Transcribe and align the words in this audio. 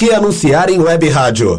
Que 0.00 0.14
anunciar 0.14 0.70
em 0.70 0.78
web 0.80 1.10
rádio? 1.10 1.58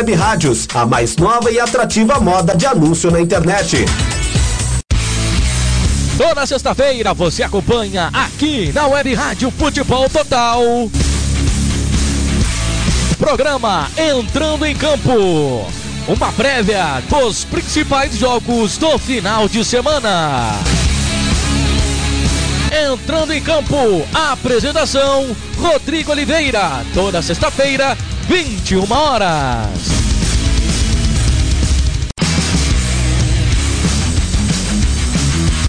Web 0.01 0.15
Rádios, 0.15 0.67
a 0.73 0.83
mais 0.83 1.15
nova 1.15 1.51
e 1.51 1.59
atrativa 1.59 2.19
moda 2.19 2.57
de 2.57 2.65
anúncio 2.65 3.11
na 3.11 3.21
internet. 3.21 3.85
Toda 6.17 6.43
sexta-feira 6.47 7.13
você 7.13 7.43
acompanha 7.43 8.09
aqui 8.11 8.71
na 8.73 8.87
Web 8.87 9.13
Rádio 9.13 9.51
Futebol 9.51 10.09
Total. 10.09 10.59
Programa 13.19 13.91
Entrando 13.95 14.65
em 14.65 14.75
Campo. 14.75 15.71
Uma 16.07 16.31
prévia 16.31 17.03
dos 17.07 17.45
principais 17.45 18.17
jogos 18.17 18.79
do 18.79 18.97
final 18.97 19.47
de 19.47 19.63
semana. 19.63 20.55
Entrando 22.91 23.33
em 23.33 23.41
campo, 23.41 23.75
apresentação 24.11 25.35
Rodrigo 25.59 26.11
Oliveira. 26.11 26.83
Toda 26.93 27.21
sexta-feira, 27.21 27.95
21 28.27 28.91
horas. 28.91 30.01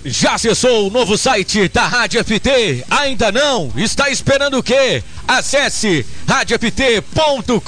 Já 0.04 0.34
acessou 0.34 0.88
o 0.88 0.90
novo 0.90 1.16
site 1.16 1.68
da 1.68 1.86
Rádio 1.86 2.24
FT? 2.24 2.84
Ainda 2.90 3.30
não? 3.30 3.70
Está 3.76 4.10
esperando 4.10 4.58
o 4.58 4.62
quê? 4.62 5.02
Acesse 5.28 6.04
radioft.com.br 6.28 7.62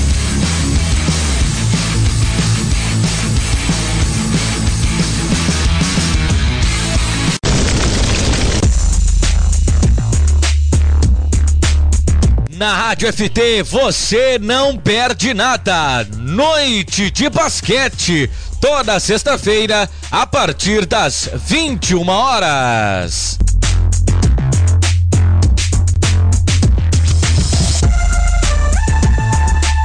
Na 12.61 12.75
Rádio 12.75 13.11
FT 13.11 13.63
você 13.63 14.37
não 14.39 14.77
perde 14.77 15.33
nada. 15.33 16.07
Noite 16.15 17.09
de 17.09 17.27
basquete, 17.27 18.29
toda 18.61 18.99
sexta-feira, 18.99 19.89
a 20.11 20.27
partir 20.27 20.85
das 20.85 21.27
21 21.33 22.07
horas. 22.07 23.39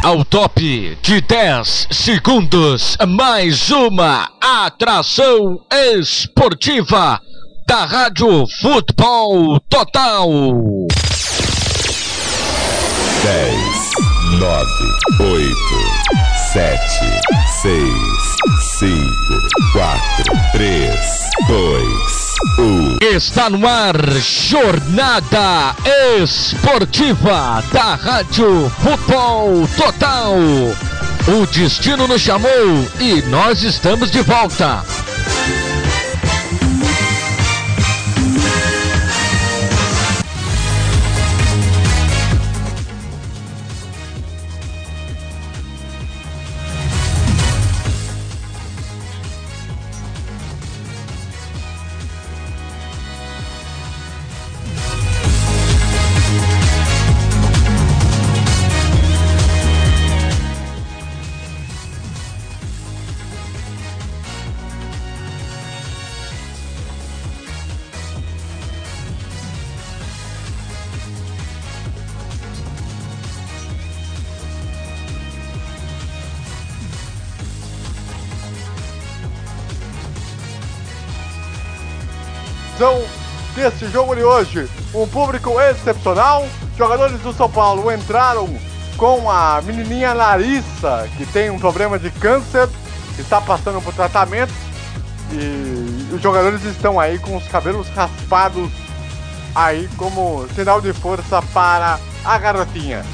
Ao 0.04 0.22
top 0.26 0.98
de 1.00 1.22
10 1.22 1.88
segundos, 1.90 2.98
mais 3.08 3.70
uma 3.70 4.28
atração 4.38 5.62
esportiva 5.94 7.22
da 7.66 7.86
Rádio 7.86 8.44
Futebol 8.60 9.58
Total. 9.60 10.28
10, 13.22 14.38
9, 14.38 14.66
8, 15.20 15.54
7, 16.52 16.78
6, 17.62 17.82
5, 18.78 18.98
4, 19.72 20.00
3, 20.52 20.90
2, 21.48 21.86
1. 22.58 22.98
Está 23.16 23.48
no 23.50 23.66
ar 23.66 23.96
Jornada 24.20 25.74
Esportiva 26.22 27.62
da 27.72 27.94
Rádio 27.94 28.70
Futebol 28.82 29.66
Total. 29.76 30.34
O 30.36 31.46
destino 31.52 32.06
nos 32.06 32.20
chamou 32.20 32.50
e 33.00 33.22
nós 33.22 33.62
estamos 33.62 34.10
de 34.10 34.22
volta. 34.22 34.84
Desse 83.70 83.88
jogo 83.88 84.14
de 84.14 84.22
hoje. 84.22 84.68
Um 84.94 85.08
público 85.08 85.60
excepcional. 85.60 86.46
Jogadores 86.78 87.20
do 87.20 87.32
São 87.32 87.50
Paulo 87.50 87.90
entraram 87.90 88.48
com 88.96 89.30
a 89.30 89.60
menininha 89.62 90.12
Larissa, 90.12 91.08
que 91.16 91.26
tem 91.26 91.50
um 91.50 91.58
problema 91.58 91.98
de 91.98 92.10
câncer, 92.10 92.68
está 93.18 93.40
passando 93.40 93.82
por 93.82 93.92
tratamento. 93.92 94.52
E 95.32 96.14
os 96.14 96.22
jogadores 96.22 96.62
estão 96.64 97.00
aí 97.00 97.18
com 97.18 97.36
os 97.36 97.46
cabelos 97.48 97.88
raspados 97.88 98.70
aí 99.54 99.88
como 99.96 100.46
sinal 100.54 100.80
de 100.80 100.92
força 100.92 101.42
para 101.52 101.98
a 102.24 102.38
garotinha. 102.38 103.04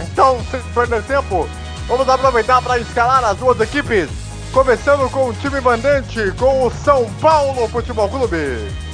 Então, 0.00 0.38
sem 0.50 0.60
perder 0.74 1.02
tempo, 1.04 1.48
vamos 1.86 2.08
aproveitar 2.08 2.60
para 2.60 2.78
escalar 2.78 3.22
as 3.24 3.38
duas 3.38 3.60
equipes. 3.60 4.08
Começando 4.52 5.08
com 5.10 5.28
o 5.28 5.34
time 5.34 5.60
mandante, 5.60 6.32
com 6.38 6.66
o 6.66 6.70
São 6.70 7.08
Paulo 7.20 7.68
Futebol 7.68 8.08
Clube. 8.08 8.85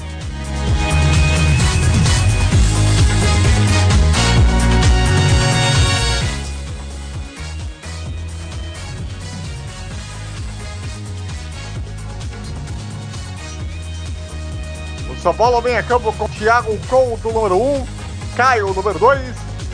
São 15.23 15.33
Paulo 15.33 15.61
vem 15.61 15.77
a 15.77 15.83
campo 15.85 16.13
com 16.15 16.29
Thiago 16.29 16.77
Couto, 16.89 17.31
número 17.31 17.57
1, 17.57 17.87
Caio, 18.37 18.75
número 18.75 18.99
2, 18.99 19.21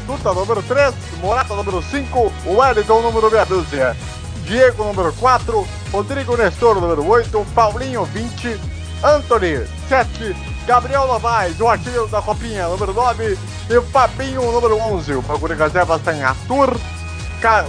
Duta, 0.06 0.34
número 0.34 0.62
3, 0.62 0.94
Morata, 1.22 1.54
número 1.54 1.82
5, 1.82 2.32
Wellington, 2.44 3.00
número 3.00 3.30
meia 3.30 3.46
dúzia, 3.46 3.96
Diego, 4.44 4.84
número 4.84 5.10
4, 5.14 5.66
Rodrigo 5.90 6.36
Nestor, 6.36 6.78
número 6.78 7.06
8, 7.06 7.46
Paulinho, 7.54 8.04
20, 8.04 8.60
Anthony, 9.02 9.66
7, 9.88 10.36
Gabriel 10.66 11.06
Novaes, 11.06 11.58
o 11.60 11.66
artilheiro 11.66 12.08
da 12.08 12.20
Copinha, 12.20 12.68
número 12.68 12.92
9, 12.92 13.38
e 13.70 13.80
Fabinho, 13.90 14.52
número 14.52 14.76
11. 14.76 15.14
O 15.14 15.22
Procura 15.22 15.54
Reservas 15.54 16.02
tem 16.02 16.22
Arthur, 16.22 16.76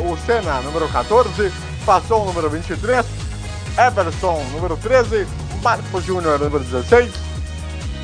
o 0.02 0.18
Senna, 0.26 0.60
número 0.64 0.90
14, 0.90 1.50
Passou, 1.86 2.26
número 2.26 2.50
23, 2.50 3.06
Everson, 3.78 4.44
número 4.52 4.76
13, 4.76 5.26
Marco 5.62 6.02
Júnior, 6.02 6.40
número 6.40 6.62
16, 6.66 7.29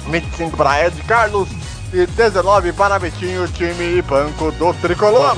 25 0.08 0.58
para 0.58 0.88
Ed 0.88 1.02
Carlos 1.04 1.50
e 1.94 2.06
19 2.06 2.74
para 2.74 3.00
Betinho, 3.00 3.48
time 3.48 3.98
e 3.98 4.02
banco 4.02 4.52
do 4.52 4.74
Tricolor. 4.76 5.36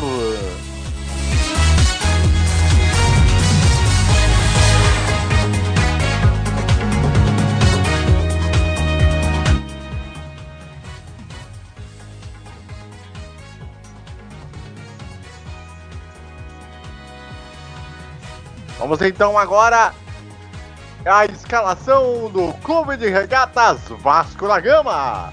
Vamos 18.80 19.02
então 19.02 19.38
agora 19.38 19.94
a 21.08 21.26
escalação 21.26 22.30
do 22.30 22.52
Clube 22.62 22.98
de 22.98 23.08
Regatas 23.08 23.80
Vasco 24.02 24.46
da 24.46 24.60
Gama. 24.60 25.32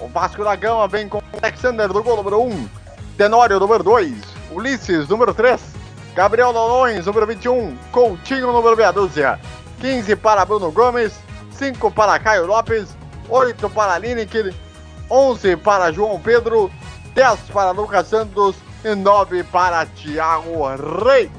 O 0.00 0.08
Vasco 0.08 0.42
da 0.42 0.56
Gama 0.56 0.88
vem 0.88 1.08
com 1.08 1.22
Alexander 1.40 1.86
do 1.88 2.02
gol 2.02 2.16
número 2.16 2.42
1, 2.42 2.68
Tenório 3.16 3.60
número 3.60 3.84
2, 3.84 4.16
Ulisses 4.50 5.08
número 5.08 5.32
3, 5.32 5.60
Gabriel 6.16 6.52
Nolons 6.52 7.06
número 7.06 7.26
21, 7.28 7.76
Coutinho 7.92 8.52
número 8.52 8.76
meia 8.76 8.90
dúzia, 8.90 9.38
15 9.80 10.16
para 10.16 10.44
Bruno 10.44 10.72
Gomes, 10.72 11.23
5 11.58 11.90
para 11.90 12.18
Caio 12.18 12.46
Lopes, 12.46 12.96
8 13.28 13.70
para 13.70 13.98
Lineker, 13.98 14.54
11 15.10 15.56
para 15.56 15.92
João 15.92 16.20
Pedro, 16.20 16.70
10 17.14 17.40
para 17.52 17.70
Lucas 17.70 18.08
Santos 18.08 18.56
e 18.84 18.94
9 18.94 19.44
para 19.44 19.86
Thiago 19.86 20.64
Reis. 21.04 21.30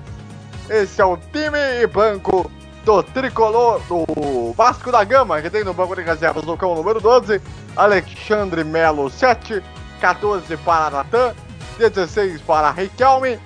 Esse 0.70 1.02
é 1.02 1.06
o 1.06 1.18
time 1.18 1.60
e 1.82 1.86
banco 1.86 2.50
do 2.84 3.04
tricolor 3.04 3.82
do 3.88 4.54
Vasco 4.54 4.92
da 4.92 5.04
Gama, 5.04 5.42
que 5.42 5.50
tem 5.50 5.64
no 5.64 5.74
banco 5.74 5.96
de 5.96 6.02
reservas 6.02 6.48
o 6.48 6.58
cão 6.58 6.76
número 6.76 7.02
12, 7.02 7.42
Alexandre 7.76 8.64
Melo 8.64 9.10
7, 9.10 9.62
14 10.00 10.58
para 10.58 10.90
Natan, 10.90 11.36
16 11.78 12.42
para 12.42 12.72
Riquelme, 12.72 13.40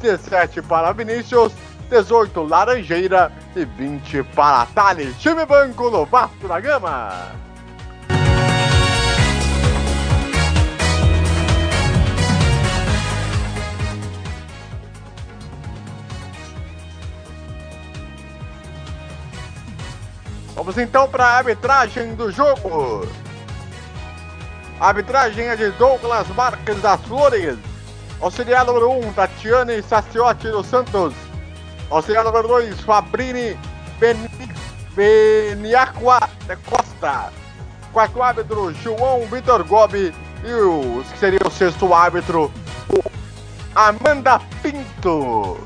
17 0.00 0.62
para 0.62 0.92
Vinícius, 0.92 1.52
18 1.88 2.42
Laranjeira 2.42 3.32
e 3.56 3.64
20 3.64 4.22
para 4.34 4.66
Thales. 4.66 5.16
Time 5.18 5.44
banco 5.46 5.90
no 5.90 6.04
Vasco 6.04 6.46
da 6.46 6.60
Gama. 6.60 7.32
Vamos 20.54 20.76
então 20.76 21.08
para 21.08 21.24
a 21.24 21.36
arbitragem 21.38 22.14
do 22.14 22.30
jogo. 22.30 23.08
A 24.80 24.88
arbitragem 24.88 25.46
é 25.46 25.56
de 25.56 25.70
Douglas 25.70 26.28
Marques 26.28 26.82
das 26.82 27.00
Flores. 27.02 27.56
Auxiliar 28.20 28.66
número 28.66 28.90
1, 28.90 29.12
Tatiane 29.12 29.80
Saciotti 29.82 30.48
dos 30.48 30.66
Santos. 30.66 31.27
Auxiliar 31.90 32.22
número 32.24 32.46
2, 32.48 32.80
Fabrini 32.80 33.58
Beniacqua 34.94 36.20
de 36.46 36.56
Costa. 36.56 37.32
Quarto 37.92 38.22
árbitro, 38.22 38.74
João 38.74 39.26
Vitor 39.26 39.64
Gobi. 39.64 40.14
E 40.44 40.52
o 40.52 41.02
que 41.10 41.18
seria 41.18 41.40
o 41.44 41.50
sexto 41.50 41.92
árbitro, 41.92 42.52
Amanda 43.74 44.40
Pinto. 44.62 45.58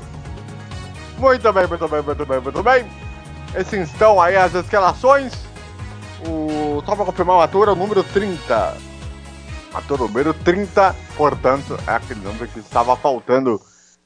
Muito 1.17 1.53
bem, 1.53 1.67
muito 1.67 1.87
bem, 1.87 2.01
muito 2.01 2.25
bem, 2.25 2.39
muito 2.39 2.63
bem. 2.63 2.85
Esses 3.55 3.89
estão 3.89 4.19
aí 4.21 4.35
as 4.35 4.55
escalações. 4.55 5.33
O, 6.27 6.81
só 6.85 6.95
para 6.95 7.05
confirmar 7.05 7.35
o 7.37 7.41
ator 7.41 7.67
é 7.67 7.71
o 7.71 7.75
número 7.75 8.01
30. 8.01 8.77
Ator 9.73 9.99
número 9.99 10.33
30, 10.33 10.95
portanto, 11.17 11.77
é 11.85 11.91
aquele 11.91 12.21
número 12.21 12.47
que 12.47 12.59
estava 12.59 12.95
faltando 12.95 13.61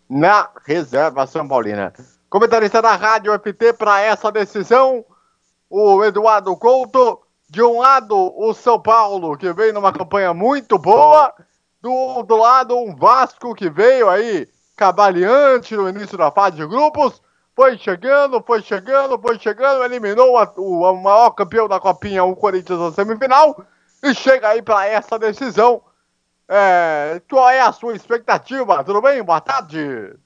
na 0.10 0.50
reserva 0.66 1.28
São 1.28 1.48
Paulina. 1.48 1.94
Comentarista 2.30 2.82
da 2.82 2.96
Rádio 2.96 3.34
FT 3.40 3.74
para 3.74 4.02
essa 4.02 4.32
decisão, 4.32 5.06
o 5.70 6.04
Eduardo 6.04 6.56
Couto. 6.56 7.22
De 7.50 7.64
um 7.64 7.80
lado, 7.80 8.34
o 8.38 8.54
São 8.54 8.78
Paulo, 8.78 9.38
que 9.38 9.54
vem 9.54 9.72
numa 9.72 9.94
campanha 9.94 10.34
muito 10.34 10.78
boa. 10.78 11.34
Do 11.82 11.90
outro 11.90 12.36
lado, 12.36 12.78
um 12.78 12.94
Vasco 12.94 13.56
que 13.56 13.70
veio 13.70 14.10
aí 14.10 14.50
cabaleante 14.76 15.76
no 15.76 15.88
início 15.88 16.18
da 16.18 16.30
fase 16.30 16.58
de 16.58 16.68
grupos. 16.68 17.22
Foi 17.56 17.78
chegando, 17.78 18.44
foi 18.46 18.62
chegando, 18.62 19.18
foi 19.18 19.40
chegando, 19.40 19.84
eliminou 19.84 20.38
a, 20.38 20.52
o, 20.58 20.82
o 20.82 21.02
maior 21.02 21.32
campeão 21.32 21.70
da 21.70 21.80
Copinha, 21.80 22.24
o 22.24 22.36
Corinthians, 22.36 22.80
na 22.80 22.92
semifinal. 22.92 23.66
E 24.04 24.14
chega 24.14 24.50
aí 24.50 24.62
para 24.62 24.86
essa 24.86 25.18
decisão. 25.18 25.82
É, 26.50 27.22
qual 27.30 27.50
é 27.50 27.60
a 27.62 27.72
sua 27.74 27.96
expectativa? 27.96 28.84
Tudo 28.84 29.02
bem? 29.02 29.22
Boa 29.24 29.42
tarde. 29.42 30.18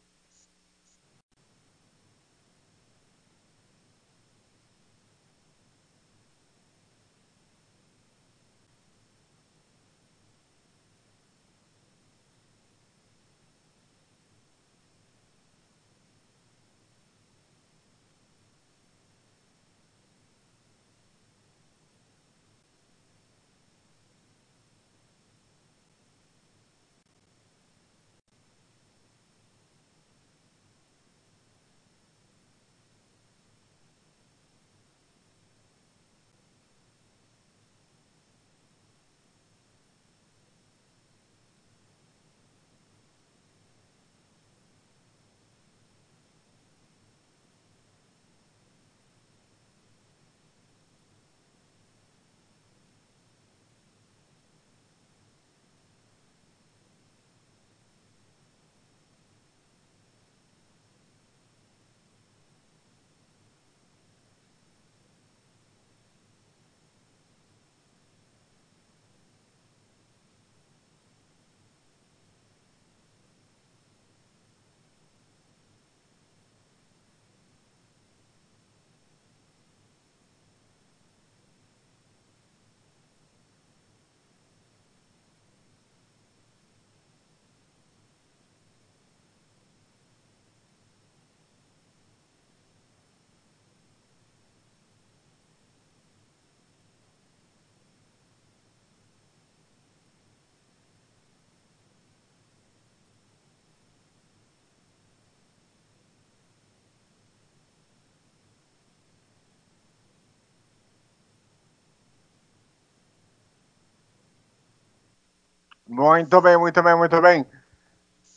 Muito 115.91 116.39
bem, 116.39 116.57
muito 116.57 116.81
bem, 116.81 116.95
muito 116.95 117.21
bem. 117.21 117.45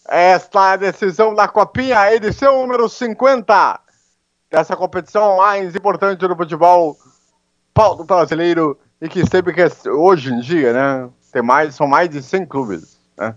Esta 0.08 0.70
é 0.70 0.73
a 0.73 0.76
decisão 0.76 1.32
da 1.32 1.46
Copinha, 1.46 2.12
edição 2.12 2.62
número 2.62 2.88
50 2.88 3.80
dessa 4.50 4.75
competição 4.75 5.37
mais 5.37 5.73
importante 5.73 6.26
do 6.26 6.34
futebol 6.34 6.99
paulo 7.73 8.02
brasileiro 8.02 8.76
e 9.00 9.08
que 9.08 9.25
sempre 9.25 9.54
que 9.54 9.88
hoje 9.88 10.32
em 10.32 10.40
dia, 10.40 10.73
né, 10.73 11.08
tem 11.32 11.42
mais, 11.42 11.76
são 11.76 11.87
mais 11.87 12.08
de 12.08 12.20
100 12.25 12.44
clubes, 12.44 12.99
né, 13.16 13.37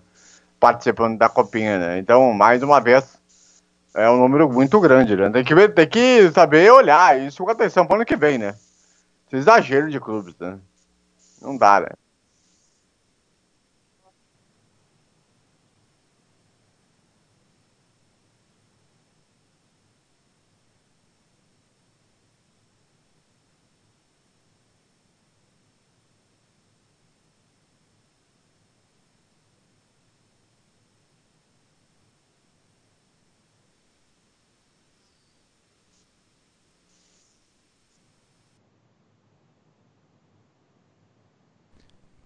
participando 0.59 1.19
da 1.19 1.29
Copinha, 1.29 1.77
né? 1.77 1.99
Então, 1.99 2.33
mais 2.33 2.63
uma 2.63 2.81
vez, 2.81 3.21
é 3.93 4.09
um 4.09 4.17
número 4.17 4.51
muito 4.51 4.79
grande, 4.79 5.15
né? 5.15 5.29
Tem 5.29 5.43
que 5.43 5.53
ver, 5.53 5.75
tem 5.75 5.87
que 5.87 6.31
saber 6.31 6.71
olhar 6.71 7.19
isso 7.21 7.45
com 7.45 7.51
atenção 7.51 7.85
para 7.85 7.93
o 7.93 7.95
ano 7.97 8.05
que 8.05 8.17
vem, 8.17 8.39
né? 8.39 8.55
Esse 9.27 9.35
exagero 9.35 9.91
de 9.91 9.99
clubes, 9.99 10.33
né? 10.39 10.57
Não 11.39 11.55
dá, 11.55 11.81
né? 11.81 11.89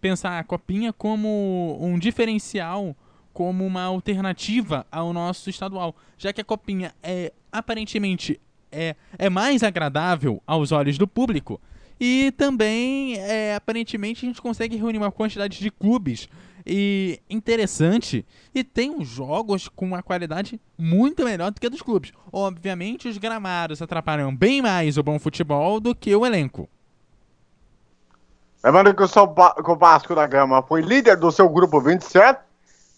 Pensar 0.01 0.39
a 0.39 0.43
Copinha 0.43 0.91
como 0.91 1.77
um 1.79 1.98
diferencial, 2.00 2.96
como 3.31 3.65
uma 3.65 3.84
alternativa 3.84 4.86
ao 4.91 5.13
nosso 5.13 5.50
estadual, 5.50 5.96
já 6.17 6.34
que 6.34 6.41
a 6.41 6.43
Copinha 6.43 6.93
é 7.01 7.31
aparentemente 7.51 8.41
é, 8.72 8.96
é 9.17 9.29
mais 9.29 9.63
agradável 9.63 10.41
aos 10.48 10.72
olhos 10.72 10.98
do 10.98 11.08
público 11.08 11.62
e 12.00 12.31
também 12.31 13.15
é, 13.17 13.53
aparentemente 13.53 14.25
a 14.25 14.27
gente 14.27 14.41
consegue 14.41 14.75
reunir 14.75 14.98
uma 14.98 15.12
quantidade 15.12 15.60
de 15.60 15.70
clubes 15.70 16.27
e 16.65 17.20
interessante 17.29 18.25
e 18.55 18.63
tem 18.63 18.89
uns 18.89 19.08
jogos 19.08 19.67
com 19.67 19.86
uma 19.86 20.01
qualidade 20.01 20.60
muito 20.77 21.24
melhor 21.24 21.51
do 21.51 21.60
que 21.60 21.67
a 21.67 21.70
dos 21.70 21.81
clubes. 21.81 22.12
Obviamente 22.31 23.08
os 23.08 23.17
gramados 23.17 23.81
atrapalham 23.81 24.36
bem 24.36 24.62
mais 24.62 24.98
o 24.98 25.03
bom 25.03 25.20
futebol 25.20 25.79
do 25.79 25.93
que 25.93 26.15
o 26.15 26.25
elenco. 26.25 26.67
Lembrando 28.63 28.94
que 28.94 29.03
o, 29.03 29.08
São 29.08 29.34
que 29.34 29.72
o 29.72 29.75
Vasco 29.75 30.13
da 30.13 30.27
Gama 30.27 30.62
foi 30.62 30.82
líder 30.82 31.18
do 31.18 31.32
seu 31.32 31.50
grupo 31.50 31.82
27 31.82 32.39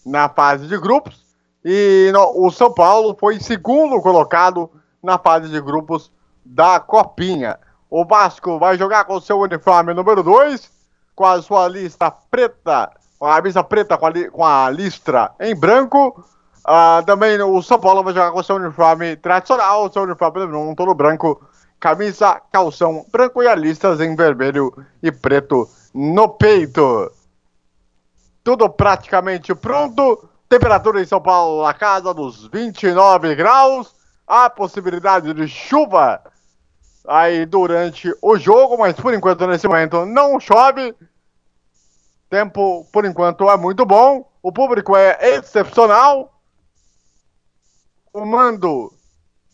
na 0.05 0.27
fase 0.27 0.67
de 0.67 0.77
grupos 0.77 1.24
e 1.63 2.10
no, 2.13 2.46
o 2.46 2.51
São 2.51 2.74
Paulo 2.74 3.15
foi 3.17 3.39
segundo 3.39 4.01
colocado 4.01 4.70
na 5.01 5.17
fase 5.17 5.48
de 5.50 5.62
grupos 5.62 6.12
da 6.43 6.79
Copinha. 6.79 7.58
O 7.89 8.05
Vasco 8.05 8.60
vai 8.60 8.77
jogar 8.77 9.05
com 9.05 9.15
o 9.15 9.22
seu 9.22 9.39
uniforme 9.39 9.93
número 9.93 10.22
2, 10.22 10.70
com 11.15 11.25
a 11.25 11.41
sua 11.41 11.67
lista 11.67 12.12
preta, 12.12 12.91
com 13.17 13.25
a 13.25 13.36
camisa 13.36 13.63
preta 13.63 13.98
com 13.98 14.05
a, 14.05 14.10
li, 14.10 14.29
com 14.29 14.46
a 14.46 14.70
listra 14.70 15.32
em 15.39 15.55
branco. 15.55 16.25
Uh, 16.65 17.05
também 17.05 17.41
o 17.41 17.62
São 17.62 17.79
Paulo 17.79 18.03
vai 18.03 18.13
jogar 18.13 18.32
com 18.32 18.39
o 18.39 18.43
seu 18.43 18.55
uniforme 18.58 19.15
tradicional, 19.15 19.86
o 19.86 19.91
seu 19.91 20.03
uniforme 20.03 20.75
todo 20.75 20.93
branco 20.93 21.41
camisa, 21.83 22.41
calção 22.49 23.05
branco 23.11 23.43
e 23.43 23.47
a 23.47 23.53
listas 23.53 23.99
em 23.99 24.15
vermelho 24.15 24.73
e 25.01 25.11
preto 25.11 25.69
no 25.93 26.29
peito. 26.29 27.11
Tudo 28.41 28.69
praticamente 28.69 29.53
pronto. 29.53 30.29
Temperatura 30.47 31.01
em 31.01 31.05
São 31.05 31.21
Paulo 31.21 31.61
na 31.61 31.73
casa 31.73 32.13
dos 32.13 32.47
29 32.47 33.35
graus. 33.35 33.93
A 34.25 34.49
possibilidade 34.49 35.33
de 35.33 35.45
chuva 35.45 36.23
aí 37.05 37.45
durante 37.45 38.15
o 38.21 38.37
jogo, 38.37 38.77
mas 38.77 38.95
por 38.95 39.13
enquanto 39.13 39.45
nesse 39.45 39.67
momento 39.67 40.05
não 40.05 40.39
chove. 40.39 40.95
Tempo 42.29 42.87
por 42.93 43.03
enquanto 43.03 43.49
é 43.49 43.57
muito 43.57 43.85
bom. 43.85 44.31
O 44.41 44.53
público 44.53 44.95
é 44.95 45.17
excepcional. 45.35 46.33
O 48.13 48.25
mando 48.25 48.89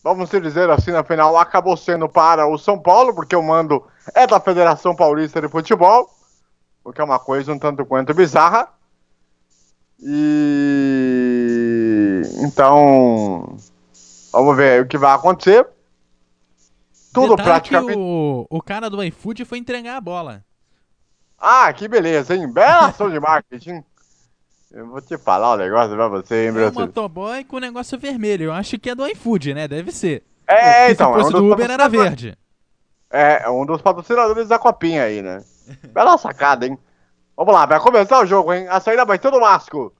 vamos 0.03 0.29
dizer 0.29 0.69
assim, 0.69 0.91
na 0.91 1.03
final, 1.03 1.37
acabou 1.37 1.75
sendo 1.75 2.07
para 2.07 2.47
o 2.47 2.57
São 2.57 2.79
Paulo, 2.79 3.13
porque 3.13 3.35
o 3.35 3.43
mando 3.43 3.85
é 4.13 4.25
da 4.25 4.39
Federação 4.39 4.95
Paulista 4.95 5.41
de 5.41 5.47
Futebol, 5.49 6.09
o 6.83 6.91
que 6.91 7.01
é 7.01 7.03
uma 7.03 7.19
coisa 7.19 7.53
um 7.53 7.59
tanto 7.59 7.85
quanto 7.85 8.13
bizarra. 8.13 8.69
E 10.01 11.49
então, 12.41 13.57
vamos 14.31 14.55
ver 14.55 14.81
o 14.83 14.87
que 14.87 14.97
vai 14.97 15.13
acontecer. 15.13 15.67
Tudo 17.13 17.35
Detalhe 17.35 17.49
praticamente. 17.49 17.97
o, 17.97 18.45
o 18.49 18.61
cara 18.61 18.89
do 18.89 19.03
iFood 19.03 19.43
foi 19.43 19.57
entregar 19.57 19.97
a 19.97 20.01
bola. 20.01 20.43
Ah, 21.37 21.71
que 21.73 21.87
beleza, 21.87 22.35
hein? 22.35 22.51
Bela 22.51 22.87
ação 22.87 23.09
de 23.09 23.19
marketing. 23.19 23.83
Eu 24.71 24.87
vou 24.87 25.01
te 25.01 25.17
falar 25.17 25.53
um 25.53 25.57
negócio 25.57 25.95
pra 25.95 26.07
você, 26.07 26.47
hein, 26.47 26.53
É 26.57 26.67
um 26.67 26.71
motoboy 26.71 27.43
com 27.43 27.57
o 27.57 27.59
negócio 27.59 27.97
vermelho. 27.97 28.45
Eu 28.45 28.53
acho 28.53 28.77
que 28.77 28.89
é 28.89 28.95
do 28.95 29.07
iFood, 29.07 29.53
né? 29.53 29.67
Deve 29.67 29.91
ser. 29.91 30.23
É, 30.47 30.87
Porque 30.87 30.91
então. 30.91 31.13
Se 31.13 31.19
fosse 31.19 31.33
é 31.33 31.37
um 31.37 31.41
do 31.41 31.53
Uber, 31.53 31.71
era 31.71 31.87
verde. 31.87 32.37
É, 33.09 33.43
é 33.43 33.49
um 33.49 33.65
dos 33.65 33.81
patrocinadores 33.81 34.47
da 34.47 34.59
copinha 34.59 35.03
aí, 35.03 35.21
né? 35.21 35.43
Bela 35.91 36.17
sacada, 36.17 36.67
hein? 36.67 36.77
Vamos 37.35 37.53
lá, 37.53 37.65
vai 37.65 37.79
começar 37.79 38.19
o 38.19 38.25
jogo, 38.25 38.53
hein? 38.53 38.67
A 38.67 38.79
saída 38.79 39.05
vai 39.05 39.17
ser 39.17 39.31
do 39.31 39.39
Vasco. 39.39 39.93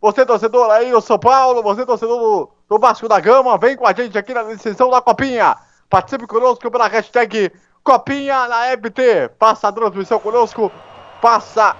Você, 0.00 0.24
torcedor 0.24 0.70
aí, 0.70 0.92
o 0.94 1.00
São 1.00 1.18
Paulo, 1.18 1.62
você, 1.62 1.84
torcedor 1.84 2.18
do, 2.18 2.50
do 2.68 2.80
Vasco 2.80 3.08
da 3.08 3.20
Gama, 3.20 3.58
vem 3.58 3.76
com 3.76 3.86
a 3.86 3.92
gente 3.92 4.16
aqui 4.16 4.32
na 4.32 4.42
decisão 4.44 4.90
da 4.90 5.00
Copinha. 5.00 5.56
Participe 5.88 6.26
conosco 6.26 6.70
pela 6.70 6.88
hashtag 6.88 7.52
Copinha 7.84 8.48
na 8.48 8.76
FT. 8.76 9.30
Passa 9.38 9.68
a 9.68 9.72
transmissão 9.72 10.18
conosco. 10.18 10.72
Passa 11.20 11.76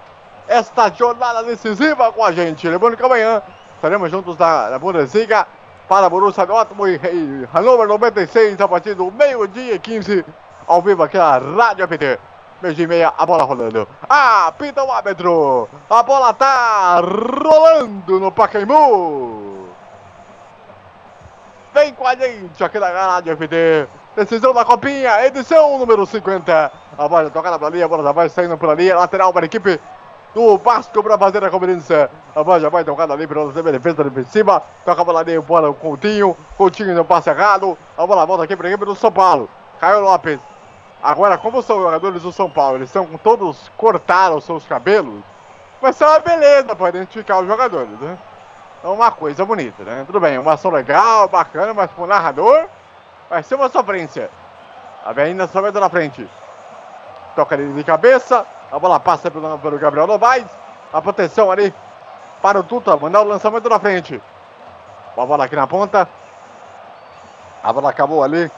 esta 0.49 0.89
jornada 0.89 1.43
decisiva 1.43 2.11
com 2.11 2.25
a 2.25 2.31
gente. 2.31 2.67
Lembrando 2.67 2.97
que 2.97 3.05
amanhã 3.05 3.41
estaremos 3.75 4.09
juntos 4.09 4.35
na, 4.35 4.71
na 4.71 4.79
Bundesliga 4.79 5.45
para 5.87 6.09
Borussia 6.09 6.45
Dortmund 6.45 6.99
e 7.03 7.47
Hannover 7.53 7.87
96 7.87 8.59
a 8.59 8.67
partir 8.67 8.95
do 8.95 9.11
meio-dia 9.11 9.75
e 9.75 9.79
15 9.79 10.25
ao 10.67 10.81
vivo 10.81 11.03
aqui 11.03 11.17
na 11.17 11.37
Rádio 11.37 11.87
FT. 11.87 12.19
Meio 12.61 12.75
e 12.77 12.87
meia, 12.87 13.13
a 13.15 13.25
bola 13.25 13.43
rolando. 13.43 13.87
Ah, 14.09 14.51
pinta 14.57 14.83
o 14.83 14.91
árbitro. 14.91 15.69
A 15.89 16.03
bola 16.03 16.33
tá 16.33 16.99
rolando 16.99 18.19
no 18.19 18.31
Pacaembu. 18.31 19.69
Vem 21.73 21.93
com 21.93 22.05
a 22.05 22.15
gente 22.15 22.61
aqui 22.63 22.79
na 22.79 22.89
Rádio 22.89 23.37
FT. 23.37 23.87
Decisão 24.15 24.53
da 24.53 24.65
Copinha, 24.65 25.25
edição 25.25 25.77
número 25.77 26.05
50. 26.05 26.71
A 26.97 27.07
bola 27.07 27.29
tocada 27.29 27.57
pela 27.57 27.69
linha, 27.69 27.85
a 27.85 27.87
bola 27.87 28.03
já 28.03 28.11
vai 28.11 28.27
saindo 28.29 28.57
pela 28.57 28.73
linha. 28.73 28.97
Lateral 28.97 29.31
para 29.31 29.45
a 29.45 29.47
equipe 29.47 29.79
do 30.33 30.57
Vasco 30.57 31.01
para 31.03 31.17
fazer 31.17 31.43
a 31.43 31.49
cobrança. 31.49 32.09
A 32.35 32.43
bola 32.43 32.59
já 32.59 32.69
vai 32.69 32.83
tocada 32.83 33.13
ali 33.13 33.27
pela 33.27 33.51
defesa 33.51 34.03
defensiva. 34.03 34.61
Toca 34.85 35.01
a 35.01 35.03
bola 35.03 35.21
ali 35.21 35.41
para 35.41 35.69
o 35.69 35.73
Coutinho. 35.73 36.37
Coutinho 36.57 36.93
no 36.95 37.05
passe 37.05 37.29
errado. 37.29 37.77
A 37.97 38.05
bola 38.05 38.25
volta 38.25 38.43
aqui 38.43 38.55
para 38.55 38.75
do 38.75 38.95
São 38.95 39.11
Paulo. 39.11 39.49
Caio 39.79 40.01
Lopes. 40.01 40.39
Agora, 41.01 41.37
como 41.37 41.61
são 41.61 41.81
jogadores 41.81 42.23
do 42.23 42.31
São 42.31 42.49
Paulo, 42.49 42.77
eles 42.77 42.89
estão 42.89 43.05
com 43.05 43.17
todos 43.17 43.71
cortaram 43.77 44.37
os 44.37 44.43
seus 44.43 44.65
cabelos. 44.65 45.21
Vai 45.81 45.93
ser 45.93 46.03
uma 46.03 46.19
beleza 46.19 46.75
para 46.75 46.89
identificar 46.89 47.39
os 47.39 47.47
jogadores, 47.47 47.97
né? 48.01 48.17
É 48.83 48.87
uma 48.87 49.09
coisa 49.09 49.45
bonita, 49.45 49.83
né? 49.83 50.03
Tudo 50.05 50.19
bem, 50.19 50.37
uma 50.37 50.53
ação 50.53 50.71
legal, 50.71 51.29
bacana, 51.29 51.73
mas 51.73 51.89
pro 51.91 52.05
narrador 52.05 52.65
vai 53.29 53.41
ser 53.43 53.55
uma 53.55 53.69
sofrência. 53.69 54.29
A 55.05 55.13
Belinda 55.13 55.47
só 55.47 55.61
vai 55.61 55.71
na 55.71 55.89
frente. 55.89 56.29
Toca 57.35 57.55
ali 57.55 57.71
de 57.71 57.83
cabeça. 57.83 58.45
A 58.71 58.77
bola 58.77 58.99
passa 58.99 59.31
pelo, 59.31 59.57
pelo 59.59 59.79
Gabriel 59.79 60.07
Novaes. 60.07 60.45
A 60.93 61.01
proteção 61.01 61.51
ali 61.51 61.73
para 62.41 62.59
o 62.59 62.63
Tuta. 62.63 62.95
Mandar 62.97 63.21
o 63.21 63.25
lançamento 63.25 63.67
na 63.67 63.79
frente. 63.79 64.21
A 65.17 65.25
bola 65.25 65.45
aqui 65.45 65.55
na 65.55 65.67
ponta. 65.67 66.07
A 67.63 67.73
bola 67.73 67.89
acabou 67.89 68.23
ali. 68.23 68.51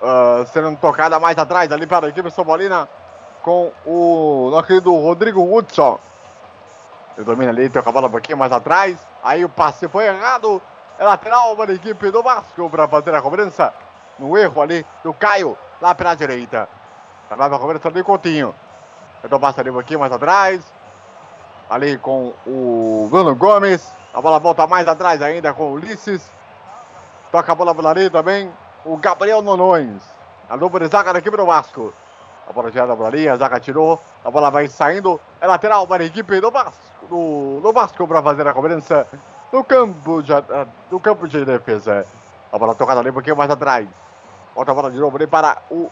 Uh, 0.00 0.46
sendo 0.46 0.76
tocada 0.76 1.18
mais 1.18 1.36
atrás 1.36 1.72
ali 1.72 1.86
para 1.86 2.06
a 2.06 2.08
equipe 2.08 2.30
Sobolina. 2.30 2.88
Com 3.42 3.72
o 3.84 4.48
nosso 4.50 4.66
querido 4.66 4.94
Rodrigo 4.94 5.42
Hudson. 5.42 5.98
Ele 7.16 7.24
domina 7.24 7.50
ali, 7.50 7.68
toca 7.68 7.90
a 7.90 7.92
bola 7.92 8.06
um 8.06 8.10
pouquinho 8.10 8.38
mais 8.38 8.52
atrás. 8.52 8.98
Aí 9.22 9.44
o 9.44 9.48
passe 9.48 9.88
foi 9.88 10.06
errado. 10.06 10.62
É 10.98 11.04
lateral 11.04 11.56
para 11.56 11.72
a 11.72 11.74
equipe 11.74 12.10
do 12.10 12.22
Vasco 12.22 12.70
para 12.70 12.86
fazer 12.86 13.14
a 13.14 13.20
cobrança. 13.20 13.72
No 14.18 14.36
erro 14.36 14.60
ali 14.62 14.86
do 15.02 15.12
Caio, 15.12 15.56
lá 15.80 15.94
pela 15.94 16.14
direita. 16.14 16.68
Trabalha 17.28 17.56
a 17.56 17.58
cobrança 17.58 17.90
do 17.90 18.04
Coutinho. 18.04 18.54
Então 19.22 19.40
ali 19.56 19.70
um 19.70 19.74
pouquinho 19.74 20.00
mais 20.00 20.12
atrás. 20.12 20.64
Ali 21.68 21.98
com 21.98 22.34
o 22.46 23.08
Bruno 23.10 23.34
Gomes. 23.34 23.90
A 24.14 24.20
bola 24.20 24.38
volta 24.38 24.66
mais 24.66 24.88
atrás 24.88 25.20
ainda 25.20 25.52
com 25.52 25.64
o 25.64 25.72
Ulisses. 25.72 26.30
Toca 27.30 27.52
a 27.52 27.54
bola 27.54 27.74
por 27.74 27.86
ali 27.86 28.08
também. 28.08 28.50
O 28.84 28.96
Gabriel 28.96 29.42
Nonões. 29.42 30.02
A 30.48 30.56
dupla 30.56 30.80
de 30.80 30.86
zaga 30.86 31.12
da 31.12 31.18
equipe 31.18 31.36
do 31.36 31.44
Vasco. 31.44 31.92
A 32.48 32.52
bola 32.52 32.70
tirada 32.70 32.96
por 32.96 33.06
ali, 33.06 33.28
a 33.28 33.36
zaga 33.36 33.60
tirou. 33.60 34.00
A 34.24 34.30
bola 34.30 34.50
vai 34.50 34.66
saindo. 34.68 35.20
É 35.40 35.46
lateral 35.46 35.86
para 35.86 36.02
a 36.02 36.06
equipe 36.06 36.40
do 36.40 36.50
Vasco. 36.50 37.06
Do, 37.08 37.60
do 37.60 37.72
Vasco 37.72 38.08
para 38.08 38.22
fazer 38.22 38.46
a 38.46 38.54
cobrança 38.54 39.06
no 39.52 39.62
campo 39.64 40.22
de, 40.22 40.32
no 40.90 41.00
campo 41.00 41.28
de 41.28 41.44
defesa. 41.44 42.06
A 42.50 42.58
bola 42.58 42.74
tocada 42.74 43.00
ali 43.00 43.10
um 43.10 43.14
pouquinho 43.14 43.36
mais 43.36 43.50
atrás. 43.50 43.86
Volta 44.54 44.72
a 44.72 44.74
bola 44.74 44.90
de 44.90 44.98
novo 44.98 45.16
ali 45.16 45.26
para 45.26 45.58
o 45.70 45.90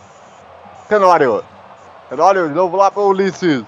Tenório. 0.88 1.44
Olha 2.10 2.46
de 2.46 2.54
novo 2.54 2.76
lá 2.76 2.90
para 2.90 3.02
o 3.02 3.08
Ulisses. 3.08 3.64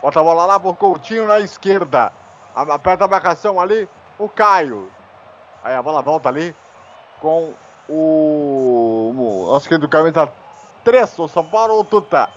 Bota 0.00 0.18
a 0.18 0.22
bola 0.22 0.44
lá 0.44 0.58
para 0.58 0.68
o 0.68 0.74
Coutinho 0.74 1.28
na 1.28 1.38
esquerda. 1.38 2.12
Aperta 2.54 3.04
a 3.04 3.08
marcação 3.08 3.60
ali, 3.60 3.88
o 4.18 4.28
Caio. 4.28 4.90
Aí 5.62 5.74
a 5.74 5.82
bola 5.82 6.02
volta 6.02 6.28
ali 6.28 6.54
com 7.20 7.54
o. 7.88 9.46
Nosso 9.46 9.68
querido 9.68 9.88
camisa 9.88 10.30
3, 10.82 11.18
o 11.20 11.28
São 11.28 11.44
Paulo, 11.44 11.78
o 11.78 11.84
Tuta. 11.84 12.28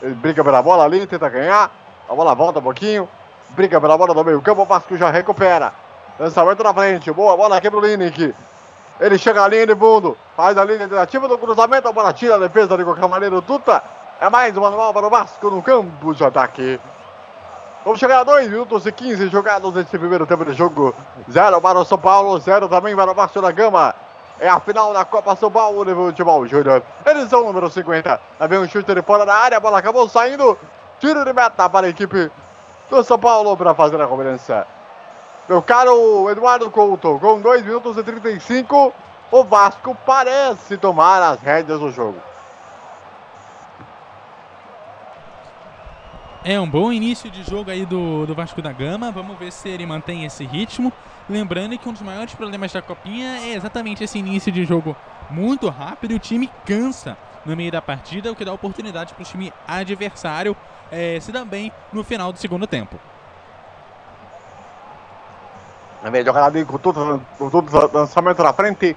Ele 0.00 0.14
briga 0.14 0.44
pela 0.44 0.62
bola 0.62 0.84
ali, 0.84 1.06
tenta 1.06 1.28
ganhar. 1.28 1.70
A 2.08 2.14
bola 2.14 2.34
volta 2.34 2.60
um 2.60 2.62
pouquinho. 2.62 3.08
Briga 3.50 3.80
pela 3.80 3.98
bola 3.98 4.14
do 4.14 4.24
meio 4.24 4.40
campo. 4.40 4.62
O 4.62 4.64
Vasco 4.64 4.96
já 4.96 5.10
recupera. 5.10 5.72
Lançamento 6.18 6.62
na 6.62 6.72
frente. 6.72 7.10
Boa 7.10 7.36
bola 7.36 7.56
aqui 7.56 7.68
pro 7.68 7.80
Linick. 7.80 8.32
Ele 9.00 9.18
chega 9.18 9.42
à 9.42 9.48
linha 9.48 9.66
de 9.66 9.74
fundo. 9.74 10.16
Faz 10.36 10.56
a 10.56 10.64
linha 10.64 10.88
tentativa 10.88 11.26
do 11.26 11.36
cruzamento. 11.36 11.88
A 11.88 11.92
bola 11.92 12.12
tira 12.12 12.36
a 12.36 12.38
defesa 12.38 12.76
maneira. 13.08 13.36
O 13.36 13.42
Tuta. 13.42 13.82
É 14.20 14.30
mais 14.30 14.56
uma 14.56 14.70
nova 14.70 14.92
para 14.92 15.06
o 15.06 15.10
Vasco 15.10 15.50
no 15.50 15.62
campo 15.62 16.14
de 16.14 16.24
ataque. 16.24 16.80
Vamos 17.84 17.98
chegar 17.98 18.20
a 18.20 18.24
2 18.24 18.48
minutos 18.48 18.86
e 18.86 18.92
15 18.92 19.28
jogados 19.28 19.74
nesse 19.74 19.98
primeiro 19.98 20.24
tempo 20.26 20.44
de 20.44 20.52
jogo. 20.52 20.94
0 21.28 21.60
para 21.60 21.80
o 21.80 21.84
São 21.84 21.98
Paulo, 21.98 22.38
0 22.38 22.68
também 22.68 22.94
para 22.94 23.10
o 23.10 23.14
Vasco 23.14 23.40
da 23.40 23.50
Gama. 23.50 23.94
É 24.38 24.48
a 24.48 24.60
final 24.60 24.92
da 24.92 25.04
Copa 25.04 25.34
São 25.34 25.50
Paulo 25.50 25.84
de 25.84 25.92
Futebol 25.92 26.46
Júnior. 26.46 26.82
Edição 27.04 27.44
número 27.44 27.68
50. 27.68 28.20
Lá 28.38 28.46
vem 28.46 28.60
um 28.60 28.68
chute 28.68 28.94
de 28.94 29.02
fora 29.02 29.26
da 29.26 29.34
área, 29.34 29.56
a 29.56 29.60
bola 29.60 29.78
acabou 29.78 30.08
saindo. 30.08 30.56
Tiro 31.00 31.24
de 31.24 31.32
meta 31.32 31.68
para 31.68 31.88
a 31.88 31.90
equipe 31.90 32.30
do 32.88 33.02
São 33.02 33.18
Paulo 33.18 33.56
para 33.56 33.74
fazer 33.74 34.00
a 34.00 34.06
cobrança. 34.06 34.66
Meu 35.48 35.60
caro 35.60 36.30
Eduardo 36.30 36.70
Couto, 36.70 37.18
com 37.18 37.40
2 37.40 37.64
minutos 37.64 37.96
e 37.96 38.02
35, 38.04 38.92
o 39.32 39.44
Vasco 39.44 39.96
parece 40.06 40.76
tomar 40.76 41.20
as 41.20 41.40
rédeas 41.40 41.80
do 41.80 41.90
jogo. 41.90 42.31
É 46.44 46.58
um 46.58 46.68
bom 46.68 46.92
início 46.92 47.30
de 47.30 47.44
jogo 47.44 47.70
aí 47.70 47.86
do, 47.86 48.26
do 48.26 48.34
Vasco 48.34 48.60
da 48.60 48.72
Gama. 48.72 49.12
Vamos 49.12 49.38
ver 49.38 49.52
se 49.52 49.68
ele 49.68 49.86
mantém 49.86 50.24
esse 50.24 50.44
ritmo. 50.44 50.92
Lembrando 51.30 51.78
que 51.78 51.88
um 51.88 51.92
dos 51.92 52.02
maiores 52.02 52.34
problemas 52.34 52.72
da 52.72 52.82
Copinha 52.82 53.38
é 53.38 53.54
exatamente 53.54 54.02
esse 54.02 54.18
início 54.18 54.50
de 54.50 54.64
jogo 54.64 54.96
muito 55.30 55.68
rápido 55.68 56.10
e 56.10 56.14
o 56.16 56.18
time 56.18 56.50
cansa 56.66 57.16
no 57.46 57.56
meio 57.56 57.70
da 57.70 57.80
partida, 57.80 58.32
o 58.32 58.34
que 58.34 58.44
dá 58.44 58.52
oportunidade 58.52 59.14
para 59.14 59.22
o 59.22 59.24
time 59.24 59.52
adversário 59.68 60.56
é, 60.90 61.20
se 61.20 61.30
dar 61.30 61.44
bem 61.44 61.70
no 61.92 62.02
final 62.02 62.32
do 62.32 62.38
segundo 62.40 62.66
tempo. 62.66 62.98
Na 66.02 66.10
meia 66.10 66.24
jogada 66.24 66.46
ali 66.46 66.64
com 66.64 66.76
todo 66.76 67.24
o 67.38 67.96
lançamento 67.96 68.42
na 68.42 68.52
frente. 68.52 68.96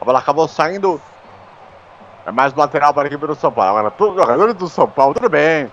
A 0.00 0.04
bola 0.04 0.20
acabou 0.20 0.46
saindo. 0.46 1.00
É 2.24 2.30
mais 2.30 2.54
lateral 2.54 2.94
para 2.94 3.02
a 3.02 3.06
equipe 3.08 3.26
do 3.26 3.34
São 3.34 3.50
Paulo. 3.50 3.70
Agora, 3.78 3.90
todos 3.90 4.14
os 4.14 4.22
jogadores 4.22 4.54
do 4.54 4.68
São 4.68 4.88
Paulo, 4.88 5.14
tudo 5.14 5.28
bem. 5.28 5.68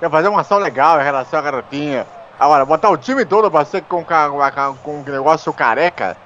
Quer 0.00 0.10
fazer 0.10 0.28
uma 0.28 0.40
ação 0.40 0.58
legal 0.58 1.00
em 1.00 1.04
relação 1.04 1.38
à 1.38 1.42
garotinha. 1.42 2.06
Agora, 2.38 2.64
botar 2.64 2.90
o 2.90 2.96
time 2.96 3.24
todo 3.24 3.50
para 3.50 3.64
ser 3.64 3.82
com, 3.82 4.04
com, 4.04 4.76
com 4.82 4.96
um 4.98 5.02
negócio 5.02 5.52
careca. 5.52 6.16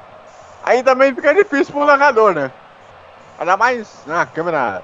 Aí 0.65 0.83
também 0.83 1.15
fica 1.15 1.35
difícil 1.35 1.73
pro 1.75 1.85
narrador, 1.85 2.35
né? 2.35 2.51
Ainda 3.39 3.57
mais 3.57 4.03
na 4.07 4.27
câmera 4.27 4.83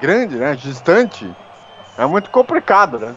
grande, 0.00 0.36
né? 0.36 0.54
Distante. 0.54 1.34
É 1.96 2.04
muito 2.06 2.30
complicado, 2.30 2.98
né? 2.98 3.14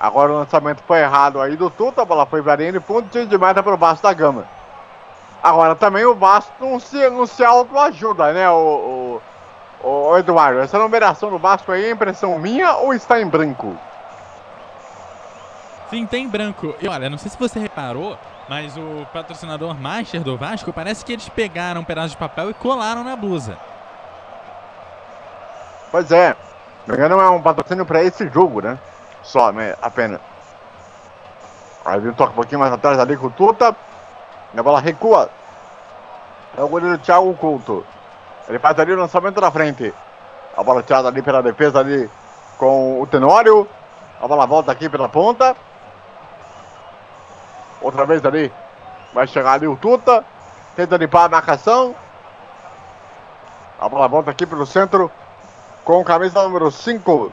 Agora 0.00 0.32
o 0.32 0.36
lançamento 0.36 0.82
foi 0.86 1.00
errado 1.00 1.40
aí 1.40 1.56
do 1.56 1.70
Tuta, 1.70 2.02
a 2.02 2.04
bola 2.04 2.24
foi 2.24 2.40
para 2.40 2.62
ele, 2.62 2.78
ponto 2.78 3.26
de 3.26 3.38
meta 3.38 3.62
para 3.62 3.74
o 3.74 3.76
Vasco 3.76 4.04
da 4.04 4.12
Gama. 4.12 4.44
Agora 5.42 5.74
também 5.74 6.04
o 6.04 6.14
Vasco 6.14 6.52
não 6.60 6.78
se, 6.78 7.10
não 7.10 7.26
se 7.26 7.44
autoajuda, 7.44 8.32
né, 8.32 8.48
o, 8.48 9.20
o, 9.82 9.88
o, 9.88 10.18
Eduardo? 10.18 10.60
Essa 10.60 10.78
numeração 10.78 11.30
do 11.30 11.38
Vasco 11.38 11.72
aí 11.72 11.86
é 11.86 11.90
impressão 11.90 12.38
minha 12.38 12.74
ou 12.76 12.94
está 12.94 13.20
em 13.20 13.26
branco? 13.26 13.76
Sim, 15.90 16.06
tem 16.06 16.28
branco. 16.28 16.74
E 16.80 16.88
olha, 16.88 17.08
não 17.08 17.18
sei 17.18 17.30
se 17.30 17.38
você 17.38 17.58
reparou, 17.58 18.18
mas 18.48 18.76
o 18.76 19.06
patrocinador 19.12 19.74
Master 19.74 20.22
do 20.22 20.36
Vasco 20.36 20.72
parece 20.72 21.04
que 21.04 21.12
eles 21.12 21.28
pegaram 21.28 21.80
um 21.80 21.84
pedaço 21.84 22.10
de 22.10 22.16
papel 22.16 22.50
e 22.50 22.54
colaram 22.54 23.02
na 23.02 23.16
blusa. 23.16 23.56
Pois 25.90 26.10
é, 26.12 26.36
não 26.86 27.20
é 27.20 27.30
um 27.30 27.40
patrocínio 27.40 27.86
para 27.86 28.02
esse 28.02 28.28
jogo, 28.28 28.60
né? 28.60 28.78
Só, 29.22 29.50
né? 29.52 29.74
Apenas. 29.80 30.20
Aí 31.84 31.98
vem 32.00 32.10
um 32.10 32.14
toque 32.14 32.32
um 32.32 32.36
pouquinho 32.36 32.60
mais 32.60 32.72
atrás 32.72 32.98
ali 32.98 33.16
com 33.16 33.28
o 33.28 33.30
Tuta. 33.30 33.74
E 34.52 34.60
a 34.60 34.62
bola 34.62 34.80
recua. 34.80 35.30
É 36.56 36.62
o 36.62 36.68
goleiro 36.68 36.98
Thiago 36.98 37.32
Couto. 37.34 37.84
Ele 38.48 38.58
faz 38.58 38.78
ali 38.78 38.92
o 38.92 38.98
lançamento 38.98 39.40
na 39.40 39.50
frente. 39.50 39.94
A 40.56 40.62
bola 40.62 40.82
tirada 40.82 41.08
ali 41.08 41.22
pela 41.22 41.42
defesa 41.42 41.80
ali 41.80 42.10
com 42.58 43.00
o 43.00 43.06
Tenório. 43.06 43.66
A 44.20 44.26
bola 44.26 44.46
volta 44.46 44.72
aqui 44.72 44.88
pela 44.88 45.08
ponta. 45.08 45.56
Outra 47.80 48.04
vez 48.04 48.24
ali. 48.24 48.52
Vai 49.12 49.26
chegar 49.26 49.52
ali 49.52 49.66
o 49.66 49.76
Tuta. 49.76 50.24
Tenta 50.76 50.96
limpar 50.96 51.24
a 51.24 51.28
marcação. 51.28 51.94
A 53.80 53.88
bola 53.88 54.08
volta 54.08 54.30
aqui 54.30 54.46
pelo 54.46 54.66
centro. 54.66 55.10
Com 55.84 56.04
camisa 56.04 56.42
número 56.42 56.70
5. 56.70 57.32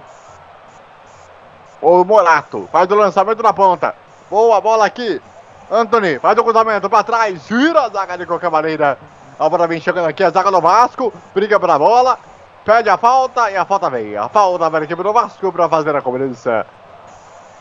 O 1.82 2.04
Morato 2.04 2.68
faz 2.72 2.90
o 2.90 2.96
lançamento 2.96 3.44
na 3.44 3.54
ponta. 3.54 3.96
Boa 4.30 4.60
bola 4.62 4.86
aqui. 4.86 5.22
Anthony 5.70 6.20
faz 6.20 6.38
o 6.38 6.44
cruzamento 6.44 6.90
para 6.90 7.04
trás. 7.04 7.48
Vira 7.48 7.82
a 7.82 7.90
zaga 7.90 8.18
de 8.18 8.26
qualquer 8.26 8.50
maneira. 8.50 8.98
A 9.38 9.50
bola 9.50 9.68
vem 9.68 9.82
chegando 9.82 10.08
aqui, 10.08 10.24
a 10.24 10.30
zaga 10.30 10.52
do 10.52 10.62
Vasco. 10.62 11.14
Briga 11.34 11.60
pela 11.60 11.78
bola. 11.78 12.18
Pede 12.64 12.90
a 12.90 12.98
falta 12.98 13.52
e 13.52 13.58
a 13.58 13.66
falta 13.66 13.90
vem. 13.90 14.16
A 14.18 14.28
falta 14.30 14.70
vai 14.70 14.84
equipe 14.84 15.04
do 15.04 15.14
Vasco 15.14 15.52
para 15.52 15.70
fazer 15.70 15.96
a 15.96 16.02
cobrança. 16.02 16.66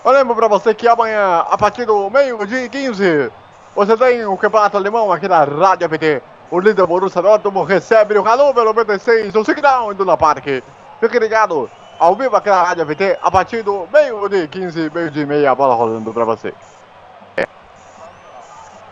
Eu 0.04 0.10
lembro 0.12 0.36
para 0.36 0.48
você 0.48 0.74
que 0.74 0.86
amanhã, 0.86 1.46
a 1.48 1.56
partir 1.56 1.86
do 1.86 2.10
meio 2.10 2.46
de 2.46 2.68
15, 2.68 3.32
você 3.74 3.96
tem 3.96 4.26
o 4.26 4.36
campeonato 4.36 4.76
alemão 4.76 5.10
aqui 5.10 5.26
na 5.26 5.44
Rádio 5.44 5.86
APT. 5.86 6.22
O 6.50 6.60
líder 6.60 6.86
Borussia 6.86 7.22
Dortmund 7.22 7.72
recebe 7.72 8.18
o 8.18 8.22
Hannover 8.22 8.64
96, 8.64 9.34
o 9.34 9.42
Signal 9.42 9.92
indo 9.92 10.04
na 10.04 10.14
Parque. 10.14 10.62
Fique 11.00 11.18
ligado 11.18 11.70
ao 11.98 12.14
vivo 12.14 12.36
aqui 12.36 12.50
na 12.50 12.64
Rádio 12.64 12.82
AVT, 12.82 13.18
a 13.22 13.30
partir 13.30 13.62
do 13.62 13.88
meio 13.90 14.28
de 14.28 14.46
15, 14.46 14.90
meio 14.90 15.10
de 15.10 15.24
meia, 15.24 15.50
a 15.50 15.54
bola 15.54 15.74
rolando 15.74 16.12
para 16.12 16.26
você. 16.26 16.52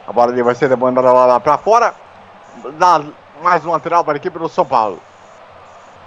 A 0.07 0.13
bola 0.13 0.33
ali 0.33 0.43
vai 0.43 0.55
ser 0.55 0.71
demandada 0.71 1.13
lá, 1.13 1.39
para 1.39 1.59
fora. 1.59 1.95
Dá 2.79 3.03
mais 3.43 3.67
um 3.67 3.73
lateral 3.73 4.03
para 4.03 4.15
a 4.15 4.17
equipe 4.17 4.39
do 4.39 4.49
São 4.49 4.65
Paulo. 4.65 4.99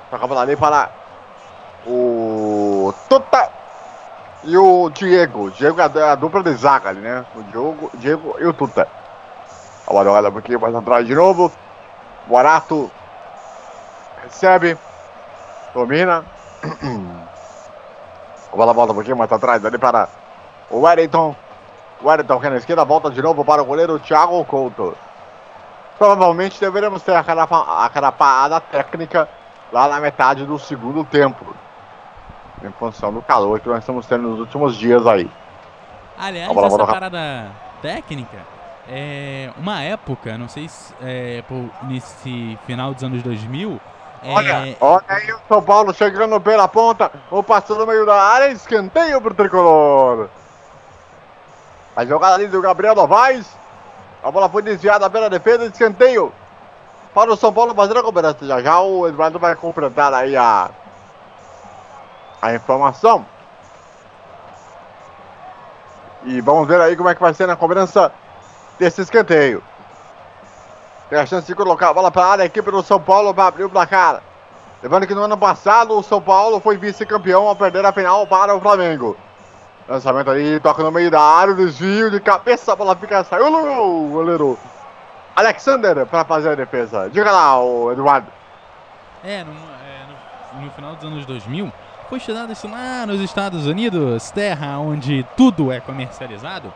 Toca 0.09 0.25
a 0.25 0.27
bola 0.27 0.41
ali 0.41 0.55
para 0.55 0.89
o 1.85 2.91
Tuta 3.07 3.64
e 4.45 4.57
o 4.57 4.89
Diego. 4.89 5.51
Diego 5.51 5.81
é 5.81 6.09
a 6.09 6.15
dupla 6.15 6.43
de 6.43 6.53
zaga 6.53 6.89
ali, 6.89 7.01
né? 7.01 7.25
O 7.35 7.43
Diego, 7.43 7.91
Diego 7.95 8.35
e 8.39 8.45
o 8.45 8.53
Tuta. 8.53 8.87
A 9.87 9.91
bola 9.91 10.11
olha 10.11 10.29
um 10.29 10.33
pouquinho 10.33 10.59
mais 10.59 10.73
atrás 10.73 11.05
de 11.05 11.13
novo. 11.13 11.51
Borato 12.27 12.89
recebe, 14.23 14.77
domina, 15.73 16.25
a 18.51 18.55
bola 18.55 18.73
volta 18.73 18.93
um 18.93 18.95
pouquinho 18.95 19.17
mais 19.17 19.31
atrás 19.31 19.63
ali 19.63 19.77
para 19.77 20.07
o 20.69 20.81
Wellington. 20.81 21.35
O 22.01 22.07
Wellington 22.07 22.33
aqui 22.33 22.49
na 22.49 22.57
esquerda, 22.57 22.83
volta 22.83 23.09
de 23.11 23.21
novo 23.21 23.45
para 23.45 23.61
o 23.61 23.65
goleiro 23.65 23.99
Thiago 23.99 24.43
Couto. 24.45 24.97
Provavelmente 25.97 26.59
deveremos 26.59 27.03
ter 27.03 27.15
aquela 27.15 28.11
parada 28.11 28.59
técnica 28.59 29.29
lá 29.71 29.87
na 29.87 29.99
metade 29.99 30.45
do 30.45 30.59
segundo 30.59 31.03
tempo. 31.03 31.45
Em 32.65 32.71
função 32.71 33.13
do 33.13 33.21
calor 33.21 33.59
que 33.59 33.67
nós 33.67 33.79
estamos 33.79 34.05
tendo 34.05 34.29
nos 34.29 34.39
últimos 34.39 34.75
dias 34.75 35.05
aí. 35.05 35.29
Aliás, 36.17 36.49
essa 36.49 36.69
volta... 36.69 36.85
parada 36.85 37.51
técnica 37.81 38.37
é 38.87 39.51
uma 39.57 39.81
época, 39.81 40.37
não 40.37 40.47
sei 40.47 40.67
se 40.67 40.93
é, 41.01 41.43
por, 41.47 41.69
nesse 41.83 42.57
final 42.65 42.93
dos 42.93 43.03
anos 43.03 43.21
2000, 43.21 43.79
Olha, 44.27 44.69
é... 44.69 44.77
olha 44.81 45.03
aí 45.07 45.31
o 45.31 45.39
São 45.47 45.61
Paulo 45.61 45.93
chegando 45.93 46.39
pela 46.41 46.67
ponta. 46.67 47.11
O 47.29 47.43
passando 47.43 47.81
no 47.81 47.85
meio 47.85 48.05
da 48.05 48.15
área. 48.15 48.51
Escanteio 48.51 49.21
pro 49.21 49.33
tricolor. 49.33 50.29
A 51.95 52.05
jogada 52.05 52.35
ali 52.35 52.47
do 52.47 52.61
Gabriel 52.61 52.95
Novaes. 52.95 53.45
A 54.23 54.31
bola 54.31 54.49
foi 54.49 54.63
desviada 54.63 55.09
pela 55.09 55.29
defesa. 55.29 55.65
Escanteio 55.65 56.33
para 57.13 57.31
o 57.31 57.37
São 57.37 57.53
Paulo 57.53 57.75
fazer 57.75 57.97
a 57.97 58.01
cobrança. 58.01 58.45
Já 58.45 58.61
já 58.61 58.79
o 58.81 59.07
Eduardo 59.07 59.37
vai 59.37 59.55
completar 59.55 60.11
aí 60.13 60.35
a, 60.35 60.71
a 62.45 62.55
informação. 62.55 63.25
E 66.23 66.41
vamos 66.41 66.67
ver 66.67 66.79
aí 66.81 66.95
como 66.95 67.09
é 67.09 67.15
que 67.15 67.21
vai 67.21 67.33
ser 67.33 67.47
na 67.47 67.55
cobrança 67.55 68.11
desse 68.79 69.01
escanteio. 69.01 69.63
Tem 71.09 71.19
a 71.19 71.25
chance 71.25 71.45
de 71.45 71.55
colocar 71.55 71.89
a 71.89 71.93
bola 71.93 72.11
para 72.11 72.23
a 72.23 72.31
área. 72.31 72.43
A 72.43 72.47
equipe 72.47 72.69
do 72.71 72.81
São 72.81 72.99
Paulo 72.99 73.33
vai 73.33 73.47
abrir 73.47 73.63
o 73.63 73.69
placar. 73.69 74.21
Lembrando 74.81 75.07
que 75.07 75.15
no 75.15 75.23
ano 75.23 75.37
passado 75.37 75.97
o 75.97 76.03
São 76.03 76.21
Paulo 76.21 76.59
foi 76.59 76.77
vice-campeão 76.77 77.47
ao 77.47 77.55
perder 77.55 77.85
a 77.85 77.91
final 77.91 78.25
para 78.27 78.55
o 78.55 78.61
Flamengo. 78.61 79.15
Lançamento 79.87 80.31
ali, 80.31 80.59
toca 80.59 80.81
no 80.81 80.91
meio 80.91 81.11
da 81.11 81.21
área, 81.21 81.53
desvio 81.53 82.09
de 82.09 82.19
cabeça, 82.19 82.73
a 82.73 82.75
bola 82.75 82.95
fica 82.95 83.23
saiu 83.23 83.51
no 83.51 84.09
goleiro 84.09 84.57
Alexander 85.35 86.07
para 86.07 86.25
fazer 86.25 86.49
a 86.49 86.55
defesa. 86.55 87.07
Diga 87.09 87.31
lá, 87.31 87.55
Eduardo. 87.91 88.27
É 89.23 89.43
no, 89.43 89.51
é, 89.51 90.55
no, 90.55 90.61
no 90.65 90.71
final 90.71 90.95
dos 90.95 91.05
anos 91.05 91.25
2000, 91.25 91.71
foi 92.09 92.19
estudado 92.19 92.53
isso 92.53 92.67
lá 92.67 93.05
nos 93.05 93.19
Estados 93.21 93.65
Unidos, 93.65 94.31
terra 94.31 94.77
onde 94.79 95.25
tudo 95.35 95.71
é 95.71 95.79
comercializado. 95.79 96.73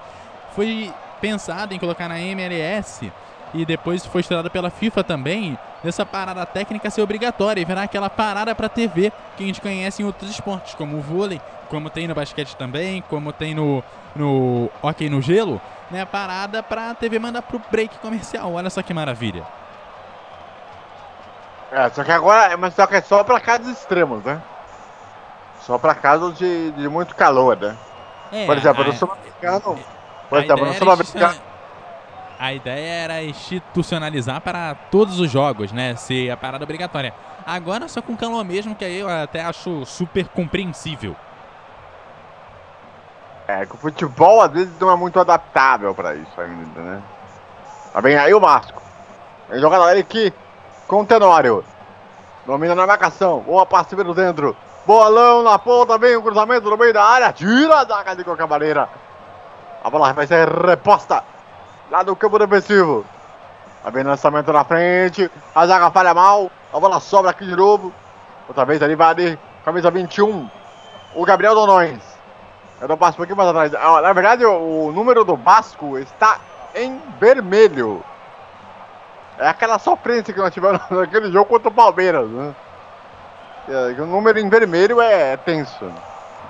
Foi 0.56 0.92
pensado 1.22 1.74
em 1.74 1.80
colocar 1.80 2.10
na 2.10 2.20
MLS 2.20 3.12
e 3.54 3.66
depois 3.66 4.06
foi 4.06 4.22
estudada 4.22 4.50
pela 4.50 4.70
FIFA 4.70 5.04
também, 5.04 5.58
essa 5.84 6.06
parada 6.06 6.46
técnica 6.46 6.90
ser 6.90 7.02
obrigatória 7.02 7.62
e 7.62 7.66
virar 7.66 7.84
aquela 7.84 8.10
parada 8.10 8.54
para 8.54 8.70
TV 8.70 9.12
que 9.38 9.44
a 9.44 9.48
gente 9.48 9.62
conhece 9.62 10.02
em 10.02 10.06
outros 10.06 10.30
esportes, 10.30 10.76
como 10.76 10.98
o 10.98 11.02
vôlei, 11.02 11.42
como 11.70 11.90
tem 11.90 12.08
no 12.08 12.16
basquete 12.16 12.56
também, 12.56 13.04
como 13.10 13.32
tem 13.32 13.54
no, 13.54 13.84
no 14.16 14.70
hockey 14.82 15.10
no 15.10 15.22
gelo, 15.22 15.62
né? 15.90 16.06
Parada 16.06 16.62
para 16.62 16.92
a 16.92 16.96
TV 16.96 17.20
mandar 17.20 17.42
pro 17.42 17.62
break 17.72 17.98
comercial. 18.00 18.54
Olha 18.54 18.70
só 18.70 18.82
que 18.82 18.94
maravilha. 18.94 19.44
É, 21.72 21.88
só 21.90 22.04
que 22.04 22.12
agora, 22.12 22.58
mas 22.58 22.74
só 22.74 22.88
que 22.88 22.96
é 22.96 23.02
só 23.02 23.24
para 23.24 23.40
casos 23.40 23.70
extremos, 23.70 24.24
né? 24.24 24.42
Só 25.70 25.78
para 25.78 25.94
casos 25.94 26.36
de, 26.36 26.72
de 26.72 26.90
muito 26.90 27.14
calor, 27.14 27.56
né? 27.56 27.78
É, 28.32 28.48
por 28.48 28.58
exemplo, 28.58 28.82
a, 28.82 28.88
no 28.88 28.94
sul-americano, 28.94 29.80
por 30.28 30.40
exemplo, 30.40 30.66
no 30.66 30.74
sul-americano 30.74 31.36
a 32.40 32.54
ideia 32.54 33.04
era 33.04 33.24
institucionalizar 33.24 34.42
para 34.42 34.74
todos 34.90 35.20
os 35.20 35.30
jogos, 35.30 35.72
né? 35.72 35.96
Ser 35.96 36.32
a 36.32 36.38
parada 36.38 36.64
obrigatória. 36.64 37.14
Agora 37.46 37.88
só 37.88 38.02
com 38.02 38.18
calor 38.18 38.44
mesmo, 38.44 38.74
que 38.74 38.84
aí 38.84 38.98
eu 38.98 39.08
até 39.08 39.44
acho 39.44 39.86
super 39.86 40.28
compreensível. 40.30 41.16
É, 43.48 43.64
que 43.64 43.76
o 43.76 43.78
futebol 43.78 44.42
às 44.42 44.52
vezes 44.52 44.74
não 44.80 44.90
é 44.90 44.96
muito 44.96 45.20
adaptável 45.20 45.94
pra 45.94 46.16
isso 46.16 46.42
ainda, 46.42 46.82
né? 46.82 47.02
Tá 47.94 48.02
bem 48.02 48.18
aí 48.18 48.34
o 48.34 48.40
Vasco. 48.40 48.82
Vem 49.48 49.62
jogada 49.62 49.92
ele 49.92 50.02
aqui 50.02 50.34
com 50.88 51.02
o 51.02 51.06
Tenório. 51.06 51.64
Domina 52.48 52.74
na 52.74 52.88
marcação. 52.88 53.42
Boa 53.42 53.68
passe 53.68 53.96
pelo 53.96 54.16
dentro. 54.16 54.58
Bolão 54.90 55.44
na 55.44 55.60
ponta, 55.60 56.00
vem 56.00 56.16
o 56.16 56.24
cruzamento 56.24 56.68
no 56.68 56.76
meio 56.76 56.92
da 56.92 57.04
área. 57.04 57.32
Tira 57.32 57.76
a 57.76 57.86
zaga 57.86 58.16
de 58.16 58.24
qualquer 58.24 58.48
maneira. 58.48 58.90
A 59.84 59.88
bola 59.88 60.12
vai 60.14 60.26
ser 60.26 60.50
reposta 60.50 61.24
lá 61.92 62.04
no 62.04 62.16
campo 62.16 62.40
defensivo. 62.40 63.06
Tá 63.84 63.92
vendo 63.92 64.08
lançamento 64.08 64.52
na 64.52 64.64
frente. 64.64 65.30
A 65.54 65.68
zaga 65.68 65.92
falha 65.92 66.12
mal. 66.16 66.50
A 66.74 66.80
bola 66.80 67.00
sobra 67.00 67.30
aqui 67.30 67.46
de 67.46 67.56
novo. 67.56 67.94
Outra 68.48 68.66
vez 68.66 68.82
ali 68.82 68.96
vai 68.96 69.10
ali. 69.10 69.40
Camisa 69.64 69.92
21. 69.92 70.50
O 71.14 71.24
Gabriel 71.24 71.54
Donões. 71.54 72.02
Eu 72.82 72.88
dou 72.88 72.98
passo 72.98 73.14
um 73.14 73.18
pouquinho 73.18 73.38
mais 73.38 73.50
atrás. 73.50 73.76
Ah, 73.76 74.02
Na 74.02 74.12
verdade, 74.12 74.44
o, 74.44 74.88
o 74.88 74.92
número 74.92 75.24
do 75.24 75.36
Vasco 75.36 76.00
está 76.00 76.40
em 76.74 77.00
vermelho. 77.20 78.04
É 79.38 79.50
aquela 79.50 79.78
sofrência 79.78 80.34
que 80.34 80.40
nós 80.40 80.52
tivemos 80.52 80.82
naquele 80.90 81.32
jogo 81.32 81.46
contra 81.46 81.70
o 81.70 81.72
Palmeiras, 81.72 82.28
né? 82.28 82.56
É, 83.70 84.02
o 84.02 84.06
número 84.08 84.40
em 84.40 84.50
vermelho 84.50 85.00
é 85.00 85.38
tenso. 85.38 85.92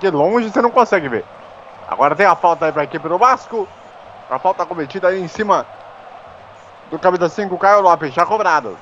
De 0.00 0.08
longe 0.08 0.50
você 0.50 0.62
não 0.62 0.70
consegue 0.70 1.06
ver. 1.06 1.24
Agora 1.86 2.16
tem 2.16 2.24
a 2.24 2.34
falta 2.34 2.64
aí 2.64 2.72
para 2.72 2.80
a 2.80 2.84
equipe 2.84 3.06
do 3.06 3.18
Vasco. 3.18 3.68
A 4.30 4.38
falta 4.38 4.64
cometida 4.64 5.08
aí 5.08 5.20
em 5.20 5.28
cima 5.28 5.66
do 6.90 6.98
camisa 6.98 7.28
5, 7.28 7.58
Caio 7.58 7.82
Lopes, 7.82 8.14
já 8.14 8.24
cobrado. 8.24 8.74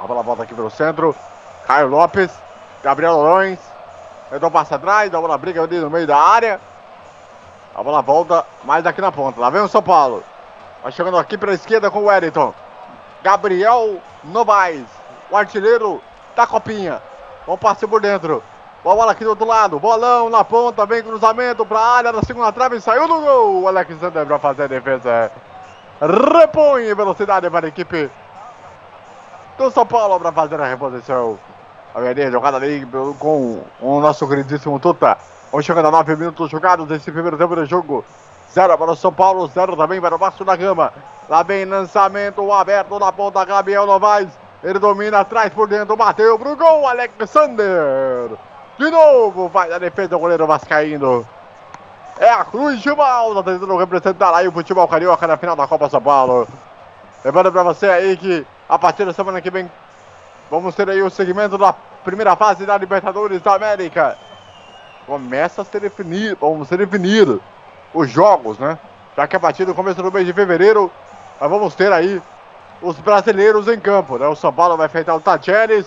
A 0.00 0.04
bola 0.04 0.22
volta 0.24 0.42
aqui 0.42 0.52
pelo 0.52 0.68
centro. 0.68 1.14
Caio 1.64 1.86
Lopes, 1.86 2.32
Gabriel 2.82 3.12
Lorões. 3.12 3.60
Então 4.32 4.50
passa 4.50 4.74
atrás, 4.74 5.14
a 5.14 5.20
bola 5.20 5.38
briga 5.38 5.62
ali 5.62 5.78
no 5.78 5.88
meio 5.88 6.08
da 6.08 6.18
área. 6.18 6.60
A 7.72 7.84
bola 7.84 8.02
volta 8.02 8.44
mais 8.64 8.84
aqui 8.84 9.00
na 9.00 9.12
ponta. 9.12 9.40
Lá 9.40 9.48
vem 9.48 9.60
o 9.60 9.68
São 9.68 9.82
Paulo. 9.82 10.24
Vai 10.82 10.90
chegando 10.90 11.18
aqui 11.18 11.38
pela 11.38 11.54
esquerda 11.54 11.88
com 11.88 12.00
o 12.00 12.06
Wellington. 12.06 12.52
Gabriel 13.22 14.00
Novaes, 14.24 14.86
o 15.30 15.36
artilheiro 15.36 16.02
da 16.36 16.46
copinha. 16.46 17.02
Bom 17.46 17.56
passe 17.56 17.86
por 17.86 18.00
dentro. 18.00 18.42
Bola 18.84 19.10
aqui 19.10 19.24
do 19.24 19.30
outro 19.30 19.46
lado. 19.46 19.80
Bolão 19.80 20.30
na 20.30 20.44
ponta, 20.44 20.86
vem 20.86 21.02
cruzamento 21.02 21.64
para 21.66 21.80
a 21.80 21.96
área 21.96 22.12
da 22.12 22.22
segunda 22.22 22.52
trave. 22.52 22.80
Saiu 22.80 23.08
no 23.08 23.20
gol. 23.20 23.62
O 23.62 23.68
Alexander 23.68 24.24
para 24.24 24.38
fazer 24.38 24.64
a 24.64 24.66
defesa. 24.68 25.32
Repõe 26.00 26.94
velocidade 26.94 27.48
para 27.50 27.66
a 27.66 27.68
equipe 27.68 28.10
do 29.56 29.70
São 29.70 29.86
Paulo 29.86 30.20
para 30.20 30.30
fazer 30.30 30.60
a 30.60 30.66
reposição. 30.66 31.38
A 31.94 32.00
verdadeira 32.00 32.30
jogada 32.30 32.58
ali 32.58 32.86
com 33.18 33.64
o 33.80 34.00
nosso 34.00 34.28
queridíssimo 34.28 34.78
Tuta. 34.78 35.16
Vamos 35.50 35.64
chegando 35.64 35.88
a 35.88 35.90
9 35.90 36.16
minutos 36.16 36.50
jogados 36.50 36.86
nesse 36.86 37.10
primeiro 37.10 37.38
tempo 37.38 37.56
do 37.56 37.64
jogo. 37.64 38.04
Zero 38.52 38.76
para 38.76 38.92
o 38.92 38.96
São 38.96 39.12
Paulo, 39.12 39.46
zero 39.48 39.76
também 39.76 40.00
para 40.00 40.14
o 40.14 40.18
Vasco 40.18 40.44
da 40.44 40.54
Gama. 40.54 40.92
Lá 41.28 41.42
vem 41.42 41.64
lançamento 41.64 42.52
aberto 42.52 42.98
na 42.98 43.10
ponta, 43.10 43.44
Gabriel 43.44 43.86
Novaes. 43.86 44.45
Ele 44.62 44.78
domina 44.78 45.20
atrás 45.20 45.52
por 45.52 45.68
dentro, 45.68 45.96
bateu 45.96 46.38
pro 46.38 46.56
gol, 46.56 46.88
Alexander. 46.88 48.30
De 48.78 48.90
novo, 48.90 49.48
vai 49.48 49.72
a 49.72 49.78
defesa 49.78 50.08
do 50.08 50.18
goleiro 50.18 50.46
Vascaíno. 50.46 51.26
É 52.18 52.30
a 52.30 52.44
Cruz 52.44 52.80
de 52.80 52.94
Malta 52.94 53.42
tentando 53.42 53.76
representar 53.76 54.34
aí 54.34 54.48
o 54.48 54.52
futebol 54.52 54.88
carioca 54.88 55.26
na 55.26 55.36
final 55.36 55.54
da 55.54 55.66
Copa 55.66 55.88
São 55.88 56.00
Paulo. 56.00 56.48
Lembrando 57.24 57.52
para 57.52 57.62
você 57.62 57.86
aí 57.86 58.16
que 58.16 58.46
a 58.68 58.78
partir 58.78 59.04
da 59.04 59.12
semana 59.12 59.40
que 59.40 59.50
vem 59.50 59.70
vamos 60.50 60.74
ter 60.74 60.88
aí 60.88 61.02
o 61.02 61.10
segmento 61.10 61.58
da 61.58 61.72
primeira 62.04 62.34
fase 62.36 62.64
da 62.64 62.76
Libertadores 62.78 63.42
da 63.42 63.54
América. 63.54 64.16
Começa 65.06 65.62
a 65.62 65.64
ser 65.64 65.80
definido, 65.80 66.38
vamos 66.40 66.68
ser 66.68 66.78
definido 66.78 67.42
os 67.92 68.08
jogos, 68.10 68.58
né? 68.58 68.78
Já 69.16 69.26
que 69.26 69.36
a 69.36 69.40
partir 69.40 69.64
do 69.64 69.74
começo 69.74 70.02
do 70.02 70.12
mês 70.12 70.26
de 70.26 70.32
fevereiro 70.32 70.90
nós 71.40 71.50
vamos 71.50 71.74
ter 71.74 71.92
aí 71.92 72.20
os 72.82 72.98
brasileiros 72.98 73.68
em 73.68 73.78
campo, 73.78 74.18
né? 74.18 74.26
O 74.26 74.36
São 74.36 74.52
Paulo 74.52 74.76
vai 74.76 74.86
enfrentar 74.86 75.14
o 75.14 75.20
Tacheres, 75.20 75.86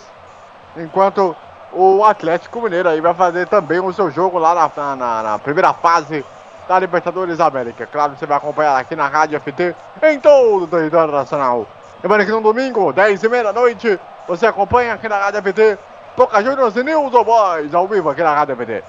enquanto 0.75 1.35
o 1.71 2.03
Atlético 2.03 2.61
Mineiro 2.61 2.89
aí 2.89 2.99
vai 2.99 3.13
fazer 3.13 3.47
também 3.47 3.79
o 3.79 3.93
seu 3.93 4.09
jogo 4.09 4.39
lá 4.39 4.55
na, 4.55 4.95
na, 4.95 5.23
na 5.23 5.39
primeira 5.39 5.73
fase 5.73 6.25
da 6.67 6.79
Libertadores 6.79 7.39
América. 7.39 7.85
Claro, 7.85 8.15
você 8.17 8.25
vai 8.25 8.37
acompanhar 8.37 8.77
aqui 8.77 8.95
na 8.95 9.07
Rádio 9.07 9.39
FT 9.39 9.75
em 10.03 10.19
todo 10.19 10.63
o 10.63 10.67
território 10.67 11.13
nacional. 11.13 11.67
Lembrando 12.01 12.25
que 12.25 12.31
no 12.31 12.41
domingo, 12.41 12.93
10 12.93 13.23
e 13.23 13.29
meia 13.29 13.43
da 13.43 13.53
noite, 13.53 13.99
você 14.27 14.45
acompanha 14.45 14.93
aqui 14.93 15.09
na 15.09 15.17
Rádio 15.17 15.41
FT 15.41 15.77
Boca 16.15 16.43
Juniors 16.43 16.75
e 16.75 16.83
News 16.83 17.13
ou 17.13 17.23
Boys 17.23 17.73
ao 17.73 17.87
vivo 17.87 18.09
aqui 18.09 18.21
na 18.21 18.33
Rádio 18.33 18.55
FT. 18.55 18.83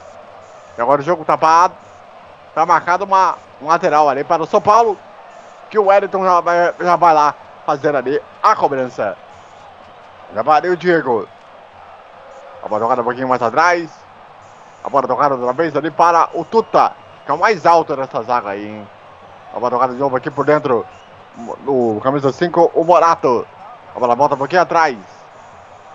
E 0.77 0.81
agora 0.81 1.01
o 1.01 1.05
jogo 1.05 1.25
tá 1.25 1.39
parado. 1.39 1.75
Tá 2.55 2.67
marcado 2.67 3.05
uma, 3.05 3.37
um 3.63 3.69
lateral 3.69 4.09
ali 4.09 4.25
para 4.25 4.43
o 4.43 4.47
São 4.47 4.61
Paulo. 4.61 4.99
Que 5.71 5.79
o 5.79 5.87
Wellington 5.87 6.25
já 6.25 6.41
vai, 6.41 6.75
já 6.81 6.97
vai 6.97 7.15
lá 7.15 7.35
fazer 7.71 7.95
ali 7.95 8.21
a 8.43 8.57
cobrança. 8.57 9.17
Já 10.35 10.43
o 10.71 10.77
Diego. 10.77 11.29
A 12.63 12.69
bola 12.69 12.81
jogada 12.81 13.03
um 13.03 13.05
pouquinho 13.05 13.29
mais 13.29 13.41
atrás. 13.41 13.91
A 14.83 14.89
bola 14.89 15.07
jogada 15.07 15.35
outra 15.37 15.53
vez 15.53 15.77
ali 15.77 15.91
para 15.91 16.31
o 16.35 16.45
Tuta, 16.45 16.93
que 17.25 17.31
é 17.31 17.35
o 17.35 17.39
mais 17.39 17.65
alto 17.67 17.95
dessa 17.95 18.23
zaga 18.23 18.51
aí, 18.51 18.67
hein? 18.67 18.89
A 19.55 19.61
bola 19.61 19.71
jogada 19.71 19.93
de 19.93 20.01
novo 20.01 20.17
aqui 20.17 20.31
por 20.31 20.45
dentro. 20.45 20.85
O 21.67 22.01
camisa 22.03 22.33
5, 22.33 22.73
o 22.75 22.85
Morato. 22.85 23.47
A 23.95 23.99
bola 23.99 24.17
volta 24.17 24.35
um 24.35 24.39
pouquinho 24.39 24.63
atrás. 24.63 24.97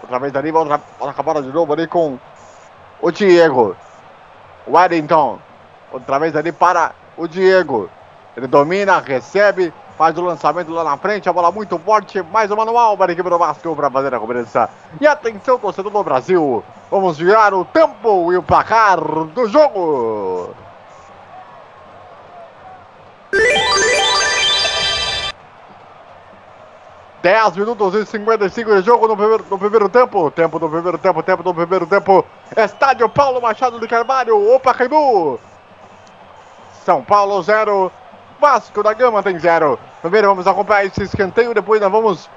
Outra 0.02 0.20
vez 0.20 0.36
ali, 0.36 0.52
volta, 0.52 0.80
volta 1.00 1.20
a 1.20 1.24
bola 1.24 1.42
de 1.42 1.52
novo 1.52 1.74
ali 1.74 1.88
com 1.88 2.18
o 3.02 3.12
Diego. 3.12 3.76
Wellington. 4.68 5.40
Outra 5.92 6.20
vez 6.20 6.36
ali 6.36 6.52
para 6.52 6.94
o 7.18 7.28
Diego. 7.28 7.90
Ele 8.36 8.48
domina, 8.48 9.00
recebe, 9.00 9.74
faz 9.98 10.18
o 10.18 10.22
lançamento 10.22 10.72
lá 10.72 10.84
na 10.84 10.98
frente, 10.98 11.30
a 11.30 11.34
bola 11.34 11.52
muito 11.52 11.78
forte, 11.80 12.22
mais 12.22 12.52
uma 12.52 12.66
para 12.98 13.12
a 13.12 13.14
equipe 13.14 13.30
do 13.30 13.38
Vasco 13.38 13.76
para 13.76 13.90
fazer 13.90 14.14
a 14.14 14.20
cobrança. 14.20 14.70
E 15.00 15.08
atenção, 15.08 15.58
torcedor 15.58 15.92
do 15.92 16.04
Brasil, 16.04 16.64
vamos 16.92 17.18
virar 17.18 17.54
o 17.54 17.66
tempo 17.66 18.32
e 18.32 18.38
o 18.38 18.44
placar 18.44 19.00
do 19.00 19.48
jogo. 19.48 20.54
Dez 27.22 27.58
minutos 27.58 27.96
e 27.96 28.06
55 28.06 28.76
de 28.76 28.82
jogo 28.84 29.08
no 29.08 29.18
primeiro, 29.18 29.44
no 29.50 29.58
primeiro 29.58 29.90
tempo. 29.90 30.30
Tempo 30.30 30.60
do 30.60 30.70
primeiro 30.70 30.98
tempo, 31.00 31.24
tempo 31.24 31.42
do 31.42 31.54
primeiro 31.56 31.88
tempo. 31.88 32.24
Estádio 32.56 33.10
Paulo 33.10 33.42
Machado 33.42 33.80
de 33.80 33.88
Carvalho, 33.88 34.54
Opa 34.54 34.76
Caibu. 34.76 35.40
São 36.86 37.04
Paulo 37.04 37.42
0, 37.42 37.92
Vasco 38.40 38.84
da 38.84 38.94
Gama 38.94 39.24
tem 39.24 39.38
0. 39.38 39.80
Primeiro 40.02 40.28
vamos 40.28 40.48
acompanhar 40.48 40.86
esse 40.86 41.04
escanteio, 41.04 41.54
depois 41.54 41.82
nós 41.82 41.92
vamos 41.92 42.30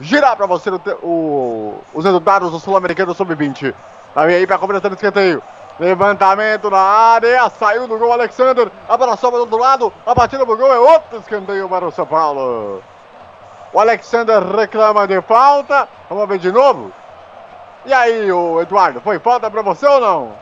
girar 0.00 0.36
para 0.36 0.46
você 0.46 0.70
o, 0.70 0.80
o, 1.02 1.84
os 1.94 2.04
resultados 2.04 2.50
do 2.50 2.58
Sul-Americano 2.58 3.14
Sub-20. 3.14 3.74
Tá 4.14 4.22
aí 4.22 4.46
para 4.46 4.58
cobrança 4.58 4.88
do 4.88 4.94
escanteio. 4.94 5.42
Levantamento 5.80 6.70
na 6.70 6.78
área, 6.78 7.48
saiu 7.50 7.88
do 7.88 7.98
gol 7.98 8.12
Alexander, 8.12 8.70
a 8.88 8.96
bola 8.96 9.16
sobra 9.16 9.38
do 9.38 9.44
outro 9.44 9.58
lado, 9.58 9.92
a 10.06 10.14
batida 10.14 10.44
do 10.44 10.56
gol 10.56 10.72
é 10.72 10.78
outro 10.78 11.18
escanteio 11.18 11.68
para 11.68 11.86
o 11.86 11.90
São 11.90 12.06
Paulo. 12.06 12.82
O 13.72 13.80
Alexander 13.80 14.42
reclama 14.54 15.06
de 15.08 15.20
falta, 15.22 15.88
vamos 16.08 16.28
ver 16.28 16.38
de 16.38 16.52
novo. 16.52 16.92
E 17.86 17.92
aí, 17.92 18.30
o 18.30 18.60
Eduardo, 18.60 19.00
foi 19.00 19.18
falta 19.18 19.50
para 19.50 19.62
você 19.62 19.86
ou 19.86 20.00
não? 20.00 20.32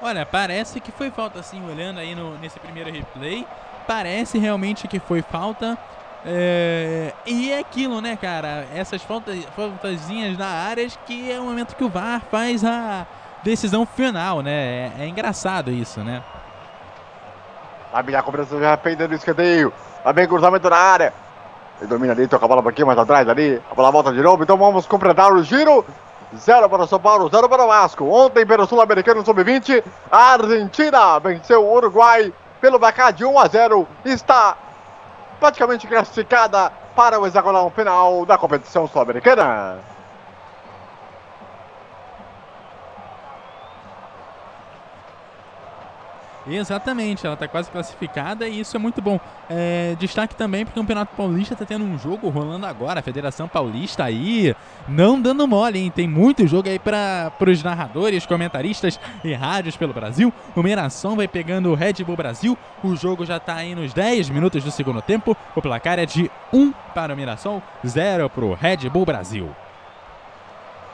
Olha, 0.00 0.24
parece 0.24 0.80
que 0.80 0.90
foi 0.90 1.10
falta 1.10 1.42
sim, 1.42 1.62
olhando 1.68 2.00
aí 2.00 2.14
no, 2.14 2.38
nesse 2.38 2.58
primeiro 2.58 2.90
replay. 2.90 3.46
Parece 3.88 4.36
realmente 4.36 4.86
que 4.86 5.00
foi 5.00 5.22
falta. 5.22 5.78
É, 6.26 7.14
e 7.24 7.50
é 7.50 7.58
aquilo, 7.58 8.02
né, 8.02 8.18
cara? 8.20 8.66
Essas 8.74 9.02
faltas, 9.02 9.42
faltazinhas 9.56 10.36
na 10.36 10.46
área 10.46 10.86
que 11.06 11.32
é 11.32 11.40
o 11.40 11.44
momento 11.44 11.74
que 11.74 11.82
o 11.82 11.88
VAR 11.88 12.20
faz 12.30 12.62
a 12.66 13.06
decisão 13.42 13.86
final, 13.86 14.42
né? 14.42 14.52
É, 14.52 14.92
é 15.00 15.08
engraçado 15.08 15.70
isso, 15.70 16.00
né? 16.00 16.22
A 17.90 18.22
cobrança 18.22 18.60
já 18.60 18.76
feita 18.76 19.08
do 19.08 19.14
escanteio. 19.14 19.72
Lá 20.04 20.12
vem 20.12 20.28
cruzamento 20.28 20.68
na 20.68 20.76
área. 20.76 21.14
Ele 21.80 21.88
domina 21.88 22.12
ali, 22.12 22.28
toca 22.28 22.44
a 22.44 22.48
bola 22.48 22.60
um 22.60 22.64
pouquinho 22.64 22.86
mais 22.86 22.98
atrás 22.98 23.26
ali. 23.26 23.58
A 23.70 23.74
bola 23.74 23.90
volta 23.90 24.12
de 24.12 24.20
novo, 24.20 24.42
então 24.42 24.58
vamos 24.58 24.86
completar 24.86 25.32
o 25.32 25.42
giro. 25.42 25.82
Zero 26.36 26.68
para 26.68 26.82
o 26.82 26.86
São 26.86 27.00
Paulo, 27.00 27.30
zero 27.30 27.48
para 27.48 27.64
o 27.64 27.68
Vasco. 27.68 28.04
Ontem, 28.04 28.44
pelo 28.44 28.66
Sul-Americano 28.66 29.24
Sub-20, 29.24 29.82
a 30.10 30.32
Argentina 30.34 31.18
venceu 31.20 31.64
o 31.64 31.72
Uruguai 31.74 32.30
pelo 32.60 32.78
placar 32.78 33.12
de 33.12 33.24
1 33.24 33.38
a 33.38 33.46
0. 33.46 33.88
Está 34.04 34.56
praticamente 35.38 35.86
classificada 35.86 36.70
para 36.94 37.18
o 37.18 37.26
hexagonal 37.26 37.70
final 37.70 38.26
da 38.26 38.36
competição 38.36 38.88
sul-americana. 38.88 39.78
Exatamente, 46.48 47.26
ela 47.26 47.34
está 47.34 47.46
quase 47.46 47.70
classificada 47.70 48.48
e 48.48 48.60
isso 48.60 48.74
é 48.76 48.78
muito 48.78 49.02
bom. 49.02 49.20
É, 49.50 49.94
destaque 49.98 50.34
também 50.34 50.64
porque 50.64 50.78
o 50.78 50.82
Campeonato 50.82 51.14
Paulista 51.14 51.52
está 51.54 51.64
tendo 51.64 51.84
um 51.84 51.98
jogo 51.98 52.28
rolando 52.28 52.64
agora, 52.64 53.00
a 53.00 53.02
Federação 53.02 53.46
Paulista 53.46 54.04
aí 54.04 54.56
não 54.88 55.20
dando 55.20 55.46
mole, 55.46 55.78
hein? 55.78 55.92
Tem 55.94 56.08
muito 56.08 56.46
jogo 56.46 56.68
aí 56.68 56.78
para 56.78 57.32
os 57.46 57.62
narradores, 57.62 58.24
comentaristas 58.24 58.98
e 59.22 59.34
rádios 59.34 59.76
pelo 59.76 59.92
Brasil. 59.92 60.32
O 60.56 60.62
Miração 60.62 61.16
vai 61.16 61.28
pegando 61.28 61.70
o 61.70 61.74
Red 61.74 62.04
Bull 62.04 62.16
Brasil, 62.16 62.56
o 62.82 62.96
jogo 62.96 63.26
já 63.26 63.36
está 63.36 63.56
aí 63.56 63.74
nos 63.74 63.92
10 63.92 64.30
minutos 64.30 64.64
do 64.64 64.70
segundo 64.70 65.02
tempo, 65.02 65.36
o 65.54 65.60
placar 65.60 65.98
é 65.98 66.06
de 66.06 66.30
1 66.52 66.72
para 66.94 67.12
o 67.12 67.16
Miração, 67.16 67.62
0 67.86 68.30
para 68.30 68.44
o 68.44 68.54
Red 68.54 68.88
Bull 68.88 69.04
Brasil. 69.04 69.50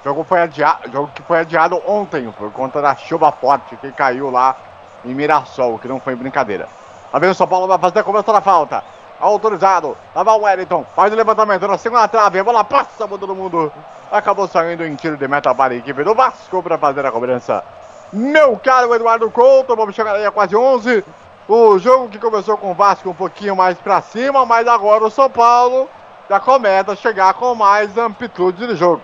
O 0.01 0.05
jogo, 0.05 0.25
foi 0.25 0.43
adiado, 0.43 0.91
jogo 0.91 1.11
que 1.15 1.23
foi 1.23 1.39
adiado 1.39 1.81
ontem 1.87 2.31
por 2.33 2.51
conta 2.53 2.83
da 2.83 2.95
chuva 2.95 3.33
forte 3.33 3.75
que 3.77 3.91
caiu 3.93 4.31
lá 4.31 4.74
em 5.05 5.15
Mirassol, 5.15 5.79
que 5.79 5.89
não 5.89 6.01
foi 6.01 6.15
brincadeira. 6.15 6.69
Lá 7.13 7.19
vem 7.19 7.31
o 7.31 7.35
São 7.35 7.47
Paulo, 7.47 7.67
vai 7.67 7.79
fazer 7.79 8.01
a 8.01 8.03
cobrança 8.03 8.33
da 8.33 8.41
falta. 8.41 8.83
Autorizado. 9.21 9.97
Lá 10.15 10.23
vai 10.23 10.35
o 10.35 10.43
Wellington. 10.43 10.85
Faz 10.97 11.13
o 11.13 11.17
levantamento 11.17 11.67
na 11.69 11.79
segunda 11.79 12.09
trave. 12.09 12.41
A 12.41 12.45
bola 12.45 12.65
passa 12.65 13.07
por 13.07 13.19
todo 13.19 13.35
mundo. 13.35 13.73
Acabou 14.11 14.49
saindo 14.49 14.85
em 14.85 14.95
tiro 14.97 15.17
de 15.17 15.29
meta 15.29 15.55
para 15.55 15.75
a 15.75 15.77
equipe 15.77 16.03
do 16.03 16.15
Vasco 16.15 16.63
para 16.63 16.77
fazer 16.77 17.07
a 17.07 17.13
cobrança. 17.13 17.65
Meu 18.13 18.57
caro 18.57 18.95
Eduardo 18.95 19.31
Couto, 19.31 19.75
vamos 19.75 19.95
chegar 19.95 20.15
aí 20.15 20.27
a 20.27 20.31
quase 20.31 20.55
11. 20.55 21.05
O 21.49 21.79
jogo 21.79 22.09
que 22.09 22.19
começou 22.19 22.57
com 22.57 22.71
o 22.71 22.75
Vasco 22.75 23.11
um 23.11 23.15
pouquinho 23.15 23.55
mais 23.55 23.79
para 23.79 24.01
cima, 24.01 24.47
mas 24.47 24.67
agora 24.67 25.05
o 25.05 25.11
São 25.11 25.29
Paulo 25.29 25.89
já 26.29 26.41
começa 26.41 26.93
a 26.93 26.97
chegar 26.97 27.35
com 27.35 27.55
mais 27.55 27.97
amplitude 27.99 28.67
de 28.67 28.77
jogo. 28.77 29.03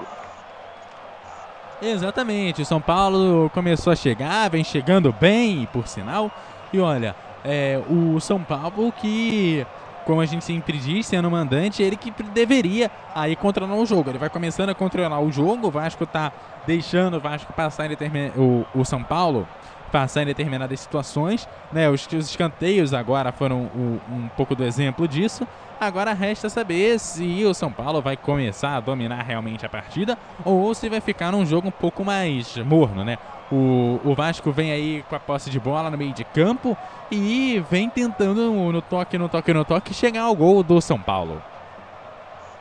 Exatamente, 1.82 2.60
o 2.60 2.64
São 2.66 2.80
Paulo 2.80 3.50
começou 3.54 3.90
a 3.90 3.96
chegar, 3.96 4.50
vem 4.50 4.62
chegando 4.62 5.14
bem, 5.18 5.66
por 5.72 5.88
sinal. 5.88 6.30
E 6.72 6.78
olha, 6.78 7.16
é, 7.42 7.80
o 7.88 8.20
São 8.20 8.42
Paulo 8.42 8.92
que, 8.92 9.66
como 10.04 10.20
a 10.20 10.26
gente 10.26 10.44
sempre 10.44 10.76
diz, 10.76 11.06
sendo 11.06 11.30
mandante, 11.30 11.82
ele 11.82 11.96
que 11.96 12.10
deveria 12.34 12.90
aí 13.14 13.34
controlar 13.34 13.76
o 13.76 13.86
jogo. 13.86 14.10
Ele 14.10 14.18
vai 14.18 14.28
começando 14.28 14.68
a 14.68 14.74
controlar 14.74 15.20
o 15.20 15.32
jogo, 15.32 15.68
o 15.68 15.70
Vasco 15.70 16.04
tá 16.04 16.30
deixando 16.66 17.16
o 17.16 17.20
Vasco 17.20 17.50
passar 17.54 17.90
em 17.90 17.96
o, 18.36 18.66
o 18.74 18.84
São 18.84 19.02
Paulo 19.02 19.48
passar 19.90 20.22
em 20.22 20.26
determinadas 20.26 20.80
situações, 20.80 21.48
né? 21.72 21.88
Os, 21.88 22.06
os 22.06 22.30
escanteios 22.30 22.94
agora 22.94 23.32
foram 23.32 23.70
um, 23.74 23.98
um 24.10 24.28
pouco 24.36 24.54
do 24.54 24.64
exemplo 24.64 25.06
disso. 25.06 25.46
Agora 25.80 26.12
resta 26.12 26.50
saber 26.50 26.98
se 26.98 27.42
o 27.44 27.54
São 27.54 27.72
Paulo 27.72 28.02
vai 28.02 28.16
começar 28.16 28.76
a 28.76 28.80
dominar 28.80 29.22
realmente 29.22 29.64
a 29.64 29.68
partida 29.68 30.18
ou 30.44 30.74
se 30.74 30.88
vai 30.90 31.00
ficar 31.00 31.32
num 31.32 31.46
jogo 31.46 31.68
um 31.68 31.72
pouco 31.72 32.04
mais 32.04 32.56
morno, 32.58 33.02
né? 33.02 33.16
O, 33.50 33.98
o 34.04 34.14
Vasco 34.14 34.52
vem 34.52 34.70
aí 34.70 35.04
com 35.08 35.16
a 35.16 35.18
posse 35.18 35.50
de 35.50 35.58
bola 35.58 35.90
no 35.90 35.98
meio 35.98 36.12
de 36.12 36.22
campo 36.22 36.76
e 37.10 37.64
vem 37.70 37.88
tentando 37.88 38.52
no 38.52 38.82
toque, 38.82 39.18
no 39.18 39.28
toque, 39.28 39.52
no 39.52 39.64
toque 39.64 39.92
chegar 39.94 40.22
ao 40.22 40.36
gol 40.36 40.62
do 40.62 40.80
São 40.80 41.00
Paulo. 41.00 41.42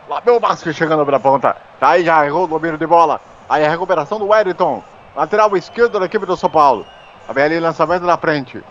Lá 0.07 0.19
vem 0.21 0.33
o 0.33 0.39
Vasco 0.39 0.73
chegando 0.73 1.05
pela 1.05 1.19
ponta. 1.19 1.55
Tá 1.79 1.89
aí 1.89 2.05
já 2.05 2.25
errou 2.25 2.45
o 2.45 2.47
domínio 2.47 2.77
de 2.77 2.87
bola. 2.87 3.21
Aí 3.47 3.65
a 3.65 3.69
recuperação 3.69 4.17
do 4.17 4.29
Wellington. 4.29 4.81
Lateral 5.15 5.55
esquerdo 5.57 5.99
da 5.99 6.05
equipe 6.05 6.25
do 6.25 6.37
São 6.37 6.49
Paulo. 6.49 6.85
Vem 7.33 7.43
ali 7.43 7.59
lançamento 7.59 8.03
na 8.03 8.17
frente. 8.17 8.63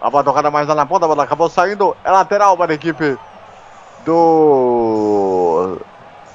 A 0.00 0.08
bola 0.08 0.22
tocada 0.22 0.50
mais 0.50 0.68
lá 0.68 0.74
na 0.74 0.86
ponta, 0.86 1.04
a 1.04 1.08
bola 1.08 1.24
acabou 1.24 1.48
saindo. 1.48 1.96
É 2.04 2.10
lateral 2.10 2.56
para 2.56 2.72
a 2.72 2.74
equipe 2.74 3.18
do, 4.04 5.78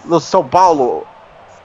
do 0.04 0.20
São 0.20 0.46
Paulo 0.48 1.08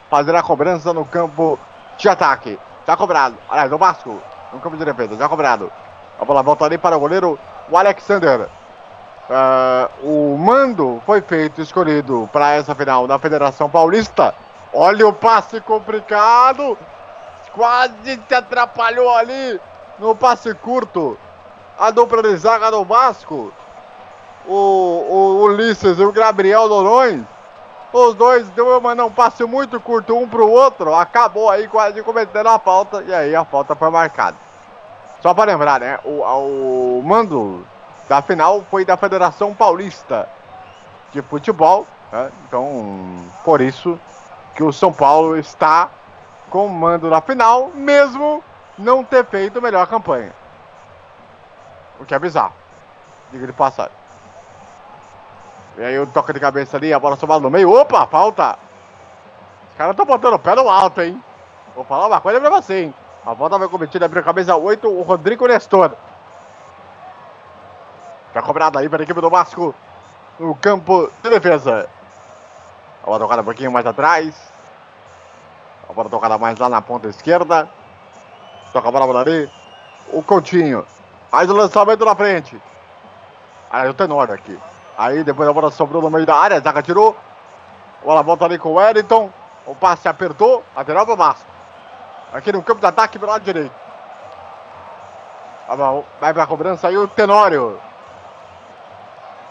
fazer 0.09 0.35
a 0.37 0.43
cobrança 0.43 0.93
no 0.93 1.05
campo 1.05 1.59
de 1.99 2.09
ataque. 2.09 2.59
Já 2.87 2.97
cobrado. 2.97 3.37
Aliás, 3.49 3.71
do 3.71 3.79
Vasco. 3.79 4.21
No 4.53 4.61
campo 4.61 4.77
de 4.77 4.85
defesa. 4.85 5.17
Já 5.17 5.29
cobrado. 5.29 5.73
A 6.21 6.25
bola 6.25 6.43
volta 6.43 6.65
ali 6.65 6.79
para 6.79 6.97
o 6.97 7.01
goleiro, 7.01 7.39
o 7.69 7.77
Alexander. 7.77 8.49
Uh, 9.29 10.35
o 10.35 10.39
mando 10.39 11.03
foi 11.07 11.23
feito, 11.23 11.61
escolhido 11.61 12.29
para 12.33 12.53
essa 12.53 12.75
final 12.75 13.09
da 13.09 13.19
Federação 13.19 13.69
Paulista. 13.69 14.33
Olha 14.73 15.09
o 15.09 15.13
passe 15.13 15.61
complicado. 15.61 16.79
Quase 17.53 18.21
se 18.29 18.35
atrapalhou 18.35 19.15
ali 19.17 19.61
no 19.99 20.15
passe 20.15 20.55
curto. 20.55 21.19
A 21.79 21.91
dupla 21.91 22.23
de 22.23 22.37
zaga 22.37 22.71
do 22.71 22.85
Vasco 22.85 23.53
o, 24.47 24.53
o 24.53 25.43
Ulisses 25.45 25.99
e 25.99 26.03
o 26.03 26.13
Gabriel 26.13 26.69
Dorões. 26.69 27.23
Os 27.93 28.15
dois 28.15 28.49
deu 28.51 28.81
mandar 28.81 29.05
um 29.05 29.11
passe 29.11 29.45
muito 29.45 29.79
curto 29.79 30.17
um 30.17 30.29
pro 30.29 30.49
outro. 30.49 30.95
Acabou 30.95 31.49
aí 31.49 31.69
quase 31.69 32.03
cometendo 32.03 32.49
a 32.49 32.59
falta. 32.59 33.03
E 33.03 33.15
aí 33.15 33.35
a 33.35 33.45
falta 33.45 33.75
foi 33.77 33.89
marcada. 33.89 34.37
Só 35.23 35.33
para 35.33 35.53
lembrar, 35.53 35.81
né? 35.81 35.99
O, 36.05 36.23
o 36.23 37.03
mando 37.03 37.65
da 38.09 38.21
final 38.21 38.63
foi 38.69 38.85
da 38.85 38.97
Federação 38.97 39.55
Paulista 39.55 40.29
de 41.13 41.23
Futebol. 41.23 41.87
Né? 42.11 42.31
Então, 42.47 43.17
por 43.45 43.61
isso 43.61 43.99
que 44.57 44.65
o 44.65 44.73
São 44.73 44.93
Paulo 44.93 45.37
está 45.37 45.89
com 46.51 46.67
o 46.67 46.71
mando 46.71 47.09
na 47.09 47.21
final, 47.21 47.71
mesmo 47.75 48.43
não 48.79 49.05
ter 49.05 49.25
feito 49.27 49.63
melhor 49.63 49.87
campanha. 49.87 50.33
O 51.99 52.05
que 52.05 52.15
é 52.15 52.19
bizarro. 52.19 52.55
Diga 53.31 53.47
de 53.47 53.53
passagem. 53.53 53.93
E 55.77 55.83
aí 55.83 55.99
o 55.99 56.07
toca 56.07 56.33
de 56.33 56.41
cabeça 56.41 56.77
ali, 56.77 56.93
a 56.93 56.99
bola 56.99 57.17
sobrada 57.17 57.41
no 57.41 57.51
meio. 57.51 57.71
Opa, 57.73 58.07
falta! 58.07 58.59
Os 59.71 59.77
caras 59.77 59.93
estão 59.93 60.07
botando 60.07 60.35
o 60.35 60.39
pé 60.39 60.55
no 60.55 60.69
alto, 60.69 61.03
hein? 61.03 61.23
Vou 61.75 61.85
falar 61.85 62.07
uma 62.07 62.21
coisa 62.21 62.41
pra 62.41 62.51
você, 62.51 62.85
hein? 62.85 62.95
A 63.27 63.33
volta 63.33 63.59
vai 63.59 63.69
cometida, 63.69 64.05
abriu 64.07 64.21
a 64.21 64.25
cabeça 64.25 64.55
8, 64.55 64.89
o 64.89 65.03
Rodrigo 65.03 65.47
Nestor. 65.47 65.93
Já 68.35 68.43
cobrada 68.43 68.79
aí 68.79 68.89
para 68.89 69.03
a 69.03 69.05
equipe 69.05 69.21
do 69.21 69.31
Vasco 69.31 69.75
no 70.39 70.55
campo 70.55 71.11
de 71.23 71.31
defesa. 71.31 71.89
A 73.03 73.07
bola 73.07 73.19
tocada 73.19 73.43
um 73.43 73.45
pouquinho 73.45 73.73
mais 73.73 73.87
atrás. 73.87 74.35
A 75.89 75.93
bola 75.93 76.09
tocada 76.09 76.39
mais 76.39 76.59
lá 76.59 76.69
na 76.69 76.83
ponta 76.83 77.09
esquerda. 77.09 77.69
Toca 78.75 78.89
a 78.89 78.91
bola 78.91 79.21
ali. 79.21 79.49
O 80.13 80.21
Coutinho. 80.21 80.85
Mais 81.31 81.49
o 81.49 81.55
lançamento 81.55 82.05
na 82.05 82.15
frente. 82.15 82.61
Aí 83.71 83.89
o 83.89 83.95
Tenor 83.95 84.31
aqui. 84.33 84.59
Aí 84.99 85.23
depois 85.23 85.49
a 85.49 85.53
bola 85.53 85.71
sobrou 85.71 86.03
no 86.03 86.11
meio 86.11 86.27
da 86.27 86.35
área, 86.35 86.57
a 86.57 86.61
zaga 86.61 86.83
tirou. 86.83 87.17
A 88.03 88.05
bola 88.05 88.23
volta 88.23 88.45
ali 88.45 88.59
com 88.59 88.71
o 88.71 88.75
Wellington. 88.75 89.31
O 89.65 89.77
passe 89.77 90.09
apertou, 90.09 90.65
lateral 90.77 91.07
pro 91.07 91.17
Vasco. 91.17 91.47
Aqui 92.33 92.53
no 92.53 92.63
campo 92.63 92.81
de 92.81 92.87
ataque 92.87 93.17
pelo 93.17 93.31
lado 93.31 93.45
direito. 93.45 93.73
Vai 96.21 96.35
pra 96.35 96.47
cobrança 96.47 96.89
aí 96.89 96.99
o 96.99 97.07
Tenório. 97.07 97.79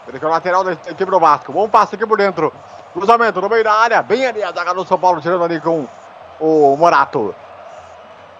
Ele 0.06 0.18
que 0.18 0.24
é 0.24 0.28
o 0.28 0.30
lateral 0.30 0.62
da 0.62 0.72
equipe 0.72 1.06
do 1.06 1.18
Vasco. 1.18 1.50
Bom 1.50 1.66
passe 1.66 1.94
aqui 1.94 2.06
por 2.06 2.18
dentro. 2.18 2.52
Cruzamento 2.92 3.40
no 3.40 3.48
meio 3.48 3.64
da 3.64 3.72
área. 3.72 4.02
Bem 4.02 4.26
ali 4.26 4.42
a 4.42 4.52
zaga 4.52 4.74
do 4.74 4.84
São 4.84 4.98
Paulo 4.98 5.22
tirando 5.22 5.44
ali 5.44 5.60
com 5.62 5.88
o 6.38 6.76
Morato. 6.76 7.34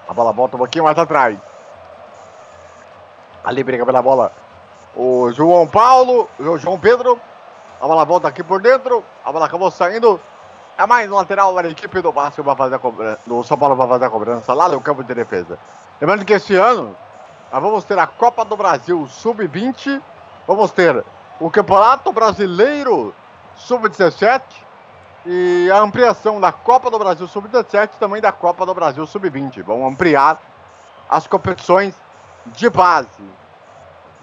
A 0.09 0.13
bola 0.13 0.33
volta 0.33 0.57
um 0.57 0.59
pouquinho 0.59 0.85
mais 0.85 0.99
atrás. 0.99 1.39
Ali 3.45 3.63
briga 3.63 3.85
pela 3.85 4.03
bola 4.03 4.33
o 4.97 5.33
João 5.33 5.67
Paulo, 5.67 6.29
o 6.39 6.59
João 6.59 6.79
Pedro. 6.79 7.21
A 7.81 7.87
bola 7.87 8.05
volta 8.05 8.29
aqui 8.29 8.43
por 8.43 8.61
dentro. 8.61 9.05
A 9.25 9.33
bola 9.33 9.47
acabou 9.47 9.71
saindo. 9.71 10.21
É 10.77 10.87
mais 10.87 11.11
um 11.11 11.15
lateral 11.15 11.55
para 11.55 11.69
a 11.69 11.71
equipe 11.71 12.01
do 12.01 12.13
Vasco 12.13 12.43
para 12.43 12.57
fazer 12.57 12.75
a 12.77 12.79
cobrança. 12.79 13.21
Do 13.27 13.43
São 13.45 13.59
Paulo 13.59 13.77
para 13.77 13.89
fazer 13.89 14.05
a 14.05 14.11
cobrança 14.11 14.55
lá 14.55 14.69
no 14.69 14.81
campo 14.81 15.03
de 15.03 15.15
defesa. 15.15 15.59
Lembrando 16.01 16.25
que 16.25 16.33
esse 16.33 16.55
ano 16.57 16.97
nós 17.53 17.63
vamos 17.63 17.85
ter 17.85 17.99
a 17.99 18.07
Copa 18.07 18.45
do 18.45 18.57
Brasil 18.57 19.07
Sub-20. 19.09 20.01
Vamos 20.47 20.73
ter 20.73 21.05
o 21.41 21.51
Campeonato 21.51 22.13
Brasileiro 22.13 23.15
Sub-17. 23.57 24.43
E 25.27 25.71
a 25.71 25.79
ampliação 25.79 26.39
da 26.39 26.53
Copa 26.53 26.91
do 26.91 26.99
Brasil 26.99 27.27
Sub-17 27.27 27.93
também 27.99 28.21
da 28.21 28.31
Copa 28.31 28.67
do 28.67 28.75
Brasil 28.75 29.07
Sub-20. 29.07 29.63
Vamos 29.63 29.91
ampliar 29.93 30.39
as 31.09 31.27
competições 31.27 31.95
de 32.47 32.69
base 32.69 33.23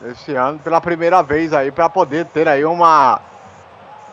esse 0.03 0.35
ano 0.35 0.59
pela 0.59 0.81
primeira 0.81 1.21
vez 1.21 1.53
aí 1.53 1.71
para 1.71 1.89
poder 1.89 2.25
ter 2.25 2.47
aí 2.47 2.65
uma 2.65 3.19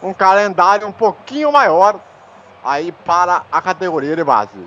um 0.03 0.13
calendário 0.13 0.87
um 0.87 0.93
pouquinho 0.93 1.51
maior 1.51 1.97
aí 2.65 2.93
para 2.93 3.43
a 3.51 3.61
categoria 3.61 4.15
de 4.15 4.25
base. 4.25 4.59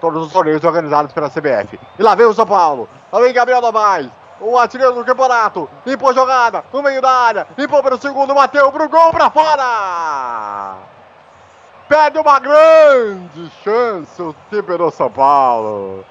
Todos 0.00 0.26
os 0.26 0.32
torneios 0.32 0.62
organizados 0.64 1.12
pela 1.12 1.28
CBF. 1.28 1.78
E 1.98 2.02
lá 2.02 2.14
vem 2.14 2.26
o 2.26 2.34
São 2.34 2.46
Paulo. 2.46 2.88
Lá 3.12 3.20
vem 3.20 3.32
Gabriel 3.32 3.60
Novaes. 3.60 4.10
O 4.40 4.58
artilheiro 4.58 4.94
do 4.94 5.04
campeonato. 5.04 5.68
Limpou 5.84 6.10
a 6.10 6.14
jogada 6.14 6.64
no 6.72 6.82
meio 6.82 7.02
da 7.02 7.10
área. 7.10 7.46
Limpou 7.56 7.82
para 7.82 7.94
o 7.96 8.00
segundo. 8.00 8.34
Bateu 8.34 8.72
pro 8.72 8.88
gol 8.88 9.10
para 9.10 9.30
fora. 9.30 10.89
Perde 11.90 12.20
uma 12.20 12.38
grande 12.38 13.50
chance 13.64 14.22
o 14.22 14.32
time 14.48 14.78
do 14.78 14.92
São 14.92 15.10
Paulo. 15.10 16.04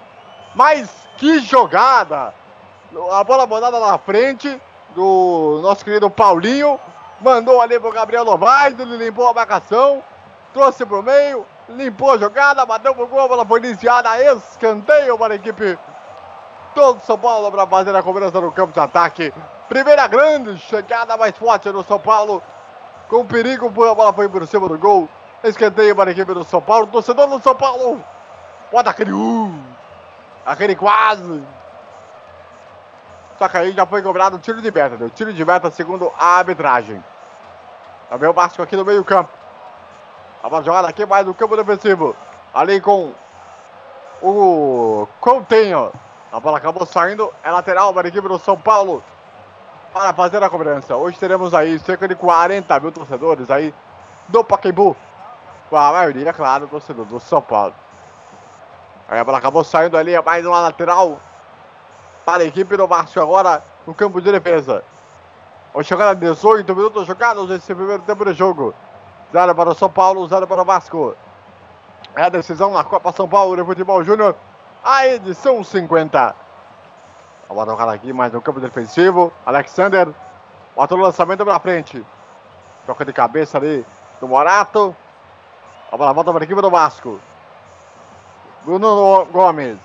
Mas 0.53 1.07
que 1.15 1.39
jogada! 1.39 2.33
A 3.13 3.23
bola 3.23 3.47
mandada 3.47 3.79
na 3.79 3.97
frente 3.97 4.61
do 4.93 5.61
nosso 5.63 5.85
querido 5.85 6.09
Paulinho. 6.09 6.77
Mandou 7.21 7.61
ali 7.61 7.79
pro 7.79 7.93
Gabriel 7.93 8.25
Novaes, 8.25 8.77
ele 8.77 8.97
limpou 8.97 9.29
a 9.29 9.33
marcação, 9.33 10.03
trouxe 10.53 10.85
pro 10.85 11.01
meio, 11.01 11.45
limpou 11.69 12.11
a 12.11 12.17
jogada, 12.17 12.65
bateu 12.65 12.93
pro 12.93 13.07
gol, 13.07 13.21
a 13.21 13.27
bola 13.29 13.45
foi 13.45 13.59
iniciada, 13.59 14.21
escanteio 14.33 15.17
para 15.17 15.35
a 15.35 15.37
equipe 15.37 15.79
todo 16.75 16.99
São 16.99 17.17
Paulo 17.17 17.49
para 17.49 17.65
fazer 17.65 17.95
a 17.95 18.03
cobrança 18.03 18.41
no 18.41 18.51
campo 18.51 18.73
de 18.73 18.81
ataque. 18.81 19.33
Primeira 19.69 20.07
grande 20.07 20.57
chegada 20.59 21.15
mais 21.15 21.37
forte 21.37 21.71
do 21.71 21.83
São 21.83 22.01
Paulo. 22.01 22.43
Com 23.07 23.25
perigo, 23.25 23.67
a 23.67 23.95
bola 23.95 24.11
foi 24.11 24.27
por 24.27 24.45
cima 24.45 24.67
do 24.67 24.77
gol. 24.77 25.07
Escanteio 25.43 25.95
para 25.95 26.10
a 26.10 26.13
equipe 26.13 26.34
do 26.34 26.43
São 26.43 26.62
Paulo. 26.62 26.88
Torcedor 26.88 27.28
do 27.28 27.41
São 27.41 27.56
Paulo. 27.56 28.04
Bota 28.71 28.89
aquele 28.89 29.12
uh, 29.12 29.63
aquele 30.45 30.75
quase. 30.75 31.43
Só 33.38 33.47
que 33.47 33.58
aí 33.58 33.71
já 33.71 33.86
foi 33.86 34.02
cobrado 34.02 34.36
o 34.36 34.39
tiro 34.39 34.62
de 34.62 34.69
meta, 34.69 34.97
deu 34.97 35.10
tiro 35.10 35.34
de 35.34 35.45
meta 35.45 35.71
segundo 35.71 36.12
a 36.19 36.39
arbitragem. 36.39 37.02
Também 38.10 38.30
o 38.30 38.34
Vasco 38.34 38.62
aqui 38.62 38.75
no 38.75 38.84
meio 38.84 39.04
campo. 39.06 39.30
A 40.43 40.49
bola 40.49 40.63
jogada 40.63 40.88
aqui 40.89 41.06
mais 41.06 41.25
no 41.25 41.34
campo 41.34 41.56
defensivo. 41.56 42.15
Ali 42.54 42.82
com 42.82 43.13
o 44.21 45.08
Coutinho. 45.21 45.91
A 46.32 46.39
bola 46.39 46.58
acabou 46.58 46.86
saindo. 46.86 47.34
É 47.43 47.49
lateral 47.49 47.93
para 47.93 48.08
a 48.08 48.10
equipe 48.10 48.28
do 48.28 48.39
São 48.39 48.58
Paulo. 48.58 49.02
Para 49.93 50.13
fazer 50.13 50.43
a 50.43 50.49
cobrança. 50.49 50.95
Hoje 50.95 51.17
teremos 51.17 51.54
aí 51.54 51.80
cerca 51.80 52.08
de 52.08 52.15
40 52.15 52.80
mil 52.80 52.91
torcedores 52.91 53.49
aí 53.49 53.73
do 54.28 54.43
Pacaembu. 54.43 54.95
Com 55.69 55.77
a 55.77 55.91
maioria, 55.91 56.34
claro, 56.34 56.67
torcedor 56.67 57.05
do 57.05 57.19
São 57.19 57.41
Paulo. 57.41 57.75
Aí 59.08 59.19
a 59.19 59.23
bola 59.23 59.38
acabou 59.38 59.63
saindo 59.63 59.97
ali. 59.97 60.13
É 60.13 60.21
mais 60.21 60.45
uma 60.45 60.60
lateral 60.60 61.19
para 62.25 62.43
a 62.43 62.45
equipe 62.45 62.75
do 62.75 62.88
Vasco 62.88 63.19
agora 63.19 63.63
no 63.86 63.93
campo 63.93 64.19
de 64.19 64.32
defesa. 64.32 64.84
Vamos 65.71 65.88
chegar 65.88 66.10
a 66.10 66.13
18 66.15 66.75
minutos 66.75 67.05
jogados 67.05 67.49
nesse 67.49 67.73
primeiro 67.73 68.01
tempo 68.03 68.25
de 68.25 68.34
jogo. 68.34 68.73
0 69.32 69.53
para 69.53 69.69
o 69.69 69.75
São 69.75 69.89
Paulo, 69.89 70.27
0 70.27 70.47
para 70.47 70.62
o 70.62 70.65
Vasco. 70.65 71.15
É 72.15 72.23
a 72.23 72.29
decisão 72.29 72.73
na 72.73 72.84
Copa 72.84 73.12
São 73.12 73.29
Paulo 73.29 73.55
de 73.55 73.63
Futebol 73.63 74.03
Júnior, 74.03 74.36
a 74.84 75.05
edição 75.08 75.63
50. 75.63 76.36
A 77.47 77.53
bola 77.53 77.93
aqui 77.93 78.12
mais 78.12 78.34
no 78.34 78.41
campo 78.41 78.60
defensivo. 78.60 79.32
Alexander 79.45 80.08
bota 80.75 80.95
o 80.95 80.97
lançamento 80.97 81.45
para 81.45 81.60
frente. 81.60 82.03
Troca 82.86 83.05
de 83.05 83.13
cabeça 83.13 83.60
ali 83.60 83.86
do 84.19 84.27
Morato. 84.27 84.95
A 85.91 85.97
bola 85.97 86.13
volta 86.13 86.32
para 86.32 86.43
a 86.43 86.45
equipe 86.45 86.62
do 86.62 86.69
Vasco. 86.69 87.19
Bruno 88.63 89.25
Gomes. 89.32 89.80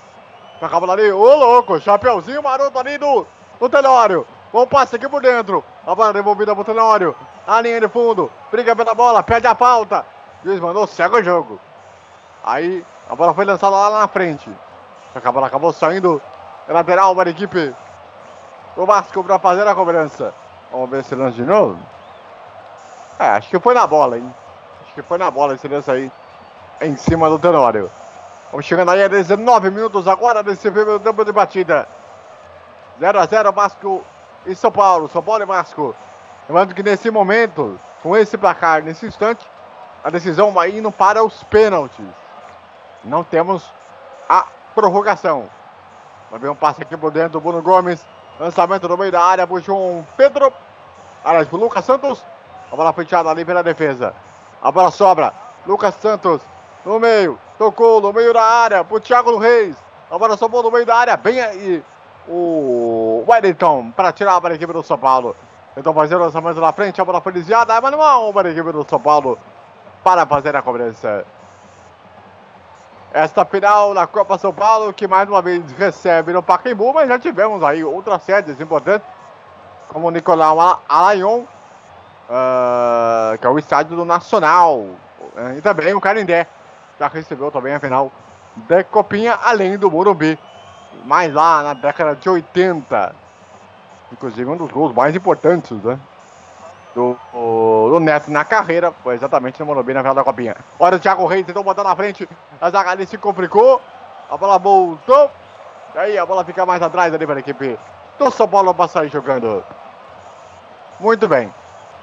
Toca 0.59 0.77
a 0.77 0.79
bola 0.79 0.93
ali. 0.93 1.11
Ô 1.11 1.35
louco, 1.35 1.79
chapeuzinho 1.79 2.43
maroto 2.43 2.77
ali 2.77 2.97
do, 2.97 3.25
do 3.59 3.69
Telório. 3.69 4.27
Bom 4.53 4.67
passe 4.67 4.95
aqui 4.95 5.09
por 5.09 5.21
dentro. 5.21 5.63
A 5.85 5.95
bola 5.95 6.13
devolvida 6.13 6.53
para 6.53 6.61
o 6.61 6.65
Tenório. 6.65 7.15
A 7.47 7.59
linha 7.59 7.81
de 7.81 7.87
fundo. 7.87 8.31
Briga 8.51 8.75
pela 8.75 8.93
bola. 8.93 9.23
Perde 9.23 9.47
a 9.47 9.55
falta. 9.55 10.05
Juiz 10.43 10.59
mandou 10.59 10.85
cego 10.85 11.17
o 11.17 11.23
jogo. 11.23 11.59
Aí 12.43 12.85
a 13.09 13.15
bola 13.15 13.33
foi 13.33 13.45
lançada 13.45 13.75
lá 13.75 14.01
na 14.01 14.07
frente. 14.07 14.49
Só 15.11 15.19
que 15.19 15.27
a 15.27 15.31
bola 15.31 15.47
acabou 15.47 15.73
saindo. 15.73 16.21
Lateral 16.67 17.15
para 17.15 17.29
a 17.29 17.31
equipe 17.31 17.75
do 18.75 18.85
Vasco 18.85 19.23
para 19.23 19.39
fazer 19.39 19.67
a 19.67 19.73
cobrança. 19.73 20.33
Vamos 20.71 20.89
ver 20.89 20.99
esse 20.99 21.15
lance 21.15 21.37
de 21.37 21.43
novo. 21.43 21.79
É, 23.17 23.27
acho 23.29 23.49
que 23.49 23.59
foi 23.59 23.73
na 23.73 23.87
bola, 23.87 24.17
hein? 24.17 24.35
Que 24.95 25.01
foi 25.01 25.17
na 25.17 25.29
bola 25.29 25.53
esse 25.53 25.67
lance 25.67 25.91
aí. 25.91 26.11
Em 26.81 26.97
cima 26.97 27.29
do 27.29 27.37
Tenório. 27.37 27.91
Vamos 28.51 28.65
chegando 28.65 28.91
aí 28.91 29.03
a 29.03 29.07
19 29.07 29.69
minutos 29.69 30.07
agora 30.07 30.41
desse 30.41 30.71
primeiro 30.71 30.99
tempo 30.99 31.23
de 31.23 31.31
batida. 31.31 31.87
0 32.99 33.19
a 33.19 33.25
0 33.25 33.51
Vasco 33.51 34.03
e 34.45 34.55
São 34.55 34.71
Paulo. 34.71 35.09
São 35.09 35.21
Paulo 35.21 35.43
e 35.43 35.45
Vasco. 35.45 35.93
Lembrando 36.47 36.73
que 36.73 36.81
nesse 36.81 37.11
momento, 37.11 37.77
com 38.01 38.15
esse 38.15 38.37
placar, 38.37 38.81
nesse 38.83 39.05
instante, 39.05 39.45
a 40.03 40.09
decisão 40.09 40.51
vai 40.51 40.69
indo 40.77 40.91
para 40.91 41.23
os 41.23 41.43
pênaltis. 41.43 42.05
Não 43.03 43.23
temos 43.23 43.69
a 44.29 44.45
prorrogação. 44.73 45.49
Vai 46.29 46.39
ver 46.39 46.49
um 46.49 46.55
passe 46.55 46.81
aqui 46.81 46.95
por 46.95 47.11
dentro 47.11 47.31
do 47.31 47.41
Bruno 47.41 47.61
Gomes. 47.61 48.05
Lançamento 48.39 48.87
no 48.87 48.97
meio 48.97 49.11
da 49.11 49.21
área 49.21 49.47
o 49.49 49.59
João 49.59 50.05
Pedro. 50.15 50.53
Aliás, 51.23 51.51
o 51.51 51.57
Lucas 51.57 51.83
Santos. 51.83 52.25
A 52.71 52.75
bola 52.75 52.93
fechada 52.93 53.29
ali 53.29 53.43
pela 53.43 53.63
defesa. 53.63 54.13
A 54.65 54.71
bola 54.71 54.89
sobra. 54.89 55.31
Lucas 55.67 55.93
Santos 55.93 56.41
no 56.83 56.99
meio. 56.99 57.39
Tocou 57.55 58.01
no 58.01 58.11
meio 58.11 58.33
da 58.33 58.41
área 58.41 58.83
para 58.83 58.97
o 58.97 58.99
Thiago 58.99 59.37
Reis. 59.37 59.77
A 60.09 60.17
bola 60.17 60.35
sobrou 60.35 60.63
no 60.63 60.71
meio 60.71 60.87
da 60.87 60.95
área. 60.95 61.15
Bem 61.15 61.39
aí 61.39 61.85
o 62.27 63.23
Wellington 63.27 63.91
para 63.91 64.11
tirar 64.11 64.41
para 64.41 64.53
a 64.53 64.55
equipe 64.55 64.73
do 64.73 64.81
São 64.81 64.97
Paulo. 64.97 65.35
Então 65.77 65.93
fazer 65.93 66.15
o 66.15 66.19
lançamento 66.19 66.59
na 66.59 66.71
frente, 66.71 66.99
a 66.99 67.05
bola 67.05 67.21
foi 67.21 67.33
desviada, 67.33 67.75
é 67.75 67.79
manual 67.79 68.33
para 68.33 68.49
a 68.49 68.51
equipe 68.51 68.71
do 68.71 68.83
São 68.89 68.99
Paulo 68.99 69.37
para 70.03 70.25
fazer 70.25 70.55
a 70.55 70.63
cobrança. 70.63 71.27
Esta 73.13 73.45
final 73.45 73.93
da 73.93 74.07
Copa 74.07 74.35
São 74.39 74.51
Paulo, 74.51 74.91
que 74.93 75.07
mais 75.07 75.29
uma 75.29 75.43
vez 75.43 75.61
recebe 75.73 76.33
no 76.33 76.41
Pacaembu, 76.41 76.91
mas 76.91 77.07
já 77.07 77.19
tivemos 77.19 77.61
aí 77.61 77.83
outras 77.83 78.23
sedes 78.23 78.59
importantes, 78.59 79.07
como 79.89 80.07
o 80.07 80.11
Nicolau 80.11 80.81
Alayon, 80.89 81.43
uh, 82.29 83.37
que 83.37 83.45
é 83.45 83.49
o 83.49 83.57
estádio 83.59 83.95
do 83.95 84.05
Nacional, 84.05 84.79
uh, 84.79 84.97
e 85.57 85.61
também 85.61 85.93
o 85.93 86.01
Carindé, 86.01 86.47
já 86.99 87.07
recebeu 87.07 87.51
também 87.51 87.73
a 87.73 87.79
final 87.79 88.11
da 88.55 88.83
Copinha, 88.83 89.37
além 89.43 89.77
do 89.77 89.91
Morumbi 89.91 90.39
mais 91.03 91.33
lá 91.33 91.63
na 91.63 91.73
década 91.73 92.15
de 92.15 92.29
80. 92.29 93.15
Inclusive 94.11 94.49
um 94.49 94.55
dos 94.55 94.71
gols 94.71 94.93
mais 94.93 95.15
importantes, 95.15 95.77
né? 95.83 95.99
Do, 96.93 97.17
do 97.33 97.99
Neto 97.99 98.31
na 98.31 98.45
carreira, 98.45 98.93
foi 99.03 99.15
exatamente 99.15 99.59
no 99.59 99.65
Morumbi 99.65 99.93
na 99.93 99.99
final 99.99 100.15
da 100.15 100.23
Copinha. 100.23 100.55
Olha 100.79 100.95
o 100.95 100.99
Thiago 100.99 101.25
Reis 101.25 101.45
tentou 101.45 101.63
botar 101.63 101.83
na 101.83 101.95
frente, 101.95 102.29
a 102.61 102.69
zaga 102.69 103.05
se 103.05 103.17
complicou, 103.17 103.81
a 104.29 104.37
bola 104.37 104.57
voltou, 104.57 105.29
e 105.93 105.97
aí 105.97 106.17
a 106.17 106.25
bola 106.25 106.45
fica 106.45 106.65
mais 106.65 106.81
atrás 106.81 107.13
ali 107.13 107.25
para 107.25 107.35
a 107.35 107.39
equipe 107.39 107.77
do 108.17 108.31
São 108.31 108.47
Paulo 108.47 108.73
sair 108.87 109.09
jogando. 109.09 109.61
Muito 111.01 111.27
bem. 111.27 111.51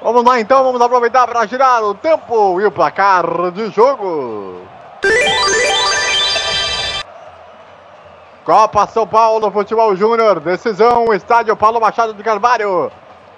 Vamos 0.03 0.25
lá 0.25 0.37
então, 0.37 0.65
vamos 0.65 0.81
aproveitar 0.81 1.25
para 1.25 1.45
girar 1.45 1.81
o 1.81 1.95
tempo 1.95 2.59
e 2.59 2.65
o 2.65 2.71
placar 2.71 3.25
de 3.51 3.69
jogo. 3.69 4.59
Copa 8.43 8.85
São 8.87 9.07
Paulo 9.07 9.49
Futebol 9.49 9.95
Júnior, 9.95 10.41
decisão, 10.41 11.13
estádio 11.13 11.55
Paulo 11.55 11.79
Machado 11.79 12.13
de 12.13 12.21
Carvalho. 12.21 12.91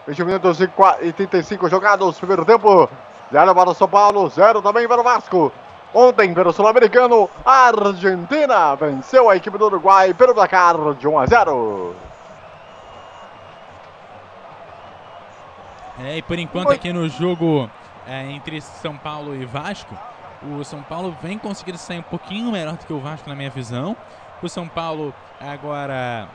20 0.08 0.24
minutos 0.24 0.60
e 0.60 1.14
35 1.14 1.70
jogados, 1.70 2.18
primeiro 2.18 2.44
tempo. 2.44 2.90
0 3.32 3.54
para 3.54 3.70
o 3.70 3.76
São 3.76 3.88
Paulo, 3.88 4.28
0 4.28 4.64
também 4.64 4.88
para 4.88 5.02
o 5.02 5.04
Vasco. 5.04 5.52
Ontem, 5.94 6.34
pelo 6.34 6.52
Sul-Americano, 6.52 7.30
a 7.46 7.68
Argentina 7.68 8.74
venceu 8.74 9.30
a 9.30 9.36
equipe 9.36 9.60
do 9.60 9.66
Uruguai 9.66 10.16
pelo 10.16 10.34
placar 10.34 10.96
de 10.96 11.08
1 11.08 11.20
a 11.20 11.26
0. 11.28 12.05
É, 16.00 16.18
e 16.18 16.22
por 16.22 16.38
enquanto 16.38 16.72
aqui 16.72 16.92
no 16.92 17.08
jogo 17.08 17.70
é, 18.06 18.30
entre 18.32 18.60
São 18.60 18.98
Paulo 18.98 19.36
e 19.36 19.46
Vasco, 19.46 19.98
o 20.44 20.64
São 20.64 20.82
Paulo 20.82 21.16
vem 21.22 21.38
conseguindo 21.38 21.78
sair 21.78 22.00
um 22.00 22.04
pouquinho 22.04 22.52
melhor 22.52 22.76
do 22.76 22.86
que 22.86 22.94
o 22.94 23.00
Vasco 23.00 23.30
na 23.30 23.36
minha 23.36 23.50
visão. 23.50 23.96
O 24.42 24.50
São 24.50 24.68
Paulo 24.68 25.14
agora 25.40 26.28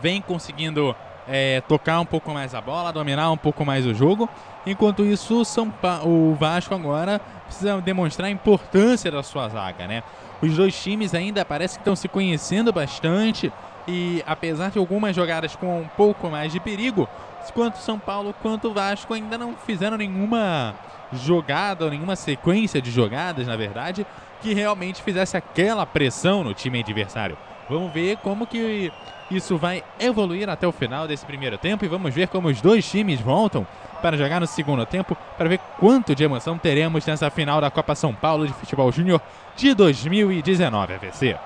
vem 0.00 0.20
conseguindo 0.20 0.94
é, 1.26 1.62
tocar 1.62 1.98
um 2.00 2.04
pouco 2.04 2.30
mais 2.30 2.54
a 2.54 2.60
bola, 2.60 2.92
dominar 2.92 3.30
um 3.30 3.36
pouco 3.36 3.64
mais 3.64 3.86
o 3.86 3.94
jogo. 3.94 4.28
Enquanto 4.66 5.04
isso, 5.04 5.40
o, 5.40 5.44
São 5.44 5.70
pa... 5.70 6.00
o 6.04 6.34
Vasco 6.34 6.74
agora 6.74 7.20
precisa 7.46 7.80
demonstrar 7.80 8.28
a 8.28 8.30
importância 8.30 9.10
da 9.10 9.22
sua 9.22 9.48
zaga, 9.48 9.86
né? 9.86 10.02
Os 10.42 10.54
dois 10.56 10.80
times 10.80 11.14
ainda 11.14 11.44
parece 11.44 11.74
que 11.74 11.80
estão 11.80 11.96
se 11.96 12.06
conhecendo 12.06 12.72
bastante 12.72 13.52
e 13.88 14.22
apesar 14.26 14.70
de 14.70 14.78
algumas 14.78 15.16
jogadas 15.16 15.56
com 15.56 15.80
um 15.80 15.88
pouco 15.96 16.28
mais 16.28 16.52
de 16.52 16.60
perigo, 16.60 17.08
quanto 17.50 17.78
São 17.78 17.98
Paulo 17.98 18.34
quanto 18.42 18.72
Vasco 18.72 19.14
ainda 19.14 19.36
não 19.36 19.54
fizeram 19.54 19.96
nenhuma 19.96 20.74
jogada 21.12 21.84
ou 21.84 21.90
nenhuma 21.90 22.16
sequência 22.16 22.80
de 22.80 22.90
jogadas, 22.90 23.46
na 23.46 23.56
verdade, 23.56 24.06
que 24.40 24.54
realmente 24.54 25.02
fizesse 25.02 25.36
aquela 25.36 25.86
pressão 25.86 26.44
no 26.44 26.54
time 26.54 26.80
adversário. 26.80 27.36
Vamos 27.68 27.92
ver 27.92 28.16
como 28.18 28.46
que 28.46 28.92
isso 29.30 29.58
vai 29.58 29.84
evoluir 30.00 30.48
até 30.48 30.66
o 30.66 30.72
final 30.72 31.06
desse 31.06 31.24
primeiro 31.26 31.58
tempo 31.58 31.84
e 31.84 31.88
vamos 31.88 32.14
ver 32.14 32.28
como 32.28 32.48
os 32.48 32.60
dois 32.60 32.88
times 32.88 33.20
voltam 33.20 33.66
para 34.00 34.16
jogar 34.16 34.40
no 34.40 34.46
segundo 34.46 34.86
tempo 34.86 35.16
para 35.36 35.48
ver 35.48 35.60
quanto 35.78 36.14
de 36.14 36.24
emoção 36.24 36.56
teremos 36.56 37.04
nessa 37.04 37.30
final 37.30 37.60
da 37.60 37.70
Copa 37.70 37.94
São 37.94 38.14
Paulo 38.14 38.46
de 38.46 38.52
Futebol 38.54 38.90
Júnior 38.90 39.20
de 39.56 39.74
2019 39.74 40.94
AVC. 40.94 41.36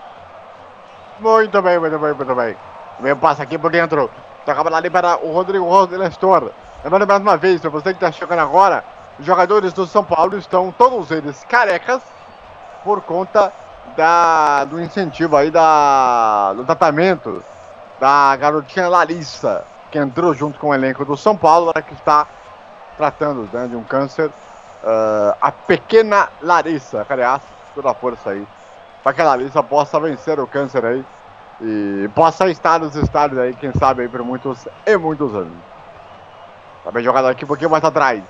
Muito 1.19 1.63
bem, 1.63 1.79
muito 1.79 1.99
bem, 1.99 2.15
muito 2.15 2.35
bem. 2.35 2.57
Vem 3.01 3.17
passa 3.17 3.43
aqui 3.43 3.59
por 3.59 3.71
dentro. 3.71 4.11
Toca 4.45 4.69
lá 4.69 4.79
ali 4.79 4.91
para 4.91 5.25
o 5.25 5.33
Rodrigo 5.33 5.65
Rosa 5.65 5.97
Nestor. 5.97 6.51
Lembrando 6.83 7.07
mais 7.07 7.21
uma 7.21 7.37
vez, 7.37 7.61
para 7.61 7.71
você 7.71 7.91
que 7.91 8.05
está 8.05 8.11
chegando 8.11 8.41
agora, 8.41 8.85
os 9.19 9.25
jogadores 9.25 9.73
do 9.73 9.87
São 9.87 10.03
Paulo 10.03 10.37
estão 10.37 10.73
todos 10.73 11.13
eles 11.13 11.45
carecas 11.45 12.03
por 12.83 13.01
conta 13.03 13.53
da, 13.97 14.65
do 14.65 14.81
incentivo 14.81 15.37
aí 15.37 15.51
da, 15.51 16.53
do 16.55 16.65
tratamento 16.65 17.43
da 18.01 18.35
garotinha 18.35 18.89
Larissa, 18.89 19.65
que 19.93 19.99
entrou 19.99 20.35
junto 20.35 20.59
com 20.59 20.71
o 20.71 20.75
elenco 20.75 21.05
do 21.05 21.17
São 21.17 21.37
Paulo, 21.37 21.71
ela 21.73 21.83
que 21.83 21.95
está 21.95 22.27
tratando 22.97 23.49
né, 23.53 23.69
de 23.69 23.77
um 23.77 23.85
câncer. 23.85 24.29
Uh, 24.83 25.37
a 25.41 25.53
pequena 25.53 26.29
Larissa, 26.41 27.07
aliás, 27.09 27.41
toda 27.77 27.93
a 27.93 27.95
força 27.95 28.31
aí, 28.31 28.45
para 29.05 29.13
que 29.13 29.21
a 29.21 29.25
Larissa 29.25 29.63
possa 29.63 30.01
vencer 30.01 30.41
o 30.41 30.47
câncer 30.49 30.85
aí 30.85 31.05
e 31.63 32.11
possa 32.15 32.49
estar 32.51 32.81
nos 32.81 32.97
estádios 32.97 33.39
aí, 33.39 33.55
quem 33.55 33.73
sabe 33.73 34.03
aí 34.03 34.09
por 34.09 34.23
muitos 34.23 34.67
e 34.85 34.97
muitos 34.97 35.33
anos. 35.35 35.53
Tá 36.83 36.91
bem 36.91 37.05
jogado 37.05 37.29
aqui 37.29 37.45
um 37.45 37.49
pouquinho 37.49 37.71
mais 37.71 37.85
atrás. 37.85 38.23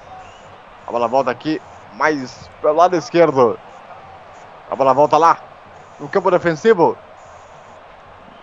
A 0.86 0.92
bola 0.92 1.08
volta 1.08 1.30
aqui 1.30 1.60
mais 1.94 2.50
pelo 2.60 2.74
lado 2.74 2.94
esquerdo. 2.94 3.58
A 4.70 4.76
bola 4.76 4.92
volta 4.92 5.16
lá 5.16 5.38
no 5.98 6.08
campo 6.08 6.30
defensivo. 6.30 6.96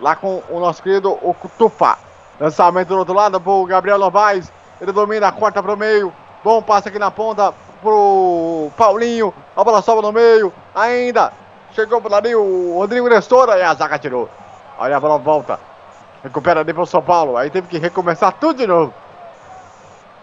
Lá 0.02 0.16
com 0.16 0.42
o 0.50 0.60
nosso 0.60 0.82
querido 0.82 1.12
o 1.12 1.36
Tufa. 1.56 1.98
Lançamento 2.40 2.88
do 2.88 2.98
outro 2.98 3.14
lado 3.14 3.40
pro 3.40 3.66
Gabriel 3.66 4.00
Novaes. 4.00 4.52
Ele 4.82 4.92
domina, 4.92 5.32
corta 5.32 5.62
pro 5.62 5.78
meio. 5.78 6.12
Bom 6.44 6.64
passe 6.64 6.88
aqui 6.88 6.98
na 6.98 7.12
ponta 7.12 7.54
pro 7.80 8.72
Paulinho. 8.76 9.32
A 9.56 9.64
bola 9.64 9.84
sobe 9.84 10.02
no 10.02 10.12
meio. 10.12 10.52
Ainda. 10.74 11.32
Chegou 11.74 12.02
por 12.02 12.12
ali 12.12 12.34
o 12.34 12.74
Rodrigo 12.80 13.08
Nestora 13.08 13.60
e 13.60 13.62
a 13.62 13.76
zaga 13.76 14.00
tirou. 14.00 14.28
Olha 14.80 14.96
a 14.96 15.00
bola 15.00 15.18
volta. 15.18 15.60
Recupera 16.24 16.62
ali 16.62 16.74
pro 16.74 16.86
São 16.86 17.02
Paulo. 17.02 17.36
Aí 17.36 17.50
teve 17.50 17.68
que 17.68 17.78
recomeçar 17.78 18.32
tudo 18.34 18.58
de 18.58 18.68
novo. 18.68 18.94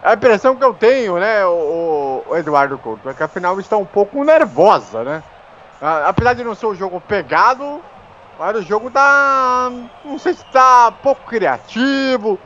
É 0.01 0.09
a 0.09 0.13
impressão 0.13 0.55
que 0.55 0.63
eu 0.63 0.73
tenho, 0.73 1.17
né, 1.17 1.45
o, 1.45 2.23
o 2.27 2.35
Eduardo 2.35 2.77
Couto, 2.77 3.09
é 3.09 3.13
que 3.13 3.23
afinal 3.23 3.59
está 3.59 3.77
um 3.77 3.85
pouco 3.85 4.23
nervosa, 4.23 5.03
né? 5.03 5.23
Apesar 5.81 6.33
de 6.33 6.43
não 6.43 6.55
ser 6.55 6.67
um 6.67 6.75
jogo 6.75 7.01
pegado, 7.01 7.81
mas 8.37 8.55
o 8.57 8.61
jogo 8.61 8.89
tá. 8.89 9.71
Não 10.05 10.17
sei 10.17 10.33
se 10.33 10.45
tá 10.45 10.91
pouco 11.03 11.25
criativo, 11.25 12.39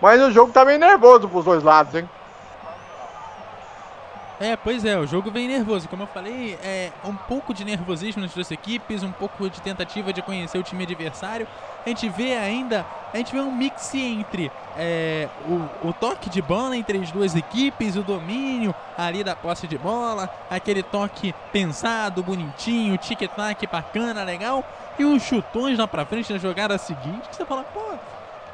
mas 0.00 0.20
o 0.22 0.30
jogo 0.30 0.52
tá 0.52 0.64
bem 0.64 0.78
nervoso 0.78 1.28
pros 1.28 1.44
dois 1.44 1.62
lados, 1.62 1.94
hein? 1.94 2.08
É, 4.40 4.56
pois 4.56 4.84
é, 4.84 4.96
o 4.96 5.04
jogo 5.04 5.32
vem 5.32 5.48
nervoso. 5.48 5.88
Como 5.88 6.04
eu 6.04 6.06
falei, 6.06 6.56
é 6.62 6.92
um 7.04 7.14
pouco 7.14 7.52
de 7.52 7.64
nervosismo 7.64 8.22
nas 8.22 8.32
duas 8.32 8.48
equipes, 8.52 9.02
um 9.02 9.10
pouco 9.10 9.50
de 9.50 9.60
tentativa 9.60 10.12
de 10.12 10.22
conhecer 10.22 10.58
o 10.58 10.62
time 10.62 10.84
adversário. 10.84 11.46
A 11.84 11.88
gente 11.88 12.08
vê 12.08 12.36
ainda, 12.36 12.86
a 13.12 13.16
gente 13.16 13.32
vê 13.32 13.40
um 13.40 13.50
mix 13.50 13.92
entre 13.94 14.52
é, 14.76 15.28
o, 15.48 15.88
o, 15.88 15.92
toque 15.92 16.30
de 16.30 16.40
bola 16.40 16.76
entre 16.76 16.98
as 16.98 17.10
duas 17.10 17.34
equipes, 17.34 17.96
o 17.96 18.02
domínio 18.02 18.72
ali 18.96 19.24
da 19.24 19.34
posse 19.34 19.66
de 19.66 19.76
bola, 19.76 20.30
aquele 20.48 20.84
toque 20.84 21.34
pensado, 21.52 22.22
bonitinho, 22.22 22.96
tic-tac 22.96 23.66
bacana, 23.66 24.22
legal, 24.22 24.64
e 24.98 25.04
os 25.04 25.20
chutões 25.22 25.76
lá 25.76 25.88
pra 25.88 26.04
frente 26.04 26.32
na 26.32 26.38
jogada 26.38 26.78
seguinte, 26.78 27.28
que 27.28 27.34
você 27.34 27.44
fala, 27.44 27.64
pô, 27.64 27.80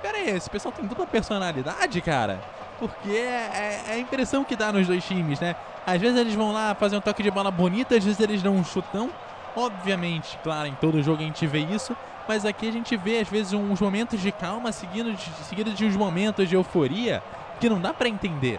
pera 0.01 0.17
aí, 0.17 0.31
esse 0.31 0.49
pessoal 0.49 0.73
tem 0.73 0.87
dupla 0.87 1.07
personalidade, 1.07 2.01
cara? 2.01 2.41
Porque 2.79 3.11
é, 3.11 3.51
é, 3.55 3.85
é, 3.89 3.93
a 3.95 3.99
impressão 3.99 4.45
que 4.45 4.57
dá 4.57 4.73
nos 4.73 4.87
dois 4.87 5.05
times, 5.05 5.41
né? 5.41 5.55
Às 5.87 6.01
vezes 6.01 6.19
eles 6.19 6.35
vão 6.35 6.53
lá 6.53 6.75
fazer 6.75 6.97
um 6.97 7.01
toque 7.01 7.23
de 7.23 7.31
bola 7.31 7.51
bonito, 7.51 7.95
às 7.95 8.05
vezes 8.05 8.21
eles 8.21 8.43
dão 8.43 8.55
um 8.55 8.65
chutão. 8.65 9.11
Obviamente, 9.57 10.39
claro, 10.43 10.67
em 10.67 10.75
todo 10.75 11.03
jogo 11.03 11.23
a 11.23 11.25
gente 11.25 11.47
vê 11.47 11.61
isso, 11.61 11.97
mas 12.27 12.45
aqui 12.45 12.69
a 12.69 12.73
gente 12.73 12.97
vê 12.97 13.21
às 13.21 13.29
vezes 13.29 13.53
uns 13.53 13.81
momentos 13.81 14.21
de 14.21 14.33
calma 14.33 14.73
seguidos 14.73 15.17
de, 15.17 15.31
seguido 15.45 15.71
de 15.71 15.85
uns 15.85 15.95
momentos 15.95 16.49
de 16.49 16.57
euforia 16.57 17.23
que 17.61 17.69
não 17.69 17.81
dá 17.81 17.95
para 17.95 18.09
entender. 18.09 18.59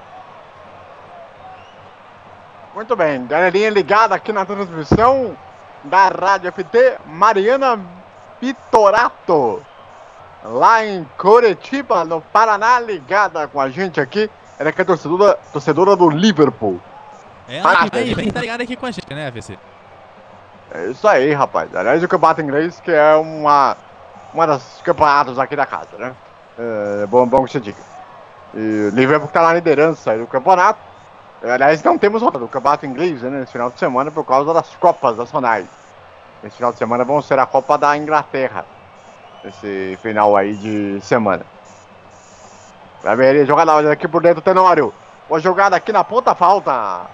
Muito 2.73 2.95
bem, 2.95 3.25
galerinha 3.25 3.69
ligada 3.69 4.15
aqui 4.15 4.31
na 4.31 4.45
transmissão 4.45 5.35
da 5.83 6.07
Rádio 6.07 6.51
FT, 6.51 6.97
Mariana 7.05 7.79
Pitorato 8.39 9.61
lá 10.45 10.85
em 10.85 11.03
Curitiba, 11.17 12.05
no 12.05 12.21
Paraná, 12.21 12.79
ligada 12.79 13.47
com 13.47 13.59
a 13.59 13.69
gente 13.69 13.99
aqui. 13.99 14.29
Ela 14.57 14.71
que 14.71 14.81
é 14.81 14.85
torcedora, 14.85 15.37
torcedora 15.51 15.95
do 15.95 16.09
Liverpool. 16.09 16.79
É, 17.47 17.57
ela 17.57 17.89
que 17.89 18.13
vem, 18.13 18.31
tá 18.31 18.41
ligada 18.41 18.63
aqui 18.63 18.75
com 18.75 18.85
a 18.85 18.91
gente, 18.91 19.13
né, 19.13 19.29
VC? 19.31 19.57
É 20.71 20.87
isso 20.87 21.07
aí, 21.07 21.33
rapaz. 21.33 21.75
Aliás, 21.75 22.01
o 22.03 22.07
campeonato 22.07 22.41
inglês, 22.41 22.79
que 22.79 22.91
é 22.91 23.15
uma, 23.15 23.75
uma 24.33 24.47
das 24.47 24.81
campeonatos 24.83 25.37
aqui 25.37 25.55
da 25.55 25.65
casa, 25.65 25.97
né? 25.97 26.15
É 26.57 27.05
bom, 27.07 27.27
bom 27.27 27.43
que 27.43 27.51
você 27.51 27.59
diga. 27.59 27.77
E 28.53 28.89
o 28.91 28.95
Liverpool 28.95 29.27
tá 29.27 29.41
na 29.41 29.53
liderança 29.53 30.11
aí 30.11 30.19
do 30.19 30.27
campeonato. 30.27 30.79
Aliás, 31.43 31.83
não 31.83 31.97
temos 31.97 32.23
o 32.23 32.31
campeonato 32.47 32.85
inglês 32.85 33.21
né, 33.21 33.29
nesse 33.29 33.51
final 33.51 33.69
de 33.69 33.77
semana 33.77 34.09
por 34.09 34.23
causa 34.23 34.53
das 34.53 34.73
Copas 34.75 35.17
Nacionais. 35.17 35.67
Nesse 36.41 36.55
final 36.55 36.71
de 36.71 36.77
semana 36.77 37.03
vão 37.03 37.21
ser 37.21 37.37
a 37.37 37.45
Copa 37.45 37.77
da 37.77 37.95
Inglaterra 37.97 38.65
esse 39.47 39.97
final 40.01 40.35
aí 40.35 40.53
de 40.55 40.99
semana. 41.01 41.45
Vai 43.01 43.15
ver 43.15 43.35
ele 43.35 43.45
jogada 43.45 43.91
aqui 43.91 44.07
por 44.07 44.21
dentro, 44.21 44.41
Tenório. 44.41 44.93
Boa 45.27 45.39
jogada 45.39 45.75
aqui 45.75 45.91
na 45.91 46.03
ponta, 46.03 46.33
falta. 46.33 47.05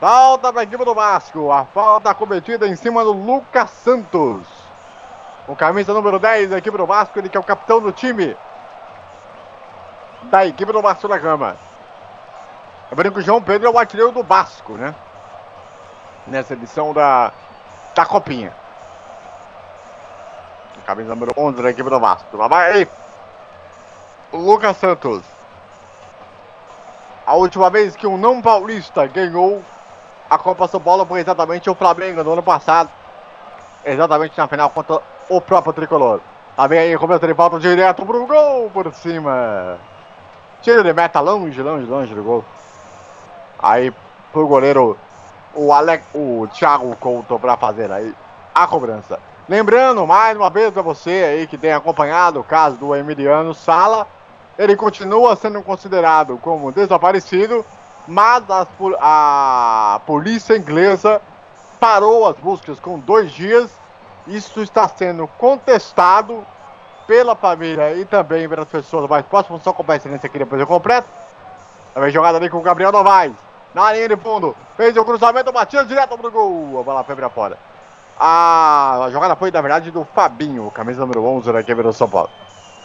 Falta 0.00 0.52
para 0.52 0.60
a 0.60 0.64
equipe 0.64 0.84
do 0.84 0.94
Vasco. 0.94 1.50
A 1.50 1.64
falta 1.64 2.14
cometida 2.14 2.68
em 2.68 2.76
cima 2.76 3.02
do 3.02 3.12
Lucas 3.12 3.70
Santos. 3.70 4.46
O 5.46 5.54
camisa 5.54 5.92
número 5.92 6.18
10 6.18 6.50
da 6.50 6.58
equipe 6.58 6.76
do 6.76 6.86
Vasco, 6.86 7.18
ele 7.18 7.28
que 7.28 7.36
é 7.36 7.40
o 7.40 7.44
capitão 7.44 7.80
do 7.80 7.92
time. 7.92 8.36
Da 10.24 10.46
equipe 10.46 10.72
do 10.72 10.82
Vasco 10.82 11.08
da 11.08 11.18
Gama. 11.18 11.56
Lembrando 12.90 13.12
que 13.14 13.18
o 13.20 13.22
João 13.22 13.42
Pedro 13.42 13.68
é 13.68 13.70
o 13.70 13.78
artilheiro 13.78 14.12
do 14.12 14.22
Vasco, 14.22 14.74
né? 14.74 14.94
Nessa 16.26 16.54
edição 16.54 16.92
da, 16.92 17.32
da 17.94 18.06
Copinha. 18.06 18.63
Camisa 20.86 21.14
número 21.14 21.32
11 21.36 21.62
da 21.62 21.70
equipe 21.70 21.88
do 21.88 22.00
Vasco. 22.00 22.36
Lá 22.36 22.48
vai 22.48 22.88
Lucas 24.32 24.76
Santos. 24.76 25.22
A 27.26 27.34
última 27.34 27.70
vez 27.70 27.96
que 27.96 28.06
um 28.06 28.18
não 28.18 28.42
paulista 28.42 29.06
ganhou 29.06 29.62
a 30.28 30.38
Copa 30.38 30.66
São 30.68 30.80
Paulo 30.80 31.06
foi 31.06 31.20
exatamente 31.20 31.70
o 31.70 31.74
Flamengo 31.74 32.22
no 32.22 32.32
ano 32.32 32.42
passado. 32.42 32.90
Exatamente 33.84 34.36
na 34.36 34.48
final 34.48 34.70
contra 34.70 35.00
o 35.28 35.40
próprio 35.40 35.72
tricolor. 35.72 36.20
Tá 36.56 36.68
bem 36.68 36.78
aí, 36.78 36.98
começa 36.98 37.26
de 37.26 37.34
falta 37.34 37.58
direto 37.58 38.04
pro 38.04 38.26
gol 38.26 38.70
por 38.70 38.92
cima. 38.94 39.78
Tiro 40.62 40.82
de 40.82 40.92
meta 40.92 41.20
longe, 41.20 41.60
longe, 41.62 41.86
longe 41.86 42.14
do 42.14 42.22
gol. 42.22 42.44
Aí 43.58 43.92
pro 44.32 44.46
goleiro 44.46 44.98
o 45.54 45.72
Alex, 45.72 46.04
o 46.14 46.46
Thiago 46.48 46.94
Couto 46.96 47.38
para 47.38 47.56
fazer 47.56 47.90
aí 47.90 48.14
a 48.54 48.66
cobrança. 48.66 49.18
Lembrando 49.46 50.06
mais 50.06 50.34
uma 50.38 50.48
vez 50.48 50.72
para 50.72 50.80
você 50.80 51.10
aí 51.10 51.46
que 51.46 51.58
tem 51.58 51.70
acompanhado 51.70 52.40
o 52.40 52.44
caso 52.44 52.78
do 52.78 52.96
Emiliano 52.96 53.52
Sala, 53.52 54.06
ele 54.58 54.74
continua 54.74 55.36
sendo 55.36 55.62
considerado 55.62 56.38
como 56.38 56.72
desaparecido, 56.72 57.62
mas 58.08 58.42
a, 58.48 58.66
a 59.94 60.00
polícia 60.06 60.56
inglesa 60.56 61.20
parou 61.78 62.26
as 62.26 62.36
buscas 62.36 62.80
com 62.80 62.98
dois 62.98 63.32
dias. 63.32 63.78
Isso 64.26 64.62
está 64.62 64.88
sendo 64.88 65.26
contestado 65.36 66.46
pela 67.06 67.36
família 67.36 67.94
e 67.96 68.06
também 68.06 68.48
pelas 68.48 68.68
pessoas 68.68 69.06
mais 69.06 69.26
próximas. 69.26 69.62
Só 69.62 69.74
com 69.74 69.84
a 69.86 69.96
excelência 69.96 70.26
aqui 70.26 70.38
depois 70.38 70.58
eu 70.58 70.66
completo. 70.66 71.06
Também 71.92 72.10
jogada 72.10 72.38
ali 72.38 72.48
com 72.48 72.56
o 72.56 72.62
Gabriel 72.62 72.90
Novaes. 72.90 73.36
Na 73.74 73.92
linha 73.92 74.08
de 74.08 74.16
fundo. 74.16 74.56
Fez 74.74 74.96
o 74.96 75.04
cruzamento, 75.04 75.52
batida 75.52 75.84
direto 75.84 76.16
pro 76.16 76.30
gol. 76.30 76.80
A 76.80 76.82
bola 76.82 77.04
foi 77.04 77.14
pra 77.14 77.28
fora. 77.28 77.73
A, 78.18 79.08
jogada 79.10 79.34
foi, 79.36 79.50
na 79.50 79.60
verdade, 79.60 79.90
do 79.90 80.04
Fabinho, 80.04 80.70
camisa 80.70 81.00
número 81.00 81.24
11 81.24 81.52
da 81.52 81.60
do 81.60 81.92
São 81.92 82.08
Paulo. 82.08 82.30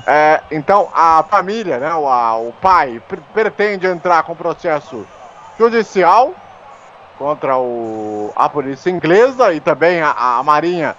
É, 0.05 0.41
então, 0.49 0.89
a 0.93 1.23
família, 1.29 1.77
né, 1.77 1.93
o, 1.93 2.07
a, 2.07 2.37
o 2.37 2.51
pai, 2.53 3.01
pretende 3.33 3.85
entrar 3.85 4.23
com 4.23 4.35
processo 4.35 5.05
judicial 5.57 6.33
contra 7.17 7.57
o, 7.57 8.31
a 8.35 8.47
polícia 8.47 8.89
inglesa 8.89 9.53
e 9.53 9.59
também 9.59 10.01
a, 10.01 10.37
a 10.37 10.43
Marinha 10.43 10.95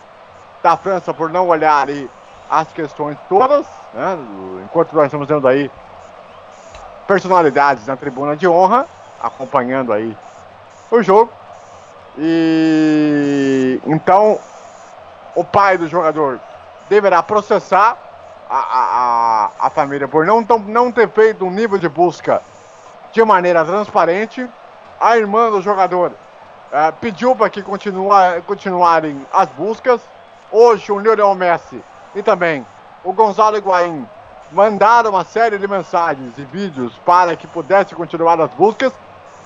da 0.63 0.77
França 0.77 1.15
por 1.15 1.31
não 1.31 1.49
olhar 1.49 1.81
ali 1.81 2.09
as 2.49 2.73
questões 2.73 3.17
todas, 3.29 3.67
né, 3.95 4.19
enquanto 4.65 4.93
nós 4.95 5.07
estamos 5.07 5.27
vendo 5.27 5.49
aí 5.49 5.71
personalidades 7.07 7.87
na 7.87 7.97
tribuna 7.97 8.37
de 8.37 8.47
honra, 8.47 8.87
acompanhando 9.21 9.93
aí 9.93 10.17
o 10.91 11.03
jogo. 11.03 11.33
E 12.23 13.81
então 13.87 14.39
o 15.35 15.43
pai 15.43 15.79
do 15.79 15.89
jogador 15.89 16.39
deverá 16.89 17.23
processar 17.23 17.97
a, 18.49 18.59
a, 18.59 19.51
a 19.59 19.71
família 19.71 20.07
por 20.07 20.27
não, 20.27 20.43
não 20.67 20.93
ter 20.93 21.09
feito 21.09 21.47
um 21.47 21.51
nível 21.51 21.79
de 21.79 21.89
busca 21.89 22.43
de 23.11 23.25
maneira 23.25 23.65
transparente. 23.65 24.47
A 25.01 25.17
irmã 25.17 25.51
do 25.51 25.63
jogador 25.63 26.11
uh, 26.11 26.93
pediu 27.01 27.35
para 27.35 27.49
que 27.49 27.63
continua, 27.63 28.43
continuarem 28.47 29.27
as 29.33 29.49
buscas. 29.51 30.03
Hoje 30.53 30.93
o 30.93 30.99
Lionel 30.99 31.35
Messi 31.35 31.83
e 32.15 32.23
também 32.23 32.67
o 33.03 33.15
Gonzalo 33.15 33.57
Higuaín 33.57 34.07
mandaram 34.53 35.11
uma 35.11 35.25
série 35.25 35.57
de 35.57 35.67
mensagens 35.67 36.37
e 36.37 36.45
vídeos 36.45 36.99
para 37.05 37.35
que 37.35 37.47
pudesse 37.47 37.95
continuar 37.95 38.39
as 38.41 38.51
buscas. 38.51 38.93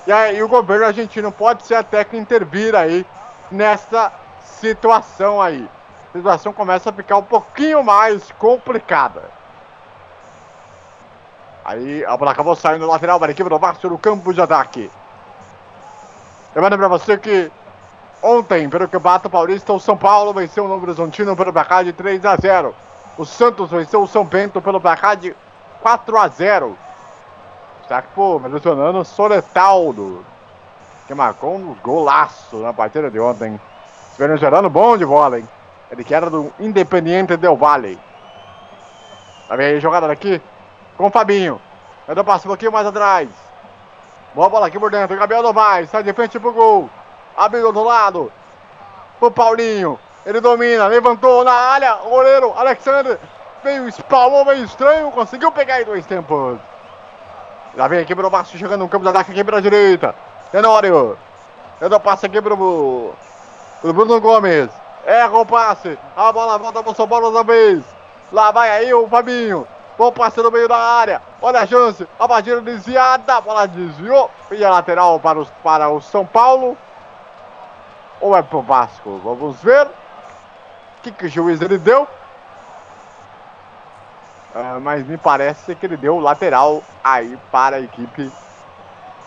E 0.07 0.11
aí 0.11 0.41
o 0.43 0.47
governo 0.47 0.85
argentino 0.85 1.31
pode 1.31 1.65
ser 1.65 1.75
até 1.75 2.03
que 2.03 2.15
intervir 2.15 2.75
aí 2.75 3.05
nessa 3.51 4.11
situação 4.41 5.41
aí. 5.41 5.67
A 6.13 6.17
situação 6.17 6.53
começa 6.53 6.89
a 6.89 6.93
ficar 6.93 7.17
um 7.17 7.23
pouquinho 7.23 7.83
mais 7.83 8.31
complicada. 8.33 9.23
Aí 11.63 12.05
a 12.05 12.15
bola 12.15 12.31
acabou 12.31 12.55
saindo 12.55 12.85
lateral 12.85 13.19
para 13.19 13.31
a 13.31 13.33
equipe 13.33 13.49
do 13.49 13.57
Vasco 13.57 13.89
no 13.89 13.97
campo 13.97 14.31
de 14.31 14.39
ataque. 14.39 14.91
Lembrando 16.53 16.77
para 16.77 16.87
você 16.87 17.17
que 17.17 17.51
ontem, 18.21 18.69
pelo 18.69 18.87
Campeonato 18.87 19.29
Paulista, 19.29 19.73
o 19.73 19.79
São 19.79 19.97
Paulo 19.97 20.31
venceu 20.31 20.65
o 20.65 20.67
Novo 20.67 20.85
Horizontino 20.85 21.35
pelo 21.35 21.51
placar 21.51 21.83
de 21.83 21.91
3 21.91 22.23
a 22.23 22.35
0. 22.35 22.75
O 23.17 23.25
Santos 23.25 23.71
venceu 23.71 24.03
o 24.03 24.07
São 24.07 24.23
Bento 24.23 24.61
pelo 24.61 24.79
placar 24.79 25.17
de 25.17 25.35
4 25.81 26.17
a 26.17 26.27
0. 26.27 26.77
Destaque 27.85 28.07
por 28.15 28.41
mencionando 28.41 29.05
Soletaldo, 29.05 30.25
que 31.05 31.13
marcou 31.13 31.53
um 31.53 31.75
golaço 31.83 32.57
na 32.57 32.73
partida 32.73 33.11
de 33.11 33.19
ontem. 33.19 33.61
Venezuelano 34.17 34.71
bom 34.71 34.97
de 34.97 35.05
bola, 35.05 35.37
hein? 35.37 35.47
Ele 35.91 36.03
que 36.03 36.15
era 36.15 36.27
do 36.27 36.51
Independiente 36.59 37.37
Del 37.37 37.55
Valle. 37.55 37.99
Tá 39.47 39.55
vendo 39.55 39.75
aí, 39.75 39.79
jogada 39.79 40.07
daqui 40.07 40.41
com 40.97 41.05
o 41.05 41.11
Fabinho. 41.11 41.61
Eu 42.07 42.15
dou 42.15 42.23
passo 42.23 42.47
um 42.47 42.49
pouquinho 42.49 42.71
mais 42.71 42.87
atrás. 42.87 43.29
Boa 44.33 44.49
bola 44.49 44.65
aqui 44.65 44.79
por 44.79 44.89
dentro. 44.89 45.15
Gabriel 45.15 45.43
Novaes 45.43 45.87
sai 45.91 46.01
de 46.01 46.11
frente 46.11 46.39
pro 46.39 46.53
gol. 46.53 46.89
Abriu 47.37 47.71
do 47.71 47.83
lado. 47.83 48.31
Pro 49.19 49.29
Paulinho. 49.29 49.99
Ele 50.25 50.41
domina, 50.41 50.87
levantou 50.87 51.43
na 51.43 51.53
área. 51.53 51.93
Goleiro 51.97 52.51
Alexandre 52.57 53.19
veio, 53.63 53.87
espalmou 53.87 54.43
meio 54.43 54.65
estranho. 54.65 55.11
Conseguiu 55.11 55.51
pegar 55.51 55.83
em 55.83 55.85
dois 55.85 56.03
tempos. 56.07 56.57
Já 57.75 57.87
vem 57.89 57.99
aqui 57.99 58.15
pro 58.15 58.29
Vasco 58.29 58.57
chegando 58.57 58.81
no 58.81 58.89
campo 58.89 59.03
de 59.03 59.09
ataque 59.09 59.31
aqui 59.31 59.43
pela 59.43 59.61
direita. 59.61 60.15
Tenório. 60.51 61.17
Eu 61.81 61.89
dou 61.89 61.99
passe 61.99 62.25
aqui 62.25 62.41
pro, 62.41 63.13
pro 63.81 63.93
Bruno 63.93 64.21
Gomes. 64.21 64.69
Erra 65.05 65.37
o 65.37 65.45
passe. 65.45 65.99
A 66.15 66.31
bola 66.31 66.57
volta 66.57 66.81
pro 66.81 66.95
São 66.95 67.07
Paulo 67.07 67.27
outra 67.27 67.43
vez. 67.43 67.83
Lá 68.31 68.51
vai 68.51 68.69
aí 68.69 68.93
o 68.93 69.07
Fabinho. 69.09 69.67
Bom 69.97 70.09
passe 70.11 70.41
no 70.41 70.51
meio 70.51 70.69
da 70.69 70.77
área. 70.77 71.21
Olha 71.41 71.59
a 71.59 71.67
chance. 71.67 72.07
A 72.17 72.25
batida 72.25 72.61
desviada. 72.61 73.35
A 73.35 73.41
bola 73.41 73.67
desviou. 73.67 74.31
E 74.51 74.63
a 74.63 74.69
lateral 74.69 75.19
para, 75.19 75.39
os, 75.39 75.49
para 75.61 75.89
o 75.89 75.99
São 75.99 76.25
Paulo. 76.25 76.77
Ou 78.21 78.37
é 78.37 78.41
pro 78.41 78.61
Vasco? 78.61 79.19
Vamos 79.21 79.61
ver. 79.61 79.85
O 79.85 81.01
que, 81.03 81.11
que 81.11 81.25
o 81.25 81.29
juiz 81.29 81.61
ele 81.61 81.77
deu? 81.77 82.07
Uh, 84.55 84.79
mas 84.79 85.05
me 85.05 85.17
parece 85.17 85.75
que 85.75 85.85
ele 85.85 85.97
deu 85.97 86.17
lateral 86.17 86.81
aí 87.03 87.37
para 87.51 87.75
a 87.75 87.81
equipe 87.81 88.31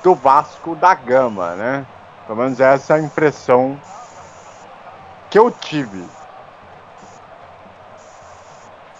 do 0.02 0.14
Vasco 0.14 0.74
da 0.74 0.94
Gama, 0.94 1.54
né? 1.54 1.86
Pelo 2.26 2.38
menos 2.38 2.58
essa 2.58 2.94
é 2.94 2.96
a 2.96 3.02
impressão 3.02 3.78
que 5.28 5.38
eu 5.38 5.50
tive. 5.50 6.02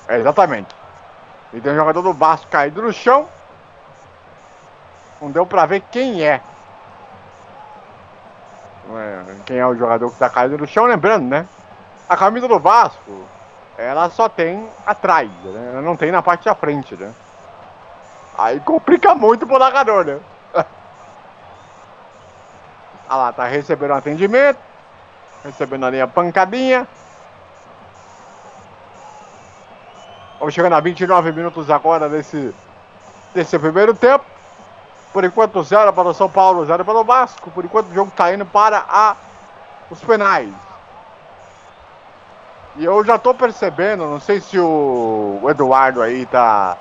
É, 0.07 0.18
exatamente. 0.18 0.68
E 1.51 1.62
tem 1.62 1.72
um 1.72 1.76
jogador 1.76 2.03
do 2.03 2.12
Vasco 2.12 2.51
caído 2.51 2.83
no 2.83 2.93
chão. 2.93 3.26
Não 5.22 5.31
deu 5.31 5.47
pra 5.47 5.64
ver 5.64 5.81
quem 5.91 6.22
é. 6.22 6.43
é 8.91 9.37
quem 9.47 9.57
é 9.57 9.66
o 9.66 9.74
jogador 9.74 10.11
que 10.11 10.18
tá 10.18 10.29
caído 10.29 10.59
no 10.59 10.66
chão, 10.66 10.85
lembrando, 10.85 11.24
né? 11.24 11.49
A 12.07 12.18
camisa 12.18 12.47
do 12.47 12.59
Vasco 12.59 13.26
ela 13.79 14.11
só 14.11 14.29
tem 14.29 14.68
atrás, 14.85 15.31
né? 15.45 15.70
Ela 15.72 15.81
não 15.81 15.97
tem 15.97 16.11
na 16.11 16.20
parte 16.20 16.45
da 16.45 16.55
frente, 16.55 16.97
né? 16.97 17.14
Aí 18.37 18.59
complica 18.59 19.14
muito 19.14 19.47
pro 19.47 19.57
narrador, 19.57 20.05
né? 20.05 20.18
ah 23.09 23.16
lá, 23.16 23.33
tá 23.33 23.45
recebendo 23.45 23.95
atendimento. 23.95 24.59
Recebendo 25.45 25.87
ali 25.87 26.01
a 26.01 26.09
pancadinha. 26.09 26.89
Vamos 30.41 30.55
chegando 30.55 30.74
a 30.74 30.81
29 30.81 31.31
minutos 31.31 31.70
agora 31.70 32.09
desse, 32.09 32.53
desse 33.33 33.57
primeiro 33.61 33.95
tempo. 33.95 34.24
Por 35.12 35.22
enquanto, 35.24 35.62
zero 35.62 35.93
para 35.93 36.09
o 36.09 36.14
São 36.14 36.29
Paulo, 36.29 36.66
zero 36.66 36.85
para 36.85 36.99
o 36.99 37.05
Vasco. 37.05 37.49
Por 37.53 37.64
enquanto, 37.64 37.91
o 37.91 37.95
jogo 37.95 38.11
está 38.11 38.35
indo 38.35 38.45
para 38.45 38.85
a, 38.89 39.16
os 39.89 40.01
penais. 40.01 40.53
E 42.79 42.85
eu 42.85 43.05
já 43.05 43.18
tô 43.18 43.35
percebendo, 43.35 44.07
não 44.07 44.20
sei 44.20 44.41
se 44.41 44.57
o, 44.57 45.41
Eduardo 45.51 46.01
aí 46.01 46.24
tá 46.26 46.79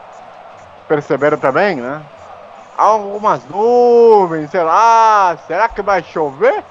percebendo 0.87 1.37
também, 1.37 1.77
né? 1.77 2.03
Algumas 2.77 3.43
nuvens, 3.45 4.51
sei 4.51 4.61
lá, 4.61 5.35
será 5.47 5.67
que 5.67 5.81
vai 5.81 6.03
chover? 6.03 6.63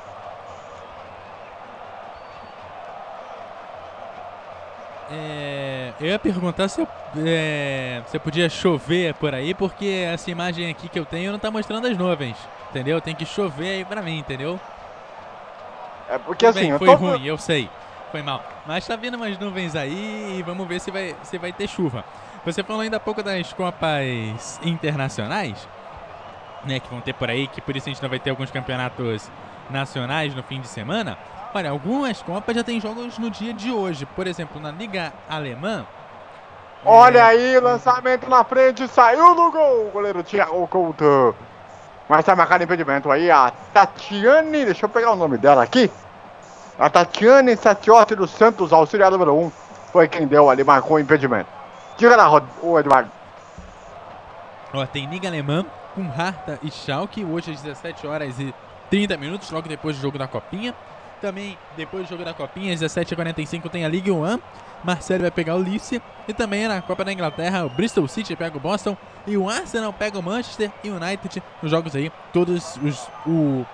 É, 5.11 5.93
eu 5.99 6.07
ia 6.07 6.19
perguntar 6.21 6.69
se, 6.69 6.81
eu, 6.81 6.89
é, 7.27 8.01
se 8.07 8.17
eu 8.17 8.21
podia 8.21 8.49
chover 8.49 9.13
por 9.15 9.35
aí, 9.35 9.53
porque 9.55 10.05
essa 10.07 10.31
imagem 10.31 10.71
aqui 10.71 10.89
que 10.89 11.01
eu 11.01 11.05
tenho 11.05 11.33
não 11.33 11.39
tá 11.41 11.51
mostrando 11.51 11.89
as 11.89 11.99
nuvens, 11.99 12.39
entendeu? 12.71 13.01
Tem 13.01 13.17
que 13.17 13.27
chover 13.27 13.71
aí 13.71 13.85
pra 13.85 14.03
mim, 14.03 14.21
entendeu? 14.21 14.61
É 16.09 16.17
porque 16.17 16.47
Tudo 16.47 16.57
assim, 16.57 16.69
bem, 16.71 16.79
foi 16.79 16.87
tô... 16.87 16.95
ruim, 16.95 17.25
eu 17.25 17.37
sei 17.37 17.69
foi 18.11 18.23
mal. 18.23 18.43
Mas 18.67 18.87
tá 18.87 18.97
vindo 18.97 19.17
umas 19.17 19.39
nuvens 19.39 19.75
aí 19.77 20.37
e 20.39 20.43
vamos 20.43 20.67
ver 20.67 20.81
se 20.81 20.91
vai, 20.91 21.15
se 21.23 21.39
vai 21.39 21.53
ter 21.53 21.69
chuva. 21.69 22.05
Você 22.45 22.63
falou 22.63 22.83
ainda 22.83 22.97
há 22.97 23.01
pouco 23.01 23.23
das 23.23 23.53
Copas 23.53 24.61
Internacionais, 24.63 25.69
né, 26.65 26.79
que 26.79 26.89
vão 26.89 27.01
ter 27.01 27.13
por 27.13 27.29
aí, 27.29 27.47
que 27.49 27.61
por 27.61 27.77
isso 27.77 27.89
a 27.89 27.93
gente 27.93 28.03
não 28.03 28.09
vai 28.09 28.19
ter 28.19 28.31
alguns 28.31 28.51
campeonatos 28.51 29.31
nacionais 29.69 30.35
no 30.35 30.43
fim 30.43 30.61
de 30.61 30.69
semana. 30.69 31.19
Olha, 31.55 31.71
algumas 31.71 32.23
Copas 32.23 32.55
já 32.55 32.63
tem 32.63 32.81
jogos 32.81 33.19
no 33.19 33.31
dia 33.31 33.53
de 33.53 33.73
hoje. 33.73 34.07
Por 34.07 34.27
exemplo, 34.27 34.61
na 34.61 34.71
Liga 34.71 35.13
Alemã. 35.29 35.87
Olha 36.85 37.19
é... 37.19 37.23
aí, 37.23 37.61
lançamento 37.61 38.29
na 38.29 38.45
frente, 38.45 38.87
saiu 38.87 39.35
no 39.35 39.51
gol, 39.51 39.89
o 39.89 39.91
goleiro 39.91 40.23
Thiago 40.23 40.67
Couto. 40.69 41.35
Mas 42.09 42.25
tá 42.25 42.37
marcado 42.37 42.63
impedimento 42.63 43.11
aí, 43.11 43.31
a 43.31 43.53
Tatiane, 43.73 44.65
deixa 44.65 44.85
eu 44.85 44.89
pegar 44.89 45.13
o 45.13 45.17
nome 45.17 45.37
dela 45.39 45.63
aqui. 45.63 45.91
A 46.79 46.91
Tatiane 46.91 47.57
Satiotti 47.57 48.15
dos 48.15 48.31
Santos, 48.31 48.71
auxiliar 48.71 49.11
número 49.11 49.35
1, 49.35 49.45
um, 49.47 49.53
foi 49.91 50.07
quem 50.07 50.27
deu 50.27 50.51
ali, 50.51 50.63
marcou 50.63 50.99
o 50.99 51.01
impedimento. 51.01 51.49
Diga 51.97 52.15
lá, 52.15 52.43
o 52.63 52.79
Eduardo. 52.79 53.11
Ó, 54.75 54.85
tem 54.85 55.07
Liga 55.07 55.27
Alemã 55.27 55.65
com 55.95 56.03
Harta 56.03 56.59
e 56.63 56.71
Schalke, 56.71 57.25
hoje 57.25 57.53
às 57.53 57.63
17 57.63 58.07
horas 58.07 58.39
e 58.39 58.55
30 58.91 59.17
minutos, 59.17 59.51
logo 59.51 59.67
depois 59.67 59.97
do 59.97 60.03
jogo 60.03 60.19
da 60.19 60.29
Copinha. 60.29 60.75
Também, 61.19 61.57
depois 61.79 62.05
do 62.05 62.11
jogo 62.11 62.23
da 62.23 62.35
Copinha, 62.35 62.75
às 62.75 62.81
17h45 62.81 63.71
tem 63.71 63.87
a 63.87 63.89
Liga 63.89 64.13
1. 64.13 64.39
Marcelo 64.85 65.23
vai 65.23 65.31
pegar 65.31 65.55
o 65.55 65.63
Lice. 65.63 66.03
E 66.29 66.35
também 66.35 66.69
na 66.69 66.83
Copa 66.83 67.03
da 67.07 67.11
Inglaterra, 67.11 67.65
o 67.65 67.71
Bristol 67.71 68.07
City 68.07 68.37
pega 68.37 68.59
o 68.59 68.61
Boston. 68.61 68.95
E 69.27 69.35
o 69.35 69.49
Arsenal 69.49 69.95
pega 69.95 70.19
o 70.19 70.23
Manchester 70.23 70.71
United. 70.85 71.43
Nos 71.63 71.71
jogos 71.71 71.97
aí, 71.97 72.13
todos 72.35 72.77
os. 72.83 73.09
O, 73.27 73.65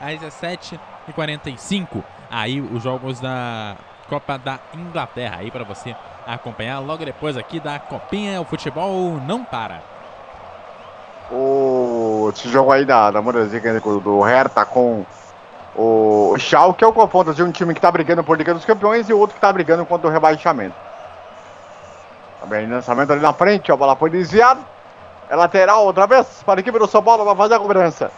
às 0.00 0.18
17h45 0.18 2.02
aí 2.30 2.60
os 2.60 2.82
jogos 2.82 3.20
da 3.20 3.76
Copa 4.08 4.38
da 4.38 4.58
Inglaterra 4.74 5.38
aí 5.40 5.50
para 5.50 5.64
você 5.64 5.94
acompanhar 6.26 6.78
logo 6.80 7.04
depois 7.04 7.36
aqui 7.36 7.60
da 7.60 7.78
Copinha. 7.78 8.40
O 8.40 8.44
futebol 8.44 9.20
não 9.26 9.44
para. 9.44 9.82
O, 11.30 12.30
esse 12.34 12.48
jogo 12.48 12.72
aí 12.72 12.84
da, 12.84 13.10
da 13.10 13.22
Bundesliga 13.22 13.80
do 13.80 14.20
Hertha 14.20 14.64
com 14.64 15.04
o 15.76 16.34
Schalke 16.38 16.82
é 16.82 16.86
o 16.86 16.92
confronto 16.92 17.32
de 17.32 17.42
um 17.42 17.52
time 17.52 17.72
que 17.72 17.78
está 17.78 17.90
brigando 17.90 18.24
por 18.24 18.36
Liga 18.36 18.52
dos 18.52 18.64
Campeões 18.64 19.08
e 19.08 19.12
outro 19.12 19.34
que 19.34 19.38
está 19.38 19.52
brigando 19.52 19.86
contra 19.86 20.08
o 20.08 20.10
rebaixamento. 20.10 20.74
Também 22.40 22.66
lançamento 22.66 23.12
ali 23.12 23.20
na 23.20 23.32
frente, 23.32 23.70
a 23.70 23.76
bola 23.76 23.94
foi 23.94 24.10
desviada. 24.10 24.60
É 25.28 25.36
lateral 25.36 25.84
outra 25.84 26.06
vez 26.06 26.42
para 26.44 26.58
a 26.58 26.62
equipe 26.62 26.78
do 26.78 26.88
São 26.88 27.02
Paulo, 27.02 27.24
vai 27.24 27.36
fazer 27.36 27.54
a 27.54 27.60
cobrança. 27.60 28.10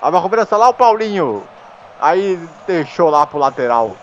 A 0.00 0.10
cobrança 0.10 0.56
lá 0.56 0.68
o 0.68 0.74
Paulinho. 0.74 1.42
Aí 2.00 2.38
deixou 2.66 3.08
lá 3.08 3.26
pro 3.26 3.38
lateral 3.38 3.96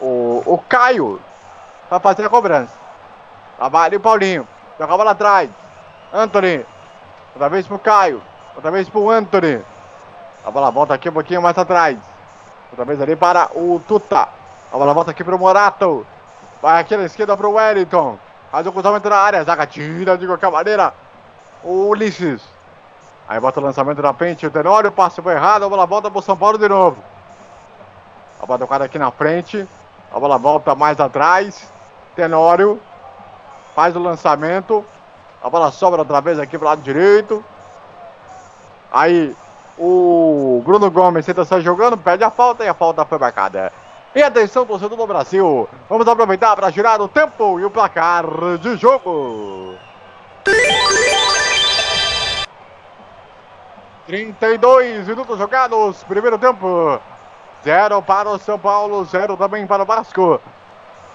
o, 0.00 0.42
o 0.46 0.58
Caio 0.68 1.20
pra 1.88 2.00
fazer 2.00 2.24
a 2.24 2.28
cobrança. 2.28 2.72
Trabalha 3.56 3.96
o 3.96 4.00
Paulinho. 4.00 4.46
Joga 4.78 4.94
a 4.94 4.96
bola 4.96 5.10
atrás. 5.10 5.50
Anthony. 6.12 6.64
Outra 7.34 7.48
vez 7.48 7.66
pro 7.66 7.78
Caio. 7.78 8.22
Outra 8.54 8.70
vez 8.70 8.88
pro 8.88 9.10
Anthony. 9.10 9.62
A 10.44 10.50
bola 10.50 10.70
volta 10.70 10.94
aqui 10.94 11.08
um 11.08 11.12
pouquinho 11.12 11.42
mais 11.42 11.58
atrás. 11.58 11.98
Outra 12.70 12.84
vez 12.84 13.00
ali 13.00 13.16
para 13.16 13.50
o 13.54 13.80
Tuta. 13.86 14.28
A 14.72 14.76
bola 14.76 14.94
volta 14.94 15.10
aqui 15.10 15.24
pro 15.24 15.38
Morato. 15.38 16.06
Vai 16.62 16.80
aqui 16.80 16.96
na 16.96 17.04
esquerda 17.04 17.36
pro 17.36 17.52
Wellington. 17.52 18.18
Faz 18.50 18.66
o 18.66 18.72
cruzamento 18.72 19.08
na 19.08 19.16
área. 19.16 19.44
Zaga 19.44 19.66
tira 19.66 20.16
de 20.16 20.26
qualquer 20.26 20.50
maneira. 20.50 20.94
O 21.62 21.88
Ulisses. 21.88 22.57
Aí 23.28 23.38
bota 23.38 23.60
o 23.60 23.62
lançamento 23.62 24.00
na 24.00 24.14
frente, 24.14 24.46
o 24.46 24.50
Tenório, 24.50 24.90
passe 24.90 25.20
foi 25.20 25.34
errado, 25.34 25.62
a 25.62 25.68
bola 25.68 25.84
volta 25.84 26.10
pro 26.10 26.22
São 26.22 26.34
Paulo 26.34 26.56
de 26.56 26.66
novo. 26.66 27.04
A 28.40 28.46
bola 28.46 28.58
tocada 28.58 28.86
aqui 28.86 28.98
na 28.98 29.10
frente, 29.10 29.68
a 30.10 30.18
bola 30.18 30.38
volta 30.38 30.74
mais 30.74 30.98
atrás. 30.98 31.70
Tenório 32.16 32.80
faz 33.74 33.94
o 33.94 33.98
lançamento, 33.98 34.82
a 35.42 35.50
bola 35.50 35.70
sobra 35.70 36.00
outra 36.00 36.22
vez 36.22 36.38
aqui 36.38 36.56
pro 36.56 36.68
lado 36.68 36.80
direito. 36.80 37.44
Aí 38.90 39.36
o 39.76 40.62
Bruno 40.64 40.90
Gomes 40.90 41.26
tenta 41.26 41.44
sair 41.44 41.60
jogando, 41.60 41.98
perde 41.98 42.24
a 42.24 42.30
falta 42.30 42.64
e 42.64 42.68
a 42.68 42.72
falta 42.72 43.04
foi 43.04 43.18
marcada. 43.18 43.70
E 44.14 44.22
atenção, 44.22 44.64
torcedor 44.64 44.96
do 44.96 45.06
Brasil, 45.06 45.68
vamos 45.86 46.08
aproveitar 46.08 46.56
para 46.56 46.70
girar 46.70 46.98
o 47.02 47.08
tempo 47.08 47.60
e 47.60 47.64
o 47.66 47.70
placar 47.70 48.24
de 48.58 48.74
jogo. 48.76 49.76
32 54.08 55.06
minutos 55.06 55.38
jogados, 55.38 56.02
primeiro 56.04 56.38
tempo. 56.38 56.98
Zero 57.62 58.00
para 58.00 58.30
o 58.30 58.38
São 58.38 58.58
Paulo, 58.58 59.04
zero 59.04 59.36
também 59.36 59.66
para 59.66 59.82
o 59.82 59.86
Vasco. 59.86 60.40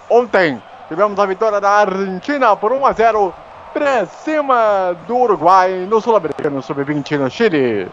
Ontem 0.08 0.62
tivemos 0.88 1.18
a 1.18 1.26
vitória 1.26 1.60
da 1.60 1.72
Argentina 1.72 2.56
por 2.56 2.72
1 2.72 2.86
a 2.86 2.92
0 2.94 3.34
para 3.74 4.06
cima 4.06 4.96
do 5.08 5.18
Uruguai 5.18 5.88
no 5.90 6.00
Sul-Americano 6.00 6.62
Sub-20 6.62 7.18
no 7.18 7.32
Chile. 7.32 7.90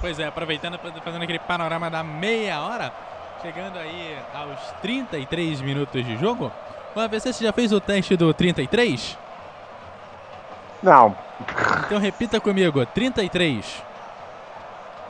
Pois 0.00 0.18
é, 0.18 0.26
aproveitando, 0.26 0.76
fazendo 1.04 1.22
aquele 1.22 1.38
panorama 1.38 1.88
da 1.88 2.02
meia 2.02 2.62
hora, 2.62 2.92
chegando 3.40 3.78
aí 3.78 4.18
aos 4.34 4.58
33 4.82 5.60
minutos 5.60 6.04
de 6.04 6.16
jogo. 6.16 6.50
O 6.96 6.98
AVC, 6.98 7.32
já 7.44 7.52
fez 7.52 7.72
o 7.72 7.80
teste 7.80 8.16
do 8.16 8.34
33? 8.34 9.22
Não. 10.84 11.16
Então 11.86 11.98
repita 11.98 12.38
comigo, 12.40 12.84
33. 12.86 13.82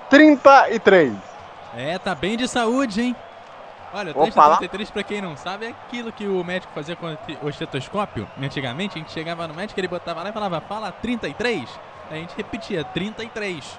33. 0.08 1.12
É, 1.76 1.98
tá 1.98 2.14
bem 2.14 2.36
de 2.36 2.46
saúde, 2.46 3.02
hein? 3.02 3.16
Olha, 3.92 4.10
o 4.12 4.14
teste 4.24 4.38
Opa, 4.38 4.56
33, 4.56 4.90
pra 4.90 5.02
quem 5.02 5.20
não 5.20 5.36
sabe, 5.36 5.66
é 5.66 5.68
aquilo 5.70 6.10
que 6.12 6.26
o 6.26 6.42
médico 6.44 6.72
fazia 6.74 6.96
com 6.96 7.16
o 7.42 7.48
estetoscópio. 7.48 8.26
Antigamente, 8.40 8.96
a 8.96 8.98
gente 9.00 9.12
chegava 9.12 9.46
no 9.46 9.54
médico, 9.54 9.78
ele 9.78 9.88
botava 9.88 10.22
lá 10.22 10.30
e 10.30 10.32
falava, 10.32 10.60
fala 10.60 10.90
33. 10.92 11.68
Aí 12.10 12.18
a 12.18 12.20
gente 12.20 12.34
repetia, 12.36 12.84
33. 12.84 13.78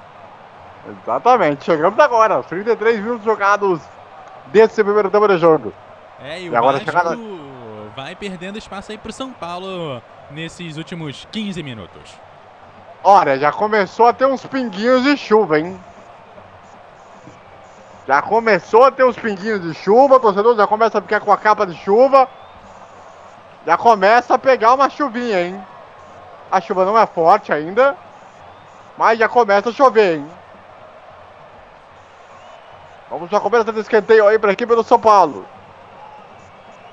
Exatamente, 1.01 1.65
chegamos 1.65 1.97
agora, 1.99 2.39
os 2.39 2.45
33 2.45 2.99
minutos 2.99 3.25
jogados 3.25 3.81
desse 4.47 4.83
primeiro 4.83 5.09
tempo 5.09 5.27
de 5.27 5.37
jogo. 5.37 5.73
É, 6.21 6.39
e, 6.39 6.45
E 6.45 6.49
o 6.49 6.55
agora 6.57 6.77
Vasco 6.79 6.85
chegada- 6.91 7.17
vai 7.95 8.15
perdendo 8.15 8.57
espaço 8.57 8.91
aí 8.91 8.97
pro 8.97 9.11
São 9.11 9.31
Paulo 9.31 10.01
nesses 10.31 10.77
últimos 10.77 11.27
15 11.31 11.61
minutos. 11.63 12.13
Olha, 13.03 13.37
já 13.37 13.51
começou 13.51 14.07
a 14.07 14.13
ter 14.13 14.25
uns 14.25 14.45
pinguinhos 14.45 15.03
de 15.03 15.15
chuva, 15.15 15.59
hein? 15.59 15.79
Já 18.07 18.21
começou 18.21 18.83
a 18.83 18.91
ter 18.91 19.03
uns 19.03 19.17
pinguinhos 19.17 19.61
de 19.61 19.73
chuva, 19.73 20.19
torcedor 20.19 20.55
já 20.55 20.67
começa 20.67 20.97
a 20.97 21.01
ficar 21.01 21.19
com 21.19 21.31
a 21.31 21.37
capa 21.37 21.65
de 21.65 21.75
chuva. 21.75 22.27
Já 23.65 23.77
começa 23.77 24.35
a 24.35 24.39
pegar 24.39 24.73
uma 24.73 24.89
chuvinha, 24.89 25.41
hein? 25.41 25.63
A 26.51 26.61
chuva 26.61 26.85
não 26.85 26.97
é 26.97 27.05
forte 27.05 27.51
ainda, 27.51 27.97
mas 28.97 29.17
já 29.17 29.27
começa 29.27 29.69
a 29.69 29.73
chover, 29.73 30.17
hein? 30.17 30.31
Vamos 33.09 33.29
já 33.29 33.39
começa 33.39 33.71
de 33.71 33.79
escanteio 33.79 34.27
aí 34.27 34.37
para 34.37 34.49
a 34.49 34.53
equipe 34.53 34.75
do 34.75 34.83
São 34.83 34.99
Paulo. 34.99 35.45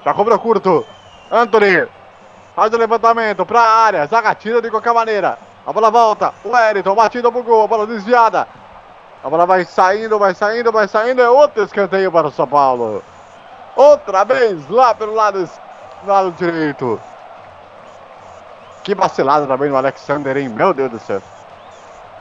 Já 0.05 0.13
cobra 0.13 0.39
curto. 0.39 0.87
Anthony 1.31 1.89
faz 2.55 2.73
o 2.73 2.77
levantamento 2.77 3.45
para 3.47 3.61
a 3.61 3.85
área. 3.85 4.07
Zaga 4.07 4.35
tira 4.35 4.61
de 4.61 4.71
qualquer 4.71 4.93
maneira. 4.93 5.39
A 5.67 5.73
bola 5.73 5.91
volta. 5.91 6.33
O 6.45 6.51
Wellington 6.51 6.95
batido 6.95 7.31
pro 7.31 7.43
gol. 7.43 7.65
A 7.65 7.69
bola 7.69 7.87
desviada. 7.87 8.47
A 9.23 9.31
bola 9.31 9.47
vai 9.47 9.65
saindo, 9.65 10.19
vai 10.19 10.35
saindo, 10.35 10.73
vai 10.73 10.89
saindo. 10.89 11.23
É 11.23 11.31
outro 11.31 11.63
escanteio 11.63 12.11
para 12.11 12.27
o 12.27 12.31
São 12.31 12.47
Paulo. 12.47 13.03
Outra 13.77 14.25
vez 14.25 14.69
lá 14.69 14.95
pelo 14.95 15.15
lado, 15.15 15.49
lado 16.05 16.33
direito. 16.33 17.01
Que 18.83 18.95
vacilada 18.95 19.47
também 19.47 19.71
no 19.71 19.77
Alexander, 19.77 20.37
hein? 20.37 20.49
Meu 20.49 20.75
Deus 20.75 20.91
do 20.91 20.99
céu. 20.99 21.23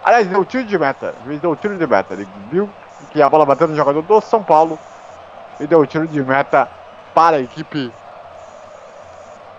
Aliás, 0.03 0.27
deu 0.27 0.45
tiro 0.45 0.63
de 0.63 0.77
meta. 0.77 1.15
Deu 1.41 1.55
tiro 1.55 1.77
de 1.77 1.87
meta. 1.87 2.13
Ele 2.13 2.27
viu 2.51 2.69
que 3.09 3.21
a 3.21 3.27
bola 3.27 3.45
bateu 3.45 3.67
no 3.67 3.75
jogador 3.75 4.03
do 4.03 4.21
São 4.21 4.43
Paulo. 4.43 4.77
E 5.59 5.65
deu 5.65 5.85
tiro 5.87 6.07
de 6.07 6.23
meta 6.23 6.69
para 7.13 7.37
a 7.37 7.39
equipe 7.39 7.91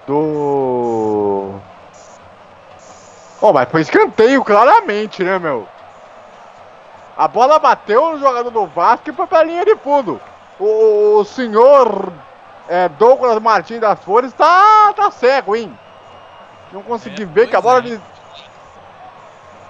do. 0.06 1.60
Oh, 3.40 3.52
mas 3.52 3.68
foi 3.68 3.80
escanteio, 3.80 4.44
claramente, 4.44 5.22
né, 5.24 5.38
meu? 5.38 5.66
A 7.16 7.26
bola 7.28 7.58
bateu 7.58 8.12
no 8.12 8.18
jogador 8.18 8.50
do 8.50 8.66
Vasco 8.66 9.10
e 9.10 9.12
foi 9.12 9.26
pra 9.26 9.42
linha 9.42 9.64
de 9.64 9.76
fundo. 9.76 10.20
O, 10.58 11.18
o 11.18 11.24
senhor 11.24 12.12
é, 12.68 12.88
Douglas 12.88 13.40
Martins 13.42 13.80
das 13.80 13.98
Flores 14.02 14.32
tá, 14.32 14.92
tá 14.94 15.10
cego, 15.10 15.56
hein? 15.56 15.76
Não 16.72 16.82
consegui 16.82 17.24
É, 17.24 17.26
ver 17.26 17.48
que 17.48 17.56
a 17.56 17.60
bola. 17.60 17.80
é. 17.80 17.82
de- 17.82 18.00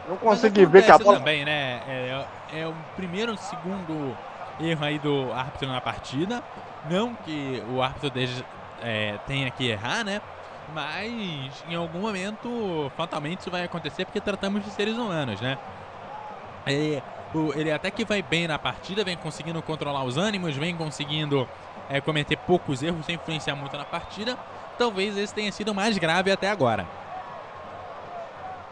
Não 0.09 0.17
consegui 0.19 0.67
ver 0.67 0.85
que 0.85 0.91
a 0.91 0.99
bola. 0.99 1.19
também, 1.19 1.45
né? 1.45 1.81
É, 1.89 2.25
é 2.61 2.67
o 2.67 2.75
primeiro, 2.95 3.37
segundo 3.37 4.17
erro 4.61 4.85
aí 4.85 4.99
do 4.99 5.33
árbitro 5.33 5.69
na 5.69 5.81
partida. 5.81 6.43
Não 6.89 7.15
que 7.15 7.63
o 7.69 7.83
árbitro 7.83 8.11
é, 8.83 9.19
tenha 9.27 9.51
que 9.51 9.67
errar, 9.69 10.05
né? 10.05 10.21
Mas 10.67 11.63
em 11.67 11.75
algum 11.75 12.01
momento, 12.01 12.93
fatalmente, 12.97 13.41
isso 13.41 13.51
vai 13.51 13.65
acontecer 13.65 14.05
porque 14.07 14.21
tratamos 14.21 14.65
de 14.65 14.71
seres 14.73 14.97
humanos, 14.99 15.41
né? 15.41 15.59
O- 17.33 17.53
ele 17.55 17.71
até 17.71 17.91
que 17.91 18.05
vai 18.05 18.21
bem 18.23 18.47
na 18.47 18.59
partida, 18.59 19.05
vem 19.05 19.17
conseguindo 19.17 19.63
controlar 19.63 20.05
os 20.05 20.17
ânimos, 20.17 20.57
vem 20.57 20.77
conseguindo 20.77 21.49
é, 21.89 22.01
cometer 22.01 22.37
poucos 22.37 22.83
erros 22.83 23.07
sem 23.07 23.17
influenciar 23.17 23.57
muito 23.57 23.77
na 23.77 23.87
partida. 23.87 24.39
Talvez 24.77 25.17
esse 25.17 25.35
tenha 25.35 25.51
sido 25.53 25.71
o 25.73 25.75
mais 25.75 25.97
grave 25.99 26.31
até 26.31 26.49
agora. 26.51 26.89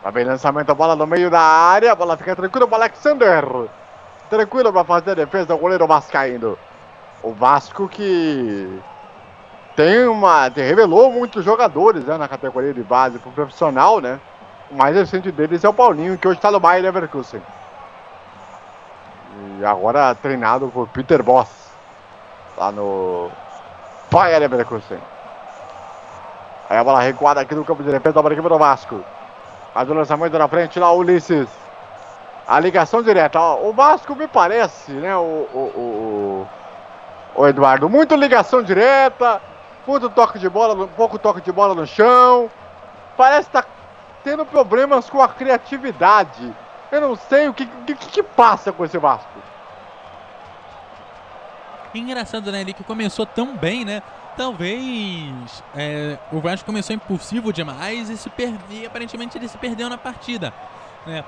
Tá 0.00 0.10
bem, 0.10 0.24
lançamento, 0.24 0.70
a 0.70 0.74
bola 0.74 0.96
no 0.96 1.06
meio 1.06 1.30
da 1.30 1.40
área. 1.40 1.92
A 1.92 1.96
bola 1.96 2.16
fica 2.16 2.34
tranquila 2.36 2.66
para 2.68 2.78
Alexander. 2.84 3.44
Tranquilo 4.28 4.72
para 4.72 4.84
fazer 4.86 5.10
a 5.12 5.14
defesa 5.14 5.46
do 5.48 5.58
goleiro 5.58 5.86
Vascaíno. 5.86 6.58
O 7.22 7.34
Vasco 7.34 7.88
que 7.88 8.82
tem 9.80 10.06
uma. 10.06 10.48
revelou 10.48 11.10
muitos 11.10 11.42
jogadores 11.42 12.04
né, 12.04 12.18
na 12.18 12.28
categoria 12.28 12.74
de 12.74 12.82
base 12.82 13.18
pro 13.18 13.30
profissional, 13.30 13.98
né? 13.98 14.20
O 14.70 14.74
mais 14.74 14.94
recente 14.94 15.32
deles 15.32 15.64
é 15.64 15.68
o 15.70 15.72
Paulinho, 15.72 16.18
que 16.18 16.28
hoje 16.28 16.36
está 16.38 16.50
no 16.50 16.60
Bayer 16.60 16.82
Leverkusen. 16.82 17.40
E 19.58 19.64
agora 19.64 20.14
treinado 20.14 20.68
por 20.68 20.86
Peter 20.88 21.22
Boss. 21.22 21.48
Lá 22.58 22.70
no 22.70 23.30
Bayer 24.10 24.38
Leverkusen. 24.40 24.98
Aí 26.68 26.76
a 26.76 26.84
bola 26.84 27.00
recuada 27.00 27.40
aqui 27.40 27.54
no 27.54 27.64
campo 27.64 27.82
de 27.82 27.90
defesa 27.90 28.22
para 28.22 28.32
a 28.32 28.34
equipe 28.34 28.48
do 28.50 28.58
Vasco. 28.58 29.02
Faz 29.72 29.88
o 29.88 29.94
lançamento 29.94 30.36
na 30.38 30.46
frente 30.46 30.78
lá, 30.78 30.92
Ulisses. 30.92 31.48
A 32.46 32.60
ligação 32.60 33.02
direta. 33.02 33.40
O 33.40 33.72
Vasco 33.72 34.14
me 34.14 34.28
parece, 34.28 34.92
né, 34.92 35.16
o, 35.16 35.20
o, 35.20 35.72
o, 35.74 36.46
o- 37.34 37.42
o 37.42 37.46
Eduardo, 37.46 37.88
muito 37.88 38.14
ligação 38.16 38.62
direta, 38.62 39.40
muito 39.90 40.08
toque 40.08 40.38
de 40.38 40.48
bola, 40.48 40.86
pouco 40.88 41.18
toque 41.18 41.40
de 41.40 41.50
bola 41.50 41.74
no 41.74 41.86
chão. 41.86 42.48
Parece 43.16 43.48
estar 43.48 43.66
tendo 44.22 44.46
problemas 44.46 45.10
com 45.10 45.20
a 45.20 45.28
criatividade. 45.28 46.54
Eu 46.92 47.00
não 47.00 47.16
sei 47.16 47.48
o 47.48 47.54
que, 47.54 47.66
que, 47.66 47.94
que 47.94 48.22
passa 48.22 48.72
com 48.72 48.84
esse 48.84 48.96
Vasco. 48.98 49.28
Engraçado, 51.92 52.52
né? 52.52 52.60
Ele 52.60 52.72
que 52.72 52.84
começou 52.84 53.26
tão 53.26 53.56
bem, 53.56 53.84
né? 53.84 54.00
Talvez 54.36 55.62
é, 55.74 56.16
o 56.30 56.40
Vasco 56.40 56.64
começou 56.64 56.94
impulsivo 56.94 57.52
demais 57.52 58.08
e 58.08 58.16
se 58.16 58.30
perdeu. 58.30 58.86
Aparentemente 58.86 59.36
ele 59.36 59.48
se 59.48 59.58
perdeu 59.58 59.88
na 59.88 59.98
partida, 59.98 60.54
né? 61.04 61.24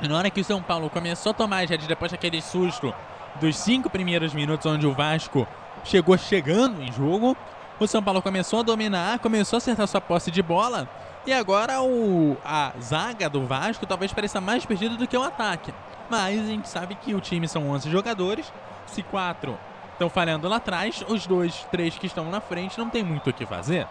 Na 0.00 0.16
hora 0.16 0.30
que 0.30 0.40
o 0.40 0.44
São 0.44 0.62
Paulo 0.62 0.88
começou 0.88 1.30
a 1.30 1.34
tomar 1.34 1.66
já 1.66 1.76
depois 1.76 2.12
daquele 2.12 2.40
susto 2.40 2.94
dos 3.40 3.56
cinco 3.56 3.90
primeiros 3.90 4.34
minutos 4.34 4.66
onde 4.66 4.86
o 4.86 4.92
Vasco 4.92 5.46
chegou 5.84 6.16
chegando 6.16 6.82
em 6.82 6.92
jogo, 6.92 7.36
o 7.84 7.88
São 7.88 8.02
Paulo 8.02 8.22
começou 8.22 8.60
a 8.60 8.62
dominar, 8.62 9.18
começou 9.18 9.56
a 9.56 9.58
acertar 9.58 9.86
sua 9.86 10.00
posse 10.00 10.30
de 10.30 10.42
bola 10.42 10.88
e 11.26 11.32
agora 11.32 11.80
o, 11.82 12.36
a 12.44 12.72
zaga 12.80 13.28
do 13.28 13.46
Vasco 13.46 13.86
talvez 13.86 14.12
pareça 14.12 14.40
mais 14.40 14.64
perdida 14.64 14.96
do 14.96 15.06
que 15.06 15.16
o 15.16 15.22
ataque. 15.22 15.72
Mas 16.10 16.40
a 16.40 16.46
gente 16.46 16.68
sabe 16.68 16.94
que 16.94 17.14
o 17.14 17.20
time 17.20 17.48
são 17.48 17.70
11 17.70 17.90
jogadores, 17.90 18.52
se 18.86 19.02
quatro 19.02 19.56
estão 19.92 20.10
falhando 20.10 20.48
lá 20.48 20.56
atrás, 20.56 21.04
os 21.08 21.26
dois, 21.26 21.66
três 21.70 21.96
que 21.96 22.06
estão 22.06 22.30
na 22.30 22.40
frente 22.40 22.78
não 22.78 22.90
tem 22.90 23.02
muito 23.02 23.30
o 23.30 23.32
que 23.32 23.46
fazer. 23.46 23.86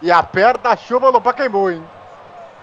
E 0.00 0.10
aperta 0.10 0.70
a 0.70 0.76
chuva 0.76 1.12
no 1.12 1.20
Pacaembu, 1.20 1.70
hein? 1.70 1.82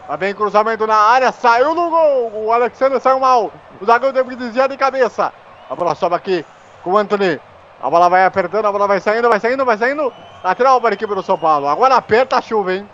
Tá 0.07 0.17
bem, 0.17 0.33
cruzamento 0.33 0.85
na 0.85 0.95
área, 0.95 1.31
saiu 1.31 1.73
no 1.73 1.89
gol. 1.89 2.45
O 2.45 2.51
Alexander 2.51 2.99
saiu 2.99 3.19
mal. 3.19 3.51
O 3.79 3.85
zagueiro 3.85 4.13
teve 4.13 4.29
que 4.31 4.35
desviar 4.35 4.67
de 4.67 4.75
cabeça. 4.75 5.31
A 5.69 5.75
bola 5.75 5.95
sobe 5.95 6.15
aqui 6.15 6.45
com 6.83 6.91
o 6.91 6.97
Anthony. 6.97 7.39
A 7.81 7.89
bola 7.89 8.09
vai 8.09 8.25
apertando, 8.25 8.65
a 8.65 8.71
bola 8.71 8.87
vai 8.87 8.99
saindo, 8.99 9.27
vai 9.27 9.39
saindo, 9.39 9.65
vai 9.65 9.77
saindo. 9.77 10.13
Lateral 10.43 10.79
para 10.79 10.91
a 10.91 10.93
equipe 10.93 11.15
do 11.15 11.23
São 11.23 11.37
Paulo. 11.37 11.67
Agora 11.67 11.95
aperta 11.95 12.37
a 12.37 12.41
chuva, 12.41 12.73
hein? 12.73 12.87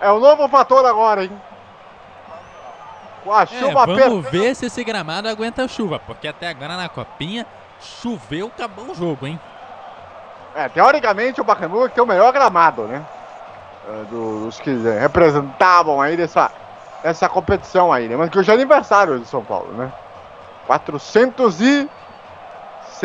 É 0.00 0.10
o 0.10 0.20
novo 0.20 0.48
fator 0.48 0.84
agora, 0.86 1.24
hein? 1.24 1.32
Com 3.24 3.32
a 3.32 3.42
É, 3.42 3.46
chuva 3.46 3.86
vamos 3.86 3.92
apertando. 3.94 4.22
ver 4.22 4.54
se 4.54 4.66
esse 4.66 4.84
gramado 4.84 5.28
aguenta 5.28 5.64
a 5.64 5.68
chuva, 5.68 5.98
porque 5.98 6.28
até 6.28 6.48
agora 6.48 6.76
na 6.76 6.88
copinha 6.88 7.46
choveu, 7.80 8.46
acabou 8.46 8.84
o 8.90 8.94
jogo, 8.94 9.26
hein? 9.26 9.40
É, 10.54 10.68
teoricamente 10.68 11.40
o 11.40 11.46
é 11.50 11.88
que 11.88 11.94
tem 11.94 12.04
o 12.04 12.06
melhor 12.06 12.32
gramado, 12.32 12.82
né? 12.82 13.04
É, 13.88 14.04
dos 14.04 14.60
que 14.60 14.70
é, 14.70 15.00
representavam 15.00 16.00
aí 16.00 16.16
dessa, 16.16 16.50
dessa 17.02 17.28
competição 17.28 17.92
aí, 17.92 18.08
né? 18.08 18.16
Mas 18.16 18.30
que 18.30 18.38
hoje 18.38 18.50
é 18.50 18.54
aniversário 18.54 19.18
de 19.18 19.26
São 19.26 19.42
Paulo, 19.42 19.72
né? 19.72 19.92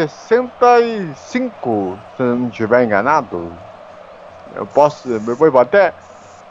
465, 0.06 2.00
se 2.16 2.22
não 2.22 2.50
estiver 2.50 2.84
enganado. 2.84 3.52
Eu 4.56 4.68
posso, 4.68 5.10
eu 5.10 5.20
vou 5.20 5.60
até 5.60 5.92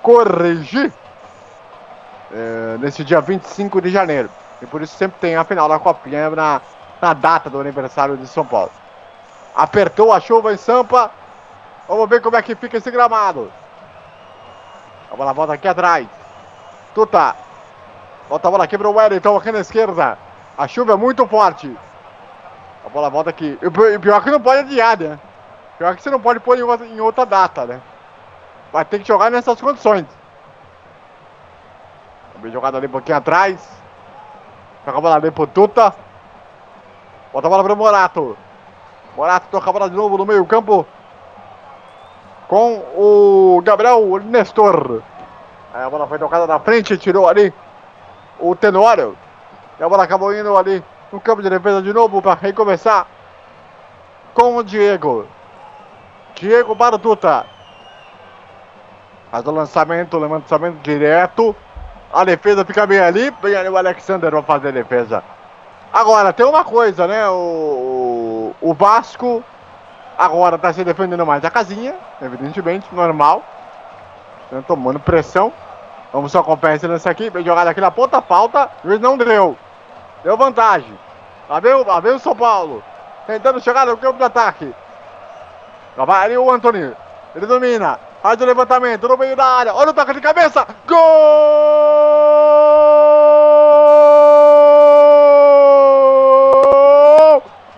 corrigir 0.02 0.92
é, 2.32 2.76
nesse 2.80 3.04
dia 3.04 3.20
25 3.20 3.80
de 3.80 3.90
janeiro. 3.90 4.28
E 4.60 4.66
por 4.66 4.82
isso 4.82 4.96
sempre 4.96 5.20
tem 5.20 5.36
a 5.36 5.44
final 5.44 5.68
da 5.68 5.78
Copinha 5.78 6.28
na, 6.30 6.60
na 7.00 7.14
data 7.14 7.48
do 7.48 7.60
aniversário 7.60 8.16
de 8.16 8.26
São 8.26 8.44
Paulo. 8.44 8.72
Apertou 9.54 10.12
a 10.12 10.18
chuva 10.18 10.52
em 10.52 10.56
Sampa. 10.56 11.10
Vamos 11.86 12.08
ver 12.08 12.20
como 12.20 12.34
é 12.36 12.42
que 12.42 12.56
fica 12.56 12.78
esse 12.78 12.90
gramado. 12.90 13.52
A 15.10 15.14
bola 15.14 15.32
volta 15.32 15.52
aqui 15.52 15.68
atrás. 15.68 16.08
Tuta. 16.94 17.36
Volta 18.28 18.48
a 18.48 18.50
bola 18.50 18.64
aqui 18.64 18.76
para 18.76 18.88
o 18.88 18.94
Wellington 18.94 19.36
aqui 19.36 19.52
na 19.52 19.60
esquerda. 19.60 20.18
A 20.58 20.66
chuva 20.66 20.94
é 20.94 20.96
muito 20.96 21.24
forte. 21.28 21.76
Bola 22.96 23.10
volta 23.10 23.28
aqui. 23.28 23.58
E 23.60 23.98
pior 23.98 24.16
é 24.16 24.20
que 24.22 24.30
não 24.30 24.40
pode 24.40 24.60
adiar, 24.60 24.98
né? 24.98 25.18
Pior 25.76 25.94
que 25.94 26.02
você 26.02 26.08
não 26.08 26.18
pode 26.18 26.40
pôr 26.40 26.56
em 26.56 26.98
outra 26.98 27.26
data, 27.26 27.66
né? 27.66 27.82
Vai 28.72 28.86
ter 28.86 29.00
que 29.00 29.06
jogar 29.06 29.30
nessas 29.30 29.60
condições. 29.60 30.06
Bem 32.36 32.50
jogada 32.50 32.78
ali 32.78 32.86
um 32.86 32.90
pouquinho 32.90 33.18
atrás. 33.18 33.60
Toca 34.82 34.96
a 34.96 35.00
bola 35.02 35.16
ali 35.16 35.30
pro 35.30 35.46
Tuta. 35.46 35.94
Bota 37.34 37.46
a 37.46 37.50
bola 37.50 37.64
pro 37.64 37.76
Morato. 37.76 38.34
Morato 39.14 39.48
toca 39.50 39.68
a 39.68 39.72
bola 39.74 39.90
de 39.90 39.96
novo 39.96 40.16
no 40.16 40.24
meio 40.24 40.46
campo. 40.46 40.86
Com 42.48 42.78
o 42.96 43.60
Gabriel 43.62 44.00
Nestor. 44.24 45.02
Aí 45.74 45.82
a 45.82 45.90
bola 45.90 46.06
foi 46.06 46.18
tocada 46.18 46.46
na 46.46 46.58
frente, 46.60 46.96
tirou 46.96 47.28
ali 47.28 47.52
o 48.40 48.56
Tenório. 48.56 49.14
E 49.78 49.82
a 49.84 49.86
bola 49.86 50.04
acabou 50.04 50.34
indo 50.34 50.56
ali 50.56 50.82
no 51.12 51.20
campo 51.20 51.42
de 51.42 51.50
defesa 51.50 51.82
de 51.82 51.92
novo 51.92 52.20
para 52.20 52.34
recomeçar 52.34 53.06
com 54.34 54.56
o 54.56 54.62
Diego. 54.62 55.26
Diego 56.34 56.76
para 56.76 56.96
o 56.96 56.98
Tuta. 56.98 57.46
Faz 59.30 59.46
o 59.46 59.50
lançamento, 59.50 60.18
lançamento 60.18 60.82
direto. 60.82 61.56
A 62.12 62.24
defesa 62.24 62.64
fica 62.64 62.86
bem 62.86 63.00
ali. 63.00 63.32
Vem 63.42 63.56
ali 63.56 63.68
o 63.68 63.76
Alexander 63.76 64.30
vai 64.30 64.42
fazer 64.42 64.68
a 64.68 64.72
defesa. 64.72 65.24
Agora, 65.92 66.32
tem 66.32 66.44
uma 66.44 66.64
coisa, 66.64 67.06
né? 67.06 67.28
O, 67.28 68.54
o 68.60 68.74
Vasco 68.74 69.42
agora 70.18 70.58
tá 70.58 70.72
se 70.72 70.84
defendendo 70.84 71.24
mais 71.24 71.44
a 71.44 71.50
casinha, 71.50 71.94
evidentemente, 72.20 72.86
normal. 72.94 73.42
Tá 74.50 74.62
tomando 74.62 75.00
pressão. 75.00 75.52
Vamos 76.12 76.32
só 76.32 76.40
acompanhar 76.40 76.76
esse 76.76 76.86
lance 76.86 77.08
aqui. 77.08 77.30
Vem 77.30 77.44
jogada 77.44 77.70
aqui 77.70 77.80
na 77.80 77.90
ponta, 77.90 78.20
falta. 78.22 78.70
O 78.84 78.98
não 78.98 79.16
deu. 79.16 79.56
Deu 80.22 80.36
vantagem. 80.36 80.98
Lá 81.48 81.60
vem, 81.60 81.74
lá 81.84 82.00
vem 82.00 82.12
o 82.12 82.18
São 82.18 82.34
Paulo. 82.34 82.82
Tentando 83.26 83.60
chegar 83.60 83.86
no 83.86 83.96
campo 83.96 84.18
de 84.18 84.24
ataque. 84.24 84.74
Lá 85.96 86.04
vai 86.04 86.24
ali 86.24 86.38
o 86.38 86.50
Antônio. 86.50 86.96
Ele 87.34 87.46
domina. 87.46 87.98
Faz 88.22 88.40
o 88.40 88.44
levantamento 88.44 89.06
no 89.06 89.16
meio 89.16 89.36
da 89.36 89.44
área. 89.44 89.74
Olha 89.74 89.90
o 89.90 89.94
toque 89.94 90.14
de 90.14 90.20
cabeça. 90.20 90.66
Gol! 90.86 90.96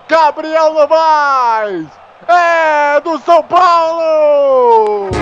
Gabriel 0.08 0.72
Novaes. 0.72 1.88
É 2.26 3.00
do 3.00 3.18
São 3.18 3.42
Paulo! 3.42 5.17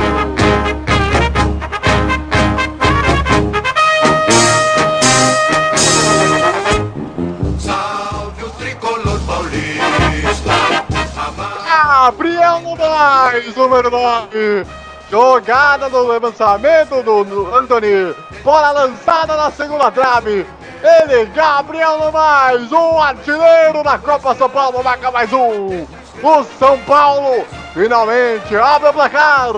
Gabriel 12.06 12.60
Novaes, 12.60 13.56
número 13.56 13.90
9. 13.90 14.64
Jogada 15.10 15.90
do 15.90 16.04
lançamento 16.04 17.02
do 17.02 17.52
Anthony. 17.52 18.14
Bola 18.44 18.70
lançada 18.70 19.36
na 19.36 19.50
segunda 19.50 19.90
trave. 19.90 20.46
Ele, 20.84 21.26
Gabriel 21.34 21.98
Novaes, 21.98 22.70
um 22.70 23.00
artilheiro 23.00 23.82
da 23.82 23.98
Copa 23.98 24.36
São 24.36 24.48
Paulo, 24.48 24.84
marca 24.84 25.10
mais 25.10 25.32
um. 25.32 25.84
O 26.22 26.44
São 26.60 26.78
Paulo 26.82 27.44
finalmente 27.74 28.54
abre 28.54 28.88
o 28.90 28.92
placar. 28.92 29.50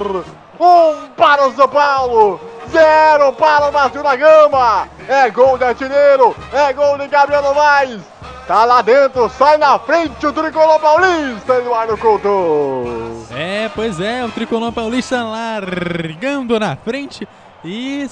Um 0.58 1.08
para 1.18 1.48
o 1.48 1.52
São 1.52 1.68
Paulo, 1.68 2.40
zero 2.70 3.30
para 3.34 3.68
o 3.68 3.72
Márcio 3.72 4.02
da 4.02 4.16
Gama. 4.16 4.88
É 5.06 5.28
gol 5.28 5.58
de 5.58 5.64
artilheiro, 5.64 6.34
é 6.54 6.72
gol 6.72 6.96
de 6.96 7.08
Gabriel 7.08 7.42
Novaes. 7.42 8.00
Tá 8.48 8.64
lá 8.64 8.80
dentro, 8.80 9.28
sai 9.28 9.58
na 9.58 9.78
frente 9.78 10.26
o 10.26 10.32
tricolor 10.32 10.80
paulista, 10.80 11.56
Eduardo 11.56 11.98
Couto. 11.98 13.26
É, 13.30 13.68
pois 13.74 14.00
é, 14.00 14.24
o 14.24 14.30
tricolor 14.30 14.72
paulista 14.72 15.22
largando 15.22 16.58
na 16.58 16.74
frente 16.74 17.28
e 17.62 18.06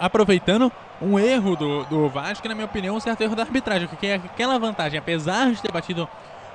aproveitando 0.00 0.72
um 1.02 1.18
erro 1.18 1.54
do, 1.54 1.84
do 1.84 2.08
Vasco, 2.08 2.48
na 2.48 2.54
minha 2.54 2.64
opinião, 2.64 2.96
um 2.96 3.00
certo 3.00 3.20
erro 3.20 3.36
da 3.36 3.42
arbitragem, 3.42 3.86
porque 3.88 4.06
aquela 4.06 4.58
vantagem, 4.58 4.98
apesar 4.98 5.50
de 5.50 5.60
ter 5.60 5.70
batido 5.70 6.08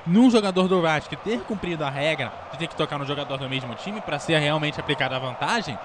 num 0.03 0.31
jogador 0.31 0.67
do 0.67 0.81
Vasco 0.81 1.13
e 1.13 1.17
ter 1.17 1.41
cumprido 1.41 1.85
a 1.85 1.91
regra 1.91 2.31
de 2.51 2.57
ter 2.57 2.67
que 2.67 2.75
tocar 2.75 2.97
no 2.97 3.05
jogador 3.05 3.37
do 3.37 3.47
mesmo 3.47 3.75
time 3.75 4.01
para 4.01 4.17
ser 4.17 4.39
realmente 4.39 4.79
aplicada 4.79 5.15
a 5.15 5.19
vantagem, 5.19 5.77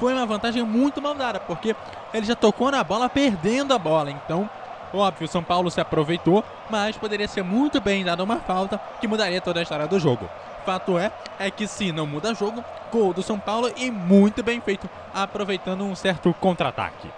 foi 0.00 0.14
uma 0.14 0.24
vantagem 0.24 0.62
muito 0.62 1.02
mal 1.02 1.14
dada, 1.14 1.40
porque 1.40 1.76
ele 2.14 2.24
já 2.24 2.34
tocou 2.34 2.70
na 2.70 2.82
bola 2.82 3.06
perdendo 3.10 3.74
a 3.74 3.78
bola. 3.78 4.10
Então, 4.10 4.48
Óbvio, 4.94 5.26
São 5.26 5.42
Paulo 5.42 5.72
se 5.72 5.80
aproveitou, 5.80 6.44
mas 6.70 6.96
poderia 6.96 7.26
ser 7.26 7.42
muito 7.42 7.80
bem 7.80 8.04
dada 8.04 8.22
uma 8.22 8.36
falta 8.36 8.80
que 9.00 9.08
mudaria 9.08 9.40
toda 9.40 9.58
a 9.58 9.62
história 9.64 9.88
do 9.88 9.98
jogo. 9.98 10.30
Fato 10.64 10.96
é, 10.96 11.10
é 11.38 11.50
que 11.50 11.66
se 11.66 11.90
não 11.90 12.06
muda 12.06 12.32
jogo, 12.32 12.64
gol 12.92 13.12
do 13.12 13.20
São 13.20 13.36
Paulo 13.38 13.72
e 13.76 13.90
muito 13.90 14.40
bem 14.40 14.60
feito, 14.60 14.88
aproveitando 15.12 15.82
um 15.82 15.96
certo 15.96 16.32
contra-ataque. 16.40 17.10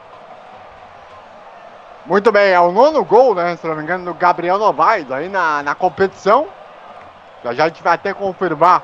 Muito 2.06 2.32
bem, 2.32 2.50
é 2.50 2.58
o 2.60 2.72
nono 2.72 3.04
gol, 3.04 3.34
né? 3.34 3.56
Se 3.56 3.66
não 3.66 3.76
me 3.76 3.82
engano, 3.82 4.06
do 4.06 4.14
Gabriel 4.14 4.58
Novaes 4.58 5.10
aí 5.12 5.28
na, 5.28 5.62
na 5.62 5.74
competição. 5.74 6.46
Já 7.44 7.52
já 7.52 7.64
a 7.64 7.68
gente 7.68 7.82
vai 7.82 7.94
até 7.94 8.14
confirmar 8.14 8.82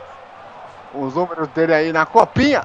os 0.92 1.14
números 1.14 1.48
dele 1.48 1.72
aí 1.72 1.92
na 1.92 2.04
copinha. 2.04 2.62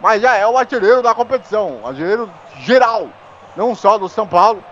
Mas 0.00 0.22
já 0.22 0.34
é 0.34 0.46
o 0.46 0.56
artilheiro 0.56 1.02
da 1.02 1.14
competição, 1.14 1.80
artilheiro 1.84 2.30
geral, 2.60 3.08
não 3.56 3.74
só 3.74 3.98
do 3.98 4.08
São 4.08 4.26
Paulo, 4.26 4.62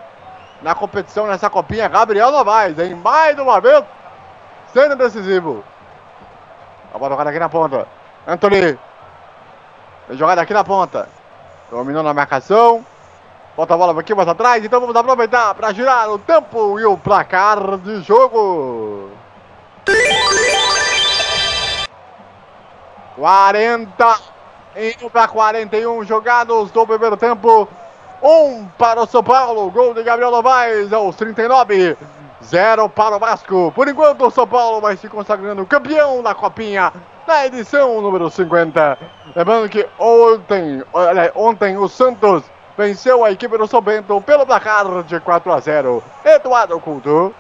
na 0.63 0.75
competição, 0.75 1.27
nessa 1.27 1.51
copinha, 1.51 1.89
Gabriel 1.89 2.31
Novaes, 2.31 2.79
em 2.79 2.95
mais 2.95 3.39
uma 3.39 3.61
vez, 3.61 3.85
sendo 4.73 4.97
decisivo. 4.97 5.65
A 6.93 6.99
bola 6.99 7.11
jogada 7.11 7.31
aqui 7.31 7.39
na 7.39 7.49
ponta. 7.49 7.87
Anthony. 8.27 8.79
Jogada 10.11 10.43
aqui 10.43 10.55
na 10.55 10.65
ponta. 10.65 11.09
Dominou 11.71 12.03
na 12.03 12.15
marcação. 12.15 12.85
Bota 13.57 13.75
a 13.75 13.77
bola 13.77 14.01
aqui 14.01 14.15
mais 14.15 14.29
atrás. 14.29 14.65
Então 14.65 14.81
vamos 14.81 14.97
aproveitar 14.97 15.55
para 15.55 15.73
girar 15.73 16.11
o 16.11 16.19
tempo 16.19 16.79
e 16.81 16.85
o 16.85 16.97
placar 16.97 17.79
de 17.79 18.03
jogo. 18.03 19.11
40 23.17 24.19
indo 24.77 25.09
para 25.11 25.27
41 25.27 26.05
jogados 26.05 26.71
do 26.71 26.87
primeiro 26.87 27.17
tempo. 27.17 27.69
Um 28.27 28.67
para 28.77 29.01
o 29.01 29.07
São 29.07 29.23
Paulo, 29.23 29.71
gol 29.71 29.95
de 29.95 30.03
Gabriel 30.03 30.33
Novaes 30.33 30.93
aos 30.93 31.15
39. 31.15 31.97
Zero 32.43 32.89
para 32.89 33.15
o 33.15 33.21
Vasco. 33.21 33.71
Por 33.73 33.87
enquanto, 33.87 34.27
o 34.27 34.31
São 34.33 34.49
Paulo 34.49 34.81
vai 34.81 34.97
se 34.97 35.09
consagrando 35.09 35.65
campeão 35.65 36.25
da 36.25 36.35
Copinha 36.35 36.93
na 37.25 37.47
edição 37.47 38.01
número 38.01 38.29
50. 38.29 38.99
Lembrando 39.37 39.69
que 39.69 39.89
ontem, 39.97 40.83
ontem 41.37 41.77
o 41.77 41.89
Santos 41.89 42.43
venceu 42.77 43.25
a 43.25 43.31
equipe 43.31 43.57
do 43.57 43.69
São 43.69 43.81
Bento 43.81 44.21
pelo 44.21 44.45
placar 44.45 45.05
de 45.05 45.21
4 45.21 45.53
a 45.53 45.61
0. 45.61 46.03
Eduardo 46.25 46.81
Couto. 46.81 47.33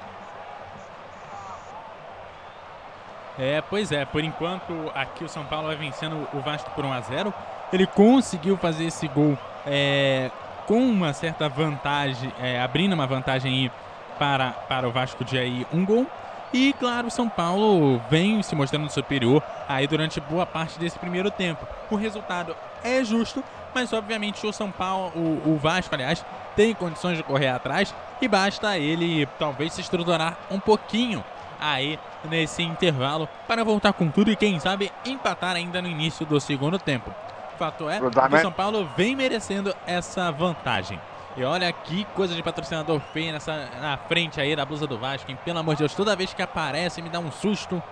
É, 3.36 3.60
pois 3.68 3.90
é, 3.90 4.04
por 4.04 4.22
enquanto 4.22 4.72
aqui 4.94 5.24
o 5.24 5.28
São 5.28 5.44
Paulo 5.46 5.66
vai 5.66 5.76
vencendo 5.76 6.28
o 6.32 6.38
Vasco 6.38 6.70
por 6.76 6.84
1 6.84 6.92
a 6.92 7.00
0. 7.00 7.34
Ele 7.72 7.88
conseguiu 7.88 8.56
fazer 8.56 8.84
esse 8.84 9.08
gol 9.08 9.36
é, 9.66 10.30
com 10.66 10.80
uma 10.80 11.12
certa 11.12 11.48
vantagem, 11.48 12.32
é, 12.40 12.60
abrindo 12.60 12.92
uma 12.92 13.06
vantagem 13.06 13.70
para, 14.18 14.50
para 14.50 14.88
o 14.88 14.92
Vasco 14.92 15.24
de 15.24 15.38
aí 15.38 15.66
um 15.72 15.84
gol. 15.84 16.06
E 16.52 16.72
claro, 16.74 17.08
o 17.08 17.10
São 17.10 17.28
Paulo 17.28 18.00
vem 18.08 18.42
se 18.42 18.54
mostrando 18.54 18.90
superior 18.90 19.42
aí 19.68 19.86
durante 19.86 20.20
boa 20.20 20.46
parte 20.46 20.78
desse 20.78 20.98
primeiro 20.98 21.30
tempo. 21.30 21.66
O 21.90 21.96
resultado 21.96 22.56
é 22.82 23.02
justo, 23.04 23.42
mas 23.74 23.92
obviamente 23.92 24.46
o 24.46 24.52
São 24.52 24.70
Paulo, 24.70 25.12
o, 25.14 25.50
o 25.50 25.58
Vasco, 25.60 25.94
aliás, 25.94 26.24
tem 26.54 26.74
condições 26.74 27.16
de 27.16 27.22
correr 27.22 27.48
atrás 27.48 27.94
e 28.20 28.28
basta 28.28 28.78
ele 28.78 29.26
talvez 29.38 29.72
se 29.72 29.80
estruturar 29.80 30.36
um 30.50 30.58
pouquinho 30.58 31.22
aí 31.60 31.98
nesse 32.24 32.62
intervalo 32.62 33.28
para 33.46 33.64
voltar 33.64 33.92
com 33.92 34.08
tudo 34.08 34.30
e 34.30 34.36
quem 34.36 34.58
sabe 34.58 34.90
empatar 35.04 35.56
ainda 35.56 35.82
no 35.82 35.88
início 35.88 36.24
do 36.24 36.40
segundo 36.40 36.78
tempo. 36.78 37.12
Fato 37.56 37.88
é 37.88 37.98
que 37.98 38.36
o 38.36 38.40
São 38.40 38.52
Paulo 38.52 38.88
vem 38.96 39.16
merecendo 39.16 39.74
essa 39.86 40.30
vantagem. 40.30 41.00
E 41.36 41.44
olha 41.44 41.70
que 41.70 42.06
coisa 42.14 42.34
de 42.34 42.42
patrocinador 42.42 42.98
feio 43.12 43.32
nessa, 43.32 43.68
na 43.80 43.98
frente 44.08 44.40
aí 44.40 44.56
da 44.56 44.64
blusa 44.64 44.86
do 44.86 44.98
Vasco, 44.98 45.30
hein? 45.30 45.38
Pelo 45.44 45.58
amor 45.58 45.74
de 45.74 45.80
Deus, 45.80 45.94
toda 45.94 46.16
vez 46.16 46.32
que 46.32 46.40
aparece 46.40 47.02
me 47.02 47.10
dá 47.10 47.18
um 47.18 47.30
susto. 47.30 47.82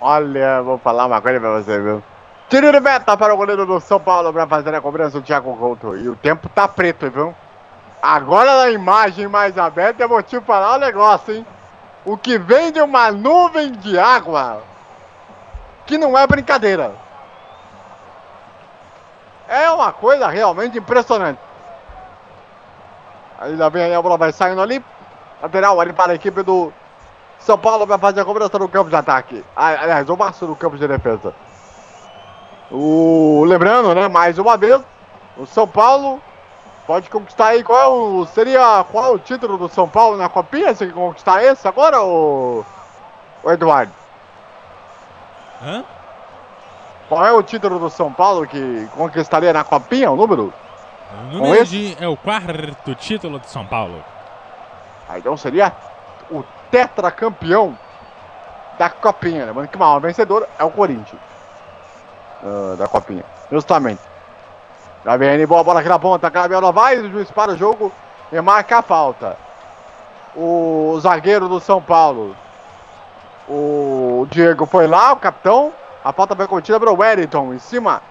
Olha, 0.00 0.62
vou 0.62 0.78
falar 0.78 1.06
uma 1.06 1.20
coisa 1.20 1.38
pra 1.40 1.50
você, 1.50 1.78
viu? 1.80 2.02
Tiro 2.48 2.72
de 2.72 2.80
meta 2.80 3.16
para 3.16 3.34
o 3.34 3.36
goleiro 3.36 3.66
do 3.66 3.80
São 3.80 4.00
Paulo 4.00 4.32
para 4.32 4.46
fazer 4.46 4.74
a 4.74 4.80
cobrança 4.80 5.20
do 5.20 5.26
Thiago 5.26 5.54
Couto. 5.56 5.96
E 5.96 6.08
o 6.08 6.16
tempo 6.16 6.48
tá 6.48 6.66
preto, 6.66 7.10
viu? 7.10 7.34
Agora 8.02 8.64
na 8.64 8.70
imagem 8.70 9.26
mais 9.28 9.58
aberta 9.58 10.02
eu 10.02 10.08
vou 10.08 10.22
te 10.22 10.40
falar 10.40 10.76
um 10.76 10.80
negócio, 10.80 11.34
hein? 11.34 11.46
O 12.04 12.16
que 12.16 12.38
vem 12.38 12.70
de 12.70 12.80
uma 12.80 13.10
nuvem 13.10 13.72
de 13.72 13.98
água 13.98 14.62
que 15.86 15.98
não 15.98 16.16
é 16.16 16.26
brincadeira. 16.26 16.92
É 19.48 19.70
uma 19.70 19.92
coisa 19.92 20.28
realmente 20.28 20.78
impressionante. 20.78 21.38
Já 23.56 23.68
vem 23.68 23.84
aí, 23.84 23.94
a 23.94 24.00
bola 24.00 24.16
vai 24.16 24.32
saindo 24.32 24.60
ali. 24.60 24.82
Lateral 25.42 25.80
ali 25.80 25.92
para 25.92 26.12
a 26.12 26.14
equipe 26.14 26.42
do 26.42 26.72
São 27.38 27.58
Paulo 27.58 27.86
vai 27.86 27.98
fazer 27.98 28.20
a 28.20 28.24
cobrança 28.24 28.58
no 28.58 28.68
campo 28.68 28.88
de 28.88 28.96
ataque. 28.96 29.44
Aliás, 29.54 30.08
o 30.08 30.16
Márcio 30.16 30.46
no 30.46 30.56
campo 30.56 30.78
de 30.78 30.88
defesa. 30.88 31.34
O, 32.70 33.44
lembrando, 33.46 33.94
né, 33.94 34.08
mais 34.08 34.38
uma 34.38 34.56
vez, 34.56 34.80
o 35.36 35.44
São 35.44 35.68
Paulo 35.68 36.22
pode 36.86 37.10
conquistar 37.10 37.48
aí 37.48 37.62
qual 37.62 38.24
seria 38.26 38.84
qual 38.90 39.14
o 39.14 39.18
título 39.18 39.58
do 39.58 39.68
São 39.68 39.88
Paulo 39.88 40.16
na 40.16 40.28
Copinha? 40.28 40.74
Se 40.74 40.86
conquistar 40.88 41.42
esse 41.42 41.68
agora, 41.68 42.02
o, 42.02 42.64
o 43.42 43.50
Eduardo? 43.50 43.92
Hã? 45.62 45.84
Qual 47.14 47.24
é 47.24 47.32
o 47.32 47.44
título 47.44 47.78
do 47.78 47.88
São 47.88 48.12
Paulo 48.12 48.44
que 48.44 48.88
conquistaria 48.96 49.52
na 49.52 49.62
Copinha, 49.62 50.10
o 50.10 50.16
número? 50.16 50.52
O 51.12 51.32
número 51.32 51.64
de, 51.64 51.96
é 52.00 52.08
o 52.08 52.16
quarto 52.16 52.92
título 52.96 53.38
de 53.38 53.48
São 53.48 53.64
Paulo. 53.64 54.02
Ah, 55.08 55.16
então 55.16 55.36
seria 55.36 55.72
o 56.28 56.42
tetracampeão 56.72 57.78
da 58.76 58.90
Copinha. 58.90 59.44
Lembrando 59.44 59.68
que 59.68 59.76
o 59.76 59.78
maior 59.78 60.00
vencedor 60.00 60.48
é 60.58 60.64
o 60.64 60.72
Corinthians. 60.72 61.20
Uh, 62.42 62.76
da 62.76 62.88
Copinha. 62.88 63.24
Justamente. 63.48 64.02
Vem 65.16 65.46
boa 65.46 65.62
bola 65.62 65.78
aqui 65.78 65.88
na 65.88 66.00
ponta. 66.00 66.28
Gabriel 66.28 66.60
Novaes, 66.60 67.04
o 67.04 67.10
juiz 67.12 67.30
para 67.30 67.52
o 67.52 67.56
jogo 67.56 67.92
e 68.32 68.40
marca 68.40 68.78
a 68.78 68.82
falta. 68.82 69.36
O 70.34 70.98
zagueiro 71.00 71.48
do 71.48 71.60
São 71.60 71.80
Paulo. 71.80 72.34
O 73.48 74.26
Diego 74.32 74.66
foi 74.66 74.88
lá, 74.88 75.12
o 75.12 75.16
capitão. 75.16 75.72
A 76.04 76.12
falta 76.12 76.36
foi 76.36 76.46
cometida 76.46 76.78
pelo 76.78 76.98
Wellington, 76.98 77.54
em 77.54 77.58
cima 77.58 78.02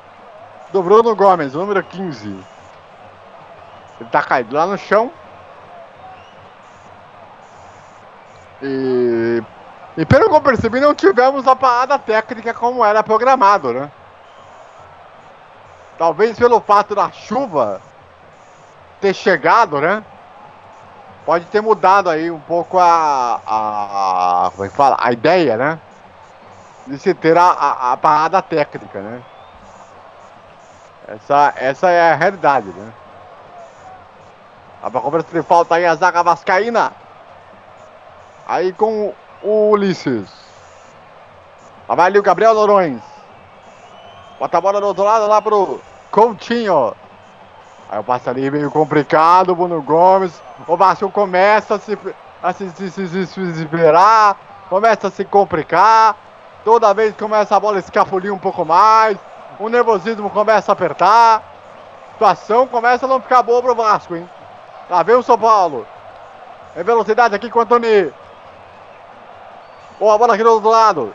do 0.72 0.82
Bruno 0.82 1.16
Gomes, 1.16 1.54
número 1.54 1.84
15. 1.84 2.28
Ele 2.28 4.10
tá 4.10 4.24
caído 4.24 4.56
lá 4.56 4.66
no 4.66 4.76
chão. 4.80 5.12
E, 8.64 9.44
e 9.96 10.06
pelo 10.08 10.28
que 10.28 10.36
eu 10.36 10.42
percebi, 10.42 10.80
não 10.80 10.96
tivemos 10.96 11.48
a 11.48 11.56
parada 11.56 12.00
técnica 12.00 12.52
como 12.52 12.84
era 12.84 13.04
programado, 13.04 13.72
né? 13.72 13.92
Talvez 15.96 16.40
pelo 16.40 16.60
fato 16.60 16.96
da 16.96 17.12
chuva 17.12 17.80
ter 19.00 19.14
chegado, 19.14 19.80
né? 19.80 20.04
Pode 21.24 21.46
ter 21.46 21.62
mudado 21.62 22.10
aí 22.10 22.32
um 22.32 22.40
pouco 22.40 22.80
a. 22.80 23.40
a 23.46 24.52
como 24.52 24.66
é 24.66 24.70
que 24.70 24.76
fala? 24.76 24.98
A 25.00 25.12
ideia, 25.12 25.56
né? 25.58 25.80
De 26.86 26.98
se 26.98 27.14
ter 27.14 27.38
a, 27.38 27.46
a, 27.46 27.92
a 27.94 27.98
parada 27.98 28.42
técnica, 28.42 29.00
né? 29.00 29.24
Essa, 31.08 31.54
essa 31.56 31.90
é 31.90 32.12
a 32.12 32.16
realidade, 32.16 32.68
né? 32.68 32.94
A 34.82 34.92
cobrança 34.92 35.28
de 35.32 35.42
falta 35.44 35.76
aí 35.76 35.86
a 35.86 35.96
zaga 35.96 36.24
vascaína. 36.24 36.92
Aí 38.46 38.74
com 38.74 39.14
o 39.42 39.72
Ulisses. 39.72 40.30
Lá 41.88 41.96
vai 41.96 42.08
ali 42.08 42.20
o 42.20 42.24
Gabriel 42.24 42.54
Lorões. 42.54 43.02
Bota 44.40 44.58
a 44.58 44.62
bola 44.62 44.82
do 44.82 44.88
outro 44.88 45.04
lado 45.04 45.28
lá 45.28 45.42
pro 45.42 45.80
Coutinho. 46.12 46.94
Aí 47.90 48.00
o 48.00 48.04
passe 48.04 48.30
ali 48.30 48.50
meio 48.50 48.72
complicado, 48.72 49.56
Bruno 49.56 49.82
Gomes. 49.82 50.42
O 50.68 50.76
Vasco 50.76 51.10
começa 51.12 51.76
a 51.76 51.80
se, 51.80 51.98
a 52.42 52.54
se, 52.54 52.70
se, 52.72 52.92
se, 52.92 53.08
se, 53.08 53.28
se 53.28 53.70
começa 54.70 55.08
a 55.08 55.12
se 55.12 55.24
complicar. 55.24 56.16
Toda 56.64 56.94
vez 56.94 57.14
começa 57.16 57.56
a 57.56 57.60
bola 57.60 57.80
escapulir 57.80 58.34
um 58.34 58.38
pouco 58.38 58.64
mais. 58.64 59.18
O 59.60 59.68
nervosismo 59.68 60.30
começa 60.30 60.72
a 60.72 60.74
apertar. 60.74 61.38
A 61.38 62.14
situação 62.14 62.68
começa 62.68 63.06
a 63.06 63.10
não 63.10 63.20
ficar 63.20 63.44
boa 63.44 63.62
pro 63.62 63.76
Vasco, 63.76 64.16
hein? 64.16 64.30
Lá 64.90 65.04
vem 65.04 65.16
o 65.16 65.24
São 65.24 65.38
Paulo. 65.38 65.86
Em 66.76 66.84
velocidade 66.84 67.36
aqui 67.36 67.50
com 67.50 67.60
o 67.60 67.62
Antoni. 67.64 68.14
Boa 70.00 70.18
bola 70.18 70.34
aqui 70.34 70.44
do 70.44 70.52
outro 70.52 70.70
lado. 70.70 71.14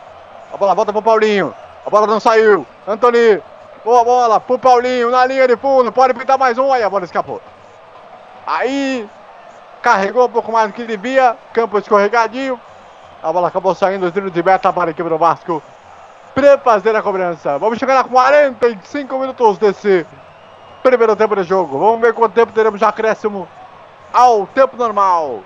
A 0.52 0.56
bola 0.56 0.74
volta 0.74 0.92
pro 0.92 1.02
Paulinho. 1.02 1.54
A 1.84 1.90
bola 1.90 2.06
não 2.06 2.20
saiu. 2.20 2.66
Antoni. 2.86 3.42
Boa 3.84 4.04
bola 4.04 4.38
pro 4.40 4.58
Paulinho 4.58 5.10
na 5.10 5.24
linha 5.24 5.48
de 5.48 5.56
fundo. 5.56 5.90
Pode 5.90 6.12
pintar 6.12 6.36
mais 6.36 6.58
um. 6.58 6.70
Aí 6.72 6.82
a 6.82 6.90
bola 6.90 7.04
escapou. 7.04 7.40
Aí 8.46 9.08
carregou 9.80 10.26
um 10.26 10.30
pouco 10.30 10.52
mais 10.52 10.68
do 10.68 10.74
que 10.74 10.84
devia. 10.84 11.36
Campo 11.54 11.78
escorregadinho. 11.78 12.60
A 13.22 13.32
bola 13.32 13.48
acabou 13.48 13.74
saindo 13.74 14.06
do 14.06 14.12
tiro 14.12 14.30
de 14.30 14.42
meta 14.42 14.72
para 14.72 14.90
a 14.90 14.92
equipe 14.92 15.08
do 15.08 15.18
Vasco. 15.18 15.62
Para 16.34 16.56
fazer 16.58 16.94
a 16.94 17.02
cobrança. 17.02 17.58
Vamos 17.58 17.78
chegar 17.78 17.98
a 17.98 18.04
45 18.04 19.18
minutos 19.18 19.58
desse 19.58 20.06
primeiro 20.82 21.16
tempo 21.16 21.34
de 21.34 21.42
jogo. 21.42 21.78
Vamos 21.78 22.00
ver 22.00 22.14
quanto 22.14 22.34
tempo 22.34 22.52
teremos 22.52 22.78
de 22.78 22.84
acréscimo 22.84 23.48
ao 24.12 24.46
tempo 24.46 24.76
normal. 24.76 25.42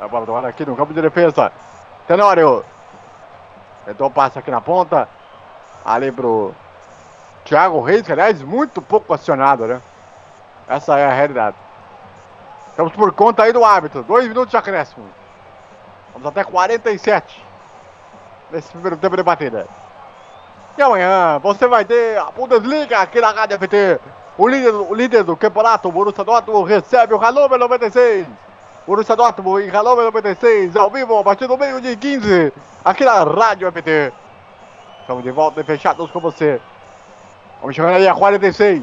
A 0.00 0.08
bola 0.08 0.24
do 0.24 0.34
ar 0.34 0.46
aqui 0.46 0.64
no 0.64 0.76
campo 0.76 0.94
de 0.94 1.02
defesa. 1.02 1.52
Tenório. 2.06 2.64
Tentou 3.84 4.10
passe 4.10 4.38
aqui 4.38 4.50
na 4.50 4.62
ponta. 4.62 5.08
Ali 5.84 6.10
pro 6.10 6.54
Thiago 7.44 7.82
Reis, 7.82 8.02
que 8.02 8.12
aliás, 8.12 8.42
muito 8.42 8.80
pouco 8.80 9.12
acionado, 9.12 9.66
né? 9.66 9.82
Essa 10.66 10.98
é 10.98 11.06
a 11.06 11.12
realidade. 11.12 11.56
Estamos 12.70 12.92
por 12.92 13.12
conta 13.12 13.42
aí 13.42 13.52
do 13.52 13.64
árbitro. 13.64 14.02
Dois 14.02 14.26
minutos 14.28 14.50
de 14.50 14.56
acréscimo. 14.56 15.17
Vamos 16.18 16.26
até 16.26 16.42
47. 16.42 17.44
Nesse 18.50 18.70
primeiro 18.72 18.96
tempo 18.96 19.16
de 19.16 19.22
batida. 19.22 19.68
E 20.76 20.82
amanhã 20.82 21.38
você 21.38 21.66
vai 21.66 21.84
ter 21.84 22.18
a 22.18 22.30
Bundesliga 22.30 22.98
aqui 22.98 23.20
na 23.20 23.30
Rádio 23.30 23.58
FT. 23.58 24.00
O 24.36 24.48
líder, 24.48 24.72
o 24.72 24.94
líder 24.94 25.24
do 25.24 25.36
campeonato, 25.36 25.88
o 25.88 25.92
Borussia 25.92 26.24
Dortmund, 26.24 26.68
recebe 26.68 27.14
o 27.14 27.18
Hannover 27.18 27.58
96. 27.58 28.26
Borussia 28.86 29.14
Dortmund 29.14 29.64
em 29.64 29.70
Hannover 29.70 30.04
96, 30.06 30.74
ao 30.76 30.90
vivo, 30.90 31.18
a 31.18 31.24
partir 31.24 31.46
do 31.46 31.58
meio 31.58 31.80
de 31.80 31.96
15, 31.96 32.52
aqui 32.84 33.04
na 33.04 33.22
Rádio 33.22 33.70
FT. 33.70 34.12
Estamos 35.00 35.22
de 35.22 35.30
volta 35.30 35.60
e 35.60 35.64
fechados 35.64 36.10
com 36.10 36.20
você. 36.20 36.60
Vamos 37.60 37.76
chegando 37.76 37.94
aí 37.94 38.08
a 38.08 38.14
46. 38.14 38.82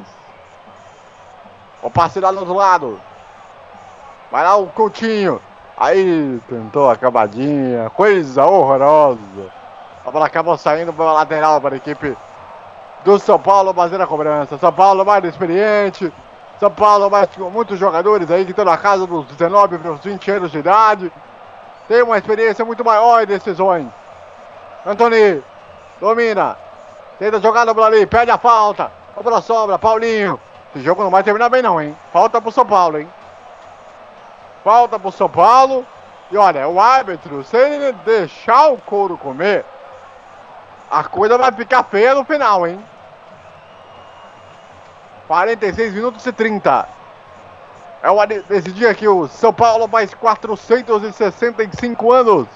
O 1.81 1.89
passe 1.89 2.19
lá 2.19 2.31
do 2.31 2.39
outro 2.39 2.53
lado. 2.53 2.99
Vai 4.31 4.43
lá 4.43 4.55
o 4.57 4.67
Coutinho. 4.67 5.41
Aí 5.77 6.39
tentou 6.47 6.89
a 6.89 6.93
acabadinha. 6.93 7.89
Coisa 7.89 8.45
horrorosa. 8.45 9.19
A 10.05 10.11
bola 10.11 10.25
acabou 10.25 10.57
saindo 10.57 10.93
para 10.93 11.05
a 11.05 11.13
lateral 11.13 11.59
para 11.59 11.75
a 11.75 11.77
equipe 11.77 12.15
do 13.03 13.19
São 13.19 13.39
Paulo 13.39 13.73
fazer 13.73 13.99
a 13.99 14.07
cobrança. 14.07 14.57
São 14.57 14.71
Paulo 14.71 15.03
mais 15.03 15.23
experiente. 15.25 16.11
São 16.59 16.71
Paulo 16.71 17.09
mais 17.09 17.29
com 17.35 17.49
muitos 17.49 17.77
jogadores 17.77 18.31
aí 18.31 18.45
que 18.45 18.51
estão 18.51 18.63
na 18.63 18.77
casa 18.77 19.05
dos 19.05 19.25
19 19.27 19.77
para 19.77 19.91
os 19.91 20.01
20 20.01 20.31
anos 20.31 20.51
de 20.51 20.59
idade. 20.59 21.11
Tem 21.87 22.01
uma 22.01 22.17
experiência 22.17 22.63
muito 22.63 22.83
maior 22.83 23.23
em 23.23 23.27
decisões. 23.27 23.87
Antony 24.85 25.43
domina. 25.99 26.57
Tenta 27.19 27.41
jogar 27.41 27.65
bola 27.73 27.87
ali, 27.87 28.05
pede 28.05 28.31
a 28.31 28.37
falta. 28.37 28.91
A 29.15 29.21
bola 29.21 29.41
sobra, 29.41 29.77
Paulinho. 29.77 30.39
Esse 30.73 30.83
jogo 30.83 31.03
não 31.03 31.09
vai 31.09 31.23
terminar 31.23 31.49
bem 31.49 31.61
não, 31.61 31.81
hein? 31.81 31.95
Falta 32.11 32.41
pro 32.41 32.51
São 32.51 32.65
Paulo, 32.65 32.99
hein? 32.99 33.07
Falta 34.65 34.97
pro 34.97 35.11
São 35.11 35.29
Paulo. 35.29 35.85
E 36.31 36.37
olha, 36.37 36.67
o 36.67 36.79
árbitro, 36.79 37.43
se 37.43 37.55
ele 37.55 37.91
deixar 38.03 38.69
o 38.69 38.77
couro 38.79 39.15
comer, 39.15 39.63
a 40.89 41.03
coisa 41.03 41.37
vai 41.37 41.51
ficar 41.51 41.83
feia 41.83 42.15
no 42.15 42.25
final, 42.25 42.65
hein? 42.65 42.83
46 45.27 45.93
minutos 45.93 46.25
e 46.25 46.33
30. 46.33 46.89
É 48.01 48.09
o 48.09 48.25
desse 48.25 48.71
dia 48.71 48.95
que 48.95 49.07
o 49.07 49.27
São 49.27 49.53
Paulo 49.53 49.87
faz 49.87 50.15
465 50.15 52.11
anos 52.11 52.47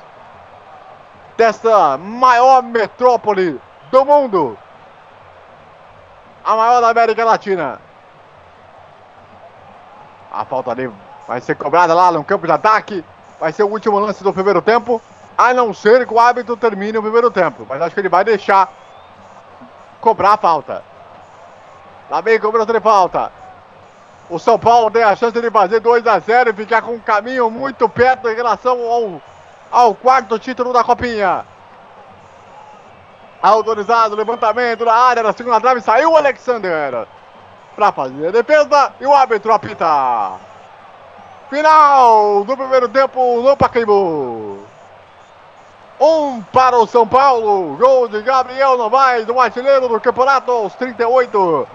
desta 1.38 1.96
maior 2.00 2.64
metrópole 2.64 3.62
do 3.92 4.04
mundo. 4.04 4.58
A 6.44 6.56
maior 6.56 6.82
da 6.82 6.90
América 6.90 7.24
Latina. 7.24 7.80
A 10.32 10.44
falta 10.44 10.72
ali 10.72 10.92
vai 11.30 11.40
ser 11.40 11.54
cobrada 11.54 11.94
lá 11.94 12.12
no 12.12 12.24
campo 12.24 12.48
de 12.48 12.52
ataque. 12.52 13.06
Vai 13.40 13.54
ser 13.54 13.62
o 13.62 13.68
último 13.68 14.00
lance 14.00 14.24
do 14.24 14.34
primeiro 14.34 14.64
tempo. 14.64 15.00
A 15.38 15.54
não 15.54 15.72
ser 15.76 16.08
que 16.08 16.14
o 16.14 16.20
árbitro 16.20 16.58
termine 16.58 16.98
o 16.98 17.04
primeiro 17.04 17.30
tempo. 17.30 17.68
Mas 17.70 17.80
acho 17.80 17.94
que 17.94 18.02
ele 18.02 18.10
vai 18.10 18.24
deixar 18.24 18.68
cobrar 20.02 20.34
a 20.34 20.38
falta. 20.38 20.84
Lá 22.10 22.20
vem 22.20 22.40
cobrança 22.40 22.74
de 22.74 22.80
falta. 22.80 23.32
O 24.28 24.40
São 24.40 24.58
Paulo 24.58 24.90
tem 24.90 25.04
a 25.04 25.16
chance 25.16 25.40
de 25.40 25.52
fazer 25.52 25.80
2 25.80 26.08
a 26.08 26.18
0 26.18 26.50
e 26.50 26.54
ficar 26.54 26.82
com 26.82 26.94
um 26.94 27.00
caminho 27.00 27.50
muito 27.52 27.88
perto 27.88 28.28
em 28.28 28.36
relação 28.36 28.82
ao, 28.82 29.22
ao 29.72 29.94
quarto 29.94 30.40
título 30.40 30.74
da 30.74 30.84
Copinha. 30.84 31.46
Autorizado, 33.40 34.16
levantamento 34.16 34.84
na 34.84 34.94
área, 34.94 35.22
na 35.22 35.32
segunda 35.32 35.62
trave, 35.62 35.80
saiu 35.80 36.12
o 36.12 36.18
Alexander. 36.18 37.08
Para 37.76 37.92
fazer 37.92 38.30
a 38.30 38.32
defesa 38.32 38.94
e 39.00 39.06
o 39.06 39.14
árbitro 39.14 39.54
apita. 39.54 40.49
Final 41.50 42.44
do 42.44 42.56
primeiro 42.56 42.88
tempo 42.88 43.42
no 43.42 43.58
Pacaembu. 43.58 44.60
Um 46.00 46.42
para 46.44 46.78
o 46.78 46.86
São 46.86 47.08
Paulo. 47.08 47.76
Gol 47.76 48.08
de 48.08 48.22
Gabriel 48.22 48.78
Novaes, 48.78 49.28
o 49.28 49.40
artilheiro 49.40 49.90
do 49.90 50.00
campeonato 50.00 50.52
aos 50.52 50.76
38. 50.76 51.68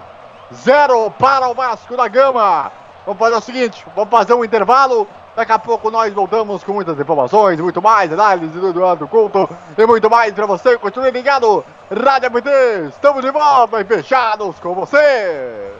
Zero 0.55 1.11
para 1.19 1.49
o 1.49 1.55
Vasco 1.55 1.97
da 1.97 2.07
Gama. 2.07 2.71
Vamos 3.05 3.19
fazer 3.19 3.35
o 3.35 3.41
seguinte: 3.41 3.85
vamos 3.97 4.11
fazer 4.11 4.35
um 4.35 4.45
intervalo. 4.45 5.09
Daqui 5.35 5.51
a 5.51 5.59
pouco 5.59 5.91
nós 5.91 6.15
voltamos 6.15 6.63
com 6.63 6.73
muitas 6.73 6.97
informações, 6.97 7.59
muito 7.59 7.83
mais 7.83 8.13
análise 8.13 8.57
do 8.57 8.69
Eduardo 8.69 9.09
Couto 9.09 9.51
e 9.77 9.85
muito 9.85 10.09
mais 10.09 10.33
para 10.33 10.47
você. 10.47 10.79
Continue 10.79 11.11
ligado. 11.11 11.65
Rádio 11.91 12.31
MT, 12.31 12.91
estamos 12.91 13.23
de 13.23 13.31
volta 13.33 13.81
e 13.81 13.85
fechados 13.85 14.61
com 14.61 14.73
você. 14.73 15.75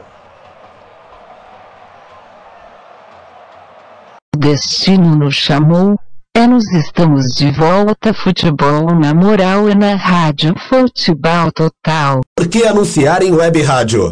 Destino 4.35 5.15
nos 5.15 5.35
chamou. 5.35 5.97
É 6.35 6.45
nos 6.45 6.69
estamos 6.73 7.27
de 7.35 7.51
volta. 7.51 8.13
Futebol 8.13 8.93
na 8.93 9.13
moral 9.13 9.69
e 9.69 9.75
na 9.75 9.95
rádio 9.95 10.53
Futebol 10.67 11.51
Total. 11.53 12.21
Por 12.35 12.47
que 12.47 12.65
anunciar 12.65 13.23
em 13.23 13.31
web 13.31 13.61
rádio? 13.61 14.11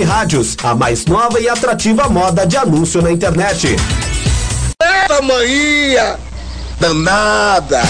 rádios, 0.00 0.56
a 0.62 0.74
mais 0.74 1.04
nova 1.04 1.38
e 1.38 1.46
atrativa 1.46 2.08
moda 2.08 2.46
de 2.46 2.56
anúncio 2.56 3.02
na 3.02 3.12
internet. 3.12 3.76
Essa 4.80 5.20
manhã 5.20 6.16
danada. 6.80 7.82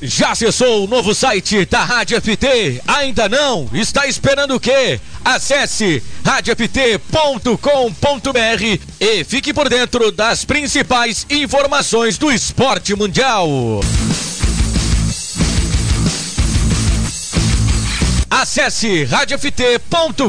Já 0.00 0.30
acessou 0.30 0.84
o 0.84 0.86
novo 0.88 1.14
site 1.14 1.64
da 1.64 1.84
Rádio 1.84 2.20
FT? 2.20 2.82
Ainda 2.86 3.28
não? 3.28 3.68
Está 3.72 4.06
esperando 4.06 4.54
o 4.54 4.60
quê? 4.60 5.00
Acesse 5.24 6.02
radioft.com.br 6.24 7.48
e 9.00 9.24
fique 9.24 9.52
por 9.52 9.68
dentro 9.68 10.12
das 10.12 10.44
principais 10.44 11.26
informações 11.28 12.16
do 12.16 12.30
esporte 12.30 12.94
mundial. 12.94 13.48
Acesse 18.40 19.02
radioft.com.br. 19.02 20.28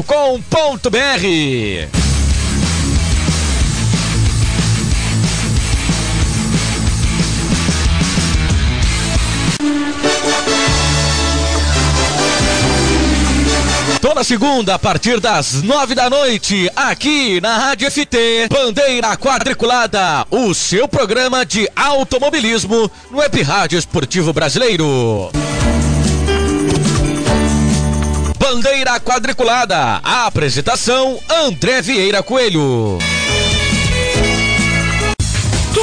Toda 14.00 14.24
segunda, 14.24 14.74
a 14.74 14.78
partir 14.78 15.20
das 15.20 15.62
nove 15.62 15.94
da 15.94 16.10
noite, 16.10 16.68
aqui 16.74 17.40
na 17.40 17.58
Rádio 17.58 17.88
FT, 17.88 18.48
Bandeira 18.50 19.16
Quadriculada, 19.16 20.26
o 20.32 20.52
seu 20.52 20.88
programa 20.88 21.46
de 21.46 21.70
automobilismo 21.76 22.90
no 23.08 23.18
Web 23.18 23.40
Rádio 23.42 23.78
Esportivo 23.78 24.32
Brasileiro. 24.32 25.30
Bandeira 28.52 28.98
Quadriculada, 28.98 30.00
a 30.02 30.26
apresentação 30.26 31.20
André 31.30 31.80
Vieira 31.80 32.20
Coelho. 32.20 32.98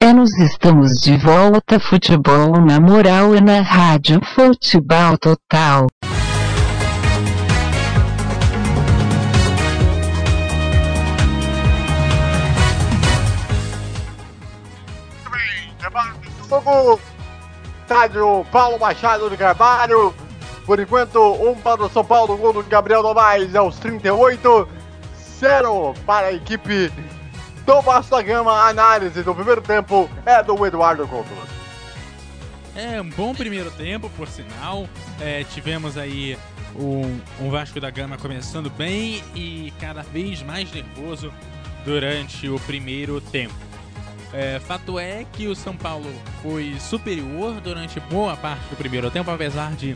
É 0.00 0.12
nos 0.12 0.32
estamos 0.38 1.00
de 1.00 1.16
volta. 1.16 1.80
Futebol 1.80 2.60
na 2.60 2.78
moral 2.78 3.34
e 3.34 3.40
na 3.40 3.60
rádio 3.62 4.20
Futebol 4.24 5.18
Total. 5.18 5.88
Fogo, 16.48 17.00
estádio 17.82 18.46
Paulo 18.52 18.78
Machado 18.78 19.28
de 19.28 19.36
Carvalho. 19.36 20.14
Por 20.64 20.78
enquanto, 20.78 21.18
um 21.18 21.56
para 21.56 21.82
o 21.82 21.90
São 21.90 22.04
Paulo, 22.04 22.36
gol 22.36 22.52
do 22.52 22.62
Gabriel 22.62 23.02
Novaes 23.02 23.56
aos 23.56 23.80
38. 23.80 24.68
Zero 25.40 25.92
para 26.06 26.28
a 26.28 26.32
equipe 26.32 26.92
do 27.68 27.82
Vasco 27.82 28.16
da 28.16 28.22
Gama. 28.22 28.50
A 28.50 28.68
análise 28.68 29.22
do 29.22 29.34
primeiro 29.34 29.60
tempo 29.60 30.08
é 30.24 30.42
do 30.42 30.64
Eduardo 30.64 31.06
Couto. 31.06 31.28
É 32.74 32.98
um 32.98 33.10
bom 33.10 33.34
primeiro 33.34 33.70
tempo, 33.72 34.08
por 34.16 34.26
sinal. 34.26 34.88
É, 35.20 35.44
tivemos 35.44 35.98
aí 35.98 36.38
um, 36.74 37.20
um 37.38 37.50
Vasco 37.50 37.78
da 37.78 37.90
Gama 37.90 38.16
começando 38.16 38.70
bem 38.70 39.22
e 39.34 39.70
cada 39.78 40.02
vez 40.02 40.42
mais 40.42 40.72
nervoso 40.72 41.30
durante 41.84 42.48
o 42.48 42.58
primeiro 42.60 43.20
tempo. 43.20 43.52
É, 44.32 44.58
fato 44.60 44.98
é 44.98 45.26
que 45.30 45.46
o 45.46 45.54
São 45.54 45.76
Paulo 45.76 46.10
foi 46.42 46.74
superior 46.80 47.60
durante 47.60 48.00
boa 48.00 48.34
parte 48.34 48.66
do 48.70 48.76
primeiro 48.76 49.10
tempo, 49.10 49.30
apesar 49.30 49.72
de 49.72 49.94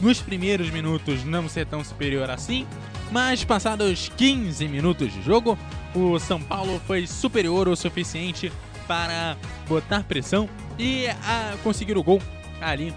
nos 0.00 0.20
primeiros 0.20 0.68
minutos 0.70 1.22
não 1.22 1.48
ser 1.48 1.64
tão 1.64 1.84
superior 1.84 2.28
assim. 2.28 2.66
Mas 3.10 3.42
passados 3.42 4.10
15 4.16 4.68
minutos 4.68 5.12
de 5.12 5.22
jogo, 5.22 5.58
o 5.94 6.18
São 6.18 6.40
Paulo 6.40 6.80
foi 6.86 7.06
superior 7.06 7.68
o 7.68 7.76
suficiente 7.76 8.52
para 8.86 9.36
botar 9.66 10.04
pressão 10.04 10.48
e 10.78 11.06
a 11.06 11.54
conseguir 11.62 11.96
o 11.96 12.02
gol 12.02 12.20
ali, 12.60 12.94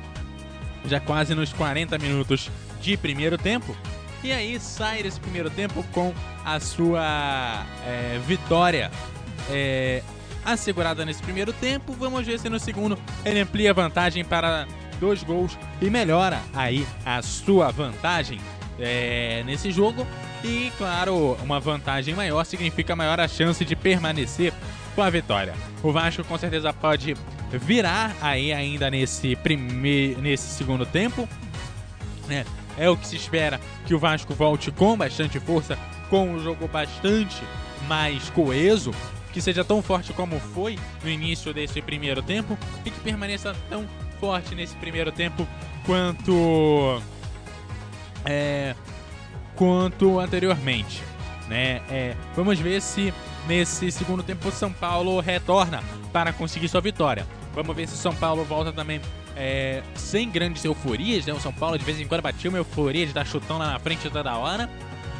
já 0.85 0.99
quase 0.99 1.33
nos 1.33 1.53
40 1.53 1.97
minutos 1.97 2.49
de 2.81 2.97
primeiro 2.97 3.37
tempo. 3.37 3.75
E 4.23 4.31
aí 4.31 4.59
sai 4.59 5.01
desse 5.01 5.19
primeiro 5.19 5.49
tempo 5.49 5.83
com 5.91 6.13
a 6.45 6.59
sua 6.59 7.65
é, 7.85 8.19
vitória 8.27 8.91
é, 9.49 10.03
assegurada 10.45 11.05
nesse 11.05 11.23
primeiro 11.23 11.53
tempo. 11.53 11.93
Vamos 11.93 12.25
ver 12.25 12.39
se 12.39 12.49
no 12.49 12.59
segundo 12.59 12.97
ele 13.25 13.39
amplia 13.39 13.71
a 13.71 13.73
vantagem 13.73 14.23
para 14.23 14.67
dois 14.99 15.23
gols 15.23 15.57
e 15.81 15.89
melhora 15.89 16.39
aí 16.53 16.85
a 17.03 17.21
sua 17.21 17.71
vantagem 17.71 18.39
é, 18.81 19.43
nesse 19.45 19.71
jogo. 19.71 20.05
E 20.43 20.71
claro, 20.77 21.37
uma 21.43 21.59
vantagem 21.59 22.15
maior 22.15 22.43
significa 22.43 22.95
maior 22.95 23.19
a 23.19 23.27
chance 23.27 23.63
de 23.63 23.75
permanecer 23.75 24.53
com 24.95 25.01
a 25.01 25.09
vitória. 25.09 25.53
O 25.83 25.91
Vasco 25.91 26.23
com 26.23 26.37
certeza 26.37 26.73
pode 26.73 27.15
virar 27.51 28.15
aí 28.21 28.51
ainda 28.51 28.89
nesse 28.89 29.35
primeiro, 29.35 30.21
nesse 30.21 30.49
segundo 30.55 30.85
tempo. 30.85 31.27
É, 32.29 32.45
é 32.77 32.89
o 32.89 32.97
que 32.97 33.07
se 33.07 33.15
espera 33.15 33.59
que 33.85 33.93
o 33.93 33.99
Vasco 33.99 34.33
volte 34.33 34.71
com 34.71 34.97
bastante 34.97 35.39
força, 35.39 35.77
com 36.09 36.29
um 36.29 36.39
jogo 36.39 36.67
bastante 36.67 37.41
mais 37.87 38.29
coeso, 38.29 38.91
que 39.33 39.41
seja 39.41 39.63
tão 39.63 39.81
forte 39.81 40.13
como 40.13 40.39
foi 40.39 40.77
no 41.03 41.09
início 41.09 41.53
desse 41.53 41.81
primeiro 41.81 42.21
tempo 42.21 42.57
e 42.85 42.91
que 42.91 42.99
permaneça 42.99 43.55
tão 43.69 43.87
forte 44.19 44.53
nesse 44.53 44.75
primeiro 44.75 45.11
tempo 45.11 45.47
quanto 45.85 47.01
é, 48.25 48.75
quanto 49.55 50.19
anteriormente. 50.19 51.03
Né? 51.47 51.81
É, 51.89 52.15
vamos 52.35 52.59
ver 52.59 52.81
se 52.81 53.13
nesse 53.47 53.91
segundo 53.91 54.23
tempo 54.23 54.47
o 54.47 54.51
São 54.51 54.71
Paulo 54.71 55.19
retorna 55.19 55.83
para 56.13 56.31
conseguir 56.31 56.69
sua 56.69 56.81
vitória. 56.81 57.27
Vamos 57.53 57.75
ver 57.75 57.87
se 57.87 57.95
o 57.95 57.97
São 57.97 58.15
Paulo 58.15 58.45
volta 58.45 58.71
também 58.71 59.01
é, 59.35 59.83
sem 59.95 60.29
grandes 60.29 60.63
euforias. 60.63 61.25
Né? 61.25 61.33
O 61.33 61.39
São 61.39 61.51
Paulo 61.51 61.77
de 61.77 61.83
vez 61.83 61.99
em 61.99 62.07
quando 62.07 62.21
batia 62.21 62.49
uma 62.49 62.59
euforia 62.59 63.05
de 63.05 63.13
dar 63.13 63.25
chutão 63.25 63.57
lá 63.57 63.71
na 63.71 63.79
frente 63.79 64.09
toda 64.09 64.37
hora. 64.37 64.69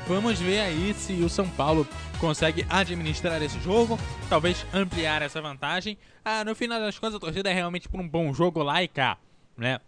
Vamos 0.08 0.40
ver 0.40 0.60
aí 0.60 0.94
se 0.94 1.14
o 1.22 1.30
São 1.30 1.48
Paulo 1.50 1.88
consegue 2.20 2.66
administrar 2.70 3.42
esse 3.42 3.60
jogo, 3.60 4.00
talvez 4.30 4.66
ampliar 4.74 5.22
essa 5.22 5.42
vantagem. 5.42 5.98
Ah, 6.24 6.44
no 6.44 6.56
final 6.56 6.80
das 6.80 6.98
contas, 6.98 7.16
a 7.16 7.20
torcida 7.20 7.50
é 7.50 7.54
realmente 7.54 7.90
por 7.90 8.00
um 8.00 8.08
bom 8.08 8.34
jogo 8.34 8.62
lá 8.62 8.84
e 8.84 8.88
cá, 8.88 9.18
né? 9.58 9.80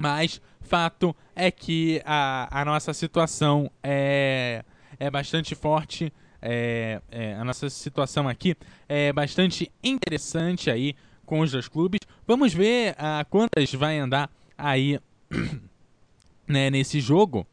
Mas 0.00 0.40
fato 0.62 1.14
é 1.36 1.50
que 1.50 2.00
a, 2.06 2.62
a 2.62 2.64
nossa 2.64 2.94
situação 2.94 3.70
é, 3.82 4.64
é 4.98 5.10
bastante 5.10 5.54
forte. 5.54 6.10
É, 6.40 7.02
é, 7.10 7.34
a 7.34 7.44
nossa 7.44 7.68
situação 7.68 8.26
aqui 8.26 8.56
é 8.88 9.12
bastante 9.12 9.70
interessante 9.84 10.70
aí 10.70 10.96
com 11.26 11.40
os 11.40 11.52
dois 11.52 11.68
clubes. 11.68 12.00
Vamos 12.26 12.54
ver 12.54 12.94
a 12.96 13.26
quantas 13.28 13.70
vai 13.74 13.98
andar 13.98 14.30
aí 14.56 14.98
né, 16.48 16.70
nesse 16.70 16.98
jogo. 16.98 17.46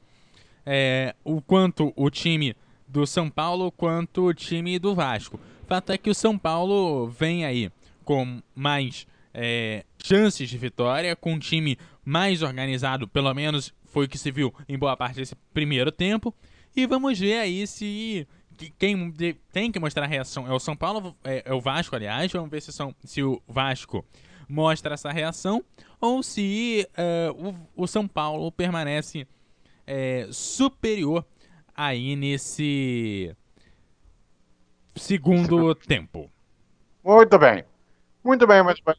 É, 0.66 1.14
o 1.26 1.42
quanto 1.42 1.92
o 1.98 2.10
time 2.10 2.56
do 2.88 3.06
São 3.06 3.30
Paulo 3.30 3.74
quanto 3.74 4.26
o 4.28 4.34
time 4.34 4.80
do 4.80 4.96
Vasco. 4.96 5.38
Fato 5.68 5.92
é 5.92 5.98
que 5.98 6.10
o 6.10 6.16
São 6.16 6.38
Paulo 6.38 7.10
vem 7.10 7.44
aí 7.44 7.70
com 8.06 8.42
mais 8.56 9.06
é, 9.34 9.84
chances 10.02 10.50
de 10.50 10.58
vitória, 10.58 11.16
com 11.16 11.34
um 11.34 11.40
time 11.40 11.78
mais 12.08 12.42
organizado, 12.42 13.06
pelo 13.06 13.34
menos 13.34 13.74
foi 13.84 14.06
o 14.06 14.08
que 14.08 14.18
se 14.18 14.32
viu 14.32 14.54
em 14.70 14.78
boa 14.78 14.96
parte 14.96 15.18
desse 15.18 15.36
primeiro 15.54 15.92
tempo. 15.92 16.34
E 16.74 16.88
vamos 16.88 17.20
ver 17.20 17.40
aí 17.40 17.68
se 17.68 18.26
quem 18.80 19.14
tem 19.52 19.70
que 19.70 19.78
mostrar 19.78 20.06
a 20.06 20.08
reação 20.08 20.48
é 20.48 20.54
o 20.54 20.60
São 20.60 20.74
Paulo, 20.74 21.14
é, 21.22 21.44
é 21.46 21.54
o 21.54 21.60
Vasco, 21.60 21.94
aliás. 21.98 22.32
Vamos 22.32 22.50
ver 22.50 22.62
se, 22.62 22.72
são, 22.72 22.96
se 23.04 23.22
o 23.22 23.42
Vasco 23.46 24.06
mostra 24.48 24.94
essa 24.94 25.12
reação 25.12 25.62
ou 26.00 26.24
se 26.24 26.88
uh, 26.98 27.50
o, 27.76 27.84
o, 27.84 27.88
São 27.88 28.08
Paulo 28.08 28.50
permanece 28.54 29.28
é, 29.86 30.30
superior 30.32 31.26
aí 31.76 32.16
nesse 32.16 33.36
segundo 34.96 35.76
tempo. 35.76 36.32
Muito 37.04 37.38
bem. 37.38 37.66
Muito 38.24 38.48
bem, 38.48 38.64
bem. 38.64 38.96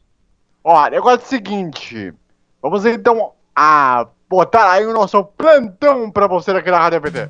Ó, 0.63 0.91
negócio 0.91 1.23
é 1.23 1.25
o 1.25 1.27
seguinte. 1.27 2.15
Vamos 2.61 2.85
então 2.85 3.33
a 3.55 4.09
botar 4.29 4.73
aí 4.73 4.85
o 4.85 4.93
nosso 4.93 5.23
plantão 5.25 6.11
pra 6.11 6.27
você 6.27 6.51
aqui 6.51 6.71
na 6.71 6.79
Rádio 6.79 7.01
PT. 7.01 7.29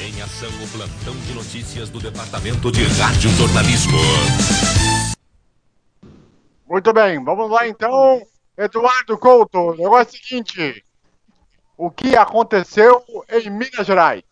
Em 0.00 0.22
ação 0.22 0.48
o 0.48 0.68
plantão 0.68 1.14
de 1.26 1.34
notícias 1.34 1.90
do 1.90 1.98
Departamento 1.98 2.70
de 2.70 2.84
Rádio 2.84 3.30
Jornalismo. 3.30 3.98
Muito 6.68 6.92
bem, 6.92 7.22
vamos 7.24 7.50
lá 7.50 7.66
então. 7.66 8.22
Eduardo 8.56 9.18
Couto, 9.18 9.58
o 9.58 9.76
negócio 9.76 10.16
é 10.16 10.18
o 10.18 10.22
seguinte. 10.22 10.84
O 11.76 11.90
que 11.90 12.16
aconteceu 12.16 13.04
em 13.28 13.50
Minas 13.50 13.84
Gerais? 13.84 14.22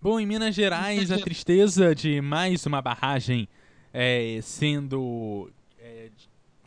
Bom, 0.00 0.20
em 0.20 0.26
Minas 0.26 0.54
Gerais, 0.54 1.10
a 1.10 1.18
tristeza 1.18 1.94
de 1.94 2.20
mais 2.20 2.66
uma 2.66 2.80
barragem 2.82 3.48
é, 3.92 4.38
sendo 4.42 5.50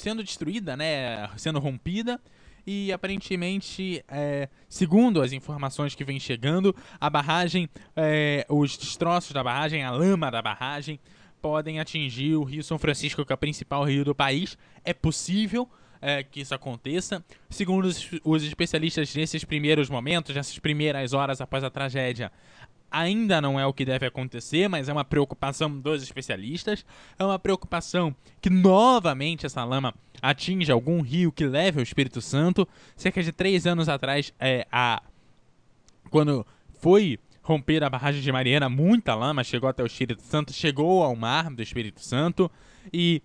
sendo 0.04 0.22
destruída, 0.22 0.76
né, 0.76 1.30
sendo 1.38 1.60
rompida 1.60 2.20
e 2.68 2.92
aparentemente, 2.92 4.04
é, 4.10 4.50
segundo 4.68 5.22
as 5.22 5.32
informações 5.32 5.96
que 5.96 6.04
vêm 6.04 6.20
chegando, 6.20 6.76
a 7.00 7.10
barragem, 7.10 7.70
é, 7.96 8.46
os 8.50 8.78
destroços 8.78 9.32
da 9.32 9.42
barragem, 9.42 9.82
a 9.84 9.92
lama 9.92 10.30
da 10.30 10.42
barragem 10.42 11.00
podem 11.42 11.80
atingir 11.80 12.36
o 12.36 12.44
Rio 12.44 12.64
São 12.64 12.78
Francisco, 12.78 13.26
que 13.26 13.32
é 13.32 13.36
o 13.36 13.38
principal 13.38 13.86
rio 13.86 14.04
do 14.04 14.14
país. 14.14 14.58
É 14.84 14.94
possível 14.94 15.70
é, 16.02 16.22
que 16.22 16.42
isso 16.42 16.54
aconteça. 16.54 17.24
Segundo 17.50 17.86
os, 17.86 18.10
os 18.26 18.44
especialistas, 18.44 19.16
nesses 19.16 19.46
primeiros 19.46 19.90
momentos, 19.90 20.36
nessas 20.36 20.60
primeiras 20.60 21.14
horas 21.14 21.40
após 21.40 21.64
a 21.64 21.70
tragédia, 21.70 22.30
ainda 22.94 23.42
não 23.42 23.60
é 23.60 23.66
o 23.66 23.74
que 23.74 23.84
deve 23.84 24.06
acontecer, 24.06 24.70
mas 24.70 24.88
é 24.88 24.94
uma 24.94 25.04
preocupação 25.04 25.80
dos 25.80 26.04
especialistas. 26.04 26.86
É 27.18 27.24
uma 27.26 27.40
preocupação 27.40 28.16
que 28.40 28.52
novamente 28.52 29.48
essa 29.48 29.64
lama 29.66 29.96
atinge 30.22 30.72
algum 30.72 31.02
rio 31.02 31.32
que 31.32 31.46
leve 31.46 31.80
ao 31.80 31.84
Espírito 31.84 32.22
Santo. 32.22 32.68
Cerca 32.96 33.24
de 33.24 33.32
três 33.32 33.66
anos 33.66 33.90
atrás, 33.90 34.32
é, 34.40 34.68
a... 34.72 35.02
quando 36.12 36.46
foi 36.80 37.20
romper 37.42 37.84
a 37.84 37.90
barragem 37.90 38.22
de 38.22 38.32
Mariana, 38.32 38.70
muita 38.70 39.16
lama 39.16 39.44
chegou 39.44 39.68
até 39.68 39.82
o 39.82 39.88
Espírito 39.88 40.22
Santo, 40.22 40.54
chegou 40.54 41.04
ao 41.04 41.16
mar 41.16 41.50
do 41.50 41.64
Espírito 41.64 42.00
Santo 42.00 42.50
e 42.94 43.22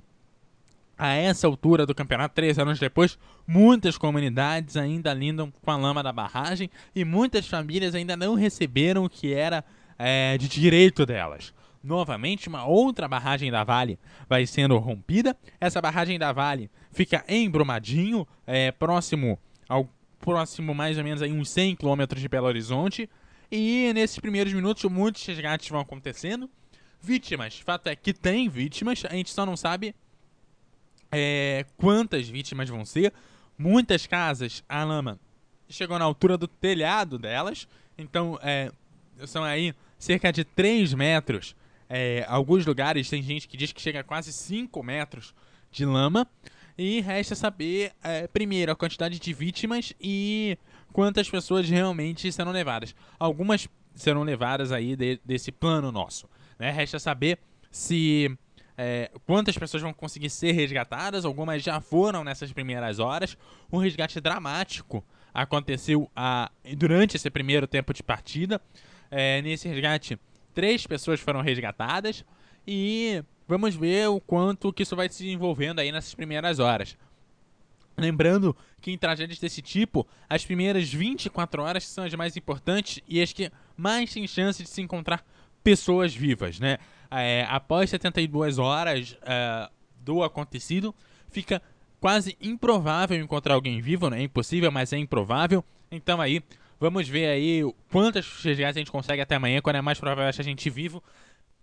a 0.98 1.14
essa 1.14 1.46
altura 1.46 1.86
do 1.86 1.94
campeonato, 1.94 2.34
três 2.34 2.58
anos 2.58 2.78
depois, 2.78 3.16
muitas 3.46 3.96
comunidades 3.96 4.76
ainda 4.76 5.14
lidam 5.14 5.52
com 5.62 5.70
a 5.70 5.76
lama 5.76 6.02
da 6.02 6.12
barragem 6.12 6.68
e 6.94 7.04
muitas 7.04 7.46
famílias 7.46 7.94
ainda 7.94 8.16
não 8.16 8.34
receberam 8.34 9.04
o 9.04 9.08
que 9.08 9.32
era 9.32 9.64
é, 9.96 10.36
de 10.36 10.48
direito 10.48 11.06
delas. 11.06 11.54
Novamente, 11.82 12.48
uma 12.48 12.66
outra 12.66 13.06
barragem 13.06 13.50
da 13.50 13.62
Vale 13.62 13.98
vai 14.28 14.44
sendo 14.44 14.76
rompida. 14.78 15.36
Essa 15.60 15.80
barragem 15.80 16.18
da 16.18 16.32
Vale 16.32 16.68
fica 16.90 17.24
em 17.28 17.48
Brumadinho, 17.48 18.26
é, 18.44 18.72
próximo 18.72 19.38
ao 19.68 19.88
próximo 20.18 20.74
mais 20.74 20.98
ou 20.98 21.04
menos 21.04 21.22
aí 21.22 21.32
uns 21.32 21.48
100 21.50 21.76
quilômetros 21.76 22.20
de 22.20 22.28
Belo 22.28 22.48
Horizonte. 22.48 23.08
E 23.50 23.92
nesses 23.94 24.18
primeiros 24.18 24.52
minutos, 24.52 24.84
muitos 24.84 25.24
resgates 25.24 25.68
vão 25.68 25.80
acontecendo. 25.80 26.50
Vítimas, 27.00 27.60
fato 27.60 27.86
é 27.86 27.94
que 27.94 28.12
tem 28.12 28.48
vítimas, 28.48 29.04
a 29.08 29.14
gente 29.14 29.30
só 29.30 29.46
não 29.46 29.56
sabe 29.56 29.94
é, 31.10 31.64
quantas 31.76 32.28
vítimas 32.28 32.68
vão 32.68 32.84
ser. 32.84 33.12
Muitas 33.56 34.06
casas, 34.06 34.62
a 34.68 34.84
lama 34.84 35.18
chegou 35.68 35.98
na 35.98 36.04
altura 36.04 36.38
do 36.38 36.48
telhado 36.48 37.18
delas, 37.18 37.68
então 37.96 38.38
é, 38.42 38.70
são 39.26 39.44
aí 39.44 39.74
cerca 39.98 40.32
de 40.32 40.44
3 40.44 40.94
metros. 40.94 41.54
É, 41.88 42.24
alguns 42.28 42.64
lugares 42.66 43.08
tem 43.08 43.22
gente 43.22 43.48
que 43.48 43.56
diz 43.56 43.72
que 43.72 43.80
chega 43.80 44.00
a 44.00 44.04
quase 44.04 44.32
5 44.32 44.82
metros 44.82 45.34
de 45.70 45.84
lama. 45.84 46.26
E 46.76 47.00
resta 47.00 47.34
saber, 47.34 47.92
é, 48.04 48.28
primeiro, 48.28 48.70
a 48.70 48.76
quantidade 48.76 49.18
de 49.18 49.32
vítimas 49.32 49.92
e 50.00 50.56
quantas 50.92 51.28
pessoas 51.28 51.68
realmente 51.68 52.30
serão 52.30 52.52
levadas. 52.52 52.94
Algumas 53.18 53.68
serão 53.96 54.22
levadas 54.22 54.70
aí 54.70 54.94
de, 54.94 55.20
desse 55.24 55.50
plano 55.50 55.90
nosso. 55.90 56.28
Né? 56.56 56.70
Resta 56.70 57.00
saber 57.00 57.38
se 57.70 58.30
é, 58.80 59.10
quantas 59.26 59.58
pessoas 59.58 59.82
vão 59.82 59.92
conseguir 59.92 60.30
ser 60.30 60.52
resgatadas. 60.52 61.24
Algumas 61.24 61.64
já 61.64 61.80
foram 61.80 62.22
nessas 62.22 62.52
primeiras 62.52 63.00
horas. 63.00 63.36
Um 63.72 63.78
resgate 63.78 64.20
dramático 64.20 65.04
aconteceu 65.34 66.08
a, 66.14 66.48
durante 66.76 67.16
esse 67.16 67.28
primeiro 67.28 67.66
tempo 67.66 67.92
de 67.92 68.04
partida. 68.04 68.60
É, 69.10 69.42
nesse 69.42 69.66
resgate, 69.66 70.16
três 70.54 70.86
pessoas 70.86 71.18
foram 71.18 71.40
resgatadas. 71.40 72.24
E 72.64 73.24
vamos 73.48 73.74
ver 73.74 74.08
o 74.08 74.20
quanto 74.20 74.72
que 74.72 74.84
isso 74.84 74.94
vai 74.94 75.08
se 75.08 75.24
desenvolvendo 75.24 75.80
aí 75.80 75.90
nessas 75.90 76.14
primeiras 76.14 76.60
horas. 76.60 76.96
Lembrando 77.96 78.56
que 78.80 78.92
em 78.92 78.96
tragédias 78.96 79.40
desse 79.40 79.60
tipo, 79.60 80.06
as 80.30 80.44
primeiras 80.44 80.88
24 80.88 81.62
horas 81.62 81.84
são 81.84 82.04
as 82.04 82.14
mais 82.14 82.36
importantes 82.36 83.02
e 83.08 83.20
as 83.20 83.32
que 83.32 83.50
mais 83.76 84.12
têm 84.12 84.24
chance 84.28 84.62
de 84.62 84.68
se 84.68 84.80
encontrar 84.80 85.24
pessoas 85.64 86.14
vivas, 86.14 86.60
né? 86.60 86.78
É, 87.10 87.46
após 87.48 87.90
72 87.90 88.58
horas 88.58 89.16
é, 89.22 89.68
do 90.00 90.22
acontecido, 90.22 90.94
fica 91.30 91.62
quase 92.00 92.36
improvável 92.40 93.18
encontrar 93.18 93.54
alguém 93.54 93.80
vivo, 93.80 94.08
né? 94.10 94.20
É 94.20 94.22
impossível, 94.22 94.70
mas 94.70 94.92
é 94.92 94.98
improvável. 94.98 95.64
Então 95.90 96.20
aí, 96.20 96.42
vamos 96.78 97.08
ver 97.08 97.26
aí 97.26 97.62
quantas 97.90 98.26
resgates 98.42 98.76
a 98.76 98.80
gente 98.80 98.92
consegue 98.92 99.22
até 99.22 99.34
amanhã, 99.34 99.60
quando 99.60 99.76
é 99.76 99.82
mais 99.82 99.98
provável 99.98 100.28
achar 100.28 100.42
a 100.42 100.44
gente 100.44 100.68
vivo. 100.70 101.02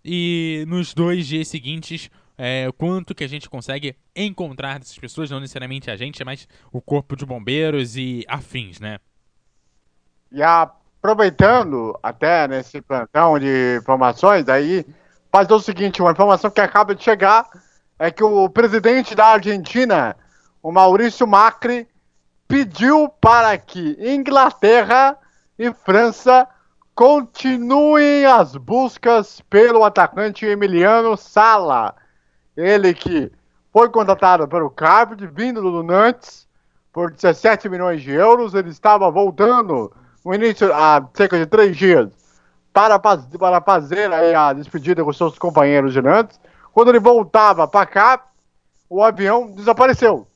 E 0.03 0.65
nos 0.67 0.93
dois 0.93 1.26
dias 1.26 1.47
seguintes, 1.47 2.09
é, 2.38 2.69
quanto 2.77 3.15
que 3.15 3.23
a 3.23 3.30
gente 3.30 3.49
consegue 3.49 3.95
encontrar 4.15 4.80
dessas 4.80 4.97
pessoas, 4.97 5.31
não 5.31 5.39
necessariamente 5.39 5.89
a 5.89 5.95
gente, 5.95 6.23
mas 6.23 6.47
o 6.72 6.81
corpo 6.81 7.15
de 7.15 7.26
bombeiros 7.26 7.95
e 7.95 8.23
afins, 8.27 8.80
né? 8.80 8.99
E 10.31 10.43
aproveitando 10.43 11.97
até 12.03 12.47
nesse 12.47 12.81
plantão 12.81 13.39
de 13.39 13.77
informações, 13.77 14.49
aí 14.49 14.85
fazer 15.36 15.53
o 15.53 15.60
seguinte, 15.60 16.02
uma 16.02 16.12
informação 16.12 16.49
que 16.49 16.62
acaba 16.62 16.95
de 16.95 17.03
chegar 17.03 17.45
é 17.99 18.10
que 18.10 18.24
o 18.24 18.48
presidente 18.49 19.14
da 19.14 19.26
Argentina, 19.26 20.16
o 20.64 20.72
Maurício 20.72 21.28
Macri, 21.28 21.86
pediu 22.48 23.10
para 23.20 23.57
que 23.57 23.98
Inglaterra 23.99 25.18
e 25.60 25.74
França 25.74 26.48
continuem 26.94 28.26
as 28.26 28.56
buscas 28.56 29.41
pelo 29.49 29.84
atacante 29.84 30.45
Emiliano 30.45 31.18
Sala. 31.18 31.94
Ele 32.56 32.94
que 32.94 33.30
foi 33.74 33.90
contratado 33.90 34.48
pelo 34.48 34.70
Carpet, 34.70 35.28
vindo 35.28 35.62
do 35.62 35.84
Nantes, 35.84 36.48
por 36.94 37.12
17 37.12 37.68
milhões 37.68 38.02
de 38.02 38.12
euros. 38.12 38.53
Ele 38.53 38.70
estava 38.70 39.12
voltando 39.12 39.91
no 40.24 40.34
início, 40.34 40.74
há 40.74 41.06
cerca 41.14 41.38
de 41.38 41.45
três 41.45 41.76
dias, 41.76 42.10
para, 42.76 42.99
para 42.99 43.61
fazer 43.61 44.11
a 44.11 44.52
despedida 44.52 45.02
com 45.02 45.14
seus 45.14 45.39
companheiros 45.39 45.93
de 45.93 46.02
Nantes. 46.02 46.38
Quando 46.73 46.89
ele 46.89 46.99
voltava 46.99 47.65
para 47.65 47.85
cá, 47.85 48.26
o 48.89 49.02
avião 49.02 49.49
desapareceu. 49.49 50.27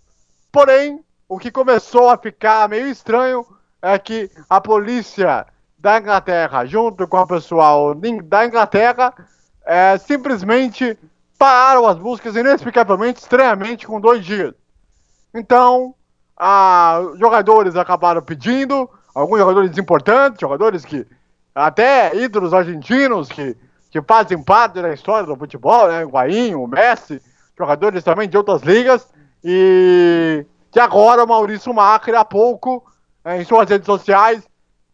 Porém, 0.50 1.04
o 1.28 1.38
que 1.38 1.52
começou 1.52 2.10
a 2.10 2.18
ficar 2.18 2.70
meio 2.70 2.88
estranho 2.88 3.46
é 3.82 4.00
que 4.00 4.32
a 4.50 4.62
polícia 4.62 5.46
da 5.78 6.00
Inglaterra, 6.00 6.66
junto 6.66 7.06
com 7.10 7.18
o 7.20 7.28
pessoal 7.28 7.94
da 7.94 8.46
Inglaterra, 8.46 9.14
é, 9.66 9.98
simplesmente 9.98 10.98
pararam 11.38 11.86
as 11.86 11.98
buscas 11.98 12.38
inexplicavelmente, 12.38 13.20
estranhamente, 13.20 13.86
com 13.86 14.00
dois 14.00 14.24
dias. 14.24 14.54
Então, 15.34 15.94
ah, 16.38 17.02
jogadores 17.20 17.76
acabaram 17.76 18.22
pedindo, 18.22 18.90
alguns 19.14 19.40
jogadores 19.40 19.78
importantes, 19.78 20.40
jogadores 20.40 20.86
que 20.86 21.06
até 21.66 22.16
ídolos 22.16 22.54
argentinos 22.54 23.28
que, 23.28 23.56
que 23.92 24.02
fazem 24.02 24.42
parte 24.42 24.82
da 24.82 24.94
história 24.94 25.26
do 25.26 25.36
futebol, 25.36 25.88
né? 25.88 26.06
O 26.06 26.10
Guainho, 26.10 26.64
o 26.64 26.68
Messi, 26.68 27.22
jogadores 27.58 28.04
também 28.04 28.30
de 28.30 28.38
outras 28.38 28.62
ligas, 28.62 29.08
e 29.44 30.46
que 30.72 30.80
agora 30.80 31.24
o 31.24 31.28
Maurício 31.28 31.74
Macri, 31.74 32.16
há 32.16 32.24
pouco, 32.24 32.84
eh, 33.26 33.42
em 33.42 33.46
suas 33.46 33.70
redes 33.70 33.86
sociais, 33.86 34.42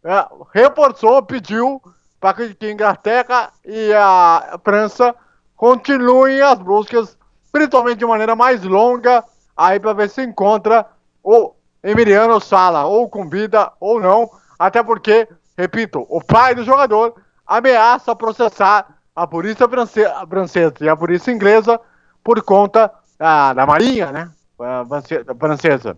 eh, 0.04 0.26
reforçou, 0.54 1.22
pediu 1.22 1.82
para 2.20 2.34
que 2.34 2.66
a 2.66 2.72
Inglaterra 2.72 3.52
e 3.64 3.94
a 3.94 4.60
França 4.64 5.14
continuem 5.56 6.42
as 6.42 6.58
buscas, 6.58 7.18
principalmente 7.52 8.00
de 8.00 8.06
maneira 8.06 8.36
mais 8.36 8.64
longa, 8.64 9.24
aí 9.56 9.80
para 9.80 9.94
ver 9.94 10.10
se 10.10 10.24
encontra 10.24 10.86
o 11.24 11.54
Emiliano 11.84 12.42
Sala, 12.42 12.86
ou 12.86 13.08
com 13.08 13.30
vida 13.30 13.72
ou 13.80 14.00
não, 14.00 14.30
até 14.58 14.82
porque, 14.82 15.28
repito, 15.58 16.06
o 16.10 16.24
pai 16.24 16.56
do 16.56 16.64
jogador 16.64 17.16
ameaça 17.46 18.16
processar 18.16 18.98
a 19.16 19.26
polícia 19.26 19.68
france- 19.68 20.06
francesa 20.30 20.76
e 20.82 20.90
a 20.90 20.96
polícia 20.96 21.32
inglesa 21.32 21.80
por 22.24 22.42
conta 22.44 22.92
ah, 23.20 23.54
da 23.54 23.66
marinha, 23.66 24.12
né, 24.12 24.30
ah, 24.60 24.84
france- 24.88 25.26
francesa, 25.40 25.98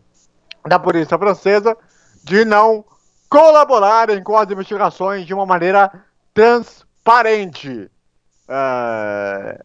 da 0.68 0.78
polícia 0.78 1.18
francesa, 1.18 1.76
de 2.24 2.46
não 2.46 2.84
colaborarem 3.30 4.22
com 4.24 4.38
as 4.38 4.50
investigações 4.50 5.26
de 5.26 5.34
uma 5.34 5.46
maneira 5.46 5.92
transparente. 6.34 7.90
É, 8.48 9.64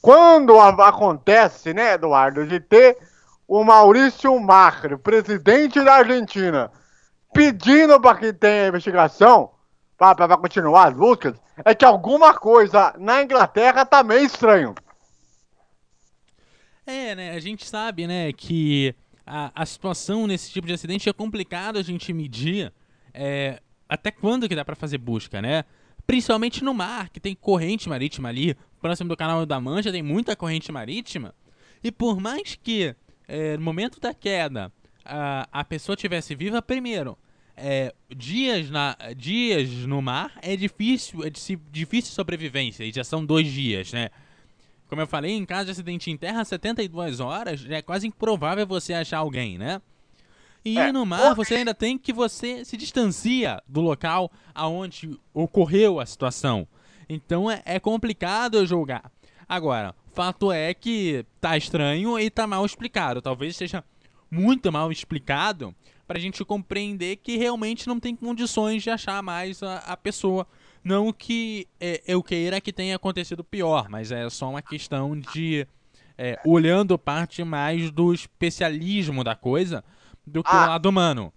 Quando 0.00 0.58
acontece, 0.60 1.72
né, 1.72 1.94
Eduardo, 1.94 2.46
de 2.46 2.60
ter 2.60 2.96
o 3.46 3.62
Maurício 3.62 4.38
Macri, 4.40 4.96
presidente 4.96 5.80
da 5.82 5.94
Argentina, 5.96 6.70
pedindo 7.34 8.00
para 8.00 8.18
que 8.18 8.32
tenha 8.32 8.68
investigação, 8.68 9.50
para 9.98 10.36
continuar 10.36 10.88
as 10.88 10.94
buscas, 10.94 11.34
é 11.64 11.74
que 11.74 11.84
alguma 11.84 12.32
coisa 12.32 12.94
na 12.98 13.22
Inglaterra 13.22 13.84
tá 13.84 14.02
meio 14.02 14.24
estranho. 14.24 14.74
É, 16.86 17.14
né? 17.14 17.30
A 17.32 17.40
gente 17.40 17.66
sabe, 17.66 18.06
né, 18.06 18.32
que 18.32 18.94
a, 19.26 19.50
a 19.54 19.66
situação 19.66 20.26
nesse 20.26 20.50
tipo 20.50 20.66
de 20.66 20.72
acidente 20.72 21.08
é 21.08 21.12
complicado 21.12 21.78
a 21.78 21.82
gente 21.82 22.12
medir 22.12 22.72
é, 23.12 23.60
até 23.88 24.10
quando 24.10 24.48
que 24.48 24.56
dá 24.56 24.64
pra 24.64 24.76
fazer 24.76 24.98
busca, 24.98 25.42
né? 25.42 25.64
Principalmente 26.06 26.62
no 26.62 26.74
mar, 26.74 27.08
que 27.08 27.18
tem 27.18 27.34
corrente 27.34 27.88
marítima 27.88 28.28
ali, 28.28 28.56
próximo 28.80 29.08
do 29.08 29.16
canal 29.16 29.46
da 29.46 29.58
Mancha 29.58 29.90
tem 29.90 30.02
muita 30.02 30.36
corrente 30.36 30.70
marítima. 30.70 31.34
E 31.82 31.90
por 31.90 32.20
mais 32.20 32.54
que 32.54 32.94
é, 33.26 33.56
no 33.56 33.62
momento 33.62 33.98
da 33.98 34.12
queda 34.12 34.70
a, 35.04 35.48
a 35.50 35.64
pessoa 35.64 35.96
tivesse 35.96 36.34
viva, 36.34 36.60
primeiro, 36.60 37.16
é, 37.56 37.94
dias, 38.14 38.70
na, 38.70 38.96
dias 39.16 39.68
no 39.86 40.00
mar 40.02 40.32
é 40.42 40.56
difícil, 40.56 41.24
é 41.24 41.30
de- 41.30 41.58
difícil 41.70 42.12
sobrevivência, 42.12 42.84
e 42.84 42.92
já 42.92 43.04
são 43.04 43.24
dois 43.24 43.46
dias, 43.50 43.92
né? 43.92 44.10
Como 44.88 45.00
eu 45.00 45.06
falei, 45.06 45.32
em 45.32 45.44
caso 45.44 45.66
de 45.66 45.70
acidente 45.72 46.10
em 46.10 46.16
terra, 46.16 46.44
72 46.44 47.20
horas 47.20 47.64
é 47.68 47.80
quase 47.82 48.06
improvável 48.06 48.66
você 48.66 48.92
achar 48.92 49.18
alguém, 49.18 49.56
né? 49.58 49.80
E 50.64 50.78
É, 50.78 50.92
no 50.92 51.04
mar, 51.04 51.34
você 51.34 51.56
ainda 51.56 51.74
tem 51.74 51.98
que 51.98 52.12
você 52.12 52.64
se 52.64 52.76
distancia 52.76 53.62
do 53.68 53.80
local 53.80 54.30
aonde 54.54 55.18
ocorreu 55.32 56.00
a 56.00 56.06
situação. 56.06 56.66
Então 57.08 57.50
é, 57.50 57.62
é 57.66 57.78
complicado 57.78 58.64
julgar. 58.64 59.10
Agora, 59.46 59.94
fato 60.14 60.50
é 60.50 60.72
que 60.72 61.24
tá 61.40 61.56
estranho 61.56 62.18
e 62.18 62.30
tá 62.30 62.46
mal 62.46 62.64
explicado. 62.64 63.20
Talvez 63.20 63.56
seja 63.56 63.84
muito 64.30 64.72
mal 64.72 64.90
explicado 64.90 65.74
pra 66.06 66.18
gente 66.18 66.44
compreender 66.44 67.16
que 67.16 67.36
realmente 67.36 67.86
não 67.88 67.98
tem 67.98 68.14
condições 68.14 68.82
de 68.82 68.90
achar 68.90 69.22
mais 69.22 69.62
a, 69.62 69.78
a 69.78 69.96
pessoa. 69.96 70.46
Não 70.82 71.12
que 71.12 71.66
é, 71.80 72.02
eu 72.06 72.22
queira 72.22 72.60
que 72.60 72.72
tenha 72.72 72.96
acontecido 72.96 73.42
pior, 73.42 73.88
mas 73.88 74.12
é 74.12 74.28
só 74.28 74.50
uma 74.50 74.60
questão 74.62 75.18
de 75.18 75.66
é, 76.18 76.38
olhando 76.44 76.98
parte 76.98 77.42
mais 77.42 77.90
do 77.90 78.12
especialismo 78.12 79.24
da 79.24 79.34
coisa 79.34 79.82
do 80.26 80.42
que 80.44 80.50
Ah. 80.52 80.64
o 80.64 80.68
lado 80.68 80.86
humano. 80.88 81.32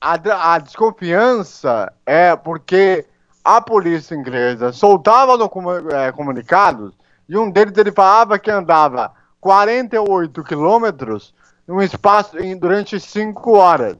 A, 0.00 0.54
a 0.54 0.58
desconfiança 0.58 1.92
é 2.06 2.34
porque 2.34 3.04
a 3.44 3.60
polícia 3.60 4.14
inglesa 4.14 4.72
soltava 4.72 5.32
eh, 5.34 6.12
comunicados 6.12 6.94
e 7.28 7.36
um 7.36 7.50
deles 7.50 7.76
ele 7.76 7.92
falava 7.92 8.38
que 8.38 8.50
andava 8.50 9.12
48 9.40 10.42
quilômetros 10.44 11.34
num 11.70 11.80
espaço 11.80 12.36
em, 12.38 12.56
durante 12.56 12.98
5 12.98 13.52
horas. 13.52 13.96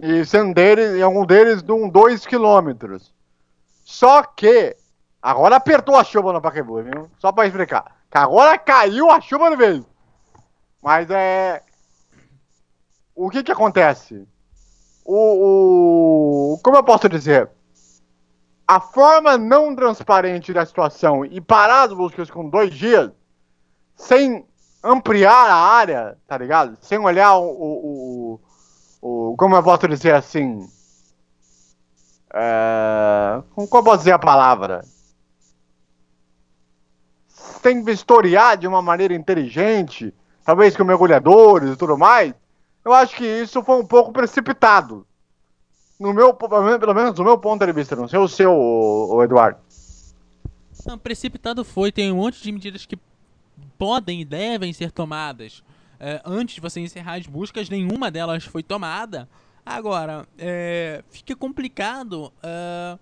E 0.00 0.24
sendo 0.24 0.52
deles, 0.52 0.96
e 0.98 1.02
algum 1.02 1.24
deles 1.24 1.62
de 1.62 1.70
um 1.70 1.88
2 1.88 2.26
quilômetros. 2.26 3.14
Só 3.84 4.24
que 4.24 4.76
agora 5.22 5.56
apertou 5.56 5.94
a 5.96 6.02
chuva 6.02 6.32
no 6.32 6.42
Pacaembu, 6.42 6.82
viu? 6.82 7.10
Só 7.18 7.30
pra 7.30 7.46
explicar. 7.46 7.84
Que 8.10 8.18
agora 8.18 8.58
caiu 8.58 9.10
a 9.10 9.20
chuva 9.20 9.48
de 9.50 9.56
vez. 9.56 9.84
Mas 10.82 11.08
é. 11.08 11.62
O 13.14 13.30
que 13.30 13.44
que 13.44 13.52
acontece? 13.52 14.26
o, 15.04 16.54
o- 16.54 16.58
como 16.62 16.76
eu 16.76 16.84
posso 16.84 17.08
dizer, 17.08 17.48
a 18.66 18.80
forma 18.80 19.36
não 19.36 19.74
transparente 19.74 20.52
da 20.52 20.64
situação 20.64 21.24
e 21.24 21.40
parar 21.40 21.82
as 21.82 21.92
buscas 21.92 22.30
com 22.30 22.48
dois 22.48 22.72
dias, 22.72 23.10
sem 23.96 24.46
ampliar 24.82 25.48
a 25.48 25.54
área, 25.54 26.18
tá 26.26 26.36
ligado? 26.36 26.76
Sem 26.80 26.98
olhar 26.98 27.36
o, 27.36 27.44
o, 27.50 28.40
o, 29.00 29.30
o- 29.32 29.36
como 29.36 29.54
eu 29.56 29.62
posso 29.62 29.86
dizer 29.88 30.14
assim, 30.14 30.68
é, 32.34 33.42
como 33.54 33.68
eu 33.72 33.82
posso 33.84 33.98
dizer 33.98 34.12
a 34.12 34.18
palavra? 34.18 34.82
Sem 37.28 37.84
vistoriar 37.84 38.56
de 38.56 38.66
uma 38.66 38.82
maneira 38.82 39.14
inteligente, 39.14 40.12
talvez 40.44 40.76
com 40.76 40.84
mergulhadores 40.84 41.70
e 41.72 41.76
tudo 41.76 41.96
mais, 41.96 42.34
eu 42.84 42.92
acho 42.92 43.14
que 43.16 43.24
isso 43.24 43.62
foi 43.62 43.76
um 43.80 43.86
pouco 43.86 44.12
precipitado. 44.12 45.06
No 46.00 46.12
meu, 46.12 46.34
pelo 46.34 46.94
menos 46.94 47.14
do 47.14 47.22
meu 47.22 47.38
ponto 47.38 47.64
de 47.64 47.72
vista, 47.72 47.94
não 47.94 48.08
sei 48.08 48.18
o 48.18 48.26
seu, 48.26 48.50
o, 48.52 49.14
o 49.14 49.22
Eduardo. 49.22 49.60
Não, 50.84 50.98
precipitado 50.98 51.64
foi, 51.64 51.92
tem 51.92 52.10
um 52.10 52.16
monte 52.16 52.42
de 52.42 52.50
medidas 52.50 52.84
que 52.84 52.98
podem 53.78 54.20
e 54.20 54.24
devem 54.24 54.72
ser 54.72 54.90
tomadas 54.90 55.62
é, 56.04 56.20
antes 56.24 56.56
de 56.56 56.60
você 56.60 56.80
encerrar 56.80 57.14
as 57.14 57.28
buscas, 57.28 57.70
nenhuma 57.70 58.10
delas 58.10 58.44
foi 58.44 58.60
tomada. 58.60 59.28
Agora, 59.64 60.26
é, 60.36 61.04
fica 61.08 61.36
complicado 61.36 62.32
ah, 62.42 62.98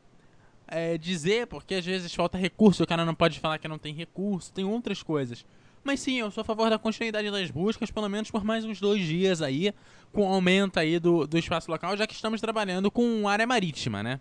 é, 0.68 0.98
dizer, 0.98 1.46
porque 1.46 1.76
às 1.76 1.84
vezes 1.86 2.14
falta 2.14 2.36
recurso, 2.36 2.82
o 2.82 2.86
cara 2.86 3.02
não 3.06 3.14
pode 3.14 3.40
falar 3.40 3.58
que 3.58 3.66
não 3.66 3.78
tem 3.78 3.94
recurso, 3.94 4.52
tem 4.52 4.66
outras 4.66 5.02
coisas. 5.02 5.46
Mas 5.82 6.00
sim, 6.00 6.20
eu 6.20 6.30
sou 6.30 6.42
a 6.42 6.44
favor 6.44 6.68
da 6.68 6.78
continuidade 6.78 7.30
das 7.30 7.50
buscas, 7.50 7.90
pelo 7.90 8.06
menos 8.06 8.30
por 8.30 8.44
mais 8.44 8.66
uns 8.66 8.78
dois 8.78 9.00
dias 9.00 9.40
aí, 9.40 9.74
com 10.12 10.30
aumento 10.30 10.78
aí 10.78 10.98
do, 10.98 11.26
do 11.26 11.38
espaço 11.38 11.70
local, 11.70 11.96
já 11.96 12.06
que 12.06 12.12
estamos 12.12 12.38
trabalhando 12.38 12.90
com 12.90 13.26
área 13.26 13.46
marítima, 13.46 14.02
né? 14.02 14.20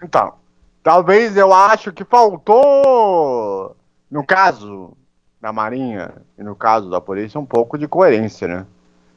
Então, 0.00 0.34
talvez 0.80 1.36
eu 1.36 1.52
acho 1.52 1.92
que 1.92 2.04
faltou, 2.04 3.76
no 4.14 4.24
caso 4.24 4.96
da 5.40 5.52
Marinha 5.52 6.22
e 6.38 6.42
no 6.44 6.54
caso 6.54 6.88
da 6.88 7.00
polícia, 7.00 7.40
um 7.40 7.44
pouco 7.44 7.76
de 7.76 7.88
coerência, 7.88 8.46
né? 8.46 8.64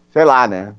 Sei 0.10 0.26
lá, 0.26 0.48
né? 0.48 0.76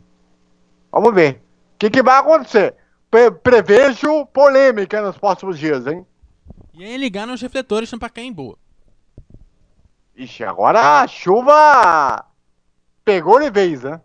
Vamos 0.90 1.14
ver. 1.14 1.40
O 1.74 1.78
que, 1.78 1.88
que 1.88 2.02
vai 2.02 2.18
acontecer? 2.18 2.74
Pre- 3.08 3.30
prevejo 3.30 4.26
polêmica 4.26 5.00
nos 5.00 5.16
próximos 5.16 5.56
dias, 5.56 5.86
hein? 5.86 6.04
E 6.74 6.82
aí 6.82 6.96
ligar 6.96 7.28
nos 7.28 7.40
refletores 7.40 7.92
no 7.92 7.98
Pacaembu. 8.00 8.58
Ixi, 10.16 10.42
agora 10.42 11.00
a 11.00 11.06
chuva 11.06 12.24
pegou 13.04 13.38
de 13.38 13.50
vez, 13.50 13.84
né? 13.84 14.00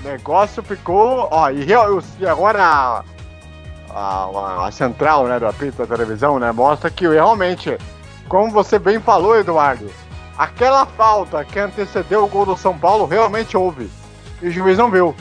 O 0.00 0.02
negócio 0.02 0.60
ficou. 0.64 1.28
Ó, 1.30 1.50
e, 1.50 1.66
e 2.18 2.26
agora 2.26 3.04
a, 3.94 4.66
a, 4.66 4.72
central 4.72 5.26
né, 5.26 5.38
do 5.38 5.46
apito 5.46 5.78
da 5.78 5.86
televisão 5.86 6.38
né, 6.38 6.52
mostra 6.52 6.90
que 6.90 7.06
realmente, 7.08 7.76
como 8.28 8.50
você 8.50 8.78
bem 8.78 9.00
falou, 9.00 9.36
Eduardo, 9.36 9.90
aquela 10.36 10.86
falta 10.86 11.44
que 11.44 11.58
antecedeu 11.58 12.24
o 12.24 12.28
gol 12.28 12.46
do 12.46 12.56
São 12.56 12.78
Paulo 12.78 13.06
realmente 13.06 13.56
houve. 13.56 13.90
E 14.40 14.48
o 14.48 14.50
juiz 14.50 14.78
não 14.78 14.90
viu. 14.90 15.14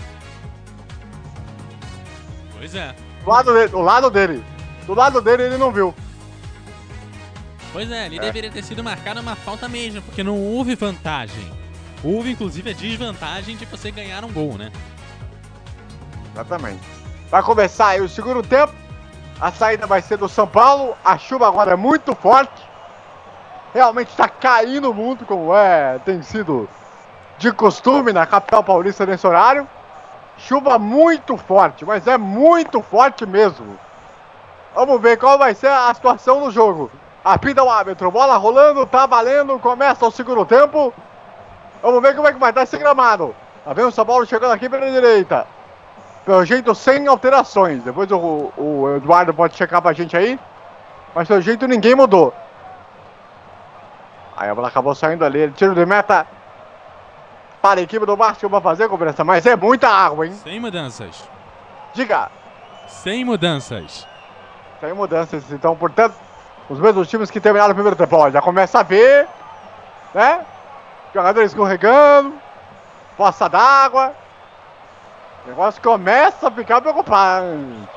Pois 2.58 2.74
é. 2.76 2.96
Do 3.24 3.30
lado, 3.30 3.54
dele, 3.54 3.68
do 3.68 3.82
lado 3.82 4.10
dele. 4.10 4.44
Do 4.86 4.94
lado 4.94 5.22
dele 5.22 5.44
ele 5.44 5.58
não 5.58 5.72
viu. 5.72 5.94
Pois 7.72 7.92
é, 7.92 8.06
ali 8.06 8.20
deveria 8.20 8.50
ter 8.50 8.64
sido 8.64 8.84
marcada 8.84 9.22
uma 9.22 9.36
falta 9.36 9.68
mesmo, 9.68 10.02
porque 10.02 10.24
não 10.24 10.38
houve 10.40 10.76
vantagem. 10.76 11.52
Houve, 12.04 12.32
inclusive, 12.32 12.70
a 12.70 12.74
desvantagem 12.74 13.58
de 13.58 13.66
você 13.66 13.92
ganhar 13.92 14.24
um 14.24 14.32
gol, 14.32 14.58
né? 14.58 14.72
Exatamente. 16.34 16.99
Vai 17.30 17.44
começar 17.44 17.90
aí 17.90 18.02
o 18.02 18.10
segundo 18.10 18.42
tempo. 18.42 18.74
A 19.40 19.52
saída 19.52 19.86
vai 19.86 20.02
ser 20.02 20.18
do 20.18 20.28
São 20.28 20.48
Paulo. 20.48 20.98
A 21.06 21.16
chuva 21.18 21.48
agora 21.48 21.74
é 21.74 21.76
muito 21.76 22.16
forte. 22.16 22.68
realmente 23.72 24.10
está 24.10 24.28
caindo 24.28 24.92
muito, 24.94 25.26
como 25.26 25.56
é, 25.56 26.00
tem 26.00 26.24
sido 26.24 26.68
de 27.38 27.52
costume 27.52 28.12
na 28.12 28.26
capital 28.26 28.64
paulista 28.64 29.06
nesse 29.06 29.28
horário. 29.28 29.68
Chuva 30.40 30.80
muito 30.80 31.38
forte, 31.38 31.86
mas 31.86 32.08
é 32.08 32.18
muito 32.18 32.82
forte 32.82 33.28
mesmo. 33.28 33.78
Vamos 34.74 35.00
ver 35.00 35.18
qual 35.18 35.38
vai 35.38 35.54
ser 35.54 35.68
a 35.68 35.94
situação 35.94 36.42
do 36.42 36.50
jogo. 36.50 36.90
Apita 37.24 37.62
o 37.64 37.70
árbitro, 37.70 38.10
bola 38.10 38.38
rolando, 38.38 38.88
tá 38.88 39.06
valendo, 39.06 39.60
começa 39.60 40.04
o 40.04 40.12
segundo 40.12 40.46
tempo. 40.46 40.92
Vamos 41.82 42.02
ver 42.02 42.16
como 42.16 42.28
é 42.28 42.34
que 42.34 42.40
vai 42.40 42.50
estar 42.50 42.64
esse 42.64 42.78
gramado. 42.78 43.36
Tá 43.64 43.72
vendo 43.74 43.90
o 43.90 43.92
São 43.92 44.06
Paulo 44.06 44.26
chegando 44.26 44.52
aqui 44.52 44.68
pela 44.68 44.90
direita. 44.90 45.46
Pelo 46.26 46.46
jeito, 46.46 46.76
sem 46.76 47.08
alterações. 47.08 47.84
Depois 47.84 48.12
o, 48.12 48.52
o 48.58 48.96
Eduardo 48.98 49.34
pode 49.34 49.56
checar 49.56 49.82
pra 49.82 49.94
gente 49.94 50.16
aí. 50.16 50.40
Mas 51.16 51.28
pelo 51.28 51.42
jeito 51.42 51.68
ninguém 51.68 51.96
mudou. 51.96 52.34
Aí 54.38 54.50
a 54.50 54.56
bola 54.56 54.68
acabou 54.68 54.94
saindo 54.96 55.26
ali. 55.26 55.52
Tiro 55.52 55.74
de 55.74 55.86
meta 55.86 56.28
para 57.62 57.80
a 57.80 57.84
equipe 57.84 58.06
do 58.06 58.16
Vasco 58.16 58.50
para 58.50 58.62
fazer 58.62 58.86
a 58.86 58.90
cobrança. 58.90 59.24
Mas 59.24 59.46
é 59.46 59.56
muita 59.56 59.90
água, 59.90 60.26
hein? 60.26 60.34
Sem 60.34 60.60
mudanças. 60.60 61.28
Diga. 61.94 62.30
Sem 62.88 63.26
mudanças. 63.26 64.08
Sem 64.80 64.94
mudanças. 64.94 65.52
Então, 65.52 65.76
portanto, 65.76 66.16
os 66.70 66.80
mesmos 66.80 67.10
times 67.10 67.32
que 67.32 67.42
terminaram 67.42 67.72
o 67.72 67.76
primeiro 67.76 67.98
tempo. 67.98 68.16
Ó, 68.16 68.30
já 68.30 68.42
começa 68.42 68.80
a 68.80 68.84
ver, 68.84 69.28
né? 70.14 70.46
Jogadores 71.14 71.52
escorregando, 71.52 72.34
poça 73.18 73.50
d'água. 73.50 74.14
O 75.50 75.52
negócio 75.52 75.82
começa 75.82 76.48
a 76.48 76.52
ficar 76.52 76.80
preocupante. 76.80 77.90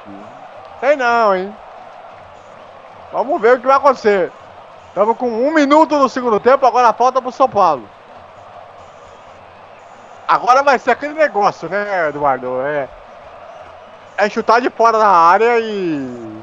Sei 0.81 0.97
não, 0.97 1.37
hein? 1.37 1.55
Vamos 3.13 3.39
ver 3.43 3.59
o 3.59 3.61
que 3.61 3.67
vai 3.67 3.77
acontecer. 3.77 4.33
Estamos 4.89 5.19
com 5.19 5.29
um 5.29 5.53
minuto 5.53 5.99
no 5.99 6.09
segundo 6.09 6.41
tempo, 6.41 6.65
agora 6.65 6.95
falta 6.95 7.21
pro 7.21 7.31
São 7.31 7.47
Paulo. 7.51 7.87
Agora 10.27 10.63
vai 10.63 10.79
ser 10.79 10.93
aquele 10.93 11.13
negócio, 11.13 11.69
né, 11.69 12.09
Eduardo? 12.09 12.63
É, 12.63 12.89
é 14.17 14.31
chutar 14.31 14.63
de 14.63 14.71
fora 14.71 14.97
da 14.99 15.09
área 15.09 15.59
e. 15.61 16.43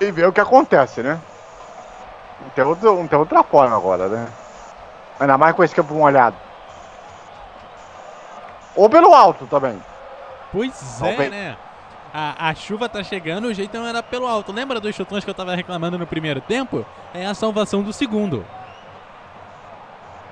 E 0.00 0.10
ver 0.10 0.28
o 0.28 0.32
que 0.32 0.40
acontece, 0.40 1.02
né? 1.02 1.20
Não 2.40 2.48
tem, 2.48 2.64
outro, 2.64 2.96
não 2.96 3.06
tem 3.06 3.18
outra 3.18 3.42
forma 3.42 3.76
agora, 3.76 4.08
né? 4.08 4.26
Ainda 5.18 5.36
mais 5.36 5.54
com 5.54 5.62
esse 5.62 5.74
campo 5.74 5.92
molhado. 5.92 6.36
Ou 8.80 8.88
pelo 8.88 9.14
alto 9.14 9.46
também. 9.46 9.78
Pois 10.50 11.02
é, 11.02 11.28
né? 11.28 11.56
A, 12.14 12.48
a, 12.48 12.54
chuva 12.54 12.88
tá 12.88 13.02
chegando, 13.02 13.48
o 13.48 13.52
jeito 13.52 13.76
não 13.76 13.86
era 13.86 14.02
pelo 14.02 14.26
alto. 14.26 14.52
Lembra 14.52 14.80
dos 14.80 14.96
chutões 14.96 15.22
que 15.22 15.28
eu 15.28 15.34
tava 15.34 15.54
reclamando 15.54 15.98
no 15.98 16.06
primeiro 16.06 16.40
tempo? 16.40 16.86
É 17.12 17.26
a 17.26 17.34
salvação 17.34 17.82
do 17.82 17.92
segundo. 17.92 18.42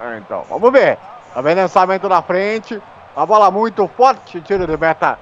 É, 0.00 0.16
então, 0.16 0.46
vamos 0.48 0.72
ver. 0.72 0.96
Tá 1.34 1.42
vendo 1.42 1.58
lançamento 1.58 2.08
na 2.08 2.22
frente. 2.22 2.80
A 3.14 3.26
bola 3.26 3.50
muito 3.50 3.86
forte, 3.86 4.40
tiro 4.40 4.66
de 4.66 4.78
meta 4.78 5.18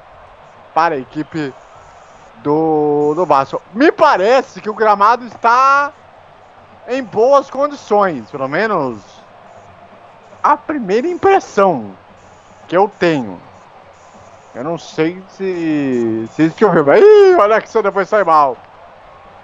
para 0.72 0.94
a 0.94 0.98
equipe 0.98 1.52
do, 2.44 3.12
do 3.16 3.26
Vasco. 3.26 3.60
Me 3.74 3.90
parece 3.90 4.60
que 4.60 4.70
o 4.70 4.74
gramado 4.74 5.26
está 5.26 5.92
em 6.86 7.02
boas 7.02 7.50
condições, 7.50 8.30
pelo 8.30 8.46
menos 8.46 9.02
a 10.44 10.56
primeira 10.56 11.08
impressão 11.08 11.96
que 12.66 12.76
eu 12.76 12.88
tenho. 12.88 13.40
Eu 14.55 14.64
não 14.64 14.78
sei 14.78 15.22
se. 15.28 16.26
Se 16.32 16.51
choveu. 16.51 16.94
Ih, 16.94 17.34
o 17.36 17.43
Alexander 17.43 17.93
foi 17.93 18.05
sair 18.05 18.24
mal. 18.24 18.56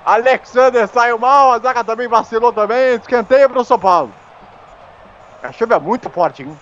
Alexander 0.05 0.89
saiu 0.89 1.19
mal, 1.19 1.53
a 1.53 1.59
zaga 1.59 1.85
também 1.85 2.09
vacilou 2.09 2.53
também. 2.53 2.97
Escanteio 2.97 3.49
para 3.49 3.61
o 3.61 3.65
São 3.65 3.79
Paulo. 3.79 4.11
A 5.43 5.53
chuva 5.53 5.75
é 5.75 5.79
muito 5.79 6.11
forte, 6.11 6.43
hein? 6.43 6.59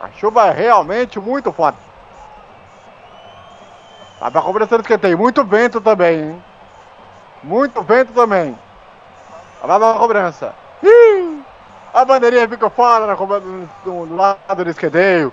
A 0.00 0.10
chuva 0.12 0.46
é 0.46 0.52
realmente 0.52 1.20
muito 1.20 1.52
forte. 1.52 1.78
Tá 4.18 4.30
pra 4.30 4.42
cobrança 4.42 4.76
do 4.76 4.82
escanteio. 4.82 5.18
Muito 5.18 5.44
vento 5.44 5.80
também, 5.80 6.20
hein? 6.20 6.44
Muito 7.42 7.82
vento 7.82 8.12
também. 8.12 8.58
Vai 9.62 9.78
pra 9.78 9.94
cobrança. 9.94 10.54
Ih! 10.82 11.29
A 11.92 12.04
bandeirinha 12.04 12.48
fica 12.48 12.70
fora 12.70 13.16
do, 13.16 13.68
do 13.84 14.14
lado 14.14 14.64
do 14.64 14.70
escanteio. 14.70 15.32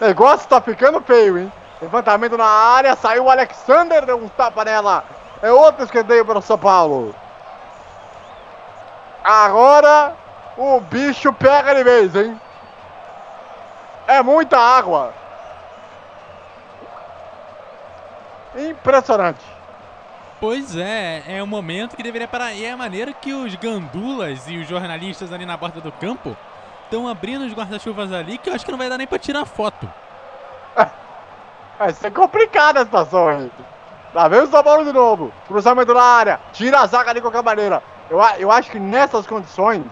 O 0.00 0.04
negócio 0.04 0.48
tá 0.48 0.60
ficando 0.60 1.00
feio, 1.00 1.38
hein? 1.38 1.52
Levantamento 1.80 2.36
na 2.36 2.46
área, 2.46 2.94
saiu 2.94 3.24
o 3.24 3.30
Alexander, 3.30 4.06
deu 4.06 4.16
um 4.16 4.28
tapa 4.28 4.64
nela. 4.64 5.04
É 5.42 5.50
outro 5.50 5.84
escanteio 5.84 6.24
para 6.24 6.38
o 6.38 6.42
São 6.42 6.56
Paulo. 6.56 7.14
Agora 9.24 10.14
o 10.56 10.80
bicho 10.80 11.32
pega 11.32 11.74
de 11.74 11.82
vez, 11.82 12.14
hein? 12.14 12.40
É 14.06 14.22
muita 14.22 14.58
água. 14.58 15.12
Impressionante. 18.56 19.61
Pois 20.42 20.74
é, 20.74 21.22
é 21.28 21.40
o 21.40 21.46
momento 21.46 21.94
que 21.96 22.02
deveria 22.02 22.26
parar. 22.26 22.52
E 22.52 22.64
é 22.64 22.72
a 22.72 22.76
maneira 22.76 23.12
que 23.12 23.32
os 23.32 23.54
gandulas 23.54 24.48
e 24.48 24.58
os 24.58 24.66
jornalistas 24.66 25.32
ali 25.32 25.46
na 25.46 25.56
borda 25.56 25.80
do 25.80 25.92
campo 25.92 26.36
estão 26.82 27.06
abrindo 27.06 27.44
os 27.44 27.52
guarda-chuvas 27.52 28.12
ali 28.12 28.38
que 28.38 28.50
eu 28.50 28.54
acho 28.54 28.64
que 28.64 28.72
não 28.72 28.78
vai 28.78 28.88
dar 28.88 28.98
nem 28.98 29.06
pra 29.06 29.20
tirar 29.20 29.44
foto. 29.46 29.88
Vai 31.78 31.92
ser 31.92 32.10
complicada 32.10 32.80
a 32.80 32.84
situação, 32.84 33.40
gente. 33.40 33.54
Lá 34.12 34.26
vem 34.26 34.40
o 34.40 34.48
São 34.48 34.64
Paulo 34.64 34.84
de 34.84 34.92
novo. 34.92 35.32
Cruzamento 35.46 35.94
na 35.94 36.02
área. 36.02 36.40
Tira 36.52 36.80
a 36.80 36.86
zaga 36.88 37.14
de 37.14 37.20
qualquer 37.20 37.44
maneira. 37.44 37.80
Eu, 38.10 38.20
eu 38.38 38.50
acho 38.50 38.68
que 38.68 38.80
nessas 38.80 39.28
condições, 39.28 39.84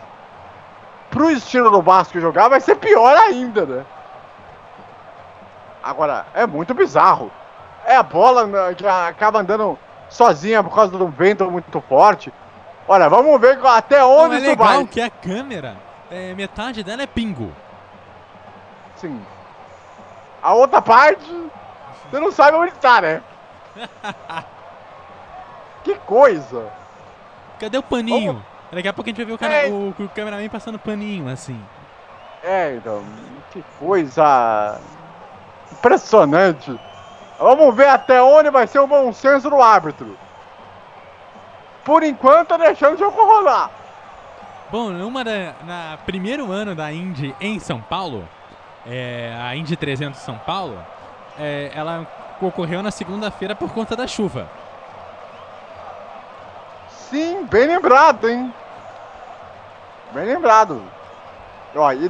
pro 1.10 1.31
estilo 1.31 1.70
do 1.70 1.81
Vasco 1.81 2.18
jogar, 2.18 2.48
vai 2.48 2.60
ser 2.60 2.74
pior 2.74 3.16
ainda, 3.16 3.64
né? 3.64 3.85
Agora, 5.81 6.27
é 6.35 6.44
muito 6.44 6.74
bizarro. 6.74 7.31
É 7.85 7.94
a 7.94 8.02
bola 8.02 8.48
né, 8.48 8.74
que 8.74 8.85
acaba 8.85 9.39
andando 9.39 9.78
sozinha 10.10 10.62
por 10.62 10.74
causa 10.74 10.98
do 10.98 11.08
vento 11.08 11.50
muito 11.50 11.80
forte. 11.82 12.30
Olha, 12.86 13.08
vamos 13.08 13.40
ver 13.40 13.58
até 13.64 14.04
onde 14.04 14.28
Não, 14.28 14.34
é 14.34 14.38
isso 14.48 14.56
vai. 14.56 14.68
legal 14.68 14.86
que 14.86 15.00
a 15.00 15.08
câmera, 15.08 15.76
é, 16.10 16.34
metade 16.34 16.82
dela 16.82 17.02
é 17.02 17.06
pingo. 17.06 17.52
Sim. 18.96 19.20
A 20.42 20.52
outra 20.54 20.82
parte, 20.82 21.24
você 22.10 22.18
não 22.20 22.30
sabe 22.32 22.56
onde 22.56 22.72
está, 22.72 23.00
né? 23.00 23.22
que 25.84 25.94
coisa. 26.00 26.66
Cadê 27.58 27.78
o 27.78 27.82
paninho? 27.82 28.32
Vamos- 28.34 28.50
Daqui 28.72 28.86
a 28.88 28.92
pouco 28.92 29.08
a 29.08 29.10
gente 29.10 29.16
vai 29.16 29.26
ver 29.26 29.32
o, 29.32 29.38
cara, 29.38 29.52
É. 29.52 29.68
o, 29.68 29.88
o 29.98 30.08
cameraman 30.14 30.48
passando 30.48 30.78
paninho, 30.78 31.28
assim. 31.28 31.60
É, 32.42 32.74
então, 32.76 33.02
que 33.52 33.64
coisa 33.80 34.80
impressionante. 35.72 36.78
Vamos 37.40 37.74
ver 37.74 37.88
até 37.88 38.22
onde 38.22 38.50
vai 38.50 38.66
ser 38.66 38.80
o 38.80 38.86
bom 38.86 39.10
senso 39.14 39.48
do 39.48 39.62
árbitro. 39.62 40.14
Por 41.82 42.02
enquanto, 42.02 42.48
tá 42.48 42.58
deixando 42.58 42.96
o 42.96 42.98
jogo 42.98 43.16
rolar. 43.16 43.70
Bom, 44.70 44.90
numa 44.90 45.24
da, 45.24 45.54
na 45.64 45.98
primeiro 46.04 46.52
ano 46.52 46.74
da 46.74 46.92
Indy 46.92 47.34
em 47.40 47.58
São 47.58 47.80
Paulo, 47.80 48.28
é, 48.86 49.34
a 49.42 49.56
Indy 49.56 49.74
300 49.74 50.20
São 50.20 50.36
Paulo, 50.36 50.78
é, 51.38 51.70
ela 51.74 52.06
ocorreu 52.42 52.82
na 52.82 52.90
segunda-feira 52.90 53.54
por 53.54 53.72
conta 53.72 53.96
da 53.96 54.06
chuva. 54.06 54.46
Sim, 56.90 57.46
bem 57.46 57.66
lembrado, 57.66 58.28
hein? 58.28 58.52
Bem 60.12 60.26
lembrado. 60.26 60.82
Ó, 61.74 61.90
e 61.90 62.06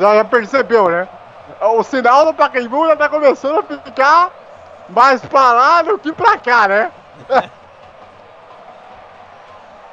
já 0.00 0.24
percebeu, 0.24 0.88
né? 0.88 1.06
O 1.60 1.82
sinal 1.82 2.24
do 2.24 2.34
Pacaembu 2.34 2.86
já 2.86 2.96
tá 2.96 3.08
começando 3.08 3.58
a 3.58 3.62
ficar 3.62 4.30
mais 4.88 5.20
pra 5.24 5.52
lá 5.52 5.82
do 5.82 5.98
que 5.98 6.12
pra 6.12 6.38
cá, 6.38 6.66
né? 6.68 6.90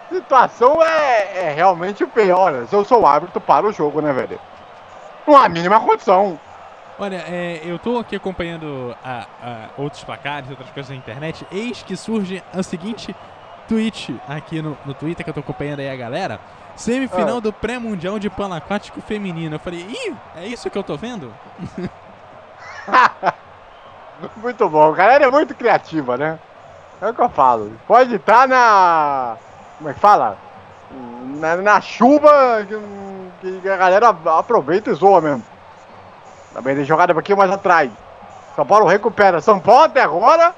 situação 0.10 0.81
é, 0.81 1.48
é 1.49 1.53
realmente 1.53 2.06
pior. 2.07 2.52
né? 2.52 2.65
Se 2.68 2.76
eu 2.76 2.85
sou 2.85 3.02
o 3.02 3.06
árbitro, 3.06 3.41
para 3.41 3.65
o 3.65 3.72
jogo, 3.73 4.02
né, 4.02 4.14
velho? 4.14 4.39
Não 5.27 5.35
há 5.35 5.49
mínima 5.49 5.80
condição. 5.80 6.39
Olha, 6.98 7.18
é, 7.27 7.61
eu 7.64 7.77
tô 7.77 7.99
aqui 7.99 8.15
acompanhando 8.15 8.95
a- 9.03 9.26
a 9.44 9.56
outros 9.77 10.03
placares, 10.03 10.49
outras 10.49 10.69
coisas 10.72 10.89
na 10.89 10.95
internet. 10.95 11.45
Eis 11.52 11.84
que 11.84 11.95
surge 11.95 12.41
o 12.56 12.64
seguinte 12.64 13.15
tweet 13.68 14.19
aqui 14.27 14.61
no, 14.61 14.77
no 14.85 14.94
Twitter 14.94 15.23
que 15.23 15.30
eu 15.30 15.34
tô 15.34 15.41
acompanhando 15.41 15.81
aí 15.81 15.89
a 15.89 15.95
galera. 15.95 16.39
Semifinal 16.77 17.37
Ah. 17.37 17.41
do 17.41 17.51
pré-mundial 17.51 18.19
de 18.19 18.29
pano 18.29 18.53
aquático 18.55 19.01
feminino. 19.01 19.55
Eu 19.55 19.59
falei, 19.59 19.81
ih, 19.81 20.15
é 20.35 20.45
isso 20.45 20.69
que 20.69 20.77
eu 20.77 20.83
tô 20.83 20.95
vendo? 20.95 21.33
Muito 24.37 24.67
bom. 24.69 24.91
A 24.91 24.95
galera 24.95 25.25
é 25.25 25.31
muito 25.31 25.53
criativa, 25.53 26.17
né? 26.17 26.39
É 27.01 27.09
o 27.09 27.13
que 27.13 27.21
eu 27.21 27.29
falo. 27.29 27.71
Pode 27.87 28.15
estar 28.15 28.47
na. 28.47 29.37
Como 29.77 29.89
é 29.89 29.93
que 29.93 29.99
fala? 29.99 30.37
Na, 31.39 31.55
na 31.57 31.81
chuva 31.81 32.65
que, 33.41 33.59
que 33.61 33.69
a 33.69 33.77
galera 33.77 34.09
aproveita 34.37 34.89
e 34.89 34.93
zoa 34.93 35.21
mesmo. 35.21 35.43
Também 36.53 36.75
tem 36.75 36.85
jogada 36.85 37.13
um 37.13 37.15
pouquinho 37.15 37.37
mais 37.37 37.51
atrás. 37.51 37.91
São 38.55 38.65
Paulo 38.65 38.87
recupera. 38.87 39.39
São 39.41 39.59
Paulo 39.59 39.83
até 39.83 40.01
agora, 40.01 40.55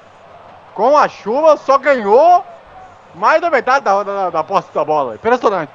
com 0.74 0.96
a 0.96 1.06
chuva, 1.08 1.56
só 1.58 1.76
ganhou 1.76 2.42
mais 3.14 3.40
da 3.42 3.50
metade 3.50 3.84
da, 3.84 4.02
da, 4.02 4.30
da 4.30 4.44
posse 4.44 4.72
da 4.72 4.84
bola. 4.84 5.16
Impressionante. 5.16 5.70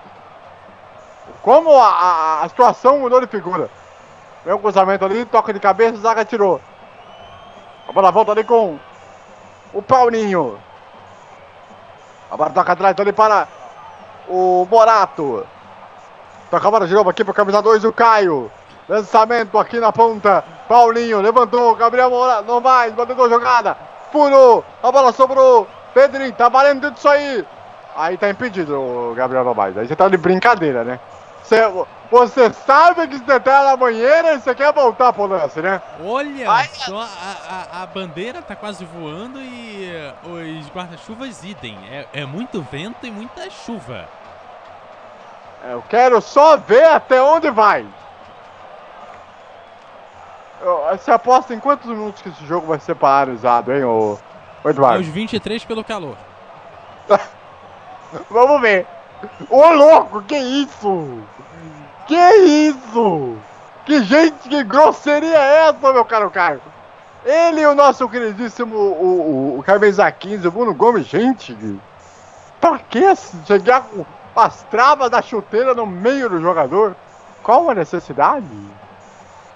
Como 1.41 1.76
a, 1.76 1.89
a, 1.89 2.43
a 2.43 2.49
situação 2.49 2.99
mudou 2.99 3.22
de 3.22 3.27
figura. 3.27 3.69
O 4.45 4.60
cruzamento 4.60 5.03
ali, 5.03 5.26
toca 5.26 5.53
de 5.53 5.60
cabeça, 5.60 5.97
Zaga 5.97 6.23
tirou. 6.23 6.61
A 7.88 7.91
bola 7.91 8.11
volta 8.11 8.31
ali 8.31 8.43
com 8.43 8.77
o 9.73 9.81
Paulinho. 9.81 10.60
A 12.30 12.38
bola 12.38 12.52
toca 12.52 12.73
atrás 12.73 12.95
ali 12.99 13.14
para 13.14 13.47
o 14.27 14.68
Morato. 14.69 15.45
Toca 16.49 16.68
a 16.68 16.72
bola 16.72 16.88
de 16.88 16.93
novo 16.93 17.10
aqui 17.10 17.23
para 17.23 17.31
o 17.31 17.35
camisa 17.35 17.61
2, 17.61 17.85
o 17.85 17.93
Caio. 17.93 18.52
Lançamento 18.88 19.57
aqui 19.57 19.80
na 19.80 19.91
ponta. 19.91 20.43
Paulinho 20.68 21.22
levantou, 21.22 21.76
Gabriel 21.76 22.10
Morato, 22.10 22.47
não 22.47 22.61
vai, 22.61 22.91
bateu 22.91 23.30
jogada. 23.30 23.76
Furou, 24.11 24.64
a 24.81 24.91
bola 24.91 25.11
sobrou. 25.11 25.68
Pedrinho, 25.93 26.34
tá 26.34 26.49
valendo 26.49 26.81
tudo 26.81 26.97
isso 26.97 27.07
aí. 27.07 27.45
Aí 27.95 28.18
tá 28.18 28.30
impedido 28.30 28.80
o 28.80 29.14
Gabriel 29.15 29.43
Novaes. 29.43 29.77
Aí 29.77 29.88
você 29.88 29.95
tá 29.95 30.10
de 30.10 30.18
brincadeira, 30.18 30.84
né? 30.84 30.99
Você, 31.45 31.61
você 32.09 32.51
sabe 32.51 33.07
que 33.07 33.19
você 33.19 33.39
tá 33.39 33.63
na 33.63 33.77
banheira 33.77 34.34
e 34.34 34.39
você 34.39 34.55
quer 34.55 34.73
voltar 34.73 35.13
pro 35.13 35.27
lance, 35.27 35.61
né? 35.61 35.80
Olha 36.03 36.49
Ai, 36.49 36.67
só, 36.73 37.01
a, 37.01 37.77
a, 37.77 37.84
a 37.84 37.85
bandeira 37.85 38.41
tá 38.41 38.55
quase 38.55 38.84
voando 38.84 39.39
e 39.39 39.85
eh, 39.85 40.13
os 40.23 40.67
guarda-chuvas 40.69 41.43
idem. 41.43 41.77
É, 41.91 42.07
é 42.13 42.26
muito 42.26 42.63
vento 42.63 43.05
e 43.05 43.11
muita 43.11 43.47
chuva. 43.51 44.09
Eu 45.63 45.84
quero 45.88 46.19
só 46.19 46.57
ver 46.57 46.85
até 46.85 47.22
onde 47.22 47.51
vai. 47.51 47.85
Você 50.91 51.11
aposta 51.11 51.53
em 51.53 51.59
quantos 51.59 51.88
minutos 51.88 52.23
que 52.23 52.30
esse 52.30 52.43
jogo 52.47 52.65
vai 52.65 52.80
ser 52.80 52.95
paralisado, 52.95 53.72
hein, 53.72 53.84
ô, 53.84 54.17
ô 54.63 54.69
Eduardo? 54.69 54.97
Aos 54.97 55.07
23 55.07 55.63
pelo 55.63 55.84
calor. 55.84 56.17
Vamos 58.31 58.61
ver. 58.61 58.88
Ô 59.49 59.72
louco, 59.72 60.22
que 60.23 60.38
isso? 60.38 61.23
Que 62.07 62.15
isso? 62.69 63.38
Que 63.86 64.03
gente, 64.03 64.49
que 64.49 64.64
grosseria 64.64 65.38
é 65.38 65.69
essa, 65.69 65.94
meu 65.94 66.06
caro 66.06 66.30
Caio? 66.30 66.61
Ele 67.26 67.61
e 67.61 67.65
o 67.65 67.73
nosso 67.73 68.07
queridíssimo, 68.07 68.76
o, 68.76 69.56
o, 69.56 69.60
o 69.60 69.64
camisa 69.64 70.11
15, 70.11 70.48
o 70.48 70.52
Bruno 70.52 70.73
Gomes, 70.73 71.07
gente. 71.07 71.57
Pra 72.61 72.77
que 72.80 73.15
chegar 73.48 73.82
com 73.82 74.06
as 74.36 74.64
travas 74.64 75.10
da 75.10 75.22
chuteira 75.22 75.73
no 75.73 75.86
meio 75.86 76.30
do 76.30 76.40
jogador? 76.40 76.95
Qual 77.41 77.69
a 77.69 77.76
necessidade? 77.76 78.45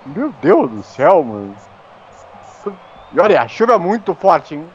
Meu 0.05 0.34
Deus 0.41 0.71
do 0.71 0.84
céu, 0.84 1.23
mano. 1.23 1.55
E 3.11 3.19
olha, 3.19 3.41
a 3.41 3.47
chuva 3.47 3.73
é 3.73 3.77
muito 3.77 4.13
forte, 4.15 4.55
hein? 4.55 4.67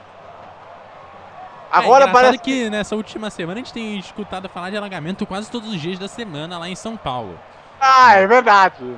Agora 1.71 2.05
é 2.05 2.13
parece 2.13 2.39
que 2.39 2.71
nessa 2.71 2.95
última 2.95 3.31
semana 3.31 3.55
a 3.61 3.63
gente 3.63 3.73
tem 3.73 3.99
escutado 3.99 4.49
falar 4.49 4.71
de 4.71 4.77
alagamento 4.77 5.27
quase 5.27 5.51
todos 5.51 5.69
os 5.69 5.81
dias 5.81 5.99
da 5.99 6.07
semana 6.07 6.59
lá 6.59 6.69
em 6.69 6.77
São 6.77 6.97
Paulo. 6.97 7.39
Ah, 7.87 8.15
é 8.15 8.27
verdade. 8.27 8.97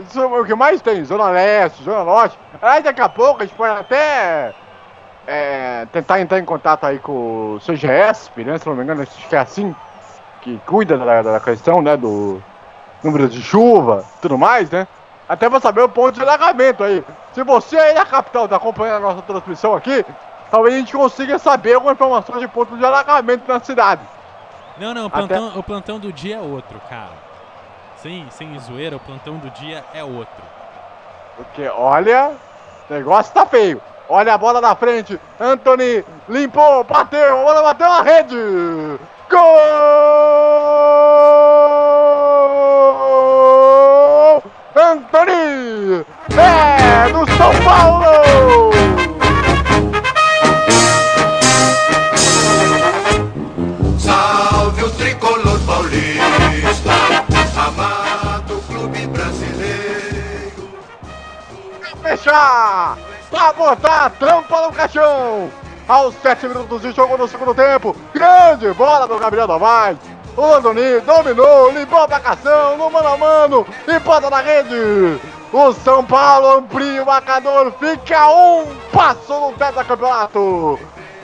Isso 0.00 0.20
é 0.20 0.26
o 0.26 0.44
que 0.44 0.54
mais 0.54 0.82
tem, 0.82 1.04
Zona 1.04 1.30
Leste, 1.30 1.84
Zona 1.84 2.02
Norte. 2.04 2.36
Aí 2.60 2.82
daqui 2.82 3.00
a 3.00 3.08
pouco 3.08 3.40
a 3.40 3.46
gente 3.46 3.54
pode 3.54 3.78
até 3.78 4.52
é, 5.26 5.86
tentar 5.92 6.20
entrar 6.20 6.40
em 6.40 6.44
contato 6.44 6.84
aí 6.84 6.98
com 6.98 7.54
o 7.54 7.60
CGSP, 7.60 8.42
né? 8.44 8.58
Se 8.58 8.66
não 8.66 8.74
me 8.74 8.82
engano, 8.82 9.02
acho 9.02 9.28
que 9.28 9.36
é 9.36 9.38
assim, 9.38 9.74
que 10.42 10.58
cuida 10.66 10.98
da, 10.98 11.22
da 11.22 11.40
questão, 11.40 11.80
né? 11.80 11.96
Do 11.96 12.42
número 13.02 13.28
de 13.28 13.40
chuva 13.40 14.04
e 14.18 14.20
tudo 14.20 14.36
mais, 14.36 14.68
né? 14.70 14.88
Até 15.28 15.48
pra 15.48 15.60
saber 15.60 15.82
o 15.82 15.88
ponto 15.88 16.14
de 16.16 16.22
alagamento 16.22 16.82
aí. 16.82 17.04
Se 17.32 17.44
você 17.44 17.78
aí 17.78 17.94
na 17.94 18.04
capital 18.04 18.48
tá 18.48 18.56
acompanhando 18.56 18.96
a 18.96 19.14
nossa 19.14 19.22
transmissão 19.22 19.74
aqui, 19.76 20.04
talvez 20.50 20.74
a 20.74 20.78
gente 20.78 20.92
consiga 20.92 21.38
saber 21.38 21.74
alguma 21.74 21.92
informação 21.92 22.38
de 22.40 22.48
ponto 22.48 22.76
de 22.76 22.84
alagamento 22.84 23.44
na 23.46 23.60
cidade. 23.60 24.02
Não, 24.76 24.92
não, 24.92 25.04
o 25.04 25.06
Até- 25.06 25.18
plantão, 25.18 25.58
o 25.58 25.62
plantão 25.62 25.98
do 26.00 26.12
dia 26.12 26.36
é 26.36 26.40
outro, 26.40 26.80
cara. 26.90 27.29
Sim, 28.02 28.26
sem 28.30 28.58
zoeira, 28.58 28.96
o 28.96 29.00
plantão 29.00 29.36
do 29.36 29.50
dia 29.50 29.84
é 29.92 30.02
outro. 30.02 30.42
Porque 31.36 31.68
olha, 31.68 32.32
o 32.88 32.94
negócio 32.94 33.34
tá 33.34 33.44
feio. 33.44 33.80
Olha 34.08 34.32
a 34.32 34.38
bola 34.38 34.58
na 34.58 34.74
frente. 34.74 35.20
Anthony 35.38 36.02
limpou, 36.26 36.82
bateu, 36.84 37.40
a 37.40 37.44
bola 37.44 37.62
bateu 37.62 37.88
na 37.88 38.00
rede. 38.02 38.36
Gol! 39.30 39.40
Anthony! 44.74 46.06
É 46.38 47.12
do 47.12 47.26
São 47.36 47.52
Paulo! 47.62 48.79
Fechar! 62.20 62.98
Pra 63.30 63.52
botar 63.52 64.06
a 64.06 64.10
trampa 64.10 64.60
no 64.62 64.72
caixão! 64.72 65.50
Aos 65.88 66.14
7 66.22 66.46
minutos 66.46 66.82
de 66.82 66.92
jogo 66.92 67.16
no 67.16 67.26
segundo 67.26 67.52
tempo, 67.52 67.96
grande 68.14 68.72
bola 68.74 69.08
do 69.08 69.18
Gabriel 69.18 69.48
Novaes! 69.48 69.98
O 70.36 70.42
Landoni 70.42 71.00
dominou, 71.00 71.72
limpou 71.72 72.04
a 72.04 72.08
marcação 72.08 72.76
no 72.76 72.88
mano 72.88 73.08
a 73.08 73.16
mano 73.16 73.66
e 73.88 73.98
bota 73.98 74.30
na 74.30 74.40
rede! 74.40 75.20
O 75.52 75.72
São 75.72 76.04
Paulo 76.04 76.58
amplia 76.58 77.02
o 77.02 77.06
marcador, 77.06 77.72
fica 77.72 78.28
um 78.28 78.66
passo 78.92 79.32
no 79.32 79.84
campeonato! 79.84 80.78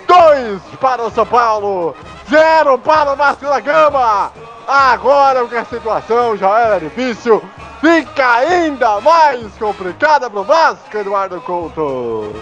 Dois 0.08 0.60
para 0.80 1.02
o 1.02 1.10
São 1.10 1.26
Paulo, 1.26 1.94
zero 2.28 2.78
para 2.78 3.12
o 3.12 3.16
Vasco 3.16 3.44
da 3.44 3.60
Gama! 3.60 4.32
Agora 4.66 5.46
que 5.46 5.56
a 5.56 5.64
situação 5.64 6.36
já 6.36 6.58
era 6.58 6.80
difícil, 6.80 7.40
fica 7.80 8.36
ainda 8.36 9.00
mais 9.00 9.52
complicada 9.58 10.28
pro 10.30 10.44
Vasco, 10.44 10.96
Eduardo 10.96 11.40
Couto. 11.40 12.34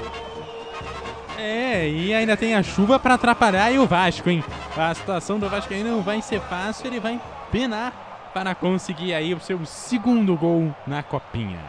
É, 1.38 1.88
e 1.88 2.14
ainda 2.14 2.36
tem 2.36 2.54
a 2.54 2.62
chuva 2.62 2.98
pra 2.98 3.14
atrapalhar 3.14 3.70
e 3.70 3.78
o 3.78 3.86
Vasco, 3.86 4.30
hein? 4.30 4.42
A 4.76 4.94
situação 4.94 5.38
do 5.38 5.48
Vasco 5.48 5.72
aí 5.74 5.82
não 5.84 6.00
vai 6.00 6.22
ser 6.22 6.40
fácil, 6.40 6.86
ele 6.86 7.00
vai 7.00 7.20
penar 7.50 7.92
para 8.32 8.54
conseguir 8.54 9.14
aí 9.14 9.34
o 9.34 9.40
seu 9.40 9.64
segundo 9.66 10.36
gol 10.36 10.74
na 10.86 11.02
copinha. 11.02 11.60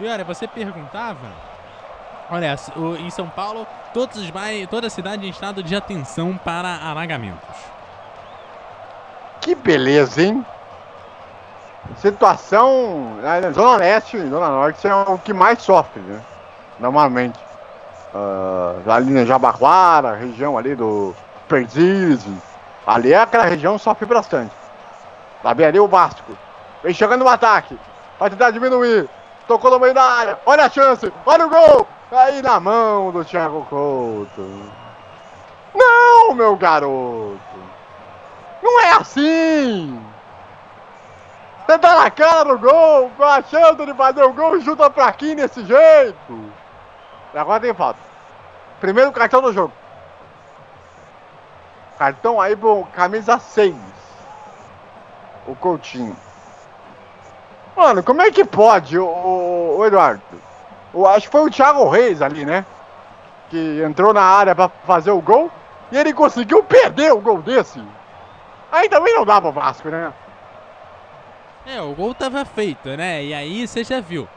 E 0.00 0.06
olha, 0.06 0.24
você 0.24 0.46
perguntava, 0.48 1.28
olha, 2.30 2.56
em 2.98 3.10
São 3.10 3.28
Paulo, 3.28 3.66
todos 3.92 4.16
os 4.16 4.28
bairros, 4.28 4.68
toda 4.68 4.88
a 4.88 4.90
cidade 4.90 5.26
em 5.26 5.30
estado 5.30 5.62
de 5.62 5.76
atenção 5.76 6.36
para 6.36 6.76
alagamentos. 6.82 7.56
Que 9.40 9.54
beleza, 9.54 10.22
hein? 10.22 10.44
Situação 11.96 13.18
na 13.22 13.50
Zona 13.52 13.76
Leste 13.76 14.16
e 14.16 14.28
Zona 14.28 14.48
Norte 14.48 14.86
é 14.86 14.94
o 14.94 15.18
que 15.18 15.32
mais 15.32 15.62
sofre, 15.62 16.00
né? 16.00 16.20
Normalmente. 16.80 17.38
Ah, 18.14 18.74
ali 18.88 19.12
na 19.12 19.24
Jabaquara, 19.24 20.14
região 20.14 20.56
ali 20.56 20.74
do 20.74 21.14
Perdizes. 21.48 22.42
Ali 22.86 23.12
é 23.12 23.20
aquela 23.20 23.44
região 23.44 23.78
sofre 23.78 24.06
bastante. 24.06 24.54
Lá 25.42 25.52
vem 25.52 25.66
ali 25.66 25.80
o 25.80 25.88
Vasco. 25.88 26.36
Vem 26.82 26.94
chegando 26.94 27.22
no 27.22 27.28
ataque. 27.28 27.78
Vai 28.18 28.30
tentar 28.30 28.50
diminuir. 28.50 29.08
Tocou 29.46 29.70
no 29.70 29.78
meio 29.78 29.94
da 29.94 30.02
área. 30.02 30.38
Olha 30.46 30.64
a 30.64 30.70
chance. 30.70 31.12
Olha 31.26 31.46
o 31.46 31.50
gol. 31.50 31.86
Aí 32.10 32.40
na 32.42 32.60
mão 32.60 33.10
do 33.10 33.24
Thiago 33.24 33.66
Couto. 33.68 34.72
Não, 35.74 36.34
meu 36.34 36.56
garoto. 36.56 37.38
Não 38.62 38.80
é 38.80 38.92
assim! 38.92 40.00
Você 41.66 41.78
tá 41.78 41.96
na 41.96 42.10
cara 42.10 42.44
do 42.44 42.58
gol, 42.58 43.10
achando 43.20 43.86
de 43.86 43.94
fazer 43.94 44.22
o 44.22 44.32
gol 44.34 44.60
chuta 44.60 44.90
pra 44.90 45.06
aqui 45.06 45.34
desse 45.34 45.64
jeito! 45.64 46.52
E 47.32 47.38
agora 47.38 47.60
tem 47.60 47.72
falta. 47.74 47.98
Primeiro 48.80 49.10
cartão 49.12 49.40
do 49.40 49.52
jogo. 49.52 49.72
Cartão 51.98 52.40
aí 52.40 52.54
pro 52.54 52.84
camisa 52.92 53.38
6. 53.38 53.74
O 55.46 55.54
Coutinho. 55.56 56.16
Mano, 57.76 58.02
como 58.02 58.22
é 58.22 58.30
que 58.30 58.44
pode, 58.44 58.98
o, 58.98 59.06
o- 59.06 59.76
o 59.78 59.86
Eduardo? 59.86 60.22
Eu 60.92 61.06
acho 61.08 61.26
que 61.26 61.32
foi 61.32 61.42
o 61.46 61.50
Thiago 61.50 61.88
Reis 61.88 62.20
ali, 62.22 62.44
né? 62.44 62.64
Que 63.50 63.82
entrou 63.82 64.12
na 64.12 64.22
área 64.22 64.54
pra 64.54 64.68
fazer 64.86 65.10
o 65.10 65.20
gol 65.20 65.50
e 65.90 65.96
ele 65.98 66.12
conseguiu 66.12 66.62
perder 66.62 67.12
o 67.12 67.20
gol 67.20 67.42
desse. 67.42 67.82
Aí 68.70 68.88
também 68.88 69.14
não 69.14 69.24
dá 69.24 69.40
pro 69.40 69.50
Vasco, 69.52 69.88
né? 69.88 70.12
É, 71.66 71.80
o 71.80 71.94
gol 71.94 72.14
tava 72.14 72.44
feito, 72.44 72.88
né? 72.90 73.24
E 73.24 73.32
aí 73.32 73.66
você 73.66 73.82
já 73.82 74.00
viu. 74.00 74.28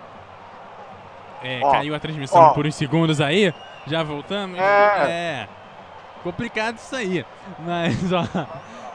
É, 1.43 1.59
Ó, 1.61 1.71
caiu 1.71 1.93
a 1.93 1.99
transmissão 1.99 2.41
ó. 2.41 2.49
por 2.49 2.65
uns 2.65 2.75
segundos 2.75 3.21
aí. 3.21 3.53
Já 3.85 4.03
voltamos. 4.03 4.57
É. 4.57 4.63
É. 5.09 5.47
Complicado 6.23 6.77
isso 6.77 6.95
aí. 6.95 7.25
Mas, 7.59 7.95
ó. 8.11 8.23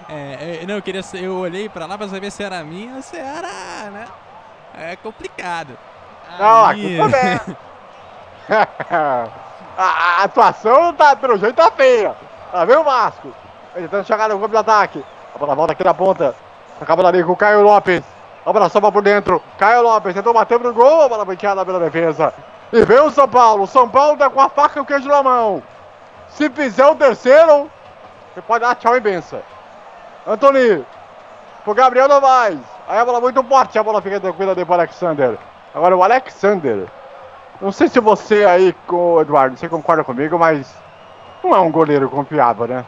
É, 0.09 0.61
é, 0.63 0.67
não, 0.67 0.77
eu 0.77 0.83
queria. 0.83 1.03
Eu 1.15 1.37
olhei 1.37 1.69
pra 1.69 1.87
lá 1.87 1.97
pra 1.97 2.09
saber 2.09 2.31
se 2.31 2.43
era 2.43 2.63
minha 2.63 2.97
ou 2.97 3.03
se 3.03 3.17
era, 3.17 3.91
né? 3.91 4.07
É 4.75 4.97
complicado. 4.97 5.79
Não, 6.39 6.65
a 6.67 6.75
culpa 6.75 7.17
é. 7.17 7.41
a, 9.77 9.85
a 9.85 10.25
atuação 10.25 10.93
tá, 10.95 11.15
pelo 11.17 11.39
jeito 11.39 11.55
tá 11.55 11.71
feia. 11.71 12.15
Tá 12.51 12.65
vendo, 12.65 12.85
Vasco? 12.85 13.29
Ele 13.75 13.89
tentando 13.89 14.07
chegar 14.07 14.29
no 14.29 14.37
campo 14.37 14.49
de 14.51 14.57
ataque. 14.57 15.05
A 15.35 15.39
bola 15.39 15.55
volta 15.55 15.73
aqui 15.73 15.85
na 15.85 15.95
ponta. 15.95 16.35
Acaba 16.81 17.07
ali 17.07 17.23
com 17.23 17.33
o 17.33 17.37
Caio 17.37 17.63
Lopes. 17.63 18.03
A 18.45 18.53
bola 18.53 18.69
sobra 18.69 18.91
por 18.91 19.03
dentro. 19.03 19.43
Caio 19.57 19.83
Lopes 19.83 20.15
tentou 20.15 20.35
bater 20.35 20.59
pro 20.59 20.73
gol. 20.73 21.03
A 21.03 21.09
bola 21.09 21.25
banqueada 21.25 21.65
pela 21.65 21.79
defesa. 21.79 22.35
E 22.73 22.85
vem 22.85 23.01
o 23.01 23.11
São 23.11 23.29
Paulo. 23.29 23.67
São 23.67 23.89
Paulo 23.89 24.17
tá 24.17 24.29
com 24.29 24.41
a 24.41 24.49
faca 24.49 24.79
e 24.79 24.83
o 24.83 24.85
queijo 24.85 25.09
na 25.09 25.23
mão. 25.23 25.63
Se 26.29 26.51
fizer 26.51 26.87
o 26.87 26.95
terceiro, 26.95 27.71
você 28.33 28.43
pode 28.43 28.65
dar 28.65 28.75
tchau 28.75 28.97
e 28.97 29.01
benção. 29.01 29.41
Antony. 30.27 30.85
Pro 31.65 31.75
Gabriel 31.75 32.09
Novaes. 32.09 32.59
Aí 32.89 32.99
a 32.99 33.05
bola 33.05 33.21
muito 33.21 33.43
forte. 33.45 33.79
A 33.79 33.83
bola 33.83 34.03
fica 34.03 34.19
tranquila 34.19 34.53
ali 34.53 34.65
pro 34.65 34.75
Alexander. 34.75 35.39
Agora 35.75 35.97
o 35.97 36.03
Alexander. 36.03 36.89
Não 37.61 37.71
sei 37.71 37.89
se 37.89 38.01
você 38.01 38.45
aí, 38.45 38.75
Eduardo, 39.21 39.57
você 39.57 39.69
concorda 39.69 40.03
comigo, 40.03 40.37
mas 40.37 40.75
não 41.45 41.55
é 41.55 41.61
um 41.61 41.71
goleiro 41.71 42.09
confiável, 42.11 42.67
né? 42.67 42.85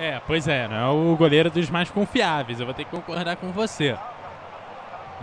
É, 0.00 0.18
pois 0.26 0.48
é, 0.48 0.66
não 0.66 0.76
é 0.76 0.88
o 0.88 1.14
goleiro 1.14 1.50
dos 1.50 1.68
mais 1.68 1.90
confiáveis, 1.90 2.58
eu 2.58 2.64
vou 2.64 2.74
ter 2.74 2.86
que 2.86 2.90
concordar 2.90 3.36
com 3.36 3.52
você. 3.52 3.94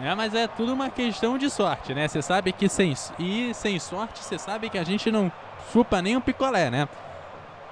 É, 0.03 0.13
mas 0.13 0.35
é 0.35 0.45
tudo 0.47 0.71
uma 0.71 0.87
questão 0.91 1.35
de 1.35 1.49
sorte, 1.49 1.95
né? 1.95 2.07
Você 2.07 2.21
sabe 2.21 2.51
que 2.51 2.69
sem 2.69 2.93
e 3.17 3.51
sem 3.55 3.79
sorte, 3.79 4.23
você 4.23 4.37
sabe 4.37 4.69
que 4.69 4.77
a 4.77 4.83
gente 4.83 5.09
não 5.09 5.31
chupa 5.73 5.99
nem 5.99 6.15
um 6.15 6.21
picolé, 6.21 6.69
né? 6.69 6.87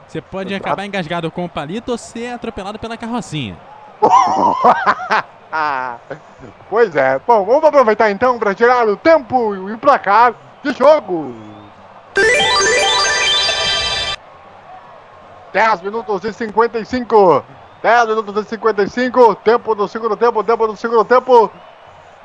Você 0.08 0.20
pode 0.20 0.52
Exato. 0.52 0.66
acabar 0.66 0.84
engasgado 0.88 1.30
com 1.30 1.46
o 1.46 1.50
palito 1.50 1.92
ou 1.92 1.98
ser 1.98 2.34
atropelado 2.34 2.80
pela 2.80 2.98
carrocinha. 2.98 3.56
Pois 6.70 6.94
é. 6.98 7.18
Bom, 7.26 7.46
vamos 7.46 7.64
aproveitar 7.64 8.12
então 8.12 8.38
para 8.38 8.54
tirar 8.54 8.86
o 8.90 8.98
tempo 8.98 9.56
e 9.56 9.72
o 9.72 9.78
placar 9.78 10.34
de 10.62 10.74
jogo. 10.74 11.34
10 15.56 15.82
minutos 15.84 16.22
e 16.26 16.34
55. 16.34 17.42
10 17.82 18.08
minutos 18.10 18.46
e 18.46 18.50
55. 18.50 19.36
Tempo 19.36 19.74
do 19.74 19.88
segundo 19.88 20.18
tempo, 20.18 20.44
tempo 20.44 20.68
do 20.68 20.76
segundo 20.76 21.06
tempo. 21.06 21.50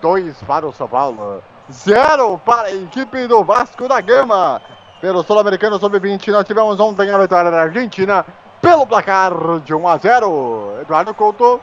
2 0.02 0.43
para 0.43 0.66
o 0.66 0.73
São 0.73 0.89
Paulo. 0.89 1.40
0 1.70 2.39
para 2.44 2.66
a 2.66 2.74
equipe 2.74 3.28
do 3.28 3.44
Vasco 3.44 3.86
da 3.86 4.01
Gama. 4.01 4.61
Pelo 5.01 5.23
Sul-Americano 5.23 5.78
Sub-20, 5.78 6.27
nós 6.32 6.44
tivemos 6.44 6.81
ontem 6.81 7.09
a 7.09 7.19
vitória 7.19 7.52
da 7.52 7.62
Argentina 7.62 8.27
pelo 8.61 8.85
placar 8.85 9.32
de 9.61 9.73
1 9.73 9.86
a 9.89 9.97
0. 9.97 10.78
Eduardo 10.82 11.15
Couto. 11.15 11.61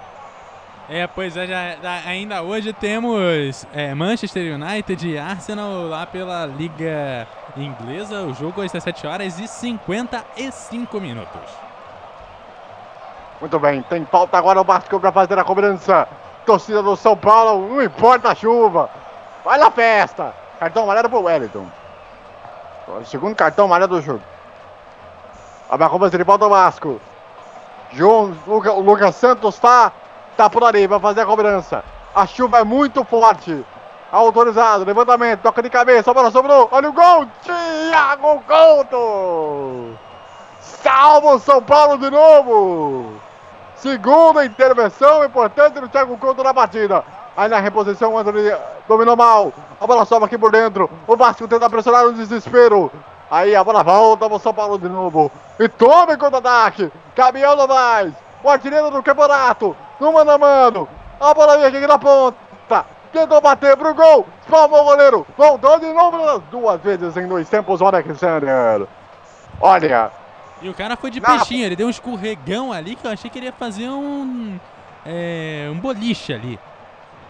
É, 0.89 1.05
pois 1.05 1.35
é, 1.35 1.45
já- 1.45 2.01
ainda 2.07 2.41
hoje 2.43 2.71
temos 2.71 3.67
é, 3.73 3.93
Manchester 3.93 4.55
United 4.55 5.05
e 5.05 5.17
Arsenal 5.19 5.85
lá 5.89 6.05
pela 6.05 6.45
Liga 6.45 7.27
Inglesa. 7.63 8.21
O 8.21 8.33
jogo 8.33 8.61
às 8.61 8.71
17 8.71 9.07
horas 9.07 9.39
e 9.39 9.47
55 9.47 10.99
minutos. 10.99 11.67
Muito 13.39 13.59
bem, 13.59 13.83
tem 13.83 14.03
falta 14.05 14.37
agora 14.37 14.61
o 14.61 14.63
Vasco 14.63 14.99
para 14.99 15.11
fazer 15.11 15.37
a 15.37 15.43
cobrança. 15.43 16.07
Torcida 16.45 16.81
do 16.81 16.95
São 16.95 17.15
Paulo, 17.15 17.67
não 17.67 17.83
importa 17.83 18.29
a 18.29 18.35
chuva. 18.35 18.89
Vai 19.43 19.59
na 19.59 19.69
festa. 19.69 20.33
Cartão 20.59 20.83
amarelo 20.83 21.09
pro 21.09 21.21
Wellington. 21.21 21.67
O 22.87 23.05
segundo 23.05 23.35
cartão 23.35 23.65
amarelo 23.65 23.95
do 23.95 24.01
jogo. 24.01 24.23
Abre 25.69 25.85
a 25.85 25.89
cobrança 25.89 26.17
de 26.17 26.23
volta 26.23 26.45
ao 26.45 26.49
Vasco. 26.49 26.99
João, 27.91 28.35
o 28.47 28.79
Lucas 28.81 29.15
Santos 29.15 29.59
tá, 29.59 29.91
tá 30.35 30.49
por 30.49 30.63
ali, 30.63 30.87
vai 30.87 30.99
fazer 30.99 31.21
a 31.21 31.25
cobrança. 31.25 31.83
A 32.15 32.25
chuva 32.25 32.59
é 32.59 32.63
muito 32.63 33.03
forte. 33.03 33.65
Autorizado, 34.11 34.85
levantamento, 34.85 35.41
toca 35.41 35.61
de 35.61 35.69
cabeça, 35.69 36.11
a 36.11 36.13
bola 36.13 36.31
sobrou. 36.31 36.69
Olha 36.71 36.89
o 36.89 36.93
gol, 36.93 37.27
Thiago 37.43 38.41
Couto. 38.47 39.97
Salva 40.61 41.35
o 41.35 41.39
São 41.39 41.61
Paulo 41.61 41.97
de 41.97 42.09
novo. 42.09 43.13
Segunda 43.75 44.45
intervenção 44.45 45.25
importante 45.25 45.79
do 45.79 45.89
Thiago 45.89 46.17
Couto 46.17 46.41
na 46.41 46.53
partida. 46.53 47.03
Aí 47.35 47.49
na 47.49 47.59
reposição 47.59 48.13
o 48.13 48.17
Anthony 48.17 48.49
dominou 48.87 49.15
mal. 49.15 49.51
A 49.79 49.85
bola 49.85 50.05
sobra 50.05 50.25
aqui 50.25 50.37
por 50.37 50.51
dentro. 50.51 50.89
O 51.05 51.15
Vasco 51.15 51.47
tenta 51.47 51.69
pressionar 51.69 52.05
no 52.05 52.13
desespero. 52.13 52.91
Aí 53.29 53.55
a 53.55 53.63
bola 53.63 53.83
volta 53.83 54.27
pro 54.29 54.39
São 54.39 54.53
Paulo 54.53 54.79
de 54.79 54.87
novo. 54.87 55.29
E 55.59 55.67
toma 55.67 56.13
em 56.13 56.17
contra-ataque. 56.17 56.91
Gabriel 57.15 57.55
Novaes. 57.55 58.13
O 58.43 58.49
artilheiro 58.49 58.89
do 58.89 59.03
campeonato. 59.03 59.75
No 59.99 60.13
mano 60.13 60.31
a 60.31 60.37
mano. 60.37 60.89
A 61.19 61.33
bola 61.33 61.57
vem 61.57 61.65
aqui 61.67 61.85
na 61.85 61.99
ponta. 61.99 62.85
Tentou 63.11 63.39
bater 63.41 63.75
pro 63.77 63.93
gol. 63.93 64.27
Salvou 64.49 64.81
o 64.81 64.85
goleiro. 64.85 65.25
Voltou 65.37 65.79
de 65.79 65.91
novo. 65.93 66.39
Duas 66.51 66.79
vezes 66.81 67.15
em 67.17 67.27
dois 67.27 67.49
tempos. 67.49 67.81
O 67.81 67.85
Alexander. 67.85 68.87
Olha, 69.59 70.11
E 70.61 70.69
o 70.69 70.73
cara 70.73 70.95
foi 70.95 71.09
de 71.11 71.19
Na- 71.19 71.29
peixinho, 71.29 71.65
ele 71.65 71.75
deu 71.75 71.87
um 71.87 71.89
escorregão 71.91 72.71
ali 72.71 72.95
que 72.95 73.05
eu 73.05 73.11
achei 73.11 73.29
que 73.29 73.39
ele 73.39 73.45
ia 73.47 73.53
fazer 73.53 73.89
um. 73.89 74.59
É, 75.05 75.67
um 75.71 75.79
boliche 75.79 76.33
ali. 76.33 76.59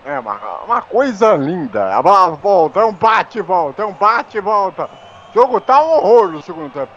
É 0.06 0.20
uma, 0.20 0.40
uma 0.66 0.82
coisa 0.82 1.36
linda. 1.36 1.94
A 1.96 2.02
bola 2.02 2.36
volta, 2.36 2.80
é 2.80 2.86
um 2.86 2.94
bate 2.94 3.40
e 3.40 3.42
volta, 3.42 3.84
é 3.84 3.86
um 3.86 3.92
bate 3.94 4.38
e 4.38 4.42
volta. 4.42 4.90
O 5.30 5.34
jogo 5.34 5.60
tá 5.62 5.84
um 5.84 5.90
horror 5.92 6.30
no 6.30 6.42
segundo 6.42 6.72
tempo. 6.72 6.92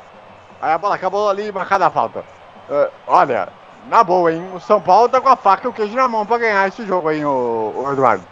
Aí 0.62 0.73
a 0.73 0.78
bola 0.78 0.94
acabou 0.94 1.28
ali, 1.28 1.51
marcada 1.51 1.86
a 1.86 1.90
falta. 1.90 2.24
É, 2.70 2.90
olha, 3.07 3.48
na 3.89 4.05
boa, 4.05 4.32
hein? 4.32 4.48
O 4.55 4.61
São 4.61 4.81
Paulo 4.81 5.09
tá 5.09 5.20
com 5.20 5.28
a 5.28 5.36
faca 5.36 5.66
e 5.66 5.70
o 5.70 5.73
queijo 5.73 5.94
na 5.97 6.07
mão 6.09 6.24
pra 6.24 6.39
ganhar 6.39 6.69
esse 6.69 6.86
jogo 6.86 7.09
aí, 7.09 7.24
o, 7.24 7.73
o 7.77 7.93
Eduardo. 7.93 8.24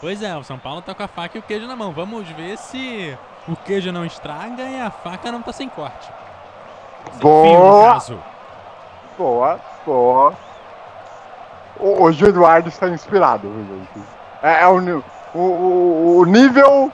Pois 0.00 0.22
é, 0.22 0.34
o 0.34 0.42
São 0.42 0.58
Paulo 0.58 0.80
tá 0.80 0.94
com 0.94 1.02
a 1.02 1.08
faca 1.08 1.36
e 1.36 1.40
o 1.40 1.42
queijo 1.42 1.66
na 1.66 1.76
mão. 1.76 1.92
Vamos 1.92 2.26
ver 2.30 2.56
se 2.56 3.16
o 3.46 3.54
queijo 3.54 3.92
não 3.92 4.04
estraga 4.04 4.62
e 4.62 4.80
a 4.80 4.90
faca 4.90 5.30
não 5.30 5.42
tá 5.42 5.52
sem 5.52 5.68
corte. 5.68 6.10
Boa, 7.20 7.98
boa, 9.18 9.60
boa. 9.84 10.32
O- 11.78 12.02
Hoje 12.04 12.24
o 12.24 12.28
Eduardo 12.28 12.68
está 12.68 12.88
inspirado, 12.88 13.50
viu, 13.50 13.64
gente? 13.64 14.06
É, 14.42 14.62
é 14.62 14.66
o, 14.66 15.02
o, 15.34 16.18
o, 16.18 16.24
nível 16.24 16.90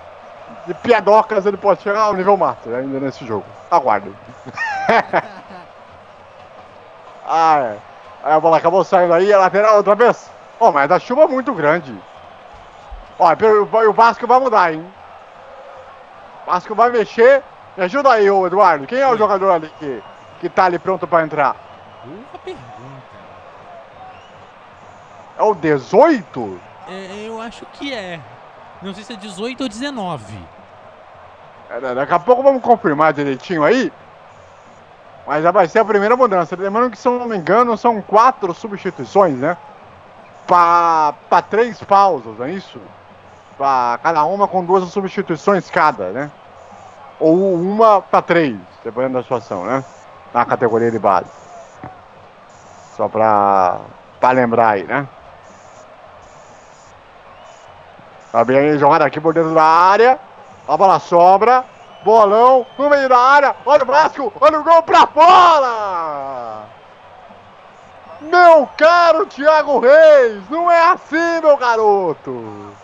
de 0.67 0.75
piadocas 0.75 1.47
ele 1.47 1.57
pode 1.57 1.83
chegar 1.83 2.01
ao 2.01 2.15
nível 2.15 2.37
master 2.37 2.75
ainda 2.75 2.99
nesse 2.99 3.25
jogo. 3.25 3.45
Aguardem. 3.71 4.13
ah, 7.25 7.59
é. 7.59 7.79
Aí 8.25 8.33
a 8.33 8.41
bola 8.41 8.57
acabou 8.57 8.83
saindo 8.83 9.15
aí, 9.15 9.33
a 9.33 9.39
lateral 9.39 9.77
outra 9.77 9.95
vez. 9.95 10.29
Ó, 10.59 10.73
mas 10.73 10.91
a 10.91 10.99
chuva 10.99 11.23
é 11.23 11.29
muito 11.29 11.55
grande. 11.55 11.95
E 13.19 13.87
o 13.87 13.93
Vasco 13.93 14.27
vai 14.27 14.39
mudar, 14.39 14.73
hein? 14.75 14.87
O 16.47 16.51
Vasco 16.51 16.75
vai 16.75 16.91
mexer. 16.91 17.43
Me 17.77 17.85
ajuda 17.85 18.13
aí, 18.13 18.31
ô 18.31 18.47
Eduardo. 18.47 18.87
Quem 18.87 18.99
é 19.01 19.09
o 19.09 19.17
jogador 19.17 19.51
ali 19.51 19.71
que, 19.79 20.03
que 20.41 20.49
tá 20.49 20.65
ali 20.65 20.79
pronto 20.79 21.07
pra 21.07 21.23
entrar? 21.23 21.57
Boa 22.05 22.39
pergunta. 22.45 22.67
É 25.39 25.43
o 25.43 25.55
18? 25.55 26.61
É, 26.89 27.25
eu 27.27 27.41
acho 27.41 27.67
que 27.73 27.93
é. 27.93 28.21
Não 28.83 28.95
sei 28.95 29.05
se 29.05 29.13
é 29.13 29.17
18 29.17 29.63
ou 29.63 29.69
19. 29.69 30.39
É, 31.71 31.81
da- 31.81 31.95
daqui 31.95 32.13
a 32.15 32.19
pouco 32.19 32.43
vamos 32.43 32.63
confirmar 32.63 33.13
direitinho 33.13 33.65
aí. 33.65 33.93
Mas 35.27 35.43
já 35.43 35.51
vai 35.51 35.67
ser 35.67 35.81
a 35.81 35.85
primeira 35.85 36.17
mudança. 36.17 36.55
Lembrando 36.57 36.91
que, 36.93 36.99
se 36.99 37.09
eu 37.09 37.19
não 37.19 37.27
me 37.27 37.37
engano, 37.37 37.77
são 37.77 38.01
quatro 38.01 38.55
substituições, 38.55 39.37
né? 39.39 39.57
Pra 40.47 41.13
três 41.51 41.83
pausas, 41.83 42.39
não 42.39 42.47
é 42.47 42.53
isso? 42.53 42.81
Pra 43.57 43.99
cada 44.03 44.25
uma 44.25 44.47
com 44.47 44.65
duas 44.65 44.85
substituições 44.91 45.71
cada, 45.71 46.11
né? 46.11 46.31
Ou 47.19 47.55
uma 47.55 48.03
pra 48.03 48.21
três, 48.21 48.57
dependendo 48.85 49.15
da 49.15 49.23
situação, 49.23 49.65
né? 49.65 49.83
Na 50.35 50.45
categoria 50.45 50.91
de 50.91 50.99
base. 50.99 51.31
Só 52.95 53.09
pra, 53.09 53.79
pra 54.21 54.31
lembrar 54.33 54.71
aí, 54.71 54.85
né? 54.85 55.09
Tá 58.31 58.45
bem 58.45 58.79
jogada 58.79 59.07
aqui 59.07 59.19
por 59.19 59.33
dentro 59.33 59.55
da 59.55 59.63
área. 59.63 60.21
A 60.69 60.77
bola 60.77 60.99
sobra. 60.99 61.65
Bolão 62.05 62.67
no 62.79 62.91
meio 62.91 63.09
da 63.09 63.19
área. 63.19 63.57
Olha 63.65 63.83
o 63.83 63.87
Vasco. 63.87 64.33
Olha 64.41 64.61
o 64.61 64.65
gol 64.65 64.83
pra 64.83 65.07
fora. 65.07 66.65
Meu 68.21 68.69
caro 68.77 69.27
Thiago 69.27 69.79
Reis. 69.79 70.49
Não 70.51 70.71
é 70.71 70.93
assim, 70.93 71.41
meu 71.43 71.57
garoto. 71.57 72.75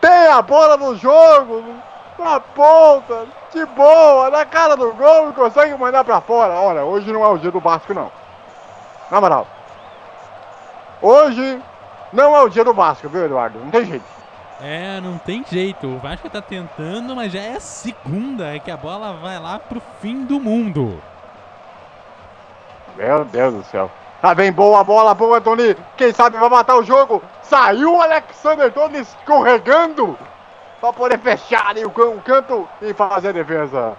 Tem 0.00 0.28
a 0.28 0.42
bola 0.42 0.76
no 0.76 0.96
jogo. 0.96 1.64
Na 2.18 2.40
ponta. 2.40 3.26
De 3.52 3.64
boa. 3.66 4.30
Na 4.30 4.44
cara 4.44 4.76
do 4.76 4.92
gol. 4.92 5.30
E 5.30 5.32
consegue 5.32 5.76
mandar 5.76 6.04
pra 6.04 6.20
fora. 6.20 6.54
Olha, 6.54 6.84
hoje 6.84 7.12
não 7.12 7.24
é 7.24 7.28
o 7.28 7.38
dia 7.38 7.50
do 7.50 7.60
Vasco, 7.60 7.94
não. 7.94 8.10
Na 9.10 9.20
moral. 9.20 9.46
Hoje 11.00 11.60
não 12.12 12.34
é 12.36 12.42
o 12.42 12.48
dia 12.48 12.64
do 12.64 12.72
Vasco, 12.72 13.08
viu, 13.08 13.24
Eduardo? 13.24 13.58
Não 13.58 13.70
tem 13.70 13.84
jeito. 13.84 14.04
É, 14.60 15.00
não 15.00 15.18
tem 15.18 15.44
jeito. 15.48 15.86
O 15.86 15.98
Vasco 15.98 16.30
tá 16.30 16.40
tentando, 16.40 17.14
mas 17.14 17.32
já 17.32 17.40
é 17.40 17.56
a 17.56 17.60
segunda 17.60 18.54
é 18.54 18.58
que 18.58 18.70
a 18.70 18.76
bola 18.76 19.12
vai 19.14 19.38
lá 19.38 19.58
pro 19.58 19.82
fim 20.00 20.24
do 20.24 20.40
mundo. 20.40 21.00
Meu 22.96 23.24
Deus 23.26 23.54
do 23.54 23.64
céu. 23.64 23.90
Tá 24.20 24.34
bem 24.34 24.50
boa 24.50 24.80
a 24.80 24.84
bola, 24.84 25.14
boa, 25.14 25.40
Tony. 25.40 25.76
Quem 25.96 26.12
sabe 26.12 26.38
vai 26.38 26.48
matar 26.48 26.76
o 26.76 26.82
jogo. 26.84 27.22
Saiu 27.42 27.94
o 27.96 28.02
Alexander 28.02 28.72
todo 28.72 28.96
escorregando. 28.96 30.18
Pra 30.80 30.92
poder 30.92 31.18
fechar 31.18 31.68
ali 31.68 31.84
o, 31.84 31.90
can- 31.90 32.08
o 32.08 32.20
canto 32.22 32.68
e 32.82 32.92
fazer 32.94 33.28
a 33.28 33.32
defesa. 33.32 33.96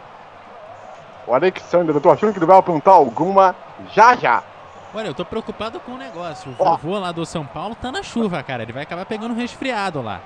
O 1.26 1.34
Alexandre, 1.34 1.94
eu 1.96 2.02
tô 2.02 2.10
achando 2.12 2.32
que 2.34 2.40
ele 2.40 2.46
vai 2.46 2.58
apontar 2.58 2.94
alguma 2.94 3.56
já 3.94 4.16
já. 4.16 4.44
Olha, 4.94 5.08
eu 5.08 5.14
tô 5.14 5.26
preocupado 5.26 5.80
com 5.80 5.92
o 5.94 5.98
negócio. 5.98 6.52
O 6.52 6.56
vovô 6.56 6.98
lá 6.98 7.12
do 7.12 7.26
São 7.26 7.46
Paulo 7.46 7.76
tá 7.76 7.92
na 7.92 8.02
chuva, 8.02 8.42
cara. 8.42 8.64
Ele 8.64 8.74
vai 8.74 8.84
acabar 8.84 9.06
pegando 9.06 9.34
um 9.34 9.38
resfriado 9.38 10.02
lá. 10.02 10.20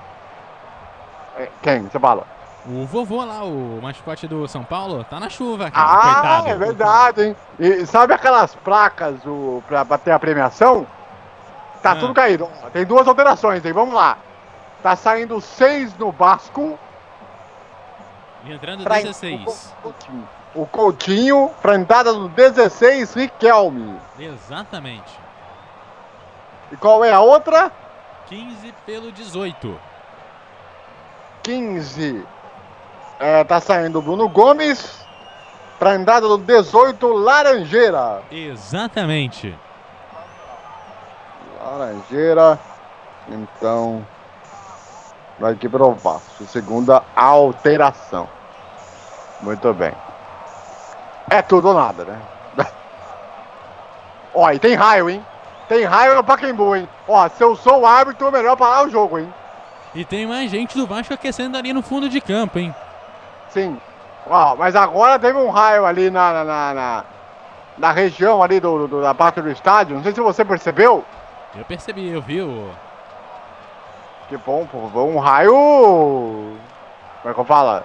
É, 1.36 1.48
Quem? 1.62 1.82
Você 1.82 1.98
fala? 1.98 2.24
O 2.64 2.86
vovô 2.86 3.24
lá, 3.24 3.42
o 3.42 3.80
mascote 3.82 4.28
do 4.28 4.46
São 4.46 4.62
Paulo, 4.62 5.02
tá 5.04 5.18
na 5.18 5.28
chuva, 5.28 5.68
cara. 5.70 5.84
Ah, 5.98 6.02
Coitado. 6.14 6.48
é 6.48 6.54
verdade, 6.56 7.22
hein? 7.24 7.36
E 7.58 7.84
sabe 7.86 8.14
aquelas 8.14 8.54
placas 8.54 9.16
o, 9.26 9.62
pra 9.66 9.82
bater 9.82 10.12
a 10.12 10.18
premiação? 10.18 10.86
Tá 11.82 11.92
Ah. 11.92 11.96
tudo 11.96 12.14
caído. 12.14 12.48
Tem 12.72 12.84
duas 12.86 13.08
alterações, 13.08 13.64
hein? 13.64 13.72
Vamos 13.72 13.94
lá. 13.94 14.16
Tá 14.80 14.94
saindo 14.94 15.40
seis 15.40 15.96
no 15.98 16.12
Vasco. 16.12 16.78
E 18.44 18.52
entrando 18.52 18.84
pra- 18.84 19.00
16. 19.00 19.74
O 19.78 19.82
Coutinho. 19.82 20.28
O 20.54 20.66
Coutinho, 20.66 21.50
pra 21.60 21.74
entrada 21.74 22.12
do 22.12 22.28
16, 22.28 23.14
Riquelme. 23.14 23.98
Exatamente. 24.18 25.18
E 26.70 26.76
qual 26.76 27.04
é 27.04 27.10
a 27.12 27.20
outra? 27.20 27.72
15 28.26 28.72
pelo 28.86 29.10
18. 29.10 29.76
15. 31.42 32.24
É, 33.22 33.44
tá 33.44 33.60
saindo 33.60 34.00
o 34.00 34.02
Bruno 34.02 34.28
Gomes. 34.28 35.00
Pra 35.78 35.94
entrada 35.94 36.26
do 36.26 36.36
18, 36.36 37.06
Laranjeira. 37.06 38.20
Exatamente. 38.32 39.56
Laranjeira. 41.64 42.58
Então. 43.28 44.04
Vai 45.38 45.52
aqui 45.52 45.68
para 45.68 45.84
o 45.84 45.94
Vasco. 45.94 46.44
Segunda 46.46 47.04
alteração. 47.14 48.28
Muito 49.40 49.72
bem. 49.72 49.92
É 51.30 51.40
tudo 51.42 51.68
ou 51.68 51.74
nada, 51.74 52.04
né? 52.04 52.20
Ó, 54.34 54.50
e 54.50 54.58
tem 54.58 54.74
raio, 54.74 55.08
hein? 55.08 55.24
Tem 55.68 55.84
raio 55.84 56.16
no 56.16 56.24
Pacaembu, 56.24 56.74
hein? 56.74 56.88
Ó, 57.06 57.28
se 57.28 57.44
eu 57.44 57.54
sou 57.54 57.82
o 57.82 57.86
árbitro, 57.86 58.26
é 58.26 58.30
melhor 58.32 58.56
parar 58.56 58.84
o 58.84 58.90
jogo, 58.90 59.20
hein? 59.20 59.32
E 59.94 60.04
tem 60.04 60.26
mais 60.26 60.50
gente 60.50 60.76
do 60.76 60.88
Vasco 60.88 61.14
aquecendo 61.14 61.56
ali 61.56 61.72
no 61.72 61.82
fundo 61.82 62.08
de 62.08 62.20
campo, 62.20 62.58
hein? 62.58 62.74
Sim. 63.52 63.78
Ó, 64.26 64.56
mas 64.56 64.74
agora 64.74 65.18
teve 65.18 65.38
um 65.38 65.50
raio 65.50 65.84
ali 65.84 66.10
na, 66.10 66.44
na, 66.44 66.74
na, 66.74 67.04
na, 67.76 67.92
região 67.92 68.42
ali 68.42 68.60
do, 68.60 68.86
do- 68.86 69.02
da 69.02 69.14
parte 69.14 69.40
do 69.40 69.50
estádio. 69.50 69.96
Não 69.96 70.02
sei 70.02 70.12
se 70.12 70.20
você 70.20 70.44
percebeu. 70.44 71.04
Eu 71.54 71.64
percebi, 71.64 72.08
eu 72.10 72.22
vi 72.22 72.40
o. 72.40 72.70
Que 74.28 74.36
bom, 74.38 74.66
pô. 74.66 74.78
Um 75.04 75.18
raio. 75.18 75.52
Como 75.52 77.30
é 77.30 77.34
que 77.34 77.40
eu 77.40 77.44
falo? 77.44 77.82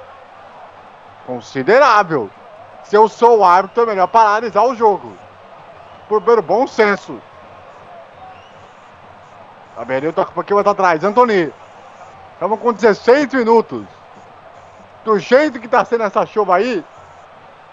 Considerável. 1.26 2.30
Se 2.84 2.95
eu 2.95 3.10
sou 3.10 3.39
o 3.39 3.44
árbitro, 3.44 3.84
é 3.84 3.85
melhor 3.88 4.07
paralisar 4.07 4.64
o 4.64 4.76
jogo. 4.76 5.11
Por 6.07 6.22
pelo 6.22 6.41
bom 6.41 6.65
senso. 6.65 7.19
A 9.76 9.84
Beril 9.84 10.14
toca 10.14 10.31
um 10.31 10.35
pouquinho 10.35 10.56
mais 10.56 10.68
atrás. 10.68 11.03
Antoni. 11.03 11.53
Estamos 12.34 12.60
com 12.60 12.72
16 12.72 13.34
minutos. 13.34 13.96
Do 15.07 15.17
jeito 15.19 15.57
que 15.61 15.69
tá 15.69 15.85
sendo 15.85 16.03
essa 16.03 16.25
chuva 16.25 16.57
aí, 16.57 16.84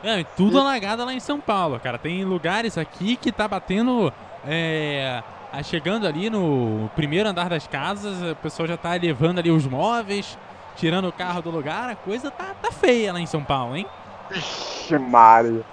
É, 0.05 0.21
e 0.21 0.25
tudo 0.37 0.61
alagado 0.61 1.05
lá 1.05 1.13
em 1.13 1.19
São 1.19 1.41
Paulo, 1.41 1.81
cara. 1.81 1.99
Tem 1.99 2.25
lugares 2.25 2.79
aqui 2.79 3.17
que 3.17 3.33
tá 3.33 3.49
batendo. 3.49 4.13
É, 4.47 5.21
chegando 5.65 6.07
ali 6.07 6.31
no 6.31 6.89
primeiro 6.95 7.29
andar 7.29 7.49
das 7.49 7.67
casas, 7.67 8.23
o 8.23 8.37
pessoal 8.37 8.69
já 8.69 8.77
tá 8.77 8.93
levando 8.93 9.41
ali 9.41 9.51
os 9.51 9.67
móveis, 9.67 10.39
tirando 10.77 11.09
o 11.09 11.13
carro 11.13 11.43
do 11.43 11.51
lugar. 11.51 11.91
A 11.91 11.97
coisa 11.97 12.31
tá, 12.31 12.55
tá 12.63 12.71
feia 12.71 13.13
lá 13.13 13.19
em 13.19 13.27
São 13.27 13.43
Paulo, 13.43 13.75
hein? 13.75 13.87
Vixe, 14.31 14.97
Mário. 14.97 15.65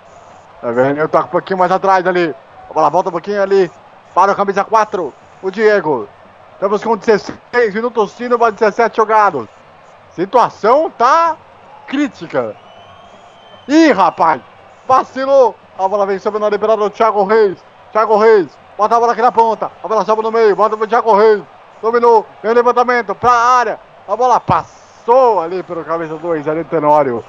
Tá 0.62 0.72
vendo? 0.72 0.98
Eu 0.98 1.08
toco 1.08 1.28
um 1.28 1.32
pouquinho 1.32 1.60
mais 1.60 1.72
atrás 1.72 2.08
ali. 2.08 2.34
A 2.72 2.74
bola 2.74 2.90
volta 2.90 3.10
um 3.10 3.12
pouquinho 3.12 3.40
ali. 3.40 3.70
Para 4.16 4.32
o 4.32 4.36
camisa 4.36 4.64
4. 4.64 5.14
O 5.44 5.52
Diego. 5.52 6.10
Estamos 6.56 6.84
com 6.84 6.98
16 6.98 7.76
minutos 7.76 8.14
sino 8.14 8.40
para 8.40 8.52
17 8.52 8.98
jogados. 8.98 9.48
Situação 10.16 10.90
tá 10.90 11.38
crítica. 11.92 12.56
Ih, 13.68 13.92
rapaz. 13.92 14.42
Vacilou. 14.88 15.54
A 15.78 15.88
bola 15.88 16.06
vem 16.06 16.20
sobre 16.20 16.40
na 16.40 16.50
liberada 16.50 16.82
do 16.82 16.90
Thiago 16.90 17.26
Reis. 17.26 17.62
Thiago 17.92 18.18
Reis. 18.18 18.58
Bota 18.78 18.96
a 18.96 19.00
bola 19.00 19.12
aqui 19.12 19.22
na 19.22 19.32
ponta. 19.32 19.70
A 19.84 19.88
bola 19.88 20.06
sobe 20.06 20.24
no 20.24 20.32
meio. 20.32 20.56
Bota 20.56 20.78
pro 20.78 20.88
Thiago 20.88 21.14
Reis. 21.14 21.44
Dominou. 21.82 22.26
Vem 22.42 22.52
o 22.52 22.56
levantamento 22.56 23.14
pra 23.14 23.32
área. 23.32 23.80
A 24.08 24.16
bola 24.16 24.40
passou 24.40 25.42
ali 25.42 25.62
pelo 25.64 25.84
camisa 25.84 26.16
2, 26.16 26.48
ali 26.48 26.64
Tenório. 26.64 27.24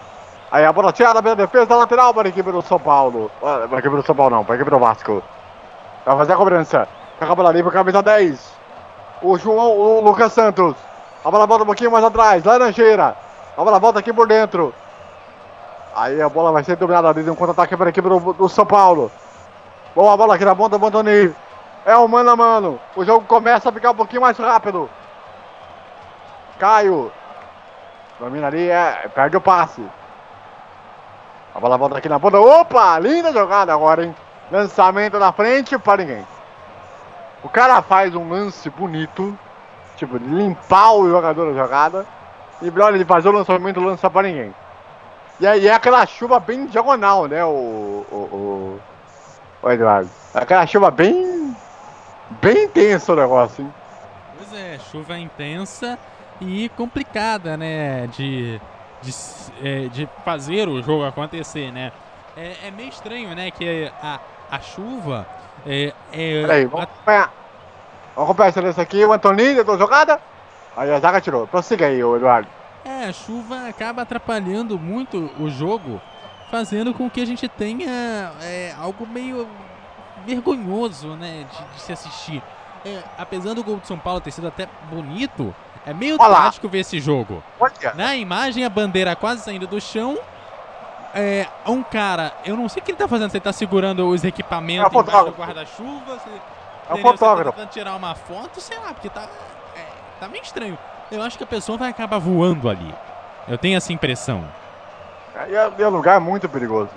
Aí 0.50 0.64
a 0.64 0.72
bola 0.72 0.92
tirada 0.92 1.20
pela 1.20 1.34
defesa 1.34 1.66
da 1.66 1.76
lateral 1.76 2.14
para 2.14 2.28
a 2.28 2.30
equipe 2.30 2.52
do 2.52 2.62
São 2.62 2.78
Paulo. 2.78 3.30
Para 3.40 3.64
a 3.64 3.78
equipe 3.78 3.96
do 3.96 4.06
São 4.06 4.14
Paulo 4.14 4.36
não, 4.36 4.44
para 4.44 4.54
a 4.54 4.56
equipe 4.56 4.70
do 4.70 4.78
Vasco. 4.78 5.22
Vai 6.06 6.16
fazer 6.18 6.34
a 6.34 6.36
cobrança. 6.36 6.88
Pega 7.18 7.32
a 7.32 7.34
bola 7.34 7.48
ali 7.48 7.62
para 7.62 7.72
camisa 7.72 8.02
10. 8.02 8.52
O 9.22 9.36
João, 9.38 9.76
o 9.76 10.00
Lucas 10.00 10.32
Santos. 10.32 10.76
A 11.24 11.30
bola 11.30 11.46
volta 11.46 11.64
um 11.64 11.66
pouquinho 11.66 11.90
mais 11.90 12.04
atrás. 12.04 12.44
Laranjeira. 12.44 13.16
A 13.56 13.62
bola 13.62 13.78
volta 13.78 13.98
aqui 13.98 14.12
por 14.12 14.26
dentro. 14.26 14.74
Aí 15.94 16.20
a 16.22 16.28
bola 16.28 16.52
vai 16.52 16.64
ser 16.64 16.76
dominada 16.76 17.08
ali 17.10 17.28
um 17.28 17.34
contra-ataque 17.34 17.76
para 17.76 17.86
a 17.86 17.90
equipe 17.90 18.08
do, 18.08 18.32
do 18.32 18.48
São 18.48 18.64
Paulo. 18.64 19.10
Boa 19.94 20.16
bola 20.16 20.36
aqui 20.36 20.44
na 20.44 20.56
ponta 20.56 20.78
do 20.78 20.86
Antoni. 20.86 21.34
É 21.84 21.96
o 21.96 22.08
mano 22.08 22.30
a 22.30 22.36
mano. 22.36 22.80
O 22.96 23.04
jogo 23.04 23.26
começa 23.26 23.68
a 23.68 23.72
ficar 23.72 23.90
um 23.90 23.94
pouquinho 23.94 24.22
mais 24.22 24.38
rápido. 24.38 24.88
Caio. 26.58 27.12
Domina 28.18 28.46
ali, 28.46 28.70
é, 28.70 29.10
perde 29.14 29.36
o 29.36 29.40
passe. 29.40 29.84
A 31.54 31.60
bola 31.60 31.76
volta 31.76 31.98
aqui 31.98 32.08
na 32.08 32.18
ponta. 32.18 32.40
Opa! 32.40 32.98
Linda 32.98 33.32
jogada 33.32 33.74
agora, 33.74 34.04
hein? 34.04 34.16
Lançamento 34.50 35.18
na 35.18 35.32
frente 35.32 35.76
para 35.76 36.02
ninguém. 36.02 36.26
O 37.42 37.48
cara 37.48 37.82
faz 37.82 38.14
um 38.14 38.30
lance 38.30 38.70
bonito. 38.70 39.36
Tipo, 39.96 40.16
limpar 40.16 40.92
o 40.94 41.10
jogador 41.10 41.52
da 41.52 41.62
jogada. 41.62 42.06
E 42.62 42.80
olha, 42.80 42.94
ele 42.94 43.04
faz 43.04 43.26
o 43.26 43.32
lançamento 43.32 43.80
e 43.80 43.84
lança 43.84 44.08
para 44.08 44.28
ninguém. 44.28 44.54
E 45.40 45.46
aí 45.46 45.66
é 45.66 45.74
aquela 45.74 46.06
chuva 46.06 46.38
bem 46.38 46.66
diagonal, 46.66 47.26
né? 47.26 47.44
O. 47.44 48.06
O, 48.10 48.16
o, 48.16 48.80
o 49.62 49.70
Eduardo. 49.70 50.08
É 50.34 50.38
aquela 50.38 50.66
chuva 50.66 50.90
bem. 50.90 51.56
Bem 52.40 52.64
intensa 52.64 53.12
o 53.12 53.16
negócio, 53.16 53.64
hein? 53.64 53.74
Pois 54.38 54.54
é, 54.54 54.78
chuva 54.90 55.18
intensa 55.18 55.98
e 56.40 56.68
complicada, 56.70 57.56
né? 57.56 58.06
De, 58.06 58.60
de, 59.02 59.14
é, 59.62 59.88
de 59.88 60.08
fazer 60.24 60.68
o 60.68 60.80
jogo 60.82 61.04
acontecer, 61.04 61.72
né? 61.72 61.92
É, 62.36 62.68
é 62.68 62.70
meio 62.70 62.88
estranho, 62.88 63.34
né? 63.34 63.50
Que 63.50 63.90
a, 64.02 64.20
a 64.50 64.60
chuva 64.60 65.26
é. 65.66 65.92
é 66.12 66.42
Peraí, 66.42 66.64
vamos 66.66 66.84
acompanhar. 66.84 67.32
Vamos 68.14 68.30
acompanhar 68.30 68.68
essa 68.68 68.82
aqui. 68.82 69.04
O 69.04 69.12
Antoninho 69.12 69.56
tentou 69.56 69.76
jogada. 69.76 70.20
Aí 70.76 70.90
a 70.92 70.98
zaga 71.00 71.20
tirou. 71.20 71.46
Prossiga 71.46 71.86
aí, 71.86 72.00
Eduardo. 72.00 72.48
É, 72.84 73.04
a 73.06 73.12
chuva 73.12 73.68
acaba 73.68 74.02
atrapalhando 74.02 74.78
muito 74.78 75.30
o 75.38 75.48
jogo, 75.48 76.00
fazendo 76.50 76.92
com 76.92 77.08
que 77.08 77.20
a 77.20 77.24
gente 77.26 77.46
tenha 77.48 78.32
é, 78.42 78.74
algo 78.80 79.06
meio 79.06 79.46
vergonhoso, 80.26 81.08
né, 81.16 81.44
de, 81.50 81.74
de 81.74 81.80
se 81.80 81.92
assistir. 81.92 82.42
É, 82.84 83.00
apesar 83.16 83.54
do 83.54 83.62
gol 83.62 83.76
de 83.78 83.86
São 83.86 83.98
Paulo 83.98 84.20
ter 84.20 84.30
sido 84.32 84.48
até 84.48 84.68
bonito, 84.90 85.54
é 85.86 85.92
meio 85.94 86.16
Olha 86.18 86.28
lá. 86.28 86.40
trágico 86.42 86.68
ver 86.68 86.80
esse 86.80 86.98
jogo. 87.00 87.42
Olha. 87.60 87.72
Na 87.94 88.16
imagem, 88.16 88.64
a 88.64 88.68
bandeira 88.68 89.14
quase 89.14 89.42
saindo 89.42 89.66
do 89.66 89.80
chão. 89.80 90.18
É, 91.14 91.46
um 91.66 91.82
cara, 91.82 92.32
eu 92.44 92.56
não 92.56 92.68
sei 92.68 92.80
o 92.80 92.84
que 92.84 92.90
ele 92.92 92.98
tá 92.98 93.06
fazendo, 93.06 93.30
se 93.30 93.36
ele 93.36 93.44
tá 93.44 93.52
segurando 93.52 94.08
os 94.08 94.24
equipamentos 94.24 94.90
É 94.92 94.98
embaixo 94.98 95.24
do 95.26 95.32
guarda-chuva, 95.32 96.18
se, 96.20 96.28
É 96.88 96.94
o 96.94 96.96
tá 96.96 97.02
fotógrafo. 97.02 97.52
tentando 97.52 97.70
tirar 97.70 97.94
uma 97.94 98.14
foto, 98.14 98.60
sei 98.62 98.78
lá, 98.78 98.94
porque 98.94 99.10
tá, 99.10 99.28
tá 100.22 100.28
meio 100.28 100.44
estranho. 100.44 100.78
Eu 101.10 101.20
acho 101.20 101.36
que 101.36 101.42
a 101.42 101.46
pessoa 101.46 101.76
vai 101.76 101.90
acabar 101.90 102.18
voando 102.18 102.68
ali. 102.68 102.94
Eu 103.48 103.58
tenho 103.58 103.76
essa 103.76 103.92
impressão. 103.92 104.44
E 105.48 105.54
é, 105.54 105.72
é 105.82 105.88
um 105.88 105.90
lugar 105.90 106.20
muito 106.20 106.48
perigoso. 106.48 106.92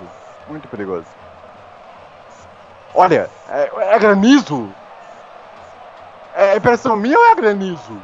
Muito 0.48 0.68
perigoso. 0.68 1.06
Olha, 2.94 3.28
é, 3.48 3.70
é 3.94 3.98
granizo. 3.98 4.72
É 6.34 6.56
impressão 6.56 6.94
minha 6.94 7.18
ou 7.18 7.26
é 7.26 7.34
granizo? 7.34 8.00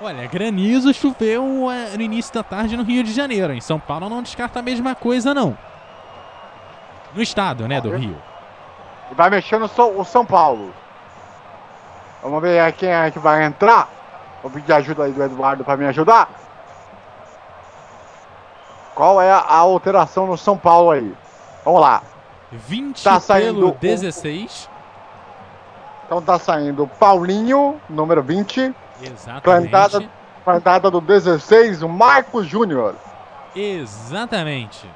Olha, 0.00 0.26
granizo 0.26 0.94
choveu 0.94 1.68
é, 1.70 1.96
no 1.96 2.02
início 2.02 2.32
da 2.32 2.44
tarde 2.44 2.76
no 2.76 2.84
Rio 2.84 3.02
de 3.02 3.12
Janeiro. 3.12 3.52
Em 3.52 3.60
São 3.60 3.80
Paulo 3.80 4.08
não 4.08 4.22
descarta 4.22 4.60
a 4.60 4.62
mesma 4.62 4.94
coisa, 4.94 5.34
não. 5.34 5.58
No 7.12 7.20
estado, 7.20 7.66
né, 7.66 7.80
do 7.80 7.90
Rio. 7.90 8.16
E 9.10 9.14
vai 9.14 9.42
São, 9.42 9.98
o 9.98 10.04
São 10.04 10.24
Paulo. 10.24 10.72
Vamos 12.22 12.42
ver 12.42 12.72
quem 12.74 12.90
é 12.90 13.10
que 13.10 13.18
vai 13.18 13.44
entrar. 13.44 13.88
Vou 14.42 14.50
pedir 14.50 14.72
ajuda 14.72 15.04
aí 15.04 15.12
do 15.12 15.22
Eduardo 15.22 15.64
para 15.64 15.76
me 15.76 15.86
ajudar. 15.86 16.28
Qual 18.94 19.20
é 19.20 19.30
a, 19.30 19.54
alteração 19.56 20.26
no 20.26 20.36
São 20.36 20.58
Paulo 20.58 20.90
aí? 20.90 21.14
Vamos 21.64 21.80
lá. 21.80 22.02
20 22.52 23.02
Tá 23.02 23.20
saindo 23.20 23.54
pelo 23.54 23.68
o- 23.68 23.74
16. 23.74 24.68
Então 26.04 26.20
tá 26.20 26.38
saindo 26.38 26.86
Paulinho, 26.98 27.80
número 27.88 28.22
20. 28.22 28.74
Exatamente. 29.00 29.70
Plantada, 29.70 30.10
plantada 30.44 30.90
do 30.90 31.00
16, 31.00 31.82
o 31.82 31.88
Marcos 31.88 32.46
Júnior. 32.46 32.96
Exatamente. 33.54 34.90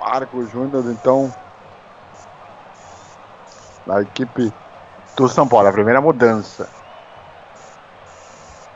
Marcos 0.00 0.50
Júnior, 0.50 0.84
então, 0.90 1.34
da 3.86 4.02
equipe 4.02 4.52
do 5.16 5.28
São 5.28 5.46
Paulo, 5.46 5.68
a 5.68 5.72
primeira 5.72 6.00
mudança. 6.00 6.68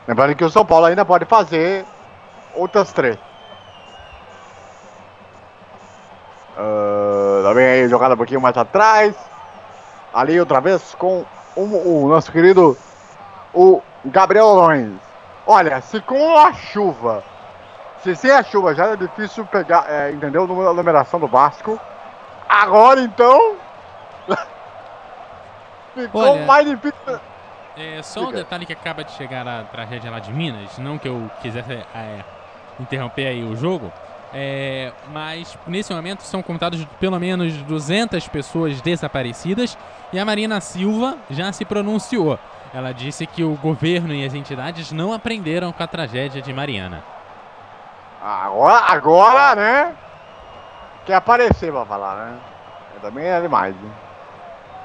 Lembrando 0.07 0.35
que 0.35 0.43
o 0.43 0.49
São 0.49 0.65
Paulo 0.65 0.85
ainda 0.85 1.05
pode 1.05 1.25
fazer 1.25 1.85
outras 2.55 2.91
três. 2.91 3.17
Uh, 6.57 7.43
tá 7.43 7.53
bem 7.53 7.65
aí, 7.65 7.87
jogada 7.87 8.15
um 8.15 8.17
pouquinho 8.17 8.41
mais 8.41 8.57
atrás. 8.57 9.15
Ali 10.13 10.39
outra 10.39 10.59
vez 10.59 10.95
com 10.95 11.25
o, 11.55 12.05
o 12.05 12.09
nosso 12.09 12.31
querido 12.31 12.75
o 13.53 13.81
Gabriel 14.05 14.47
Lorenz. 14.47 14.99
Olha, 15.45 15.81
se 15.81 16.01
com 16.01 16.37
a 16.37 16.53
chuva, 16.53 17.23
se 18.03 18.15
sem 18.15 18.31
a 18.31 18.43
chuva 18.43 18.73
já 18.73 18.87
é 18.87 18.95
difícil 18.95 19.45
pegar, 19.45 19.85
é, 19.89 20.11
entendeu? 20.11 20.43
A 20.43 20.73
numeração 20.73 21.19
do 21.19 21.27
Vasco. 21.27 21.79
Agora 22.47 23.01
então. 23.01 23.55
Ficou 25.99 26.21
Olha, 26.21 26.45
mais 26.45 26.67
difícil. 26.67 27.19
É 27.77 28.01
só 28.01 28.21
um 28.21 28.25
Diga. 28.27 28.39
detalhe 28.39 28.65
que 28.65 28.73
acaba 28.73 29.03
de 29.03 29.11
chegar 29.13 29.47
a 29.47 29.63
tragédia 29.63 30.11
lá 30.11 30.19
de 30.19 30.33
Minas, 30.33 30.77
não 30.77 30.97
que 30.97 31.07
eu 31.07 31.29
quisesse 31.41 31.71
é, 31.71 32.19
interromper 32.79 33.27
aí 33.27 33.43
o 33.43 33.55
jogo, 33.55 33.91
é, 34.33 34.91
mas 35.11 35.57
nesse 35.65 35.93
momento 35.93 36.21
são 36.21 36.41
contados 36.41 36.85
pelo 36.99 37.19
menos 37.19 37.53
200 37.63 38.27
pessoas 38.27 38.81
desaparecidas 38.81 39.77
e 40.11 40.19
a 40.19 40.25
Marina 40.25 40.59
Silva 40.61 41.17
já 41.29 41.51
se 41.51 41.65
pronunciou. 41.65 42.37
Ela 42.73 42.91
disse 42.91 43.25
que 43.25 43.43
o 43.43 43.55
governo 43.55 44.13
e 44.13 44.23
as 44.25 44.33
entidades 44.33 44.91
não 44.91 45.11
aprenderam 45.11 45.71
com 45.71 45.81
a 45.81 45.87
tragédia 45.87 46.41
de 46.41 46.53
Mariana. 46.53 47.03
Agora, 48.21 48.85
agora, 48.85 49.55
né? 49.55 49.95
Quer 51.05 51.15
aparecer 51.15 51.71
pra 51.71 51.85
falar, 51.85 52.15
né? 52.17 52.37
Também 53.01 53.25
é 53.25 53.41
demais, 53.41 53.73
hein? 53.75 53.91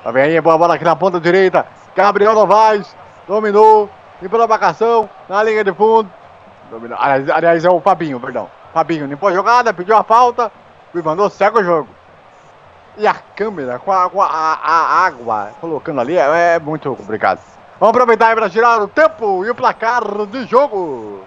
Tá 0.04 0.12
bem 0.12 0.22
aí, 0.24 0.40
boa 0.40 0.58
bola 0.58 0.74
aqui 0.74 0.84
na 0.84 0.94
ponta 0.94 1.18
direita. 1.18 1.66
Gabriel 1.96 2.34
Novaes 2.34 2.94
dominou, 3.26 3.88
limpou 4.20 4.40
a 4.42 4.46
marcação, 4.46 5.08
na 5.28 5.42
linha 5.42 5.64
de 5.64 5.72
fundo. 5.72 6.10
Dominou. 6.70 6.98
Aliás, 7.00 7.64
é 7.64 7.70
o 7.70 7.80
Fabinho, 7.80 8.20
perdão. 8.20 8.50
Fabinho 8.74 9.06
limpou 9.06 9.28
a 9.28 9.32
jogada, 9.32 9.72
pediu 9.72 9.96
a 9.96 10.04
falta 10.04 10.52
e 10.94 11.00
mandou 11.02 11.30
segue 11.30 11.58
o 11.58 11.64
jogo. 11.64 11.88
E 12.98 13.06
a 13.06 13.14
câmera 13.14 13.78
com 13.78 13.90
a, 13.90 14.08
com 14.10 14.20
a- 14.22 14.28
a 14.62 15.04
água 15.06 15.50
colocando 15.60 16.00
ali 16.00 16.16
é, 16.16 16.54
é 16.56 16.58
muito 16.60 16.94
complicado. 16.94 17.40
Vamos 17.80 17.90
aproveitar 17.90 18.28
aí 18.28 18.34
para 18.36 18.50
tirar 18.50 18.80
o 18.82 18.86
tempo 18.88 19.44
e 19.44 19.50
o 19.50 19.54
placar 19.54 20.02
de 20.26 20.44
jogo. 20.46 21.24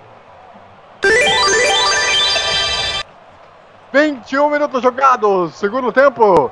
21 3.92 4.50
minutos 4.50 4.82
jogados, 4.82 5.56
segundo 5.56 5.92
tempo. 5.92 6.52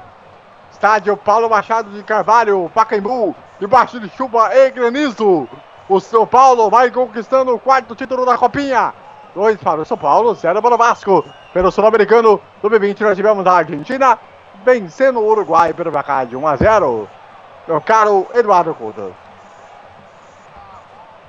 Estádio 0.75 1.15
Paulo 1.15 1.49
Machado 1.49 1.89
de 1.89 2.03
Carvalho, 2.03 2.69
Pacaembu, 2.75 3.33
debaixo 3.61 3.97
de 3.97 4.09
chuva 4.09 4.53
e 4.53 4.69
granizo. 4.71 5.47
O 5.87 6.01
São 6.01 6.27
Paulo 6.27 6.69
vai 6.69 6.91
conquistando 6.91 7.55
o 7.55 7.59
quarto 7.59 7.95
título 7.95 8.25
da 8.25 8.37
Copinha. 8.37 8.93
Dois 9.33 9.57
para 9.57 9.81
o 9.81 9.85
São 9.85 9.97
Paulo, 9.97 10.35
zero 10.35 10.61
para 10.61 10.75
o 10.75 10.77
Vasco. 10.77 11.23
Pelo 11.53 11.71
Sul-Americano, 11.71 12.41
sub-20 12.61 12.99
nós 12.99 13.15
tivemos 13.15 13.47
a 13.47 13.53
Argentina 13.53 14.19
vencendo 14.65 15.21
o 15.21 15.25
Uruguai 15.25 15.73
pelo 15.73 15.93
placar 15.93 16.25
de 16.25 16.35
1 16.35 16.45
a 16.45 16.55
0. 16.57 17.07
Meu 17.69 17.79
caro 17.79 18.27
Eduardo 18.33 18.75
Couto. 18.75 19.15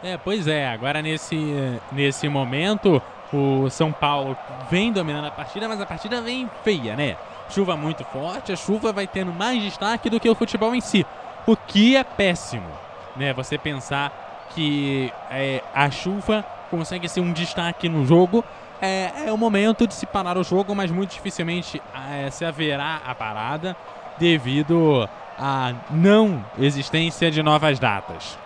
É, 0.02 0.16
pois 0.16 0.48
é, 0.48 0.68
agora 0.68 1.00
nesse, 1.00 1.80
nesse 1.92 2.28
momento 2.28 3.00
o 3.32 3.70
São 3.70 3.92
Paulo 3.92 4.36
vem 4.68 4.92
dominando 4.92 5.26
a 5.26 5.30
partida, 5.30 5.68
mas 5.68 5.80
a 5.80 5.86
partida 5.86 6.20
vem 6.20 6.50
feia, 6.64 6.96
né? 6.96 7.16
Chuva 7.48 7.76
muito 7.76 8.04
forte, 8.04 8.52
a 8.52 8.56
chuva 8.56 8.92
vai 8.92 9.06
tendo 9.06 9.32
mais 9.32 9.62
destaque 9.62 10.10
do 10.10 10.18
que 10.18 10.28
o 10.28 10.34
futebol 10.34 10.74
em 10.74 10.80
si, 10.80 11.06
o 11.46 11.56
que 11.56 11.96
é 11.96 12.02
péssimo, 12.02 12.68
né? 13.14 13.32
Você 13.32 13.56
pensar 13.56 14.48
que 14.50 15.12
é, 15.30 15.62
a 15.74 15.90
chuva 15.90 16.44
consegue 16.70 17.08
ser 17.08 17.20
um 17.20 17.32
destaque 17.32 17.88
no 17.88 18.04
jogo, 18.04 18.44
é, 18.80 19.12
é 19.26 19.32
o 19.32 19.38
momento 19.38 19.86
de 19.86 19.94
se 19.94 20.06
parar 20.06 20.36
o 20.36 20.44
jogo, 20.44 20.74
mas 20.74 20.90
muito 20.90 21.12
dificilmente 21.12 21.80
é, 22.10 22.30
se 22.30 22.44
haverá 22.44 23.00
a 23.06 23.14
parada 23.14 23.76
devido 24.18 25.08
à 25.38 25.72
não 25.90 26.44
existência 26.58 27.30
de 27.30 27.42
novas 27.42 27.78
datas. 27.78 28.38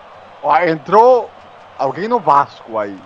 Ó, 0.43 0.56
entrou 0.59 1.31
alguém 1.78 2.09
no 2.09 2.20
Vasco 2.20 2.78
aí. 2.78 2.98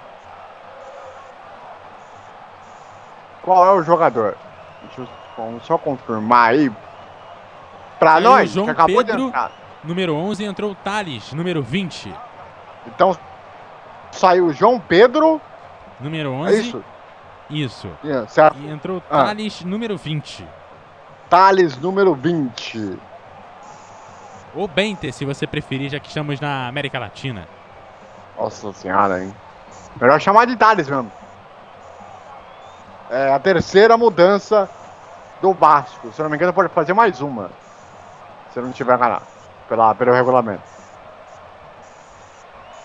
Qual 3.42 3.66
é 3.66 3.78
o 3.78 3.82
jogador? 3.82 4.36
Vamos 5.36 5.64
só 5.66 5.76
confirmar 5.78 6.50
aí. 6.50 6.70
Pra 7.98 8.16
Aí 8.16 8.22
nós, 8.22 8.50
João 8.50 8.66
que 8.66 8.72
acabou 8.72 9.02
de 9.02 9.10
Pedro, 9.10 9.28
entrar. 9.28 9.52
número 9.82 10.14
11, 10.14 10.44
entrou 10.44 10.70
o 10.72 10.74
Thales, 10.74 11.32
número 11.32 11.62
20. 11.62 12.14
Então, 12.86 13.16
saiu 14.12 14.46
o 14.46 14.52
João 14.52 14.78
Pedro. 14.78 15.40
Número 16.00 16.30
É 16.30 16.36
11. 16.36 16.60
isso? 16.60 16.84
Isso. 17.50 17.90
Yeah, 18.04 18.26
certo. 18.28 18.58
E 18.58 18.68
entrou 18.68 18.98
o 18.98 19.02
Ah. 19.10 19.24
Thales, 19.26 19.62
número 19.64 19.96
20. 19.96 20.46
Thales, 21.30 21.76
número 21.78 22.14
20. 22.14 22.98
Ou 24.54 24.68
Benter, 24.68 25.12
se 25.12 25.24
você 25.24 25.46
preferir, 25.46 25.90
já 25.90 25.98
que 25.98 26.08
estamos 26.08 26.40
na 26.40 26.68
América 26.68 26.98
Latina. 26.98 27.46
Nossa 28.38 28.72
senhora, 28.72 29.22
hein? 29.24 29.34
Melhor 30.00 30.20
chamar 30.20 30.46
de 30.46 30.56
Thales 30.56 30.88
mesmo. 30.88 31.10
É 33.10 33.32
a 33.32 33.38
terceira 33.38 33.96
mudança 33.96 34.68
do 35.44 35.52
Vasco. 35.52 36.10
Se 36.10 36.22
não 36.22 36.30
me 36.30 36.36
engano, 36.36 36.54
pode 36.54 36.70
fazer 36.70 36.94
mais 36.94 37.20
uma. 37.20 37.50
Se 38.50 38.60
não 38.60 38.72
tiver 38.72 38.94
enganado. 38.94 39.26
Pela, 39.68 39.94
pelo 39.94 40.12
regulamento. 40.12 40.62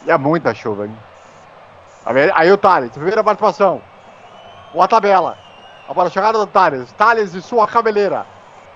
E 0.05 0.11
é 0.11 0.17
muita 0.17 0.53
chuva, 0.53 0.85
hein? 0.85 0.97
Aí 2.33 2.51
o 2.51 2.57
Thales, 2.57 2.91
primeira 2.91 3.23
participação. 3.23 3.81
Boa 4.73 4.89
tabela. 4.89 5.37
A 5.87 5.93
bola 5.93 6.09
chegada 6.09 6.37
do 6.37 6.47
Thales. 6.47 6.91
Thales 6.93 7.33
e 7.33 7.41
sua 7.41 7.65
cabeleira. 7.65 8.25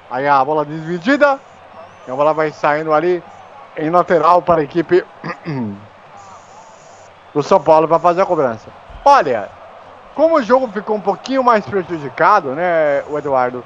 Aí 0.10 0.26
a 0.28 0.44
bola 0.46 0.66
dividida. 0.66 1.38
E 2.08 2.12
a 2.12 2.16
bola 2.16 2.34
vai 2.34 2.52
saindo 2.52 2.94
ali 2.94 3.22
em 3.76 3.90
lateral 3.90 4.42
para 4.42 4.62
a 4.62 4.64
equipe 4.64 5.06
do 7.34 7.44
São 7.44 7.62
Paulo 7.62 7.88
para 7.88 8.00
fazer 8.00 8.22
a 8.22 8.26
cobrança. 8.26 8.70
Olha, 9.04 9.50
como 10.16 10.38
o 10.38 10.44
jogo 10.44 10.68
ficou 10.68 10.96
um 10.96 11.02
pouquinho 11.02 11.44
mais 11.44 11.66
prejudicado, 11.66 12.54
né, 12.56 13.04
o 13.10 13.18
Eduardo? 13.18 13.64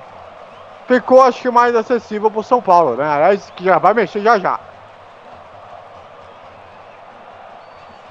Ficou, 0.88 1.22
acho 1.22 1.42
que, 1.42 1.50
mais 1.50 1.76
acessível 1.76 2.32
para 2.32 2.40
o 2.40 2.44
São 2.44 2.62
Paulo, 2.62 2.96
né? 2.96 3.06
Aliás, 3.06 3.52
que 3.56 3.64
já 3.66 3.78
vai 3.78 3.94
mexer 3.94 4.22
já 4.22 4.40
já. 4.40 4.58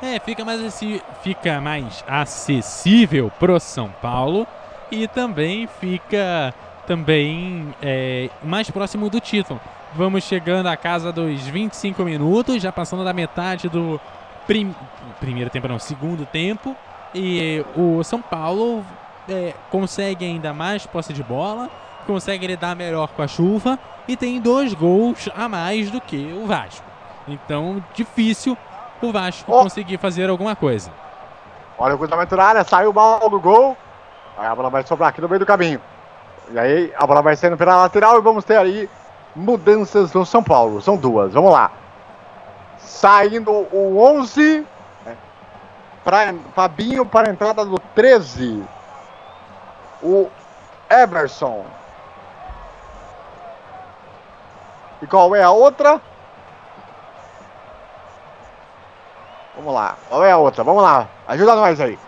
É, 0.02 0.20
fica 0.20 0.44
mais, 0.44 0.78
fica 1.22 1.60
mais 1.60 2.04
acessível 2.06 3.32
pro 3.38 3.58
São 3.58 3.90
Paulo 4.02 4.46
e 4.92 5.08
também 5.08 5.66
fica 5.66 6.52
também 6.86 7.74
é, 7.82 8.28
mais 8.44 8.70
próximo 8.70 9.08
do 9.08 9.20
título. 9.20 9.58
Vamos 9.94 10.22
chegando 10.24 10.66
à 10.66 10.76
casa 10.76 11.10
dos 11.10 11.46
25 11.46 12.04
minutos, 12.04 12.62
já 12.62 12.70
passando 12.70 13.04
da 13.04 13.14
metade 13.14 13.68
do 13.70 13.98
prim- 14.46 14.74
primeiro 15.18 15.48
tempo, 15.48 15.66
não, 15.66 15.78
segundo 15.78 16.26
tempo. 16.26 16.76
E 17.18 17.64
o 17.74 18.04
São 18.04 18.20
Paulo 18.20 18.84
é, 19.26 19.54
consegue 19.70 20.22
ainda 20.26 20.52
mais 20.52 20.86
posse 20.86 21.14
de 21.14 21.22
bola, 21.22 21.70
consegue 22.06 22.46
lidar 22.46 22.76
melhor 22.76 23.08
com 23.08 23.22
a 23.22 23.26
chuva 23.26 23.78
e 24.06 24.14
tem 24.18 24.38
dois 24.38 24.74
gols 24.74 25.26
a 25.34 25.48
mais 25.48 25.90
do 25.90 25.98
que 25.98 26.30
o 26.38 26.46
Vasco. 26.46 26.84
Então, 27.26 27.82
difícil 27.94 28.54
o 29.00 29.10
Vasco 29.10 29.50
Ó. 29.50 29.62
conseguir 29.62 29.96
fazer 29.96 30.28
alguma 30.28 30.54
coisa. 30.54 30.92
Olha 31.78 31.94
o 31.94 31.98
cruzamento 31.98 32.36
na 32.36 32.44
área, 32.44 32.64
saiu 32.64 32.90
o 32.90 32.92
bola 32.92 33.30
do 33.30 33.40
gol. 33.40 33.74
Aí 34.36 34.46
a 34.46 34.54
bola 34.54 34.68
vai 34.68 34.82
sobrar 34.86 35.08
aqui 35.08 35.22
no 35.22 35.28
meio 35.28 35.40
do 35.40 35.46
caminho. 35.46 35.80
E 36.50 36.58
aí 36.58 36.92
a 36.98 37.06
bola 37.06 37.22
vai 37.22 37.34
saindo 37.34 37.56
pela 37.56 37.76
lateral 37.76 38.18
e 38.18 38.22
vamos 38.22 38.44
ter 38.44 38.58
aí 38.58 38.90
mudanças 39.34 40.12
no 40.12 40.26
São 40.26 40.42
Paulo. 40.42 40.82
São 40.82 40.98
duas, 40.98 41.32
vamos 41.32 41.50
lá. 41.50 41.70
Saindo 42.76 43.50
o 43.50 43.98
11. 43.98 44.66
Pra, 46.06 46.32
Fabinho 46.54 47.04
para 47.04 47.28
a 47.28 47.32
entrada 47.32 47.64
do 47.64 47.80
13. 47.80 48.64
O 50.00 50.30
Everson. 50.88 51.66
E 55.02 55.06
qual 55.08 55.34
é 55.34 55.42
a 55.42 55.50
outra? 55.50 56.00
Vamos 59.56 59.74
lá. 59.74 59.96
Qual 60.08 60.24
é 60.24 60.30
a 60.30 60.36
outra? 60.36 60.62
Vamos 60.62 60.80
lá. 60.80 61.08
Ajuda 61.26 61.56
nós 61.56 61.80
aí. 61.80 61.98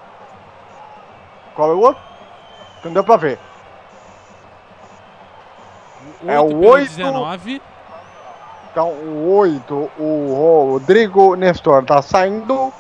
Qual 1.57 1.73
é 1.73 1.75
o 1.75 1.81
outro? 1.81 2.03
Não 2.85 2.93
deu 2.93 3.03
pra 3.03 3.17
ver. 3.17 3.37
É 6.25 6.39
o 6.39 6.47
pelo 6.47 6.69
oito. 6.69 6.95
19. 6.95 7.63
Então, 8.71 8.91
o 8.91 9.37
8, 9.39 9.91
o 9.99 10.69
Rodrigo 10.71 11.35
Nestor 11.35 11.85
tá 11.85 12.01
saindo 12.01 12.73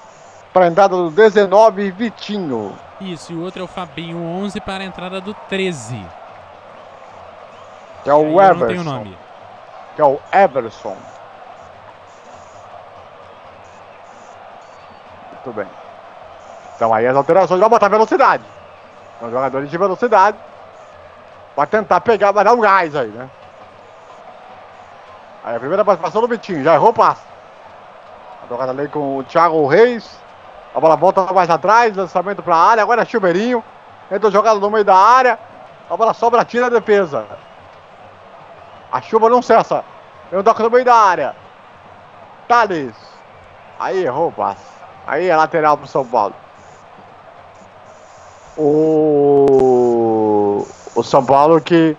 para 0.52 0.64
a 0.64 0.68
entrada 0.68 0.96
do 0.96 1.10
19, 1.10 1.90
Vitinho. 1.90 2.76
Isso, 3.00 3.32
e 3.32 3.36
o 3.36 3.42
outro 3.42 3.62
é 3.62 3.64
o 3.64 3.68
Fabinho 3.68 4.18
11 4.18 4.60
para 4.60 4.82
a 4.82 4.86
entrada 4.86 5.20
do 5.20 5.32
13. 5.48 6.04
Que 8.02 8.10
é 8.10 8.14
o 8.14 8.40
eu 8.40 8.54
não 8.54 8.66
tenho 8.66 8.80
Everson. 8.80 8.90
nome. 8.90 9.18
Que 9.94 10.02
é 10.02 10.04
o 10.04 10.20
Everson. 10.32 10.96
Muito 15.32 15.52
bem. 15.52 15.66
Então 16.76 16.92
aí 16.92 17.06
as 17.06 17.16
alterações 17.16 17.60
vão 17.60 17.68
botar 17.68 17.88
velocidade. 17.88 18.44
São 19.20 19.30
jogadores 19.30 19.70
de 19.70 19.78
velocidade. 19.78 20.36
Pra 21.54 21.66
tentar 21.66 22.00
pegar, 22.00 22.30
vai 22.30 22.44
dar 22.44 22.52
um 22.52 22.60
gás 22.60 22.94
aí, 22.94 23.08
né? 23.08 23.28
Aí 25.44 25.56
a 25.56 25.58
primeira 25.58 25.84
participação 25.84 26.20
do 26.20 26.28
Vitinho, 26.28 26.62
já 26.62 26.74
errou 26.74 26.90
o 26.90 26.94
passe. 26.94 27.22
A 28.44 28.48
jogada 28.48 28.70
ali 28.70 28.88
com 28.88 29.18
o 29.18 29.24
Thiago 29.24 29.66
Reis. 29.66 30.18
A 30.74 30.80
bola 30.80 30.96
volta 30.96 31.32
mais 31.32 31.50
atrás, 31.50 31.96
lançamento 31.96 32.42
pra 32.42 32.56
área, 32.56 32.82
agora 32.82 33.02
é 33.02 33.04
Chuveirinho. 33.04 33.62
Entra 34.10 34.30
jogada 34.30 34.58
no 34.58 34.70
meio 34.70 34.84
da 34.84 34.96
área. 34.96 35.38
A 35.90 35.96
bola 35.96 36.12
sobra, 36.14 36.44
tira 36.44 36.66
a 36.66 36.70
defesa. 36.70 37.26
A 38.90 39.00
chuva 39.00 39.28
não 39.28 39.42
cessa. 39.42 39.84
Vem 40.30 40.40
o 40.40 40.42
toque 40.42 40.62
no 40.62 40.70
meio 40.70 40.84
da 40.84 40.94
área. 40.94 41.34
Thales. 42.46 42.94
Aí 43.78 44.04
errou 44.04 44.28
o 44.28 44.32
passe. 44.32 44.64
Aí 45.06 45.28
é 45.28 45.36
lateral 45.36 45.76
pro 45.76 45.86
São 45.86 46.04
Paulo. 46.04 46.34
O, 48.56 49.86
o 50.94 51.02
São 51.02 51.24
Paulo 51.24 51.60
que 51.60 51.96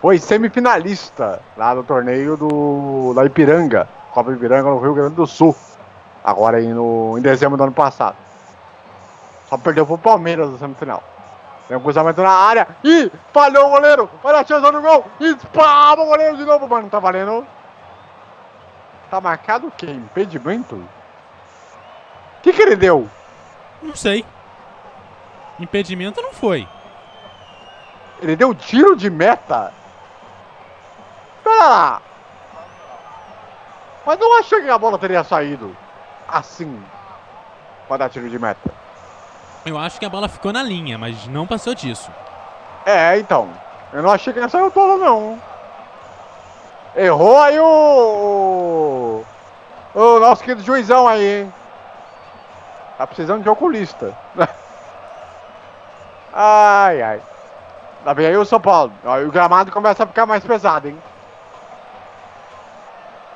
foi 0.00 0.18
semifinalista 0.18 1.40
lá 1.56 1.74
no 1.74 1.84
torneio 1.84 2.36
do 2.36 3.14
da 3.14 3.24
Ipiranga, 3.24 3.88
Copa 4.12 4.32
Ipiranga 4.32 4.68
no 4.68 4.78
Rio 4.80 4.94
Grande 4.94 5.14
do 5.14 5.26
Sul. 5.26 5.54
Agora 6.24 6.58
aí 6.58 6.68
no, 6.68 7.18
em 7.18 7.20
dezembro 7.20 7.56
do 7.56 7.64
ano 7.64 7.72
passado. 7.72 8.16
Só 9.48 9.58
perdeu 9.58 9.84
pro 9.84 9.98
Palmeiras 9.98 10.50
na 10.52 10.58
semifinal. 10.58 11.02
Tem 11.66 11.76
um 11.76 11.80
cruzamento 11.80 12.22
na 12.22 12.30
área. 12.30 12.68
Ih, 12.84 13.10
falhou 13.32 13.66
o 13.66 13.70
goleiro. 13.70 14.08
Olha 14.22 14.38
a 14.38 14.44
chance 14.44 14.70
no 14.70 14.80
gol. 14.80 15.04
E 15.20 15.34
pá, 15.52 15.92
o 15.92 16.06
goleiro 16.06 16.36
de 16.36 16.44
novo, 16.44 16.68
mano. 16.68 16.88
Tá 16.88 16.98
valendo. 16.98 17.46
Tá 19.10 19.20
marcado 19.20 19.66
o 19.66 19.70
quê? 19.70 19.86
Impedimento? 19.86 20.76
O 20.76 22.42
que, 22.42 22.52
que 22.52 22.62
ele 22.62 22.76
deu? 22.76 23.08
Não 23.82 23.94
sei. 23.94 24.24
Impedimento 25.58 26.22
não 26.22 26.32
foi. 26.32 26.66
Ele 28.20 28.36
deu 28.36 28.54
tiro 28.54 28.96
de 28.96 29.10
meta? 29.10 29.72
Pera 31.42 31.68
lá. 31.68 32.02
Mas 34.06 34.18
não 34.18 34.38
achei 34.38 34.62
que 34.62 34.70
a 34.70 34.78
bola 34.78 34.98
teria 34.98 35.22
saído 35.24 35.76
assim 36.32 36.82
pra 37.86 37.96
dar 37.98 38.08
tiro 38.08 38.28
de 38.28 38.38
meta. 38.38 38.70
Eu 39.64 39.78
acho 39.78 40.00
que 40.00 40.06
a 40.06 40.10
bola 40.10 40.28
ficou 40.28 40.52
na 40.52 40.62
linha, 40.62 40.98
mas 40.98 41.26
não 41.28 41.46
passou 41.46 41.74
disso. 41.74 42.10
É, 42.84 43.18
então. 43.18 43.48
Eu 43.92 44.02
não 44.02 44.10
achei 44.10 44.32
que 44.32 44.38
ele 44.38 44.48
saiu 44.48 44.70
toda, 44.70 44.96
não. 44.96 45.40
Errou 46.96 47.40
aí 47.40 47.58
o. 47.60 49.24
O, 49.94 50.00
o 50.00 50.20
nosso 50.20 50.42
querido 50.42 50.64
juizão 50.64 51.06
aí, 51.06 51.42
hein? 51.42 51.54
Tá 52.98 53.06
precisando 53.06 53.42
de 53.42 53.48
oculista. 53.48 54.16
ai, 56.32 57.02
ai. 57.02 57.20
Lá 58.04 58.12
vem 58.14 58.26
aí 58.26 58.36
o 58.36 58.44
São 58.44 58.60
Paulo. 58.60 58.92
O 59.26 59.30
gramado 59.30 59.70
começa 59.70 60.02
a 60.04 60.06
ficar 60.06 60.26
mais 60.26 60.44
pesado, 60.44 60.88
hein? 60.88 60.98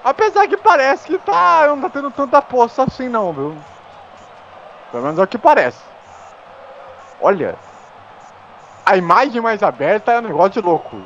Apesar 0.07 0.47
que 0.47 0.57
parece 0.57 1.05
que 1.05 1.19
tá, 1.19 1.67
não 1.67 1.81
tá 1.81 1.91
tendo 1.91 2.13
tanta 2.13 2.41
poça 2.41 2.85
assim, 2.85 3.09
não, 3.09 3.33
viu? 3.33 3.57
Pelo 4.93 5.03
menos 5.03 5.19
é 5.19 5.23
o 5.25 5.27
que 5.27 5.37
parece. 5.37 5.83
Olha. 7.21 7.57
A 8.85 8.97
imagem 8.97 9.41
mais 9.41 9.65
aberta 9.65 10.13
é 10.13 10.19
um 10.21 10.23
negócio 10.23 10.53
de 10.53 10.61
louco. 10.61 10.97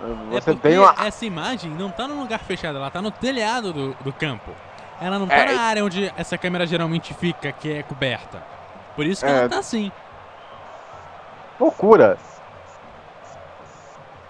É 0.00 0.40
Você 0.40 0.54
porque 0.54 0.68
tem 0.70 0.78
uma. 0.78 0.94
essa 1.06 1.26
imagem 1.26 1.70
não 1.72 1.90
tá 1.90 2.08
num 2.08 2.18
lugar 2.18 2.38
fechado, 2.38 2.78
ela 2.78 2.90
tá 2.90 3.02
no 3.02 3.10
telhado 3.10 3.74
do, 3.74 3.92
do 4.00 4.10
campo. 4.10 4.50
Ela 4.98 5.18
não 5.18 5.26
tá 5.28 5.34
É, 5.34 5.54
na 5.54 5.60
área 5.60 5.84
onde 5.84 6.10
essa 6.16 6.38
câmera 6.38 6.66
geralmente 6.66 7.12
fica, 7.12 7.52
que 7.52 7.74
é 7.74 7.82
coberta. 7.82 8.42
Por 8.96 9.04
isso 9.04 9.22
que 9.22 9.30
É. 9.30 9.36
ela 9.40 9.48
tá 9.50 9.58
assim. 9.58 9.92
Loucura. 11.60 12.16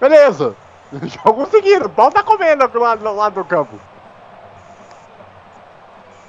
Beleza. 0.00 0.56
Jogo 1.24 1.46
seguido. 1.46 1.86
O 1.86 1.90
pau 1.90 2.10
tá 2.10 2.22
comendo 2.22 2.66
do 2.68 2.78
lado, 2.78 3.02
do 3.02 3.14
lado 3.14 3.34
do 3.34 3.44
campo. 3.44 3.78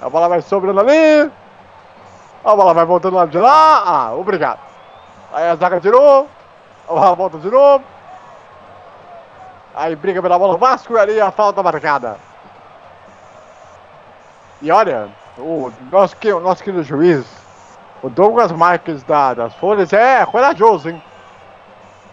A 0.02 0.10
bola 0.10 0.27
vai 0.30 0.41
sobrando 0.41 0.80
ali. 0.80 1.31
A 2.44 2.56
bola 2.56 2.73
vai 2.73 2.85
voltando 2.85 3.15
lá 3.15 3.26
de 3.26 3.38
lá. 3.38 3.84
Ah, 3.85 4.14
obrigado. 4.14 4.60
Aí 5.31 5.49
a 5.49 5.56
zaga 5.56 5.80
tirou. 5.80 6.27
A 6.88 6.94
bola 6.94 7.15
volta 7.15 7.38
de 7.38 7.49
novo. 7.49 7.84
Aí 9.76 9.95
briga 9.95 10.22
pela 10.22 10.38
bola 10.38 10.56
o 10.56 10.57
Vasco 10.57 10.94
e 10.94 10.99
ali 10.99 11.19
a 11.19 11.31
falta 11.31 11.64
marcada. 11.64 12.18
E 14.61 14.72
olha, 14.72 15.10
o 15.38 15.72
nosso, 15.91 16.15
o 16.35 16.40
nosso 16.40 16.64
querido 16.64 16.84
juiz, 16.84 17.26
o 18.02 18.10
Douglas 18.10 18.52
Marques 18.52 19.03
da- 19.03 19.34
das 19.34 19.53
Folhas, 19.56 19.91
é 19.91 20.26
corajoso, 20.26 20.90
hein? 20.90 21.02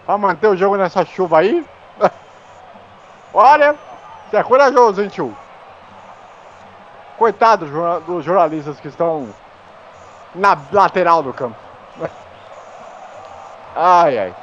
Pra 0.07 0.17
manter 0.17 0.49
o 0.49 0.57
jogo 0.57 0.77
nessa 0.77 1.05
chuva 1.05 1.39
aí. 1.41 1.65
Olha, 3.33 3.79
você 4.29 4.37
é 4.37 4.43
corajoso, 4.43 5.03
hein, 5.03 5.09
tio? 5.09 5.37
Coitado 7.17 7.65
dos 7.67 7.75
jorna- 7.75 8.01
dos 8.01 8.25
jornalistas 8.25 8.81
que 8.81 8.89
estão 8.89 9.35
na 10.35 10.57
lateral 10.73 11.23
do 11.23 11.33
campo. 11.33 11.59
Ai, 13.75 14.19
ai. 14.19 14.35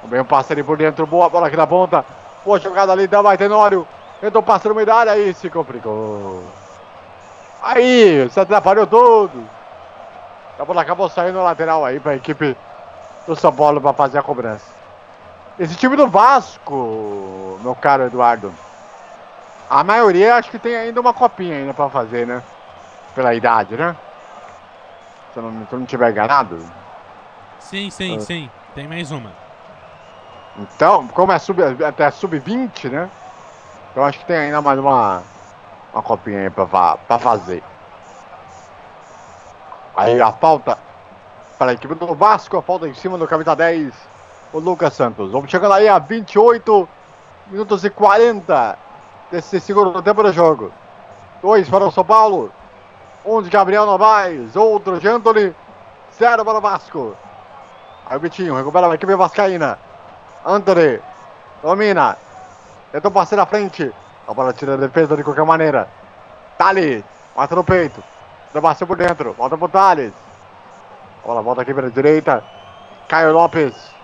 Também 0.00 0.20
um 0.20 0.24
ali 0.52 0.62
por 0.62 0.78
dentro, 0.78 1.06
boa 1.06 1.28
bola 1.28 1.48
aqui 1.48 1.56
na 1.56 1.66
ponta. 1.66 2.04
Boa 2.44 2.60
jogada 2.60 2.92
ali 2.92 3.08
da 3.08 3.20
Tenório. 3.36 3.86
Tentou 4.20 4.42
passar 4.42 4.72
da 4.86 4.94
área, 4.94 5.12
aí 5.12 5.34
se 5.34 5.50
complicou. 5.50 6.52
Aí, 7.60 8.30
se 8.30 8.38
atrapalhou 8.38 8.86
todo. 8.86 9.50
A 10.58 10.64
bola 10.64 10.82
acabou 10.82 11.08
saindo 11.08 11.34
na 11.38 11.42
lateral 11.42 11.84
aí 11.84 11.98
pra 12.00 12.16
equipe 12.16 12.56
do 13.26 13.36
São 13.36 13.52
Paulo 13.54 13.80
pra 13.80 13.92
fazer 13.94 14.18
a 14.18 14.22
cobrança. 14.22 14.77
Esse 15.58 15.74
time 15.76 15.96
do 15.96 16.06
Vasco, 16.08 17.58
meu 17.62 17.74
caro 17.74 18.04
Eduardo, 18.04 18.54
a 19.68 19.82
maioria 19.82 20.36
acho 20.36 20.50
que 20.50 20.58
tem 20.58 20.76
ainda 20.76 21.00
uma 21.00 21.12
copinha 21.12 21.56
ainda 21.56 21.74
pra 21.74 21.90
fazer, 21.90 22.26
né? 22.26 22.42
Pela 23.14 23.34
idade, 23.34 23.76
né? 23.76 23.96
Se 25.32 25.38
eu 25.38 25.42
não, 25.42 25.66
se 25.66 25.72
eu 25.72 25.78
não 25.80 25.86
tiver 25.86 26.10
enganado. 26.10 26.64
Sim, 27.58 27.90
sim, 27.90 28.16
Ah. 28.16 28.20
sim. 28.20 28.50
Tem 28.74 28.86
mais 28.86 29.10
uma. 29.10 29.32
Então, 30.56 31.08
como 31.08 31.32
é 31.32 31.38
sub, 31.38 31.60
até 31.84 32.10
sub-20, 32.10 32.88
né? 32.88 33.10
Então 33.90 34.04
acho 34.04 34.20
que 34.20 34.26
tem 34.26 34.36
ainda 34.36 34.62
mais 34.62 34.78
uma, 34.78 35.22
uma 35.92 36.02
copinha 36.02 36.42
aí 36.42 36.50
pra, 36.50 36.66
pra 36.96 37.18
fazer. 37.18 37.64
Aí 39.96 40.20
a 40.20 40.30
falta 40.30 40.78
para 41.58 41.72
a 41.72 41.74
equipe 41.74 41.96
do 41.96 42.14
Vasco, 42.14 42.56
a 42.56 42.62
falta 42.62 42.88
em 42.88 42.94
cima 42.94 43.18
do 43.18 43.26
camisa 43.26 43.56
10, 43.56 44.07
o 44.52 44.58
Lucas 44.58 44.94
Santos. 44.94 45.30
Vamos 45.30 45.50
chegando 45.50 45.74
aí 45.74 45.88
a 45.88 45.98
28 45.98 46.88
minutos 47.48 47.84
e 47.84 47.90
40 47.90 48.78
desse 49.30 49.60
segundo 49.60 50.02
tempo 50.02 50.22
do 50.22 50.32
jogo. 50.32 50.72
Dois 51.42 51.68
para 51.68 51.84
o 51.84 51.92
São 51.92 52.04
Paulo, 52.04 52.50
um 53.24 53.42
de 53.42 53.50
Gabriel 53.50 53.86
Novaes, 53.86 54.56
outro 54.56 54.98
de 54.98 55.08
Anthony, 55.08 55.54
zero 56.16 56.44
para 56.44 56.58
o 56.58 56.60
Vasco. 56.60 57.14
Aí 58.06 58.16
o 58.16 58.20
Vitinho 58.20 58.56
recupera 58.56 58.90
a 58.90 58.94
equipe 58.94 59.14
vascaína. 59.14 59.78
Anthony 60.44 61.00
domina. 61.62 62.16
Tentou 62.90 63.10
passar 63.10 63.36
na 63.36 63.46
frente. 63.46 63.92
A 64.26 64.32
bola 64.32 64.52
tira 64.52 64.74
a 64.74 64.76
defesa 64.76 65.16
de 65.16 65.22
qualquer 65.22 65.44
maneira. 65.44 65.88
Thales, 66.56 67.04
mata 67.36 67.54
no 67.54 67.64
peito. 67.64 68.02
Debaixo 68.52 68.86
por 68.86 68.96
dentro. 68.96 69.32
Volta 69.34 69.56
pro 69.58 69.68
Thales. 69.68 70.12
A 71.22 71.26
bola 71.26 71.42
volta 71.42 71.62
aqui 71.62 71.74
pela 71.74 71.90
direita. 71.90 72.42
Caio 73.08 73.32
Lopes. 73.32 73.97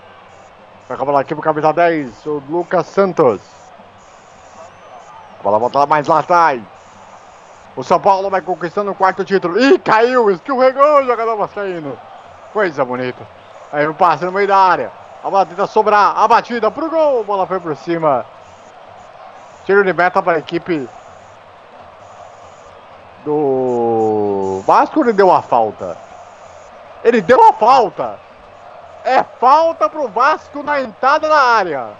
A 0.86 0.96
bola 0.96 1.20
aqui 1.20 1.34
pro 1.34 1.42
camisa 1.42 1.72
10. 1.72 2.26
O 2.26 2.42
Lucas 2.48 2.86
Santos. 2.86 3.40
A 5.40 5.42
bola 5.42 5.58
volta 5.58 5.78
lá 5.78 5.86
mais 5.86 6.06
lá 6.06 6.18
atrás. 6.18 6.62
O 7.74 7.82
São 7.82 7.98
Paulo 7.98 8.28
vai 8.28 8.42
conquistando 8.42 8.90
o 8.90 8.94
quarto 8.94 9.24
título. 9.24 9.58
Ih, 9.58 9.78
caiu. 9.78 10.30
Escorregou 10.30 11.00
o 11.00 11.06
jogador 11.06 11.36
vascaíno. 11.36 11.98
Coisa 12.52 12.84
bonita. 12.84 13.26
Aí 13.72 13.86
o 13.88 13.94
passe 13.94 14.26
no 14.26 14.32
meio 14.32 14.46
da 14.46 14.58
área. 14.58 14.92
A 15.22 15.30
bola 15.30 15.46
tenta 15.46 15.66
sobrar. 15.66 16.18
A 16.18 16.28
batida 16.28 16.70
pro 16.70 16.90
gol. 16.90 17.20
A 17.20 17.24
bola 17.24 17.46
foi 17.46 17.60
por 17.60 17.74
cima. 17.76 18.26
Tiro 19.64 19.82
de 19.82 19.92
meta 19.94 20.22
para 20.22 20.36
a 20.36 20.40
equipe 20.40 20.86
do 23.24 24.62
Vasco. 24.66 25.00
Ele 25.00 25.14
deu 25.14 25.32
a 25.32 25.40
falta. 25.40 25.96
Ele 27.02 27.22
deu 27.22 27.42
a 27.48 27.54
falta. 27.54 28.18
É 29.04 29.22
falta 29.22 29.88
pro 29.88 30.08
Vasco 30.08 30.62
na 30.62 30.80
entrada 30.80 31.28
da 31.28 31.40
área. 31.40 31.90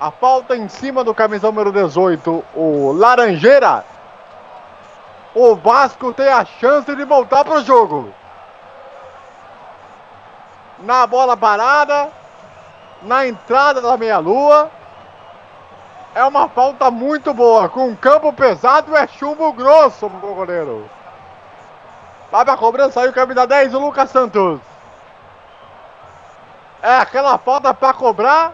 A 0.00 0.10
falta 0.10 0.56
em 0.56 0.68
cima 0.68 1.02
do 1.02 1.14
camisa 1.14 1.48
número 1.48 1.72
18, 1.72 2.44
o 2.54 2.92
Laranjeira. 2.92 3.84
O 5.34 5.56
Vasco 5.56 6.14
tem 6.14 6.28
a 6.28 6.44
chance 6.44 6.94
de 6.94 7.04
voltar 7.04 7.44
pro 7.44 7.62
jogo 7.62 8.12
na 10.82 11.06
bola 11.06 11.36
parada. 11.36 12.10
na 13.02 13.26
entrada 13.26 13.80
da 13.80 13.96
meia-lua. 13.96 14.70
É 16.14 16.22
uma 16.24 16.48
falta 16.48 16.88
muito 16.90 17.34
boa. 17.34 17.68
Com 17.68 17.96
campo 17.96 18.32
pesado 18.32 18.96
é 18.96 19.06
chumbo 19.08 19.52
grosso 19.52 20.08
pro 20.08 20.34
goleiro. 20.34 20.88
Vai 22.30 22.44
pra 22.44 22.56
cobrança 22.56 23.00
aí 23.00 23.08
o 23.08 23.12
camisa 23.12 23.44
10, 23.46 23.74
o 23.74 23.80
Lucas 23.80 24.10
Santos. 24.10 24.71
É 26.82 26.96
aquela 26.96 27.38
falta 27.38 27.72
pra 27.72 27.94
cobrar 27.94 28.52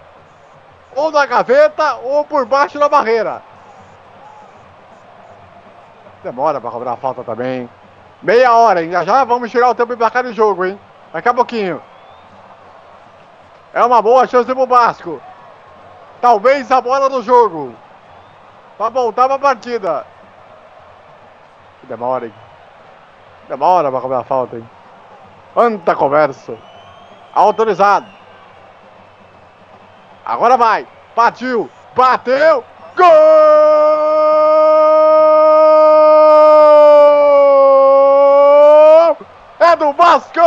ou 0.95 1.11
na 1.11 1.25
gaveta 1.25 1.95
ou 1.97 2.25
por 2.25 2.45
baixo 2.45 2.79
da 2.79 2.89
barreira. 2.89 3.43
Demora 6.23 6.61
pra 6.61 6.71
cobrar 6.71 6.93
a 6.93 6.97
falta 6.97 7.25
também. 7.25 7.69
Meia 8.23 8.53
hora, 8.53 8.83
hein? 8.83 8.91
Já 8.91 9.25
vamos 9.25 9.51
tirar 9.51 9.71
o 9.71 9.75
tempo 9.75 9.93
e 9.93 9.97
placar 9.97 10.25
de 10.25 10.33
jogo, 10.33 10.65
hein? 10.65 10.79
Daqui 11.13 11.29
a 11.29 11.35
pouquinho. 11.35 11.81
É 13.73 13.83
uma 13.83 14.03
boa 14.03 14.27
chance 14.27 14.53
pro 14.53 14.67
Vasco. 14.67 15.23
Talvez 16.21 16.71
a 16.71 16.81
bola 16.81 17.09
do 17.09 17.23
jogo. 17.23 17.75
Pra 18.77 18.89
voltar 18.91 19.27
pra 19.29 19.39
partida. 19.39 20.05
Demora, 21.85 22.27
hein? 22.27 22.35
Demora 23.49 23.91
pra 23.91 24.01
cobrar 24.01 24.19
a 24.19 24.25
falta, 24.25 24.57
hein? 24.57 24.71
Quanta 25.55 25.95
conversa. 25.95 26.59
Autorizado. 27.33 28.18
Agora 30.29 30.59
vai. 30.59 30.87
Partiu. 31.15 31.71
Bateu. 31.97 32.63
Gol! 32.95 33.09
É 39.59 39.75
do 39.75 39.91
Vasco! 39.95 40.39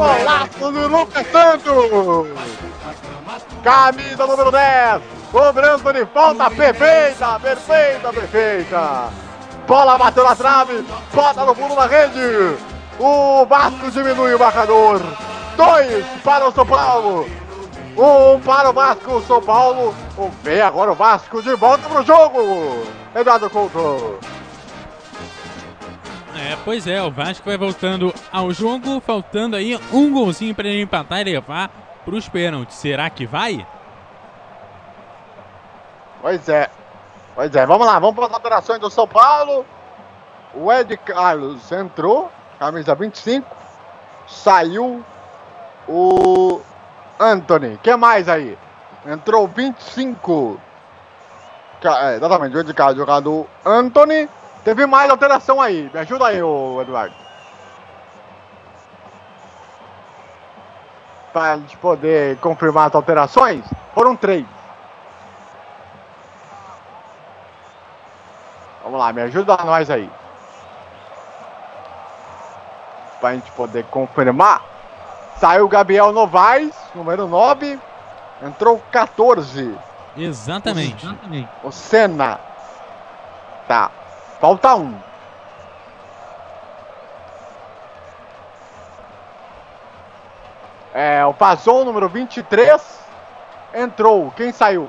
Golaço, 0.00 0.72
do 0.72 0.88
Lucas 0.88 1.26
Santos! 1.30 2.28
Camisa 3.62 4.26
número 4.26 4.50
10, 4.50 5.02
cobrando 5.30 5.92
de 5.92 6.06
falta 6.06 6.50
perfeita, 6.50 7.38
perfeita, 7.38 8.12
perfeita. 8.12 9.08
Bola 9.66 9.98
bateu 9.98 10.24
na 10.24 10.34
trave, 10.34 10.84
bota 11.12 11.44
no 11.44 11.54
fundo 11.54 11.76
da 11.76 11.86
rede. 11.86 12.56
O 12.98 13.44
Vasco 13.44 13.90
diminui 13.90 14.34
o 14.34 14.38
marcador. 14.38 15.00
Dois 15.56 16.04
para 16.24 16.48
o 16.48 16.52
São 16.52 16.66
Paulo. 16.66 17.28
Um 17.96 18.40
para 18.40 18.70
o 18.70 18.72
Vasco, 18.72 19.22
São 19.26 19.42
Paulo. 19.42 19.94
Vem 20.42 20.62
agora 20.62 20.92
o 20.92 20.94
Vasco 20.94 21.42
de 21.42 21.54
volta 21.54 21.88
pro 21.88 22.02
jogo. 22.02 22.84
Eduardo 23.14 23.50
Couto. 23.50 24.18
É, 26.36 26.56
pois 26.64 26.86
é, 26.86 27.02
o 27.02 27.10
Vasco 27.10 27.44
vai 27.44 27.56
voltando 27.58 28.14
ao 28.32 28.52
jogo, 28.52 29.00
faltando 29.00 29.56
aí 29.56 29.78
um 29.92 30.12
golzinho 30.12 30.54
para 30.54 30.68
ele 30.68 30.82
empatar 30.82 31.20
e 31.20 31.24
levar 31.24 31.68
pros 32.04 32.28
pênaltis. 32.28 32.76
Será 32.76 33.10
que 33.10 33.26
vai? 33.26 33.66
Pois 36.22 36.48
é. 36.48 36.70
Pois 37.34 37.54
é, 37.54 37.66
vamos 37.66 37.86
lá, 37.86 37.98
vamos 37.98 38.14
para 38.16 38.26
as 38.26 38.32
alterações 38.32 38.78
do 38.80 38.90
São 38.90 39.08
Paulo. 39.08 39.64
O 40.54 40.72
Ed 40.72 40.96
Carlos 40.98 41.70
entrou, 41.72 42.30
camisa 42.58 42.94
25. 42.94 43.46
Saiu 44.26 45.04
o 45.88 46.60
Anthony. 47.18 47.78
que 47.82 47.94
mais 47.96 48.28
aí? 48.28 48.56
Entrou 49.06 49.46
25. 49.48 50.60
Ca- 51.80 52.10
é, 52.12 52.16
Exatamente, 52.16 52.56
o 52.56 52.60
Ed 52.60 52.72
Carlos 52.74 52.96
jogado 52.98 53.46
Anthony. 53.64 54.28
Teve 54.64 54.86
mais 54.86 55.10
alteração 55.10 55.60
aí. 55.60 55.90
Me 55.92 56.00
ajuda 56.00 56.26
aí, 56.26 56.42
ô 56.42 56.80
Eduardo. 56.82 57.14
Para 61.32 61.52
a 61.52 61.56
gente 61.58 61.76
poder 61.76 62.36
confirmar 62.38 62.88
as 62.88 62.94
alterações, 62.94 63.64
foram 63.94 64.16
três. 64.16 64.44
Vamos 68.82 68.98
lá, 68.98 69.12
me 69.12 69.22
ajuda 69.22 69.56
nós 69.64 69.88
aí. 69.90 70.10
Pra 73.20 73.34
gente 73.34 73.50
poder 73.52 73.84
confirmar. 73.84 74.62
Saiu 75.36 75.66
o 75.66 75.68
Gabriel 75.68 76.12
Novaes, 76.12 76.74
número 76.94 77.26
9. 77.26 77.78
Entrou 78.42 78.82
14. 78.90 79.74
Exatamente. 80.16 81.06
O 81.62 81.70
Senna. 81.70 82.40
Tá. 83.68 83.90
Falta 84.40 84.74
um. 84.74 84.98
É, 90.92 91.24
o 91.24 91.32
Pazon, 91.32 91.84
número 91.84 92.08
23. 92.08 93.00
Entrou. 93.74 94.30
Quem 94.32 94.52
saiu? 94.52 94.88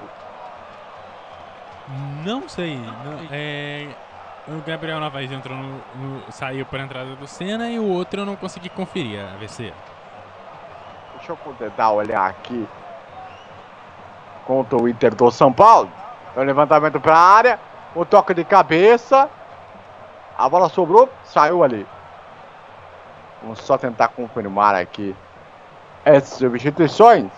Não 2.23 2.47
sei. 2.47 2.77
não- 2.77 3.27
é, 3.31 3.87
o 4.47 4.61
Gabriel 4.65 4.99
Novaes 4.99 5.31
entrou 5.31 5.55
no, 5.57 5.81
no- 5.95 6.31
saiu 6.31 6.65
para 6.65 6.79
a 6.81 6.85
entrada 6.85 7.15
do 7.15 7.27
Senna 7.27 7.69
e 7.69 7.77
o 7.77 7.85
outro 7.85 8.21
eu 8.21 8.25
não 8.25 8.35
consegui 8.35 8.69
conferir, 8.69 9.19
a 9.23 9.37
VC. 9.37 9.73
Deixa 11.17 11.33
eu 11.33 11.53
tentar 11.59 11.91
olhar 11.91 12.27
aqui. 12.27 12.67
Contra 14.47 14.81
o 14.81 14.87
Inter 14.89 15.13
do 15.13 15.29
São 15.29 15.53
Paulo. 15.53 15.91
É 16.35 16.39
o 16.39 16.43
levantamento 16.43 16.99
para 16.99 17.15
a 17.15 17.19
área. 17.19 17.59
O 17.93 18.05
toque 18.05 18.33
de 18.33 18.43
cabeça. 18.43 19.29
A 20.41 20.49
bola 20.49 20.69
sobrou, 20.69 21.07
saiu 21.23 21.63
ali. 21.63 21.85
Vamos 23.43 23.59
só 23.59 23.77
tentar 23.77 24.07
confirmar 24.07 24.73
aqui 24.73 25.15
essas 26.03 26.39
substituições. 26.39 27.31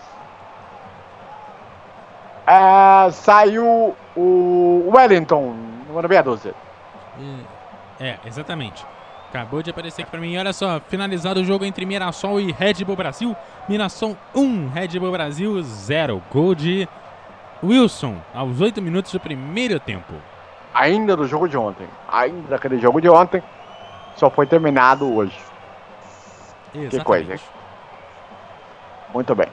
É, 2.46 3.10
saiu 3.10 3.94
o 4.16 4.90
Wellington, 4.90 5.54
número 5.86 6.08
meia 6.08 6.22
dúzia. 6.22 6.54
É, 8.00 8.18
exatamente. 8.24 8.86
Acabou 9.28 9.62
de 9.62 9.68
aparecer 9.68 10.00
aqui 10.00 10.10
pra 10.10 10.20
mim. 10.20 10.38
Olha 10.38 10.54
só, 10.54 10.80
finalizado 10.88 11.40
o 11.40 11.44
jogo 11.44 11.66
entre 11.66 11.84
Mirassol 11.84 12.40
e 12.40 12.52
Red 12.52 12.86
Bull 12.86 12.96
Brasil. 12.96 13.36
Mirassol 13.68 14.16
1, 14.34 14.68
Red 14.70 14.98
Bull 14.98 15.12
Brasil 15.12 15.62
0. 15.62 16.22
Gol 16.32 16.54
de 16.54 16.88
Wilson 17.62 18.16
aos 18.34 18.62
8 18.62 18.80
minutos 18.80 19.12
do 19.12 19.20
primeiro 19.20 19.78
tempo. 19.78 20.14
Ainda 20.74 21.16
do 21.16 21.26
jogo 21.26 21.48
de 21.48 21.56
ontem. 21.56 21.88
Ainda 22.08 22.48
daquele 22.48 22.78
jogo 22.78 23.00
de 23.00 23.08
ontem. 23.08 23.42
Só 24.16 24.28
foi 24.28 24.46
terminado 24.46 25.14
hoje. 25.14 25.38
Que 26.72 27.02
coisa, 27.04 27.34
hein? 27.34 27.40
Muito 29.12 29.34
bem. 29.34 29.48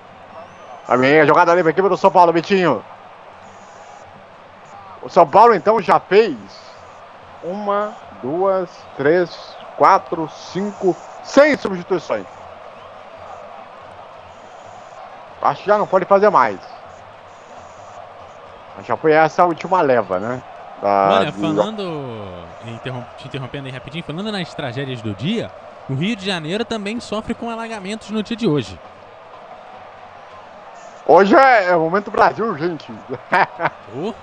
A 0.88 0.98
minha 0.98 1.26
jogada 1.26 1.53
livre 1.53 1.69
aqui 1.72 1.81
pelo 1.81 1.95
São 1.95 2.10
Paulo, 2.10 2.34
Vitinho. 2.34 2.84
O 5.03 5.10
São 5.10 5.27
Paulo 5.27 5.53
então 5.53 5.80
já 5.80 5.99
fez 5.99 6.35
uma, 7.43 7.93
duas, 8.22 8.69
três, 8.98 9.56
quatro, 9.77 10.27
cinco, 10.30 10.95
seis 11.23 11.60
substituições. 11.60 12.26
Acho 15.41 15.61
que 15.61 15.68
já 15.68 15.77
não 15.77 15.88
pode 15.88 16.06
fazer 16.06 16.30
mais. 16.30 16.60
Já 18.84 18.95
foi 18.98 19.11
essa 19.11 19.43
a 19.43 19.45
última 19.45 19.81
leva, 19.81 20.19
né? 20.19 20.41
Da- 20.81 21.09
Olha, 21.19 21.31
do- 21.31 21.39
falando, 21.39 22.43
interrom- 22.65 23.03
te 23.17 23.27
interrompendo 23.27 23.67
aí 23.67 23.71
rapidinho, 23.73 24.03
falando 24.03 24.31
nas 24.31 24.53
tragédias 24.53 25.01
do 25.01 25.13
dia, 25.13 25.51
o 25.89 25.93
Rio 25.93 26.15
de 26.15 26.25
Janeiro 26.25 26.65
também 26.65 26.99
sofre 26.99 27.33
com 27.35 27.49
alagamentos 27.49 28.09
no 28.09 28.23
dia 28.23 28.35
de 28.35 28.47
hoje. 28.47 28.79
Hoje 31.05 31.35
é, 31.35 31.69
é 31.69 31.75
o 31.75 31.81
momento 31.81 32.09
Brasil, 32.11 32.57
gente. 32.57 32.91
Oh, 33.95 34.13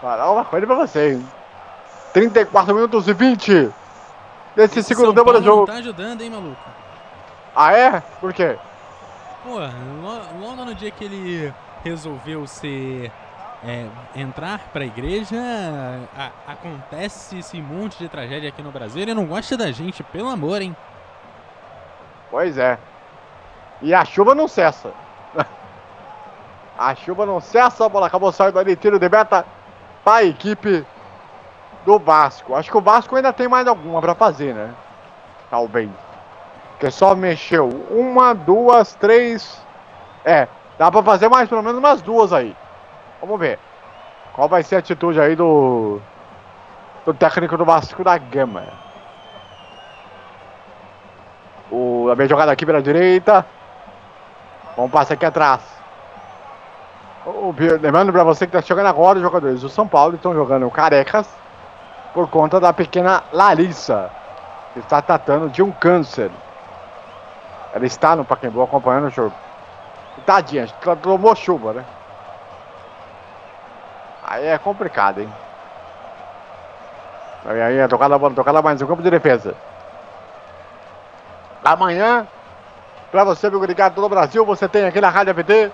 Falar 0.00 0.30
uma 0.32 0.44
coisa 0.44 0.66
pra 0.66 0.76
vocês. 0.76 1.16
hein? 1.18 1.28
34 2.12 2.74
minutos 2.74 3.06
e 3.08 3.12
20 3.12 3.70
desse 4.56 4.78
esse 4.80 4.82
segundo 4.88 5.06
São 5.06 5.14
tempo 5.14 5.32
do 5.32 5.42
jogo. 5.42 5.58
não 5.60 5.66
tá 5.66 5.74
ajudando, 5.74 6.20
hein, 6.20 6.30
maluco? 6.30 6.56
Ah, 7.54 7.72
é? 7.72 8.00
Por 8.20 8.32
quê? 8.32 8.56
Pô, 9.44 9.58
lo- 9.58 10.40
logo 10.40 10.64
no 10.64 10.74
dia 10.74 10.90
que 10.90 11.04
ele 11.04 11.52
resolveu 11.84 12.46
ser. 12.46 13.10
É, 13.64 13.86
entrar 14.20 14.60
igreja, 14.76 15.36
a- 16.16 16.52
acontece 16.52 17.38
esse 17.38 17.60
monte 17.60 17.98
de 17.98 18.08
tragédia 18.08 18.48
aqui 18.48 18.62
no 18.62 18.72
Brasil. 18.72 19.02
Ele 19.02 19.14
não 19.14 19.26
gosta 19.26 19.56
da 19.56 19.70
gente, 19.70 20.02
pelo 20.02 20.28
amor, 20.28 20.60
hein? 20.60 20.74
Pois 22.30 22.58
é. 22.58 22.78
E 23.80 23.94
a 23.94 24.04
chuva 24.04 24.34
não 24.34 24.48
cessa. 24.48 24.92
a 26.78 26.94
chuva 26.94 27.24
não 27.24 27.40
cessa, 27.40 27.86
a 27.86 27.88
bola 27.88 28.06
acabou 28.06 28.32
saindo 28.32 28.58
ali, 28.58 28.74
tiro 28.74 28.98
de 28.98 29.08
meta 29.08 29.44
para 30.04 30.16
a 30.18 30.24
equipe 30.24 30.84
do 31.84 31.98
Vasco. 31.98 32.54
Acho 32.54 32.70
que 32.70 32.76
o 32.76 32.82
Vasco 32.82 33.14
ainda 33.14 33.32
tem 33.32 33.48
mais 33.48 33.66
alguma 33.66 34.00
pra 34.00 34.14
fazer, 34.14 34.54
né? 34.54 34.74
Talvez. 35.50 35.90
Porque 36.70 36.90
só 36.90 37.14
mexeu 37.14 37.68
uma, 37.90 38.34
duas, 38.34 38.94
três. 38.94 39.60
É, 40.24 40.48
dá 40.78 40.90
pra 40.90 41.02
fazer 41.02 41.28
mais 41.28 41.48
pelo 41.48 41.62
menos 41.62 41.78
umas 41.78 42.02
duas 42.02 42.32
aí. 42.32 42.56
Vamos 43.22 43.38
ver. 43.38 43.56
Qual 44.34 44.48
vai 44.48 44.64
ser 44.64 44.76
a 44.76 44.78
atitude 44.80 45.20
aí 45.20 45.36
do. 45.36 46.00
Do 47.04 47.14
técnico 47.14 47.56
do 47.56 47.64
Vasco 47.64 48.02
da 48.02 48.18
Gama. 48.18 48.64
O, 51.70 52.08
a 52.10 52.16
minha 52.16 52.28
jogada 52.28 52.50
aqui 52.50 52.66
pela 52.66 52.82
direita. 52.82 53.46
Vamos 54.76 54.90
passar 54.90 55.14
aqui 55.14 55.24
atrás. 55.24 55.60
O, 57.24 57.54
lembrando 57.80 58.12
pra 58.12 58.24
você 58.24 58.44
que 58.44 58.52
tá 58.52 58.60
chegando 58.60 58.86
agora 58.86 59.18
os 59.18 59.22
jogadores 59.22 59.60
do 59.60 59.68
São 59.68 59.86
Paulo 59.86 60.16
estão 60.16 60.34
jogando 60.34 60.68
carecas 60.70 61.28
por 62.12 62.28
conta 62.28 62.58
da 62.58 62.72
pequena 62.72 63.22
Larissa, 63.32 64.10
que 64.74 64.80
está 64.80 65.00
tratando 65.00 65.48
de 65.48 65.62
um 65.62 65.70
câncer. 65.70 66.30
Ela 67.72 67.86
está 67.86 68.16
no 68.16 68.24
Pacaembu 68.24 68.62
acompanhando 68.62 69.06
o 69.06 69.10
jogo. 69.10 69.34
Tadinha, 70.26 70.66
tomou 71.00 71.34
chuva, 71.36 71.72
né? 71.72 71.84
Aí 74.32 74.46
é 74.46 74.56
complicado, 74.56 75.20
hein? 75.20 75.28
Aí, 77.44 77.60
aí, 77.60 77.76
é 77.76 77.86
tocada 77.86 78.18
tocada 78.30 78.62
mais 78.62 78.80
no 78.80 78.86
campo 78.86 79.02
de 79.02 79.10
defesa. 79.10 79.54
Amanhã, 81.62 82.26
pra 83.10 83.24
você, 83.24 83.50
meu 83.50 83.62
ligado 83.62 83.94
todo 83.94 84.06
o 84.06 84.08
Brasil, 84.08 84.42
você 84.46 84.66
tem 84.66 84.86
aqui 84.86 85.02
na 85.02 85.10
Rádio 85.10 85.32
APT 85.32 85.70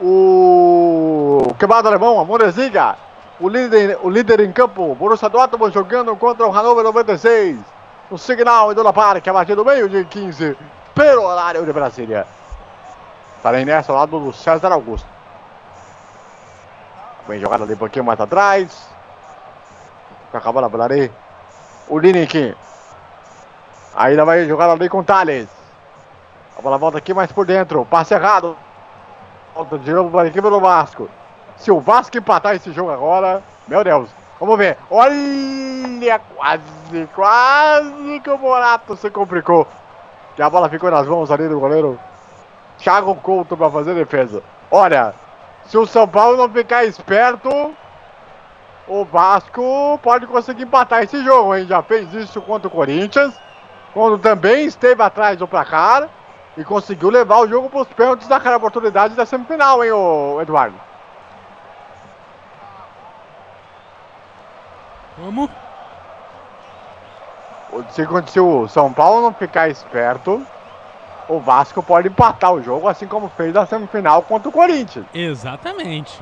o 0.00 1.52
queimado 1.58 1.88
alemão, 1.88 2.20
a 2.20 2.24
Moreziga, 2.24 2.94
o 3.40 3.48
líder, 3.48 3.98
o 4.04 4.08
líder 4.08 4.38
em 4.38 4.52
campo, 4.52 4.94
Borussia 4.94 5.28
Dortmund 5.28 5.74
jogando 5.74 6.14
contra 6.14 6.46
o 6.46 6.52
Hannover 6.52 6.84
96. 6.84 7.58
No 8.08 8.16
Signal 8.16 8.70
Iduna 8.70 8.92
Park, 8.92 9.26
a 9.26 9.32
partir 9.32 9.56
do 9.56 9.64
meio 9.64 9.88
de 9.88 10.04
15, 10.04 10.56
pelo 10.94 11.24
horário 11.24 11.66
de 11.66 11.72
Brasília. 11.72 12.24
Estarei 13.36 13.64
nessa 13.64 13.90
ao 13.90 13.98
lado 13.98 14.20
do 14.20 14.32
César 14.32 14.70
Augusto. 14.70 15.19
Bem 17.30 17.38
jogada 17.38 17.62
ali 17.62 17.74
um 17.74 17.76
pouquinho 17.76 18.04
mais 18.04 18.20
atrás. 18.20 18.90
Acabou 20.34 20.64
a 20.64 20.84
ali. 20.84 21.12
O 21.88 21.96
Lineker. 21.96 22.56
Ainda 23.94 24.24
vai 24.24 24.48
jogar 24.48 24.68
ali 24.68 24.88
com 24.88 24.98
o 24.98 25.04
Thales. 25.04 25.48
A 26.58 26.60
bola 26.60 26.76
volta 26.76 26.98
aqui 26.98 27.14
mais 27.14 27.30
por 27.30 27.46
dentro. 27.46 27.86
Passe 27.86 28.14
errado. 28.14 28.56
Volta 29.54 29.78
de 29.78 29.92
novo 29.92 30.10
para 30.10 30.22
a 30.22 30.26
equipe 30.26 30.50
do 30.50 30.58
Vasco. 30.58 31.08
Se 31.56 31.70
o 31.70 31.78
Vasco 31.78 32.18
empatar 32.18 32.56
esse 32.56 32.72
jogo 32.72 32.90
agora, 32.90 33.44
meu 33.68 33.84
Deus. 33.84 34.10
Vamos 34.40 34.58
ver. 34.58 34.76
Olha, 34.90 36.18
quase, 36.34 37.08
quase 37.14 38.20
que 38.24 38.30
o 38.30 38.38
Morato 38.38 38.96
se 38.96 39.08
complicou. 39.08 39.68
Que 40.34 40.42
a 40.42 40.50
bola 40.50 40.68
ficou 40.68 40.90
nas 40.90 41.06
mãos 41.06 41.30
ali 41.30 41.46
do 41.46 41.60
goleiro 41.60 41.96
Thiago 42.78 43.14
Couto 43.14 43.56
para 43.56 43.70
fazer 43.70 43.94
defesa. 43.94 44.42
Olha, 44.68 45.14
se 45.70 45.78
o 45.78 45.86
São 45.86 46.08
Paulo 46.08 46.36
não 46.36 46.50
ficar 46.50 46.84
esperto, 46.84 47.48
o 48.88 49.04
Vasco 49.04 50.00
pode 50.02 50.26
conseguir 50.26 50.64
empatar 50.64 51.04
esse 51.04 51.22
jogo, 51.22 51.54
hein? 51.54 51.64
Já 51.64 51.80
fez 51.80 52.12
isso 52.12 52.42
contra 52.42 52.66
o 52.66 52.70
Corinthians, 52.72 53.40
quando 53.94 54.18
também 54.18 54.64
esteve 54.64 55.00
atrás 55.00 55.38
do 55.38 55.46
placar 55.46 56.08
e 56.56 56.64
conseguiu 56.64 57.08
levar 57.08 57.38
o 57.38 57.46
jogo 57.46 57.70
para 57.70 57.82
os 57.82 57.88
pênaltis 57.88 58.26
naquela 58.26 58.56
oportunidade 58.56 59.14
da 59.14 59.24
semifinal, 59.24 59.84
hein, 59.84 59.92
Eduardo? 60.42 60.74
Vamos? 65.18 65.50
Se, 67.90 68.04
se 68.26 68.40
o 68.40 68.66
São 68.66 68.92
Paulo 68.92 69.22
não 69.22 69.32
ficar 69.32 69.68
esperto, 69.68 70.44
o 71.30 71.38
Vasco 71.38 71.80
pode 71.80 72.08
empatar 72.08 72.52
o 72.52 72.60
jogo, 72.60 72.88
assim 72.88 73.06
como 73.06 73.28
fez 73.28 73.54
na 73.54 73.64
semifinal 73.64 74.20
contra 74.22 74.48
o 74.48 74.52
Corinthians. 74.52 75.06
Exatamente. 75.14 76.20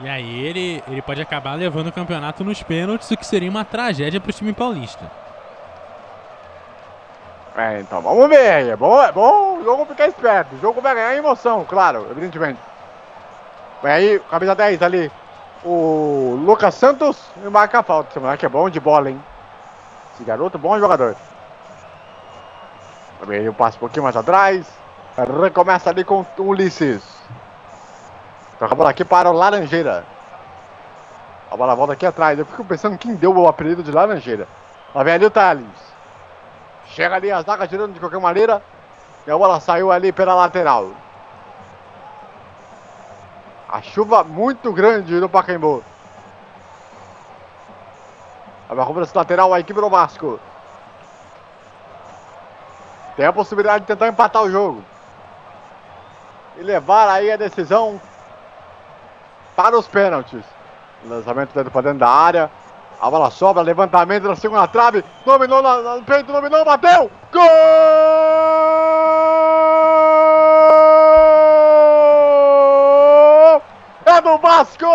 E 0.00 0.08
aí 0.08 0.44
ele, 0.44 0.82
ele 0.88 1.02
pode 1.02 1.20
acabar 1.20 1.52
levando 1.54 1.88
o 1.88 1.92
campeonato 1.92 2.42
nos 2.42 2.62
pênaltis, 2.62 3.10
o 3.10 3.16
que 3.16 3.26
seria 3.26 3.50
uma 3.50 3.64
tragédia 3.64 4.20
pro 4.20 4.32
time 4.32 4.54
paulista. 4.54 5.10
É, 7.54 7.80
então 7.80 8.00
vamos 8.00 8.28
ver. 8.28 8.68
É 8.68 8.76
bom, 8.76 9.02
é 9.02 9.12
bom 9.12 9.58
o 9.58 9.64
jogo 9.64 9.84
ficar 9.84 10.06
esperto. 10.06 10.54
O 10.54 10.60
jogo 10.60 10.80
vai 10.80 10.94
ganhar 10.94 11.16
emoção, 11.16 11.66
claro, 11.68 12.06
evidentemente. 12.10 12.58
Vem 13.82 13.92
aí, 13.92 14.20
camisa 14.30 14.54
10 14.54 14.82
ali. 14.82 15.12
O 15.62 16.38
Lucas 16.42 16.74
Santos 16.74 17.18
e 17.44 17.48
marca 17.50 17.80
a 17.80 17.82
falta. 17.82 18.10
Esse 18.10 18.20
moleque 18.20 18.46
é 18.46 18.48
bom 18.48 18.70
de 18.70 18.80
bola, 18.80 19.10
hein? 19.10 19.20
Esse 20.14 20.24
garoto, 20.24 20.56
bom 20.56 20.78
jogador. 20.78 21.16
Vem 23.22 23.40
aí 23.40 23.48
o 23.48 23.54
passe 23.54 23.76
um 23.76 23.80
pouquinho 23.80 24.04
mais 24.04 24.16
atrás. 24.16 24.68
Recomeça 25.42 25.90
ali 25.90 26.04
com 26.04 26.24
o 26.38 26.42
Ulisses. 26.42 27.02
Toca 28.58 28.72
a 28.72 28.76
bola 28.76 28.90
aqui 28.90 29.04
para 29.04 29.30
o 29.30 29.32
Laranjeira. 29.32 30.04
A 31.50 31.56
bola 31.56 31.74
volta 31.74 31.94
aqui 31.94 32.06
atrás. 32.06 32.38
Eu 32.38 32.46
fico 32.46 32.64
pensando 32.64 32.96
quem 32.96 33.14
deu 33.14 33.36
o 33.36 33.48
apelido 33.48 33.82
de 33.82 33.90
Laranjeira. 33.90 34.46
Lá 34.94 35.02
vem 35.02 35.14
ali 35.14 35.26
o 35.26 35.30
Thales. 35.30 35.66
Chega 36.86 37.16
ali 37.16 37.30
a 37.30 37.42
zaga 37.42 37.66
tirando 37.66 37.94
de 37.94 38.00
qualquer 38.00 38.20
maneira. 38.20 38.62
E 39.26 39.30
a 39.30 39.36
bola 39.36 39.60
saiu 39.60 39.90
ali 39.90 40.12
pela 40.12 40.34
lateral. 40.34 40.92
A 43.68 43.82
chuva 43.82 44.24
muito 44.24 44.72
grande 44.72 45.14
no 45.14 45.28
Pacaembu. 45.28 45.84
A 48.68 48.84
cobrança 48.84 49.18
lateral 49.18 49.52
a 49.52 49.60
equipe 49.60 49.80
do 49.80 49.90
Vasco. 49.90 50.38
Tem 53.18 53.26
a 53.26 53.32
possibilidade 53.32 53.80
de 53.80 53.88
tentar 53.88 54.06
empatar 54.06 54.44
o 54.44 54.50
jogo. 54.50 54.84
E 56.56 56.62
levar 56.62 57.08
aí 57.08 57.32
a 57.32 57.36
decisão 57.36 58.00
para 59.56 59.76
os 59.76 59.88
pênaltis. 59.88 60.44
Lançamento 61.04 61.52
dentro 61.52 61.72
para 61.72 61.82
dentro 61.82 61.98
da 61.98 62.08
área. 62.08 62.48
A 63.00 63.10
bola 63.10 63.28
sobra, 63.32 63.60
levantamento 63.60 64.28
na 64.28 64.36
segunda 64.36 64.68
trave. 64.68 65.04
Dominou 65.26 65.60
no 65.60 66.04
peito, 66.04 66.32
dominou, 66.32 66.64
bateu. 66.64 67.10
Gol! 67.32 67.42
É 74.06 74.20
do 74.20 74.38
Vasco! 74.38 74.86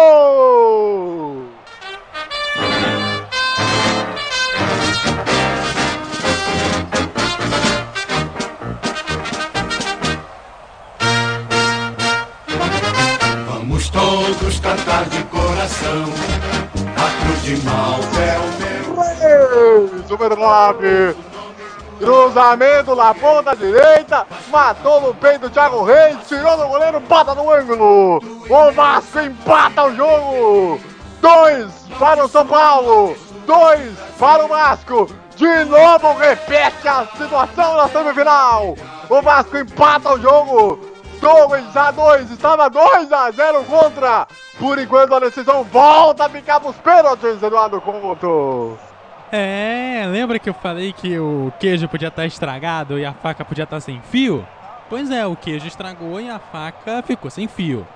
Todos 14.14 14.60
cantar 14.60 15.06
de 15.06 15.24
coração. 15.24 16.06
A 16.96 17.24
cruz 17.24 17.42
de 17.42 17.58
Malta 17.66 18.20
é 18.20 18.38
o 18.38 18.48
meu. 18.60 19.94
9. 20.38 21.16
Cruzamento 21.98 22.96
na 22.96 23.14
ponta 23.16 23.56
direita. 23.56 24.28
Matou 24.50 25.02
no 25.02 25.16
peito 25.16 25.40
do 25.42 25.50
Thiago 25.50 25.84
Reis. 25.84 26.18
Tirou 26.28 26.56
do 26.58 26.68
goleiro, 26.68 27.00
bata 27.00 27.34
no 27.34 27.52
ângulo. 27.52 28.22
O 28.50 28.72
Vasco 28.72 29.20
empata 29.20 29.86
o 29.86 29.96
jogo. 29.96 30.80
Dois 31.20 31.72
para 31.98 32.24
o 32.24 32.30
São 32.30 32.46
Paulo. 32.46 33.18
Dois 33.48 33.98
para 34.20 34.46
o 34.46 34.48
Vasco. 34.48 35.10
De 35.36 35.66
novo 35.66 36.14
repete 36.20 36.88
a 36.88 37.08
situação 37.18 37.78
na 37.78 37.88
semifinal. 37.88 38.76
O 39.10 39.22
Vasco 39.24 39.58
empata 39.58 40.14
o 40.14 40.22
jogo. 40.22 40.93
2 41.24 41.78
a 41.78 41.92
2, 41.92 42.32
estava 42.32 42.70
2 42.70 43.14
a 43.14 43.32
0 43.32 43.64
contra. 43.64 44.28
Por 44.60 44.78
enquanto 44.78 45.16
a 45.16 45.20
decisão 45.22 45.64
volta 45.64 46.26
a 46.26 46.30
ficar 46.30 46.60
pros 46.60 46.76
pênaltis, 46.76 47.42
Eduardo 47.42 47.80
Couto. 47.80 48.78
É, 49.32 50.04
lembra 50.08 50.38
que 50.38 50.50
eu 50.50 50.54
falei 50.54 50.92
que 50.92 51.18
o 51.18 51.52
queijo 51.60 51.88
podia 51.88 52.10
estar 52.10 52.26
estragado 52.26 53.00
e 53.00 53.06
a 53.06 53.14
faca 53.14 53.46
podia 53.46 53.64
estar 53.64 53.80
sem 53.80 54.02
fio? 54.02 54.46
Pois 54.90 55.10
é, 55.10 55.26
o 55.26 55.36
queijo 55.36 55.66
estragou 55.66 56.20
e 56.20 56.30
a 56.30 56.40
faca 56.40 57.02
ficou 57.02 57.32
sem 57.32 57.48
fio. 57.48 57.88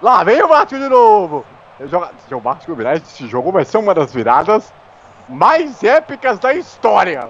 Lá 0.00 0.24
vem 0.24 0.42
o 0.42 0.48
Vasco 0.48 0.78
de 0.78 0.88
novo. 0.88 1.44
O 2.32 2.40
Vasco 2.40 2.74
virar 2.74 2.96
esse 2.96 3.26
jogo, 3.28 3.52
vai 3.52 3.66
ser 3.66 3.76
uma 3.76 3.94
das 3.94 4.12
viradas 4.12 4.72
mais 5.28 5.84
épicas 5.84 6.38
da 6.38 6.54
história. 6.54 7.28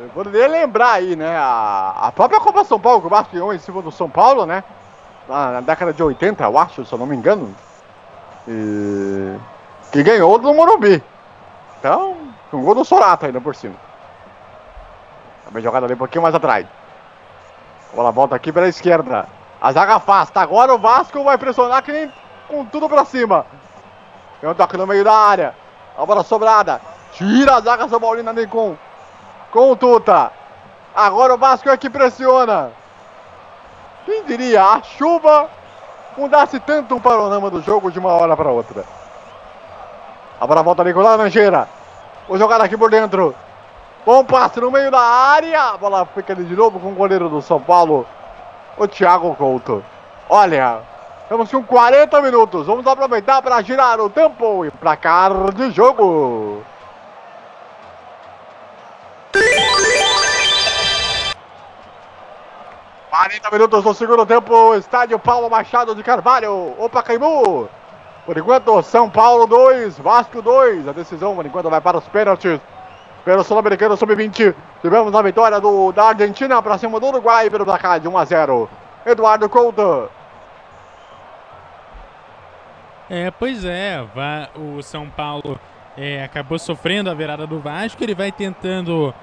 Eu 0.00 0.08
poderia 0.10 0.46
lembrar 0.46 0.92
aí, 0.92 1.16
né? 1.16 1.36
A, 1.36 1.92
a 2.02 2.12
própria 2.12 2.38
Copa 2.38 2.64
São 2.64 2.78
Paulo, 2.78 3.00
que 3.00 3.08
o 3.08 3.10
Vasco 3.10 3.32
ganhou 3.32 3.52
em 3.52 3.58
cima 3.58 3.82
do 3.82 3.90
São 3.90 4.08
Paulo, 4.08 4.46
né? 4.46 4.62
Lá 5.28 5.50
na 5.50 5.60
década 5.60 5.92
de 5.92 6.00
80, 6.00 6.44
eu 6.44 6.56
acho, 6.56 6.86
se 6.86 6.92
eu 6.92 6.98
não 6.98 7.06
me 7.06 7.16
engano. 7.16 7.52
E... 8.46 9.36
Que 9.90 10.04
ganhou 10.04 10.38
do 10.38 10.54
Morumbi. 10.54 11.02
Então, 11.80 12.16
com 12.48 12.62
gol 12.62 12.76
do 12.76 12.84
Sorato 12.84 13.26
ainda 13.26 13.40
por 13.40 13.56
cima. 13.56 13.74
Também 15.44 15.62
jogada 15.62 15.86
ali 15.86 15.94
um 15.94 15.98
pouquinho 15.98 16.22
mais 16.22 16.34
atrás. 16.34 16.64
A 17.92 17.96
bola 17.96 18.12
volta 18.12 18.36
aqui 18.36 18.52
pela 18.52 18.68
esquerda. 18.68 19.26
A 19.60 19.72
zaga 19.72 19.96
afasta. 19.96 20.40
Agora 20.40 20.74
o 20.74 20.78
Vasco 20.78 21.24
vai 21.24 21.36
pressionar 21.36 21.82
que 21.82 21.90
nem 21.90 22.12
com 22.46 22.64
tudo 22.64 22.88
pra 22.88 23.04
cima. 23.04 23.44
Tem 24.40 24.48
um 24.48 24.54
toque 24.54 24.76
no 24.76 24.86
meio 24.86 25.02
da 25.02 25.12
área. 25.12 25.54
A 25.96 26.06
bola 26.06 26.22
sobrada. 26.22 26.80
Tira 27.12 27.56
a 27.56 27.60
zaga 27.60 27.88
São 27.88 28.00
Paulino 28.00 28.30
ali 28.30 28.46
com, 29.50 29.70
o 29.72 29.76
Tuta. 29.76 30.32
Agora 30.94 31.34
o 31.34 31.38
Vasco 31.38 31.68
é 31.68 31.76
que 31.76 31.88
pressiona. 31.88 32.72
Quem 34.04 34.24
diria? 34.24 34.64
A 34.64 34.82
chuva 34.82 35.48
mudasse 36.16 36.58
tanto 36.60 36.96
o 36.96 37.00
panorama 37.00 37.50
do 37.50 37.62
jogo 37.62 37.90
de 37.90 37.98
uma 37.98 38.12
hora 38.12 38.36
para 38.36 38.50
outra. 38.50 38.84
A 40.40 40.46
bola 40.46 40.62
volta 40.62 40.82
ali 40.82 40.92
com 40.92 41.00
o 41.00 41.02
Laranjeira. 41.02 41.68
Vou 42.26 42.38
jogar 42.38 42.60
aqui 42.60 42.76
por 42.76 42.90
dentro. 42.90 43.34
Bom 44.04 44.24
passe 44.24 44.60
no 44.60 44.70
meio 44.70 44.90
da 44.90 45.00
área. 45.00 45.60
A 45.60 45.76
bola 45.76 46.06
fica 46.06 46.32
ali 46.32 46.44
de 46.44 46.56
novo 46.56 46.80
com 46.80 46.88
o 46.88 46.94
goleiro 46.94 47.28
do 47.28 47.42
São 47.42 47.60
Paulo, 47.60 48.06
o 48.76 48.88
Thiago 48.88 49.34
Couto. 49.34 49.84
Olha, 50.28 50.80
estamos 51.22 51.50
com 51.50 51.62
40 51.62 52.20
minutos. 52.22 52.66
Vamos 52.66 52.86
aproveitar 52.86 53.42
para 53.42 53.60
girar 53.62 54.00
o 54.00 54.08
tempo 54.08 54.64
e 54.64 54.70
placar 54.70 55.52
de 55.52 55.70
jogo. 55.70 56.62
Quarenta 63.10 63.50
minutos 63.50 63.82
do 63.82 63.94
segundo 63.94 64.26
tempo, 64.26 64.74
estádio 64.74 65.18
Paulo 65.18 65.48
Machado 65.48 65.94
de 65.94 66.02
Carvalho, 66.02 66.74
o 66.78 66.90
Pacaembu. 66.90 67.66
Por 68.26 68.36
enquanto, 68.36 68.82
São 68.82 69.08
Paulo 69.08 69.46
2, 69.46 69.98
Vasco 69.98 70.42
2. 70.42 70.86
A 70.86 70.92
decisão, 70.92 71.34
por 71.34 71.46
enquanto, 71.46 71.70
vai 71.70 71.80
para 71.80 71.96
os 71.96 72.06
pênaltis. 72.08 72.60
Pelo 73.24 73.42
Sul-Americano 73.42 73.96
Sub-20. 73.96 74.54
Tivemos 74.82 75.14
a 75.14 75.22
vitória 75.22 75.58
do, 75.58 75.90
da 75.92 76.08
Argentina 76.08 76.60
para 76.62 76.76
cima 76.76 77.00
do 77.00 77.06
Uruguai 77.06 77.48
pelo 77.48 77.64
placar 77.64 77.98
de 77.98 78.06
1 78.06 78.18
a 78.18 78.24
0. 78.26 78.68
Eduardo 79.06 79.48
Couto. 79.48 80.10
É, 83.08 83.30
pois 83.30 83.64
é, 83.64 84.06
o 84.54 84.82
São 84.82 85.08
Paulo 85.08 85.58
é, 85.96 86.22
acabou 86.22 86.58
sofrendo 86.58 87.10
a 87.10 87.14
virada 87.14 87.46
do 87.46 87.58
Vasco, 87.58 88.04
ele 88.04 88.14
vai 88.14 88.30
tentando 88.30 89.14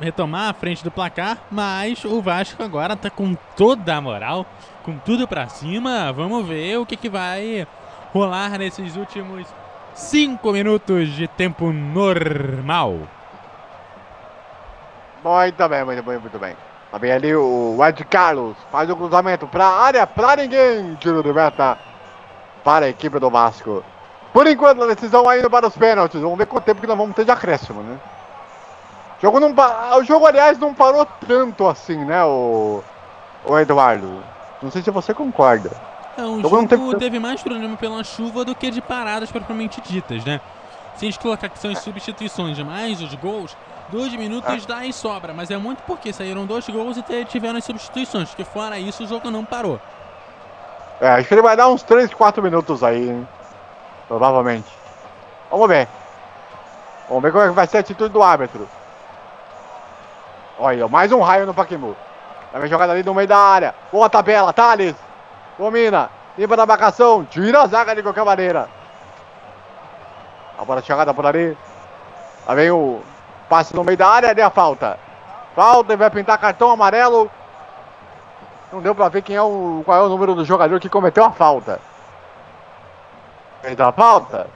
retomar 0.00 0.50
a 0.50 0.54
frente 0.54 0.82
do 0.82 0.90
placar, 0.90 1.38
mas 1.50 2.04
o 2.04 2.20
Vasco 2.22 2.62
agora 2.62 2.96
tá 2.96 3.10
com 3.10 3.36
toda 3.56 3.96
a 3.96 4.00
moral, 4.00 4.46
com 4.82 4.96
tudo 4.98 5.28
pra 5.28 5.48
cima. 5.48 6.12
Vamos 6.12 6.46
ver 6.46 6.78
o 6.78 6.86
que, 6.86 6.96
que 6.96 7.08
vai 7.08 7.66
rolar 8.12 8.58
nesses 8.58 8.96
últimos 8.96 9.46
cinco 9.94 10.52
minutos 10.52 11.08
de 11.10 11.28
tempo 11.28 11.72
normal. 11.72 13.00
Muito 15.22 15.68
bem, 15.68 15.84
muito 15.84 16.02
bem, 16.02 16.18
muito 16.18 16.38
bem. 16.38 16.56
Tá 16.90 16.98
bem 16.98 17.12
ali 17.12 17.34
o 17.34 17.76
Ed 17.86 18.02
Carlos. 18.04 18.56
Faz 18.72 18.88
o 18.88 18.96
cruzamento 18.96 19.46
para 19.46 19.66
a 19.66 19.82
área, 19.82 20.06
para 20.06 20.42
ninguém. 20.42 20.94
Tiro 20.94 21.22
de 21.22 21.32
meta 21.32 21.76
para 22.64 22.86
a 22.86 22.88
equipe 22.88 23.18
do 23.18 23.28
Vasco. 23.28 23.84
Por 24.32 24.46
enquanto, 24.46 24.82
a 24.82 24.86
decisão 24.86 25.28
ainda 25.28 25.50
para 25.50 25.66
os 25.66 25.76
pênaltis. 25.76 26.20
Vamos 26.20 26.38
ver 26.38 26.46
quanto 26.46 26.64
tempo 26.64 26.80
que 26.80 26.86
nós 26.86 26.96
vamos 26.96 27.14
ter 27.14 27.24
de 27.24 27.30
acréscimo, 27.30 27.82
né? 27.82 27.98
O 29.18 29.20
jogo, 29.20 29.40
não, 29.40 29.52
o 29.98 30.04
jogo 30.04 30.26
aliás, 30.26 30.58
não 30.58 30.74
parou 30.74 31.04
tanto 31.04 31.66
assim, 31.66 32.04
né, 32.04 32.24
o, 32.24 32.82
o 33.42 33.58
Eduardo? 33.58 34.22
Não 34.62 34.70
sei 34.70 34.82
se 34.82 34.90
você 34.90 35.12
concorda. 35.12 35.70
É, 36.16 36.24
o 36.24 36.40
Jogo 36.40 36.56
não 36.56 36.62
jogo 36.62 36.68
teve- 36.68 36.98
teve 36.98 37.18
mais 37.18 37.42
problema 37.42 37.76
pela 37.76 38.02
chuva 38.02 38.44
do 38.44 38.54
que 38.54 38.70
de 38.70 38.80
paradas 38.82 39.30
propriamente 39.30 39.80
ditas, 39.80 40.24
né? 40.24 40.40
Se 40.96 41.04
a 41.04 41.10
gente 41.10 41.18
colocar 41.20 41.48
que 41.48 41.58
são 41.58 41.70
as 41.70 41.78
substituições 41.78 42.58
mais 42.60 43.00
os 43.00 43.14
gols, 43.14 43.56
dois 43.88 44.12
minutos 44.16 44.66
dá 44.66 44.84
e 44.84 44.92
sobra, 44.92 45.32
mas 45.32 45.48
é 45.50 45.56
muito 45.58 45.80
porque 45.84 46.12
saíram 46.12 46.44
dois 46.44 46.68
gols 46.68 46.96
e 46.96 47.24
tiveram 47.24 47.58
as 47.58 47.64
substituições, 47.64 48.30
porque 48.30 48.44
fora 48.44 48.80
isso 48.80 49.04
o 49.04 49.06
jogo 49.06 49.30
não 49.30 49.44
parou. 49.44 49.78
É, 51.00 51.08
acho 51.08 51.28
que 51.28 51.34
ele 51.34 51.42
vai 51.42 51.56
dar 51.56 51.68
uns 51.68 51.82
3, 51.84 52.12
4 52.12 52.42
minutos 52.42 52.82
aí, 52.82 53.08
hein? 53.10 53.28
Provavelmente. 54.08 54.68
Vamos 55.50 55.68
ver. 55.68 55.88
Vamos 57.08 57.22
ver 57.22 57.32
como 57.32 57.44
é 57.44 57.48
que 57.48 57.54
vai 57.54 57.66
ser 57.66 57.76
a 57.78 57.80
atitude 57.80 58.12
do 58.12 58.22
árbitro. 58.22 58.68
Olha, 60.58 60.88
mais 60.88 61.12
um 61.12 61.20
raio 61.20 61.46
no 61.46 61.54
Paquimu. 61.54 61.96
Vai 62.52 62.66
jogada 62.66 62.92
ali 62.92 63.04
no 63.04 63.14
meio 63.14 63.28
da 63.28 63.38
área. 63.38 63.74
Boa 63.92 64.10
tabela, 64.10 64.52
Thales. 64.52 64.96
Domina. 65.56 66.10
Limpa 66.36 66.56
da 66.56 66.66
marcação. 66.66 67.24
Tira 67.24 67.62
a 67.62 67.66
zaga 67.66 67.94
de 67.94 68.02
qualquer 68.02 68.24
maneira. 68.24 68.68
A 70.58 70.64
bola 70.64 70.82
chegada 70.82 71.14
por 71.14 71.24
ali. 71.24 71.56
Lá 72.46 72.54
vem 72.54 72.70
o 72.70 73.00
passe 73.48 73.74
no 73.74 73.84
meio 73.84 73.96
da 73.96 74.08
área. 74.08 74.30
Ali 74.30 74.42
a 74.42 74.50
falta. 74.50 74.98
Falta 75.54 75.92
e 75.92 75.96
vai 75.96 76.10
pintar 76.10 76.38
cartão 76.38 76.70
amarelo. 76.70 77.30
Não 78.72 78.80
deu 78.80 78.94
pra 78.94 79.08
ver 79.08 79.22
quem 79.22 79.36
é 79.36 79.42
o, 79.42 79.82
qual 79.84 79.96
é 79.96 80.02
o 80.02 80.08
número 80.08 80.34
do 80.34 80.44
jogador 80.44 80.80
que 80.80 80.88
cometeu 80.88 81.24
a 81.24 81.30
falta. 81.30 81.80
Fez 83.62 83.78
a 83.78 83.92
falta? 83.92 84.48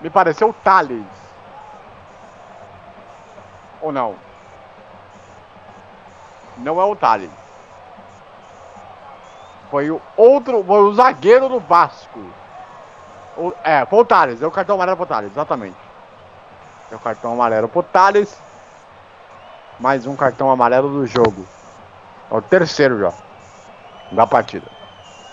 Me 0.00 0.08
pareceu 0.08 0.48
o 0.48 0.52
Thales. 0.52 1.25
Ou 3.86 3.92
não? 3.92 4.16
Não 6.56 6.80
é 6.80 6.84
o 6.84 6.96
Thales. 6.96 7.30
Foi 9.70 9.90
o 9.92 10.00
outro, 10.16 10.64
foi 10.64 10.80
o 10.80 10.92
zagueiro 10.92 11.48
do 11.48 11.60
Vasco. 11.60 12.18
O- 13.36 13.52
é, 13.62 13.86
foi 13.86 14.00
o 14.00 14.04
Thales, 14.04 14.42
é 14.42 14.46
o 14.46 14.50
cartão 14.50 14.74
amarelo 14.74 14.96
pro 14.96 15.06
Thales, 15.06 15.30
exatamente. 15.30 15.76
É 16.90 16.96
o 16.96 16.98
cartão 16.98 17.32
amarelo 17.32 17.68
pro 17.68 17.84
Thales. 17.84 18.36
Mais 19.78 20.04
um 20.04 20.16
cartão 20.16 20.50
amarelo 20.50 20.88
do 20.88 21.06
jogo. 21.06 21.46
É 22.28 22.34
o 22.34 22.42
terceiro 22.42 22.98
já. 22.98 23.12
Da 24.10 24.26
partida. 24.26 24.66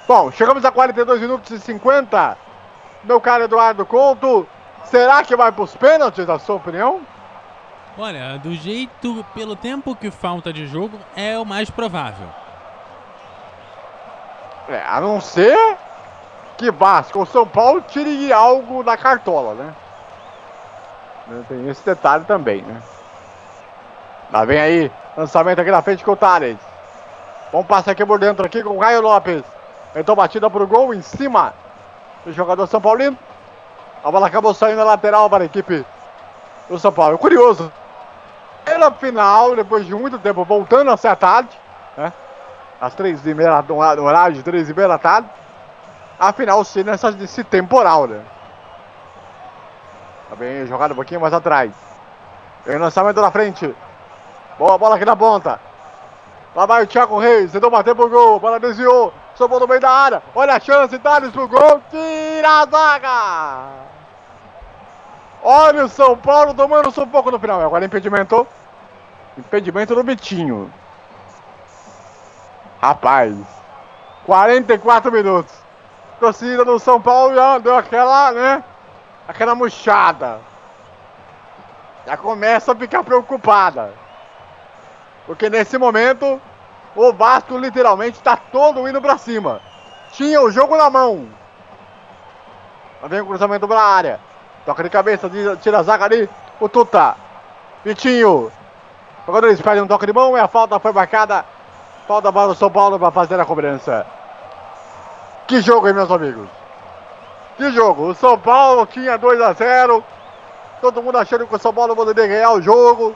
Bom, 0.07 0.29
chegamos 0.31 0.63
a 0.63 0.71
42 0.71 1.21
minutos 1.21 1.49
e 1.49 1.59
50. 1.59 2.37
Meu 3.03 3.19
caro 3.19 3.45
Eduardo 3.45 3.83
Couto. 3.83 4.47
Será 4.83 5.23
que 5.23 5.35
vai 5.35 5.51
pros 5.51 5.75
pênaltis, 5.75 6.27
na 6.27 6.37
sua 6.37 6.57
opinião? 6.57 7.01
Olha, 7.97 8.39
do 8.39 8.53
jeito, 8.55 9.23
pelo 9.35 9.55
tempo 9.55 9.95
que 9.95 10.09
falta 10.09 10.51
de 10.51 10.65
jogo, 10.65 10.97
é 11.15 11.37
o 11.37 11.45
mais 11.45 11.69
provável. 11.69 12.27
É, 14.67 14.81
a 14.87 14.99
não 14.99 15.21
ser 15.21 15.77
que 16.57 16.71
Vasco 16.71 17.19
ou 17.19 17.25
São 17.25 17.47
Paulo 17.47 17.81
tire 17.81 18.33
algo 18.33 18.83
da 18.83 18.97
cartola, 18.97 19.53
né? 19.53 19.75
Tem 21.47 21.69
esse 21.69 21.85
detalhe 21.85 22.25
também, 22.25 22.63
né? 22.63 22.81
Lá 24.31 24.43
vem 24.43 24.59
aí, 24.59 24.91
lançamento 25.15 25.59
aqui 25.59 25.69
na 25.69 25.81
frente 25.81 26.03
com 26.03 26.11
o 26.11 26.15
Thales. 26.15 26.57
Vamos 27.51 27.67
passar 27.67 27.91
aqui 27.91 28.03
por 28.03 28.17
dentro 28.17 28.43
aqui 28.43 28.63
com 28.63 28.75
o 28.75 28.79
Caio 28.79 29.01
Lopes. 29.01 29.43
Então 29.95 30.15
batida 30.15 30.49
pro 30.49 30.65
gol 30.65 30.93
em 30.93 31.03
cima 31.03 31.53
do 32.25 32.33
jogador 32.33 32.65
São 32.65 32.81
Paulino. 32.81 33.17
A 34.03 34.09
bola 34.09 34.25
acabou 34.25 34.53
saindo 34.53 34.77
na 34.77 34.83
lateral 34.83 35.29
para 35.29 35.43
a 35.43 35.45
equipe 35.45 35.85
do 36.67 36.79
São 36.79 36.91
Paulo. 36.91 37.19
Curioso. 37.19 37.71
Pela 38.65 38.91
final, 38.91 39.55
depois 39.55 39.85
de 39.85 39.93
muito 39.93 40.17
tempo, 40.19 40.43
voltando 40.45 40.91
a 40.91 40.97
ser 40.97 41.09
à 41.09 41.15
tarde, 41.15 41.57
né? 41.97 42.13
Às 42.79 42.95
três 42.95 43.25
e 43.25 43.33
meia, 43.33 43.63
horário 43.69 44.35
de 44.35 44.43
três 44.43 44.69
e 44.69 44.73
meia 44.73 44.87
da 44.87 44.97
tarde. 44.97 45.29
Afinal, 46.19 46.63
se 46.63 46.83
nessa, 46.83 47.11
nesse 47.11 47.43
temporal, 47.43 48.07
né? 48.07 48.21
Tá 50.29 50.35
bem 50.35 50.65
jogado 50.65 50.91
um 50.91 50.95
pouquinho 50.95 51.21
mais 51.21 51.33
atrás. 51.33 51.71
Vem 52.65 52.77
o 52.77 52.79
lançamento 52.79 53.21
na 53.21 53.29
frente. 53.29 53.75
Boa 54.57 54.77
bola 54.77 54.95
aqui 54.95 55.05
na 55.05 55.15
ponta. 55.15 55.59
Lá 56.55 56.65
vai 56.65 56.83
o 56.83 56.87
Thiago 56.87 57.19
Reis. 57.19 57.51
Tentou 57.51 57.69
bater 57.69 57.93
pro 57.93 58.09
gol. 58.09 58.39
Bola 58.39 58.59
desviou. 58.59 59.13
Sobrou 59.35 59.59
no 59.59 59.67
meio 59.67 59.81
da 59.81 59.89
área. 59.89 60.23
Olha 60.33 60.55
a 60.55 60.59
chance. 60.59 60.97
Thales 60.99 61.31
pro 61.31 61.47
gol. 61.47 61.81
Tira 61.89 62.61
a 62.61 62.65
zaga. 62.65 63.92
Olha 65.43 65.83
o 65.83 65.89
São 65.89 66.15
Paulo 66.17 66.53
tomando 66.53 66.89
um 66.89 67.07
pouco 67.09 67.29
no 67.29 67.37
final. 67.37 67.61
Agora 67.61 67.83
impedimento. 67.83 68.47
Impedimento 69.37 69.93
do 69.93 70.03
Bitinho. 70.03 70.71
Rapaz. 72.81 73.35
44 74.25 75.11
minutos. 75.11 75.53
Torcida 76.19 76.63
do 76.63 76.79
São 76.79 77.01
Paulo 77.01 77.35
já 77.35 77.57
deu 77.57 77.75
aquela, 77.75 78.31
né? 78.31 78.63
Aquela 79.27 79.53
murchada. 79.53 80.39
Já 82.05 82.15
começa 82.15 82.71
a 82.71 82.75
ficar 82.75 83.03
preocupada. 83.03 83.93
Porque 85.25 85.49
nesse 85.49 85.77
momento, 85.77 86.41
o 86.95 87.11
Vasco 87.11 87.57
literalmente 87.57 88.17
está 88.17 88.37
todo 88.37 88.87
indo 88.87 89.01
pra 89.01 89.17
cima. 89.17 89.59
Tinha 90.11 90.41
o 90.41 90.51
jogo 90.51 90.77
na 90.77 90.89
mão. 90.89 91.27
Lá 93.01 93.07
vem 93.09 93.21
o 93.21 93.25
cruzamento 93.25 93.67
pra 93.67 93.81
área. 93.81 94.19
Toca 94.65 94.83
de 94.83 94.89
cabeça, 94.89 95.29
tira- 95.61 95.79
a 95.79 95.83
zaga 95.83 96.05
ali. 96.05 96.29
O 96.59 96.69
Tuta. 96.69 97.15
Vitinho. 97.83 98.51
Jogadores 99.25 99.61
pedem 99.61 99.81
um 99.83 99.87
toque 99.87 100.05
de 100.05 100.13
mão 100.13 100.37
e 100.37 100.39
a 100.39 100.47
falta 100.47 100.79
foi 100.79 100.91
marcada. 100.91 101.45
Falta 102.07 102.31
para 102.31 102.49
o 102.51 102.55
São 102.55 102.69
Paulo 102.69 102.99
para 102.99 103.11
fazer 103.11 103.39
a 103.39 103.45
cobrança. 103.45 104.05
Que 105.47 105.61
jogo, 105.61 105.87
hein, 105.87 105.93
meus 105.93 106.11
amigos? 106.11 106.47
Que 107.57 107.71
jogo? 107.71 108.09
O 108.09 108.15
São 108.15 108.37
Paulo 108.37 108.85
tinha 108.85 109.17
2 109.17 109.39
a 109.41 109.53
0 109.53 110.03
Todo 110.81 111.01
mundo 111.01 111.17
achando 111.17 111.47
que 111.47 111.55
o 111.55 111.59
São 111.59 111.73
Paulo 111.73 111.95
poderia 111.95 112.27
ganhar 112.27 112.51
o 112.51 112.61
jogo. 112.61 113.15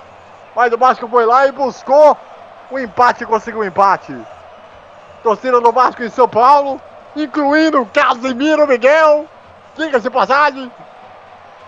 Mas 0.55 0.71
o 0.71 0.77
Vasco 0.77 1.07
foi 1.07 1.25
lá 1.25 1.47
e 1.47 1.51
buscou 1.51 2.17
o 2.71 2.79
empate 2.79 3.23
e 3.23 3.27
conseguiu 3.27 3.59
o 3.61 3.65
empate. 3.65 4.15
Torcida 5.23 5.59
do 5.59 5.71
Vasco 5.71 6.01
em 6.03 6.09
São 6.09 6.27
Paulo, 6.29 6.79
incluindo 7.15 7.85
Casimiro 7.93 8.65
Miguel. 8.67 9.25
Diga-se 9.75 10.09
passagem. 10.09 10.71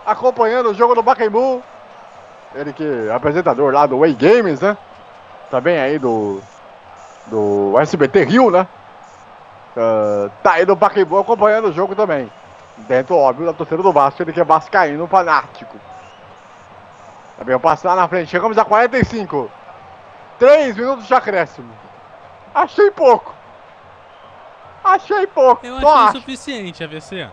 Acompanhando 0.04 0.70
o 0.70 0.74
jogo 0.74 0.94
do 0.94 1.04
Pacaembu. 1.04 1.62
Ele 2.54 2.72
que 2.72 2.84
é 2.84 3.12
apresentador 3.12 3.72
lá 3.72 3.86
do 3.86 3.98
Way 3.98 4.14
Games, 4.14 4.60
né? 4.60 4.76
Também 5.50 5.78
aí 5.78 5.98
do 5.98 6.40
do 7.26 7.78
SBT 7.78 8.24
Rio, 8.24 8.50
né? 8.50 8.66
Uh, 9.76 10.30
tá 10.42 10.54
aí 10.54 10.66
no 10.66 10.76
Pacaembu 10.76 11.18
acompanhando 11.18 11.68
o 11.68 11.72
jogo 11.72 11.94
também. 11.94 12.30
Dentro, 12.88 13.16
óbvio, 13.16 13.46
da 13.46 13.52
torcida 13.52 13.82
do 13.82 13.92
Vasco, 13.92 14.22
ele 14.22 14.32
que 14.32 14.40
é 14.40 14.44
vascaíno 14.44 15.06
fanático. 15.06 15.76
Também 17.38 17.52
eu 17.52 17.60
passo 17.60 17.86
lá 17.86 17.94
na 17.94 18.08
frente. 18.08 18.30
Chegamos 18.30 18.58
a 18.58 18.64
45. 18.64 19.50
3 20.38 20.76
minutos 20.76 21.06
de 21.06 21.14
acréscimo. 21.14 21.72
Achei 22.54 22.90
pouco. 22.90 23.34
Achei 24.82 25.26
pouco. 25.26 25.64
Eu 25.64 25.76
achei 25.76 25.88
acho. 25.88 26.12
suficiente, 26.18 26.82
AVC. 26.82 27.28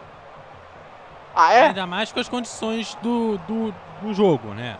Ah, 1.39 1.53
é? 1.53 1.67
Ainda 1.67 1.85
mais 1.85 2.11
com 2.11 2.19
as 2.19 2.27
condições 2.27 2.97
do, 3.01 3.37
do, 3.47 3.71
do 4.01 4.11
jogo, 4.13 4.55
né? 4.55 4.75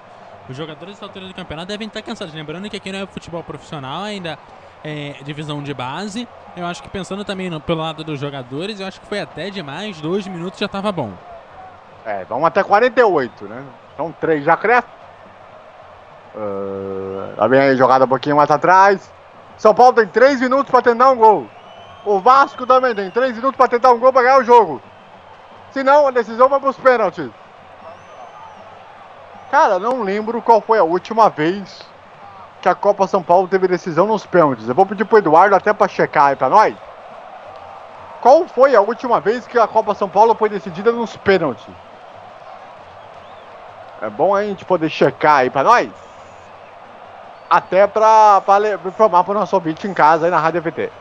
Os 0.50 0.58
jogadores 0.58 0.96
dessa 0.96 1.06
altura 1.06 1.28
do 1.28 1.34
campeonato 1.34 1.68
devem 1.68 1.88
estar 1.88 2.02
cansados. 2.02 2.34
Lembrando 2.34 2.68
que 2.68 2.78
aqui 2.78 2.92
não 2.92 3.00
é 3.00 3.06
futebol 3.06 3.44
profissional, 3.44 4.04
ainda 4.04 4.40
é 4.84 5.18
divisão 5.24 5.62
de 5.62 5.72
base. 5.74 6.28
Eu 6.56 6.66
acho 6.66 6.82
que 6.82 6.90
pensando 6.90 7.24
também 7.24 7.48
no- 7.50 7.62
pelo 7.62 7.82
lado 7.82 8.04
dos 8.04 8.20
jogadores, 8.20 8.80
eu 8.80 8.88
acho 8.88 9.00
que 9.00 9.06
foi 9.06 9.20
até 9.20 9.52
demais. 9.52 10.02
Dois 10.02 10.26
minutos 10.26 10.60
já 10.60 10.68
tava 10.68 10.92
bom. 10.92 11.12
É, 12.04 12.26
vamos 12.26 12.46
até 12.46 12.64
48, 12.64 13.46
né? 13.46 13.64
São 13.96 14.12
três 14.14 14.44
já 14.44 14.58
cresce. 14.58 14.88
Uh, 16.36 17.36
tá 17.36 17.48
bem 17.48 17.60
aí, 17.60 17.78
jogada 17.78 18.06
um 18.06 18.08
pouquinho 18.08 18.36
mais 18.36 18.50
atrás. 18.50 19.12
São 19.58 19.74
Paulo 19.76 19.94
tem 19.94 20.08
três 20.08 20.40
minutos 20.40 20.72
pra 20.72 20.82
tentar 20.82 21.10
um 21.12 21.16
gol. 21.18 21.48
O 22.06 22.20
Vasco 22.20 22.66
também 22.66 22.96
tem 22.96 23.12
três 23.12 23.36
minutos 23.36 23.58
pra 23.58 23.68
tentar 23.68 23.92
um 23.92 24.00
gol 24.00 24.14
pra 24.14 24.22
ganhar 24.24 24.40
o 24.40 24.44
jogo. 24.44 24.82
Se 25.78 25.84
não, 25.84 26.08
a 26.08 26.12
decisão 26.12 26.50
vai 26.50 26.60
pros 26.60 26.76
pênaltis. 26.76 27.30
Cara, 29.52 29.78
não 29.78 30.02
lembro 30.02 30.42
qual 30.42 30.60
foi 30.60 30.80
a 30.80 30.84
última 30.84 31.30
vez 31.30 31.84
que 32.64 32.68
a 32.68 32.74
Copa 32.74 33.06
São 33.06 33.22
Paulo 33.22 33.48
teve 33.48 33.68
decisão 33.68 34.08
nos 34.08 34.26
pênaltis. 34.26 34.68
Eu 34.68 34.74
vou 34.74 34.88
pedir 34.88 35.06
pro 35.06 35.20
Eduardo 35.20 35.56
até 35.56 35.72
pra 35.74 35.88
checar 35.88 36.30
aí 36.30 36.36
pra 36.36 36.50
nós. 36.50 36.76
Qual 38.22 38.48
foi 38.48 38.76
a 38.76 38.82
última 38.82 39.20
vez 39.20 39.46
que 39.46 39.60
a 39.60 39.68
Copa 39.68 39.94
São 39.94 40.10
Paulo 40.10 40.34
foi 40.34 40.50
decidida 40.50 40.92
nos 40.92 41.16
pênaltis? 41.16 41.70
É 44.02 44.10
bom 44.10 44.36
a 44.36 44.42
gente 44.46 44.66
poder 44.66 44.90
checar 44.90 45.42
aí 45.42 45.52
pra 45.52 45.64
nós. 45.64 45.92
Até 47.48 47.86
le- 48.60 48.80
informar 48.90 49.24
pro 49.24 49.36
nosso 49.36 49.56
ouvinte 49.56 49.88
em 49.88 49.94
casa 49.94 50.26
aí 50.26 50.32
na 50.32 50.40
Rádio 50.40 50.60
FT. 50.64 50.92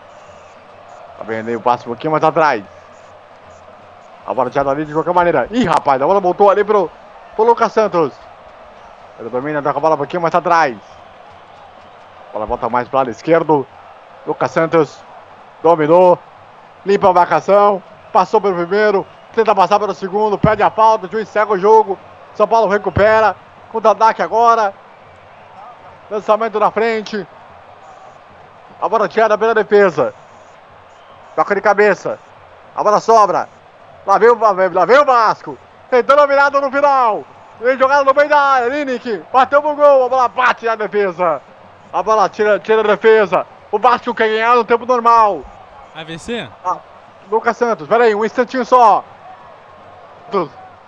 Tá 1.17 1.25
vendo 1.25 1.49
aí 1.49 1.57
o 1.57 1.63
passo 1.63 1.85
um 1.85 1.93
pouquinho 1.95 2.11
mais 2.11 2.23
atrás. 2.23 2.76
A 4.27 4.51
tirada 4.51 4.71
ali 4.71 4.85
de 4.85 4.93
qualquer 4.93 5.15
maneira. 5.15 5.47
Ih, 5.53 5.65
rapaz, 5.65 6.03
a 6.03 6.07
bola 6.07 6.21
voltou 6.21 6.51
ali 6.51 6.65
pro, 6.65 6.91
pro 7.37 7.45
Lucas 7.45 7.73
Santos. 7.73 8.13
Ele 9.21 9.31
domina, 9.31 9.63
toca 9.63 9.79
a 9.79 9.81
bola 9.81 9.95
um 9.95 9.99
pouquinho 9.99 10.21
mais 10.21 10.35
atrás. 10.35 10.77
A 12.31 12.33
bola 12.33 12.47
volta 12.47 12.69
mais 12.69 12.89
pro 12.89 12.99
lado 12.99 13.11
esquerdo. 13.11 13.65
Lucas 14.27 14.51
Santos 14.51 15.01
dominou. 15.63 16.19
Limpa 16.85 17.09
a 17.09 17.13
marcação. 17.13 17.81
Passou 18.13 18.41
pelo 18.41 18.57
primeiro. 18.57 19.07
Tenta 19.33 19.55
passar 19.55 19.79
pelo 19.79 19.95
segundo. 19.95 20.37
Perde 20.37 20.63
a 20.63 20.71
falta. 20.71 21.07
O 21.07 21.11
juiz 21.11 21.29
cega 21.29 21.53
o 21.53 21.59
jogo. 21.59 21.97
São 22.35 22.49
Paulo 22.49 22.69
recupera. 22.69 23.37
Contra-ataque 23.71 24.23
agora. 24.23 24.75
Lançamento 26.11 26.59
na 26.59 26.71
frente. 26.73 27.27
A 28.83 28.89
bola 28.89 29.09
tirada 29.09 29.39
pela 29.39 29.55
defesa. 29.55 30.13
Toca 31.37 31.55
de 31.55 31.61
cabeça. 31.61 32.19
A 32.75 32.83
bola 32.83 33.01
sobra. 33.01 33.56
Lá 34.07 34.19
vem 34.19 34.31
o, 34.31 34.39
lá 34.39 34.85
vem 34.85 34.99
o 34.99 35.05
Vasco. 35.05 35.59
Tentando 35.91 36.21
a 36.21 36.27
virada 36.27 36.61
no 36.61 36.71
final. 36.71 37.25
Vem 37.61 37.77
jogada 37.77 38.05
no 38.05 38.15
meio 38.15 38.29
da 38.29 38.39
área. 38.39 38.69
Linick. 38.69 39.23
Bateu 39.33 39.61
pro 39.61 39.75
gol. 39.75 40.07
A 40.07 40.09
bola 40.09 40.29
bate 40.29 40.67
na 40.67 40.77
defesa. 40.77 41.43
A 41.93 42.03
bola 42.03 42.29
tira, 42.29 42.59
tira 42.59 42.81
a 42.81 42.85
defesa. 42.85 43.47
O 43.73 43.79
Vasco 43.79 44.15
quer 44.15 44.29
ganhar 44.29 44.55
no 44.55 44.65
tempo 44.65 44.87
normal. 44.87 45.43
AVC? 45.95 46.49
Ah, 46.65 46.79
Lucas 47.31 47.57
Santos, 47.57 47.89
peraí, 47.89 48.15
um 48.15 48.25
instantinho 48.25 48.65
só. 48.65 49.03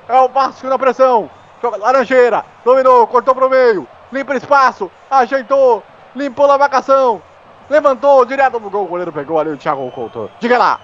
É 0.09 0.21
o 0.21 0.29
Vasco 0.29 0.67
na 0.67 0.79
pressão. 0.79 1.31
Joga 1.61 1.77
Laranjeira, 1.79 2.45
dominou, 2.65 3.07
cortou 3.07 3.35
pro 3.35 3.51
meio. 3.51 3.89
Limpa 4.13 4.37
espaço, 4.37 4.91
ajeitou, 5.11 5.83
limpou 6.15 6.51
a 6.51 6.59
marcação. 6.59 7.21
Levantou 7.69 8.25
direto 8.25 8.61
no 8.61 8.71
gol. 8.71 8.85
O 8.85 8.89
goleiro 8.89 9.13
pegou 9.13 9.39
ali 9.39 9.51
o 9.51 9.57
Thiago 9.57 9.91
Couto. 9.91 10.31
Diga 10.41 10.57
lá. 10.57 10.81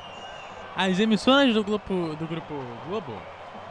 As 0.77 0.99
emissoras 0.99 1.55
do 1.55 1.63
grupo, 1.63 1.95
do 2.17 2.27
grupo 2.27 2.55
Globo 2.89 3.15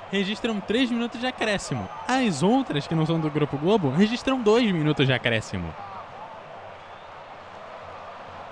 registram 0.09 0.59
3 0.59 0.91
minutos 0.91 1.19
de 1.19 1.27
acréscimo. 1.27 1.89
As 2.07 2.43
outras, 2.43 2.87
que 2.87 2.95
não 2.95 3.05
são 3.05 3.19
do 3.19 3.29
Grupo 3.29 3.57
Globo, 3.57 3.89
registram 3.89 4.39
2 4.39 4.71
minutos 4.71 5.07
de 5.07 5.13
acréscimo. 5.13 5.73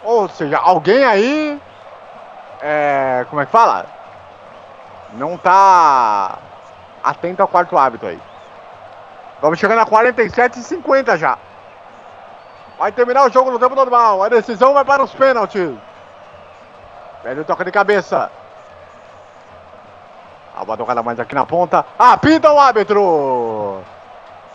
Ou 0.04 0.28
seja, 0.28 0.58
alguém 0.58 1.04
aí. 1.04 1.62
É. 2.62 3.26
Como 3.30 3.42
é 3.42 3.46
que 3.46 3.52
fala? 3.52 3.86
Não 5.14 5.38
tá 5.38 6.40
atento 7.04 7.42
ao 7.42 7.48
quarto 7.48 7.78
hábito 7.78 8.08
aí. 8.08 8.20
Vamos 9.42 9.60
chegando 9.60 9.80
a 9.80 9.86
47 9.86 10.60
e 10.60 10.64
50 10.64 11.18
já. 11.18 11.38
Vai 12.78 12.92
terminar 12.92 13.26
o 13.26 13.32
jogo 13.32 13.52
no 13.52 13.60
tempo 13.60 13.76
normal. 13.76 14.24
A 14.24 14.30
decisão 14.30 14.74
vai 14.74 14.84
para 14.84 15.04
os 15.04 15.14
pênaltis. 15.14 15.72
Velho 17.24 17.46
toca 17.46 17.64
de 17.64 17.72
cabeça. 17.72 18.32
A 20.56 20.66
bola 20.66 21.04
mais 21.04 21.20
aqui 21.20 21.36
na 21.36 21.46
ponta. 21.46 21.86
Apita 21.98 22.52
o 22.52 22.60
árbitro. 22.60 23.82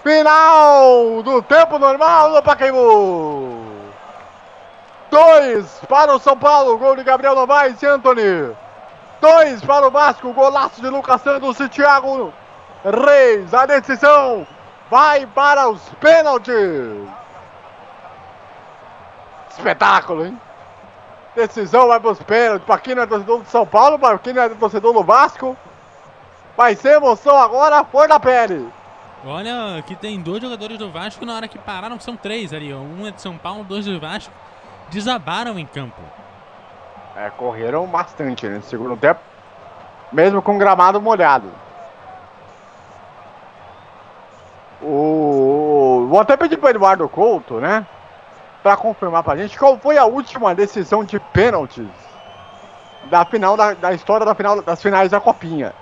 Final 0.03 1.23
do 1.23 1.43
tempo 1.43 1.79
normal 1.79 2.31
no 2.31 2.43
Pacaembu. 2.43 3.65
Dois 5.11 5.81
para 5.89 6.15
o 6.15 6.19
São 6.19 6.37
Paulo, 6.37 6.77
gol 6.79 6.97
de 6.97 7.05
Gabriel 7.05 7.35
Novaes 7.35 7.81
e 7.83 7.87
Anthony. 7.87 8.55
Dois 9.21 9.65
para 9.65 9.87
o 9.87 9.91
Vasco, 9.91 10.33
golaço 10.33 10.81
de 10.81 10.89
Lucas 10.89 11.23
Santos 11.23 11.59
e 11.61 11.69
Thiago 11.69 12.33
Reis. 12.85 13.55
A 13.55 13.67
decisão 13.67 14.47
vai 14.91 15.27
para 15.27 15.69
os 15.69 15.81
pênaltis. 16.01 16.55
Espetáculo, 19.51 20.27
hein? 20.27 20.41
Decisão 21.37 21.87
vai 21.87 22.01
para 22.01 22.11
os 22.11 22.23
pênaltis. 22.23 22.67
Para 22.67 22.81
quem 22.81 22.95
não 22.95 23.03
é 23.03 23.07
torcedor 23.07 23.43
do 23.43 23.49
São 23.49 23.67
Paulo, 23.67 23.99
para 23.99 24.19
quem 24.19 24.33
não 24.33 24.43
é 24.43 24.49
torcedor 24.49 24.95
do 24.95 25.05
Vasco. 25.05 25.55
Vai 26.57 26.75
ser 26.75 26.97
emoção 26.97 27.37
agora, 27.37 27.85
for 27.85 28.09
da 28.09 28.19
pele. 28.19 28.67
Olha, 29.25 29.83
que 29.87 29.95
tem 29.95 30.19
dois 30.21 30.43
jogadores 30.43 30.79
do 30.79 30.91
Vasco 30.91 31.27
na 31.27 31.35
hora 31.35 31.47
que 31.47 31.59
pararam, 31.59 32.01
são 32.01 32.17
três 32.17 32.55
ali. 32.55 32.73
ó. 32.73 32.79
Um 32.79 33.07
é 33.07 33.11
de 33.11 33.21
São 33.21 33.37
Paulo, 33.37 33.63
dois 33.65 33.85
do 33.85 34.01
Vasco. 34.01 34.33
Desabaram 34.89 35.59
em 35.59 35.67
campo. 35.67 36.01
É, 37.15 37.29
correram 37.31 37.87
bastante 37.87 38.47
né, 38.47 38.57
no 38.57 38.63
segundo 38.63 38.97
tempo, 38.97 39.21
mesmo 40.13 40.41
com 40.41 40.57
gramado 40.57 41.01
molhado. 41.01 41.51
O... 44.81 46.07
Vou 46.09 46.21
até 46.21 46.37
pedir 46.37 46.57
para 46.59 46.71
Eduardo 46.71 47.09
Couto, 47.09 47.55
né? 47.55 47.87
Para 48.67 48.77
confirmar 48.77 49.23
pra 49.23 49.37
gente 49.37 49.57
qual 49.57 49.79
foi 49.79 49.97
a 49.97 50.07
última 50.07 50.53
decisão 50.53 51.05
de 51.05 51.21
pênaltis 51.21 51.87
da 53.09 53.25
final 53.25 53.57
da, 53.57 53.75
da 53.75 53.93
história 53.93 54.27
da 54.27 54.35
final, 54.35 54.61
das 54.61 54.83
finais 54.83 55.09
da 55.09 55.21
Copinha. 55.21 55.73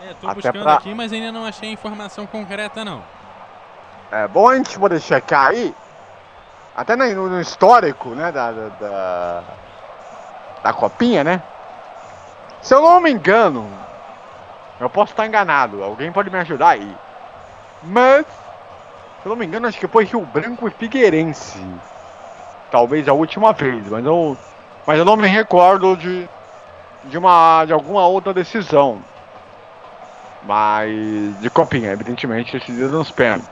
É, 0.00 0.14
tô 0.14 0.28
Até 0.28 0.34
buscando 0.34 0.62
pra- 0.62 0.74
aqui, 0.74 0.94
mas 0.94 1.12
ainda 1.12 1.32
não 1.32 1.44
achei 1.44 1.72
informação 1.72 2.24
concreta, 2.24 2.84
não. 2.84 3.02
É 4.12 4.28
bom 4.28 4.48
a 4.48 4.54
gente 4.54 4.78
poder 4.78 5.00
checar 5.00 5.48
aí, 5.48 5.74
até 6.76 6.94
no, 6.94 7.28
no 7.28 7.40
histórico, 7.40 8.14
né, 8.14 8.30
da, 8.30 8.52
da, 8.52 8.68
da, 8.68 9.42
da 10.62 10.72
Copinha, 10.72 11.24
né? 11.24 11.42
Se 12.62 12.72
eu 12.76 12.80
não 12.80 13.00
me 13.00 13.10
engano, 13.10 13.68
eu 14.78 14.88
posso 14.88 15.10
estar 15.14 15.26
enganado, 15.26 15.82
alguém 15.82 16.12
pode 16.12 16.30
me 16.30 16.38
ajudar 16.38 16.68
aí. 16.68 16.96
Mas, 17.82 18.24
se 19.20 19.26
eu 19.26 19.30
não 19.30 19.36
me 19.36 19.46
engano, 19.46 19.66
acho 19.66 19.78
que 19.78 19.88
foi 19.88 20.04
Rio 20.04 20.24
Branco 20.24 20.68
e 20.68 20.70
Figueirense. 20.70 21.64
Talvez 22.70 23.08
a 23.08 23.12
última 23.12 23.52
vez, 23.52 23.86
mas 23.88 24.04
eu, 24.04 24.36
mas 24.86 24.98
eu 24.98 25.04
não 25.04 25.16
me 25.16 25.26
recordo 25.26 25.96
de, 25.96 26.28
de, 27.04 27.18
uma, 27.18 27.64
de 27.64 27.72
alguma 27.72 28.06
outra 28.06 28.32
decisão. 28.32 29.02
Mas 30.44 30.90
de 31.40 31.50
Copinha, 31.50 31.92
evidentemente, 31.92 32.58
decidida 32.58 32.88
nos 32.88 33.10
pênaltis. 33.10 33.48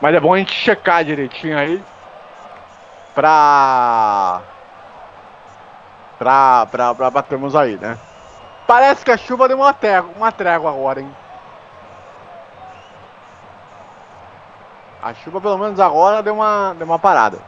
Mas 0.00 0.14
é 0.14 0.20
bom 0.20 0.34
a 0.34 0.38
gente 0.38 0.52
checar 0.52 1.04
direitinho 1.04 1.58
aí. 1.58 1.82
Pra. 3.14 4.40
Pra, 6.18 6.66
pra, 6.66 6.94
pra 6.94 7.10
batermos 7.10 7.54
aí, 7.54 7.76
né? 7.76 7.98
Parece 8.66 9.04
que 9.04 9.10
a 9.10 9.16
chuva 9.16 9.48
deu 9.48 9.56
uma 9.56 9.74
trégua, 9.74 10.12
uma 10.16 10.32
trégua 10.32 10.70
agora, 10.70 11.00
hein? 11.00 11.16
A 15.02 15.12
chuva, 15.14 15.40
pelo 15.40 15.58
menos 15.58 15.80
agora, 15.80 16.22
deu 16.22 16.34
uma, 16.34 16.74
deu 16.78 16.86
uma 16.86 16.98
parada. 16.98 17.38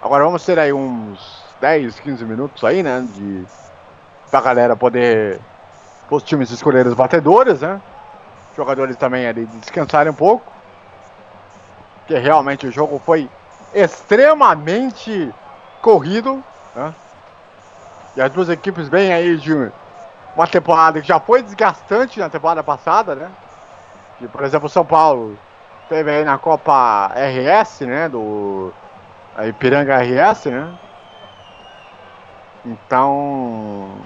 Agora 0.00 0.22
vamos 0.22 0.44
ter 0.44 0.56
aí 0.60 0.72
uns 0.72 1.44
10, 1.60 1.98
15 1.98 2.24
minutos 2.24 2.62
aí, 2.62 2.84
né? 2.84 3.04
De, 3.12 3.44
pra 4.30 4.40
galera 4.40 4.76
poder 4.76 5.40
os 6.08 6.22
times 6.22 6.52
escolherem 6.52 6.86
os 6.86 6.96
batedores, 6.96 7.62
né? 7.62 7.82
Os 8.52 8.56
jogadores 8.56 8.96
também 8.96 9.26
ali 9.26 9.44
descansarem 9.46 10.12
um 10.12 10.14
pouco. 10.14 10.52
Porque 11.98 12.16
realmente 12.16 12.68
o 12.68 12.70
jogo 12.70 13.02
foi 13.04 13.28
extremamente 13.74 15.34
corrido, 15.82 16.44
né? 16.76 16.94
E 18.14 18.20
as 18.20 18.30
duas 18.30 18.48
equipes 18.48 18.88
vêm 18.88 19.12
aí 19.12 19.36
de 19.36 19.52
uma 20.36 20.46
temporada 20.46 21.00
que 21.00 21.08
já 21.08 21.18
foi 21.18 21.42
desgastante 21.42 22.20
na 22.20 22.30
temporada 22.30 22.62
passada, 22.62 23.16
né? 23.16 23.32
Que, 24.18 24.28
por 24.28 24.42
exemplo, 24.44 24.66
o 24.66 24.70
São 24.70 24.84
Paulo 24.84 25.38
teve 25.88 26.10
aí 26.10 26.24
na 26.24 26.38
Copa 26.38 27.12
RS, 27.14 27.82
né? 27.82 28.08
Do 28.08 28.72
a 29.36 29.46
Ipiranga 29.46 29.98
RS, 29.98 30.46
né? 30.46 30.72
Então 32.64 33.98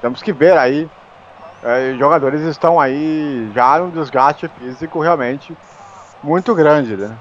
temos 0.00 0.22
que 0.22 0.32
ver 0.32 0.56
aí. 0.56 0.88
É, 1.62 1.94
jogadores 1.98 2.42
estão 2.42 2.78
aí 2.78 3.50
já 3.54 3.78
num 3.78 3.90
desgaste 3.90 4.48
físico 4.48 5.00
realmente 5.00 5.56
muito 6.22 6.54
grande, 6.54 6.96
né? 6.96 7.16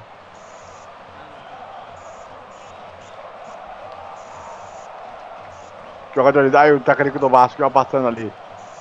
Jogadores, 6.15 6.53
aí 6.53 6.71
o 6.71 6.79
técnico 6.79 7.17
do 7.17 7.29
Vasco 7.29 7.59
já 7.59 7.69
passando 7.69 8.07
ali 8.07 8.31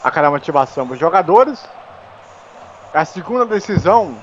aquela 0.02 0.30
motivação 0.30 0.86
para 0.86 0.94
os 0.94 1.00
jogadores. 1.00 1.68
É 2.94 2.98
a 2.98 3.04
segunda 3.04 3.46
decisão 3.46 4.16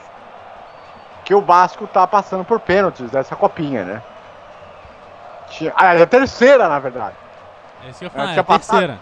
que 1.26 1.34
o 1.34 1.42
Vasco 1.42 1.88
tá 1.88 2.06
passando 2.08 2.44
por 2.44 2.60
pênaltis 2.60 3.10
dessa 3.12 3.36
copinha, 3.36 3.84
né? 3.84 4.02
Tinha, 5.50 5.74
ah, 5.76 5.96
é 5.96 6.02
a 6.02 6.08
terceira, 6.08 6.68
na 6.68 6.80
verdade. 6.80 7.16
É 7.88 7.92
que 7.92 8.06
eu 8.06 8.08
É, 8.08 8.10
falo, 8.10 8.24
é, 8.30 8.32
tinha 8.34 8.42
a 8.42 8.44
terceira. 8.44 9.00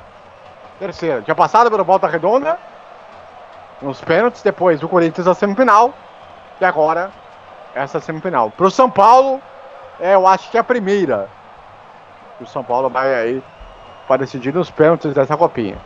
Terceira. 0.79 1.21
Tinha 1.21 1.35
passado 1.35 1.69
pela 1.69 1.83
volta 1.83 2.07
redonda, 2.07 2.57
nos 3.81 4.01
pênaltis, 4.01 4.41
depois 4.41 4.81
o 4.81 4.87
Corinthians 4.89 5.27
na 5.27 5.33
semifinal, 5.33 5.93
e 6.61 6.65
agora 6.65 7.11
essa 7.75 7.99
semifinal. 7.99 8.51
Pro 8.51 8.71
São 8.71 8.89
Paulo, 8.89 9.41
é, 9.99 10.15
eu 10.15 10.25
acho 10.25 10.49
que 10.49 10.57
é 10.57 10.59
a 10.59 10.63
primeira. 10.63 11.27
O 12.39 12.45
São 12.45 12.63
Paulo 12.63 12.89
vai 12.89 13.13
aí 13.13 13.43
para 14.07 14.17
decidir 14.17 14.53
nos 14.53 14.71
pênaltis 14.71 15.13
dessa 15.13 15.35
copinha. 15.35 15.77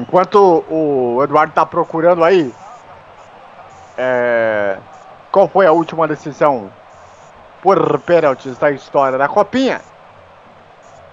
Enquanto 0.00 0.64
o 0.70 1.22
Eduardo 1.22 1.52
tá 1.52 1.66
procurando 1.66 2.24
aí, 2.24 2.54
é, 3.98 4.78
qual 5.30 5.46
foi 5.46 5.66
a 5.66 5.72
última 5.72 6.08
decisão 6.08 6.72
por 7.60 7.98
pênaltis 8.00 8.56
da 8.56 8.70
história 8.70 9.18
da 9.18 9.28
copinha? 9.28 9.82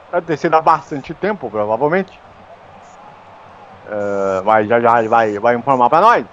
Vai 0.09 0.21
ter 0.21 0.37
sido 0.37 0.55
há 0.55 0.61
bastante 0.61 1.13
tempo, 1.13 1.51
provavelmente. 1.51 2.17
É, 3.89 4.41
mas 4.45 4.69
já 4.69 4.79
já 4.79 4.99
ele 4.99 5.09
vai, 5.09 5.37
vai 5.37 5.55
informar 5.55 5.89
para 5.89 6.01
nós. 6.01 6.25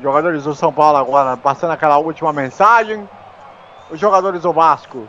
Jogadores 0.00 0.44
do 0.44 0.54
São 0.54 0.72
Paulo 0.72 0.96
agora 0.96 1.36
passando 1.36 1.72
aquela 1.72 1.98
última 1.98 2.32
mensagem. 2.32 3.08
Os 3.90 3.98
jogadores 3.98 4.42
do 4.42 4.52
Vasco, 4.52 5.08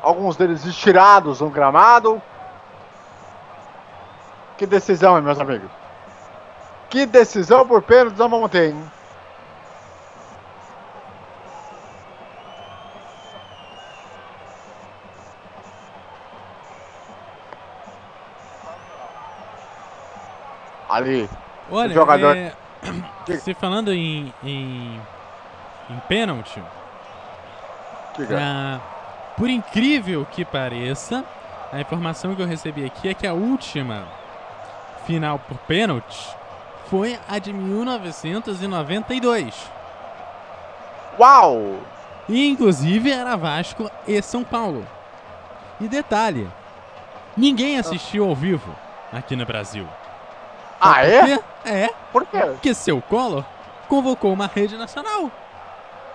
alguns 0.00 0.36
deles 0.36 0.64
estirados 0.64 1.40
no 1.40 1.50
gramado. 1.50 2.22
Que 4.58 4.66
decisão, 4.66 5.22
meus 5.22 5.38
amigos? 5.40 5.70
Que 6.90 7.06
decisão 7.06 7.66
por 7.66 7.80
pênalti 7.82 8.16
ter, 8.48 8.70
hein? 8.70 8.90
Ali. 20.90 21.28
Olha, 21.70 21.94
jogador- 21.94 22.36
é, 22.36 22.52
você 23.26 23.54
falando 23.54 23.92
em, 23.92 24.32
em, 24.42 25.00
em 25.90 25.98
pênalti, 26.08 26.60
ah, 28.32 28.80
por 29.36 29.48
incrível 29.50 30.26
que 30.32 30.44
pareça, 30.44 31.24
a 31.72 31.80
informação 31.80 32.34
que 32.34 32.42
eu 32.42 32.46
recebi 32.46 32.84
aqui 32.84 33.08
é 33.08 33.14
que 33.14 33.26
a 33.26 33.34
última 33.34 34.04
final 35.08 35.38
por 35.38 35.56
pênalti 35.60 36.36
foi 36.90 37.18
a 37.26 37.38
de 37.38 37.50
1992. 37.50 39.54
Uau! 41.18 41.78
E 42.28 42.50
inclusive 42.50 43.10
era 43.10 43.34
Vasco 43.34 43.90
e 44.06 44.20
São 44.20 44.44
Paulo. 44.44 44.86
E 45.80 45.88
detalhe, 45.88 46.46
ninguém 47.34 47.78
assistiu 47.78 48.28
ao 48.28 48.34
vivo 48.34 48.76
aqui 49.10 49.34
no 49.34 49.46
Brasil. 49.46 49.88
Ah, 50.78 51.06
é? 51.06 51.20
Por 51.20 51.26
quê? 51.26 51.40
É, 51.64 51.88
Por 52.12 52.26
quê? 52.26 52.40
porque 52.40 52.74
seu 52.74 53.00
Collor 53.00 53.46
convocou 53.88 54.30
uma 54.30 54.46
rede 54.46 54.76
nacional. 54.76 55.30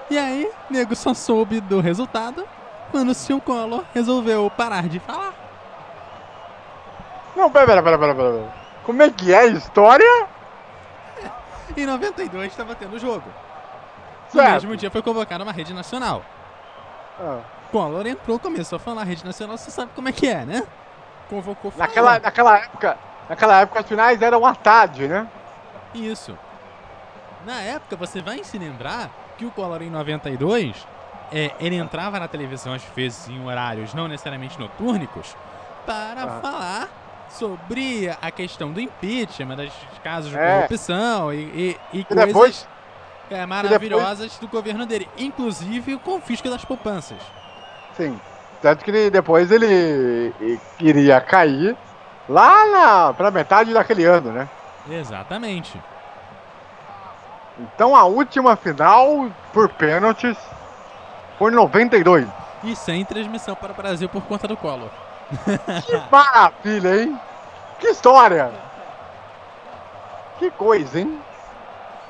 E 0.08 0.20
aí, 0.20 0.52
nego 0.70 0.96
só 0.96 1.16
soube 1.16 1.60
do 1.62 1.82
resultado 1.82 2.48
quando 2.92 3.10
o 3.10 3.16
seu 3.16 3.42
Collor 3.42 3.84
resolveu 3.92 4.52
parar 4.56 4.88
de 4.88 5.00
falar. 5.00 5.34
Não, 7.36 7.50
pera, 7.50 7.66
pera, 7.66 7.82
pera, 7.82 7.98
pera, 7.98 8.14
pera. 8.14 8.63
Como 8.86 9.02
é 9.02 9.10
que 9.10 9.34
é 9.34 9.40
a 9.40 9.46
história? 9.48 10.28
Em 11.78 11.86
92 11.86 12.52
estava 12.52 12.76
tendo 12.76 13.00
jogo. 13.00 13.24
No 14.34 14.40
Certo. 14.42 14.52
mesmo 14.54 14.76
dia 14.76 14.90
foi 14.92 15.02
convocada 15.02 15.44
uma 15.44 15.52
rede 15.54 15.74
nacional. 15.74 16.24
Ah. 17.20 17.40
Collor 17.72 18.06
entrou, 18.08 18.38
começou 18.40 18.78
a 18.78 18.80
falar 18.80 19.04
rede 19.04 19.26
nacional, 19.26 19.58
você 19.58 19.72
sabe 19.72 19.92
como 19.96 20.10
é 20.10 20.12
que 20.12 20.28
é, 20.28 20.46
né? 20.46 20.64
Convocou 21.30 21.72
falou. 21.72 21.88
Naquela, 21.88 22.20
naquela 22.20 22.58
época, 22.60 22.98
naquela 23.30 23.62
época 23.62 23.80
as 23.80 23.88
finais 23.88 24.22
eram 24.22 24.46
à 24.46 24.54
tarde, 24.54 25.08
né? 25.08 25.28
Isso. 25.94 26.38
Na 27.46 27.62
época, 27.62 27.96
você 27.96 28.22
vai 28.22 28.44
se 28.44 28.58
lembrar 28.58 29.10
que 29.38 29.46
o 29.46 29.52
Collor 29.52 29.82
em 29.82 29.90
92, 29.90 30.88
é, 31.32 31.52
ele 31.60 31.76
entrava 31.76 32.20
na 32.20 32.28
televisão 32.28 32.74
às 32.74 32.84
vezes 32.96 33.28
em 33.28 33.44
horários 33.46 33.94
não 33.94 34.08
necessariamente 34.08 34.60
notúrnicos 34.60 35.36
para 35.86 36.24
Ah. 36.24 36.40
falar 36.42 36.90
sobre 37.38 38.10
a 38.22 38.32
questão 38.32 38.72
do 38.72 38.80
impeachment, 38.80 39.56
dos 39.58 39.74
casos 40.04 40.30
de 40.32 40.38
É. 40.38 40.56
corrupção 40.56 41.34
e, 41.34 41.38
e, 41.94 42.00
e 42.00 42.04
coisas 42.04 42.26
depois, 42.28 42.68
é, 43.32 43.46
maravilhosas 43.46 44.38
do 44.38 44.48
governo 44.48 44.86
dele, 44.86 45.10
inclusive 45.18 45.96
o 45.96 46.00
confisco 46.00 46.50
das 46.50 46.64
poupanças. 46.64 47.18
sim. 47.98 48.20
Tanto 48.62 48.86
que 48.86 49.10
depois 49.10 49.52
ele 49.52 50.34
iria 50.80 51.20
cair 51.20 51.76
lá 52.30 52.66
na, 52.66 53.14
pra 53.14 53.30
metade 53.30 53.74
daquele 53.74 54.06
ano, 54.06 54.32
né? 54.32 54.48
Exatamente. 54.90 55.78
Então 57.60 57.94
a 57.94 58.06
última 58.06 58.56
final 58.56 59.30
por 59.52 59.68
pênaltis 59.68 60.38
foi 61.38 61.52
em 61.52 61.56
92. 61.56 62.26
E 62.64 62.74
sem 62.74 63.04
transmissão 63.04 63.54
para 63.54 63.74
o 63.74 63.76
Brasil 63.76 64.08
por 64.08 64.24
conta 64.24 64.48
do 64.48 64.56
Collor. 64.56 64.90
Que 65.86 66.02
maravilha, 66.12 67.02
hein? 67.04 67.20
Que 67.80 67.88
história! 67.88 68.52
Que 70.40 70.50
coisa, 70.52 71.00
hein? 71.00 71.20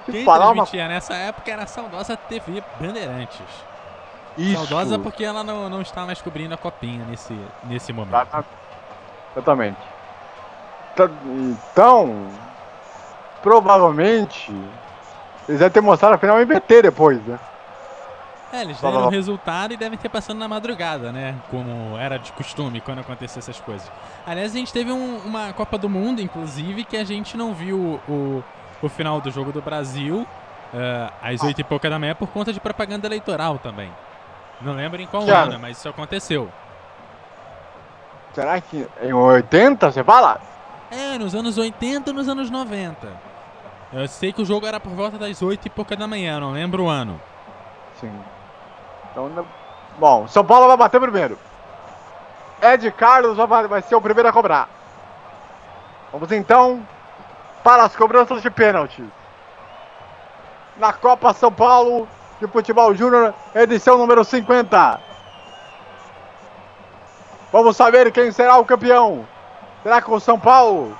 Se 0.06 0.12
Quem 0.12 0.26
falar 0.26 0.50
uma 0.52 0.66
nessa 0.88 1.14
época 1.14 1.52
era 1.52 1.64
a 1.64 1.68
saudosa 1.68 2.18
TV 2.18 2.64
Bandeirantes. 2.80 3.42
Isso. 4.38 4.58
Saudosa 4.58 4.98
porque 5.00 5.24
ela 5.24 5.44
não, 5.44 5.70
não 5.70 5.82
está 5.82 6.06
mais 6.06 6.22
cobrindo 6.22 6.54
a 6.54 6.58
copinha 6.58 7.06
nesse, 7.06 7.38
nesse 7.66 7.94
momento. 7.94 8.16
Exata- 8.16 8.46
Exatamente. 9.36 9.78
Tá- 10.96 11.10
Então, 11.26 12.28
provavelmente, 13.42 14.52
eles 15.48 15.60
devem 15.60 15.70
ter 15.72 15.82
mostrado 15.82 16.16
a 16.16 16.18
final 16.18 16.42
em 16.42 16.46
BT 16.46 16.82
depois, 16.84 17.24
né? 17.26 17.40
É, 18.54 18.62
eles 18.62 18.80
deram 18.80 19.08
o 19.08 19.10
resultado 19.10 19.74
e 19.74 19.78
devem 19.78 19.98
ter 19.98 20.10
passando 20.10 20.38
na 20.38 20.48
madrugada, 20.48 21.12
né? 21.12 21.36
Como 21.50 21.98
era 21.98 22.20
de 22.20 22.32
costume 22.34 22.80
quando 22.82 23.00
acontecia 23.00 23.40
essas 23.40 23.60
coisas. 23.60 23.92
Aliás, 24.28 24.54
a 24.54 24.58
gente 24.58 24.72
teve 24.72 24.92
um- 24.92 25.18
uma 25.26 25.52
Copa 25.54 25.76
do 25.78 25.90
Mundo, 25.90 26.22
inclusive, 26.22 26.84
que 26.86 26.96
a 26.96 27.04
gente 27.04 27.36
não 27.36 27.54
viu 27.56 28.00
o, 28.08 28.44
o 28.82 28.90
final 28.90 29.20
do 29.20 29.32
jogo 29.32 29.52
do 29.52 29.60
Brasil 29.62 30.28
eh, 30.72 31.10
às 31.22 31.42
oito 31.42 31.62
e 31.62 31.64
pouca 31.64 31.90
da 31.90 31.98
manhã 31.98 32.14
por 32.14 32.28
conta 32.30 32.54
de 32.54 32.60
propaganda 32.60 33.08
eleitoral 33.08 33.58
também. 33.58 33.92
Não 34.62 34.74
lembro 34.74 35.02
em 35.02 35.08
qual 35.08 35.26
Cara. 35.26 35.50
ano, 35.52 35.60
mas 35.60 35.78
isso 35.78 35.90
aconteceu. 35.90 36.48
Será 38.34 38.60
que 38.62 38.88
em 39.02 39.14
80 39.14 39.92
você 39.92 40.04
fala? 40.04 40.40
É, 40.92 41.18
nos 41.18 41.34
anos 41.36 41.58
80 41.58 42.12
e 42.12 42.14
nos 42.14 42.28
anos 42.30 42.50
90. 42.52 43.08
Eu 43.92 44.08
sei 44.08 44.32
que 44.34 44.42
o 44.42 44.46
jogo 44.46 44.66
era 44.66 44.80
por 44.80 44.92
volta 44.94 45.18
das 45.18 45.42
oito 45.42 45.66
e 45.68 45.70
pouca 45.70 45.96
da 45.96 46.08
manhã, 46.08 46.40
não 46.40 46.52
lembro 46.52 46.84
o 46.86 46.90
ano. 46.90 47.20
Sim. 48.00 48.12
Então, 49.14 49.30
não- 49.30 49.46
bom, 50.00 50.28
São 50.28 50.44
Paulo 50.44 50.68
vai 50.68 50.76
bater 50.76 51.00
primeiro. 51.00 51.38
Ed 52.62 52.92
Carlos 52.92 53.38
vai, 53.38 53.82
ser 53.84 53.96
o 53.96 54.02
primeiro 54.02 54.28
a 54.28 54.34
cobrar. 54.34 54.68
Vamos 56.12 56.32
então 56.32 56.86
para 57.64 57.84
as 57.84 57.96
cobranças 57.96 58.42
de 58.42 58.50
pênalti. 58.50 59.04
Na 60.78 60.92
Copa 60.92 61.34
São 61.34 61.52
Paulo 61.52 62.08
de 62.40 62.48
Futebol 62.48 62.94
Júnior, 62.96 63.34
edição 63.54 63.98
número 63.98 64.24
50. 64.24 65.00
Vamos 67.52 67.78
saber 67.78 68.12
quem 68.12 68.32
será 68.32 68.58
o 68.58 68.66
campeão. 68.66 69.28
Será 69.84 70.02
que 70.02 70.10
o 70.10 70.20
São 70.20 70.40
Paulo, 70.40 70.98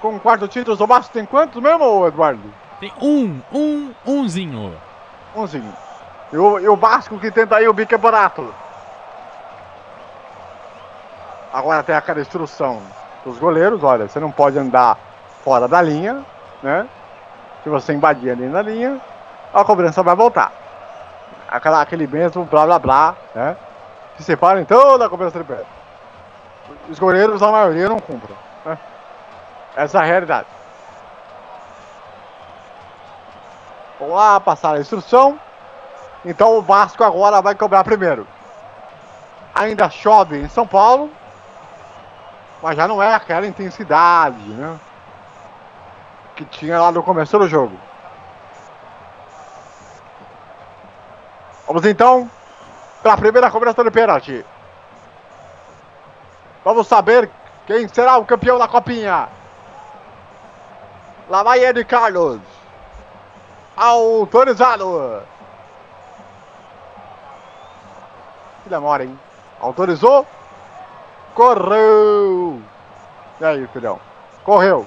com 0.00 0.16
o 0.16 0.20
quarto 0.20 0.48
título, 0.48 0.76
o 0.82 0.86
Vasco 0.86 1.12
tem 1.12 1.24
quantos 1.24 1.62
mesmo, 1.62 2.06
Eduardo? 2.06 2.52
Tem 2.80 2.92
um, 3.00 3.40
um, 3.52 3.94
umzinho. 4.04 4.74
Umzinho. 5.36 5.85
E 6.32 6.36
o, 6.36 6.58
e 6.58 6.68
o 6.68 6.76
Vasco 6.76 7.18
que 7.18 7.30
tenta 7.30 7.56
aí 7.56 7.68
o 7.68 7.72
bicampeonato. 7.72 8.52
Agora 11.52 11.82
tem 11.82 11.94
aquela 11.94 12.20
instrução 12.20 12.82
dos 13.24 13.38
goleiros, 13.38 13.82
olha, 13.82 14.08
você 14.08 14.20
não 14.20 14.30
pode 14.30 14.58
andar 14.58 14.98
fora 15.42 15.66
da 15.66 15.80
linha, 15.80 16.24
né? 16.62 16.86
Se 17.62 17.70
você 17.70 17.92
invadir 17.92 18.30
ali 18.30 18.46
na 18.46 18.62
linha, 18.62 19.00
a 19.54 19.64
cobrança 19.64 20.02
vai 20.02 20.14
voltar. 20.14 20.52
Aquela, 21.48 21.80
aquele 21.80 22.06
mesmo 22.06 22.44
blá 22.44 22.66
blá 22.66 22.78
blá, 22.78 23.16
né? 23.34 23.56
Se 24.16 24.24
separa 24.24 24.60
então 24.60 24.98
da 24.98 25.08
cobrança 25.08 25.38
de 25.38 25.44
pé. 25.44 25.62
Os 26.88 26.98
goleiros, 26.98 27.42
a 27.42 27.50
maioria, 27.50 27.88
não 27.88 27.98
cumprem. 27.98 28.36
Né? 28.64 28.78
Essa 29.76 29.98
é 29.98 30.00
a 30.00 30.04
realidade. 30.04 30.46
Vamos 33.98 34.14
lá, 34.14 34.40
passar 34.40 34.74
a 34.74 34.80
instrução. 34.80 35.38
Então 36.26 36.58
o 36.58 36.60
Vasco 36.60 37.04
agora 37.04 37.40
vai 37.40 37.54
cobrar 37.54 37.84
primeiro. 37.84 38.26
Ainda 39.54 39.88
chove 39.88 40.36
em 40.36 40.48
São 40.48 40.66
Paulo. 40.66 41.08
Mas 42.60 42.76
já 42.76 42.88
não 42.88 43.00
é 43.00 43.14
aquela 43.14 43.46
intensidade, 43.46 44.42
né? 44.48 44.76
Que 46.34 46.44
tinha 46.44 46.80
lá 46.80 46.90
no 46.90 47.02
começo 47.02 47.38
do 47.38 47.46
jogo. 47.46 47.78
Vamos 51.64 51.84
então 51.86 52.28
para 53.02 53.12
a 53.12 53.16
primeira 53.16 53.50
cobrança 53.50 53.84
do 53.84 53.92
pênalti. 53.92 54.44
Vamos 56.64 56.88
saber 56.88 57.30
quem 57.68 57.86
será 57.86 58.16
o 58.16 58.26
campeão 58.26 58.58
da 58.58 58.66
copinha. 58.66 59.28
Lá 61.28 61.44
vai 61.44 61.64
Ed 61.64 61.84
Carlos. 61.84 62.40
Autorizado. 63.76 65.22
Que 68.66 68.70
demora, 68.70 69.04
hein? 69.04 69.16
Autorizou. 69.60 70.26
Correu. 71.36 72.60
E 73.40 73.44
aí, 73.44 73.64
filhão? 73.68 74.00
Correu. 74.42 74.84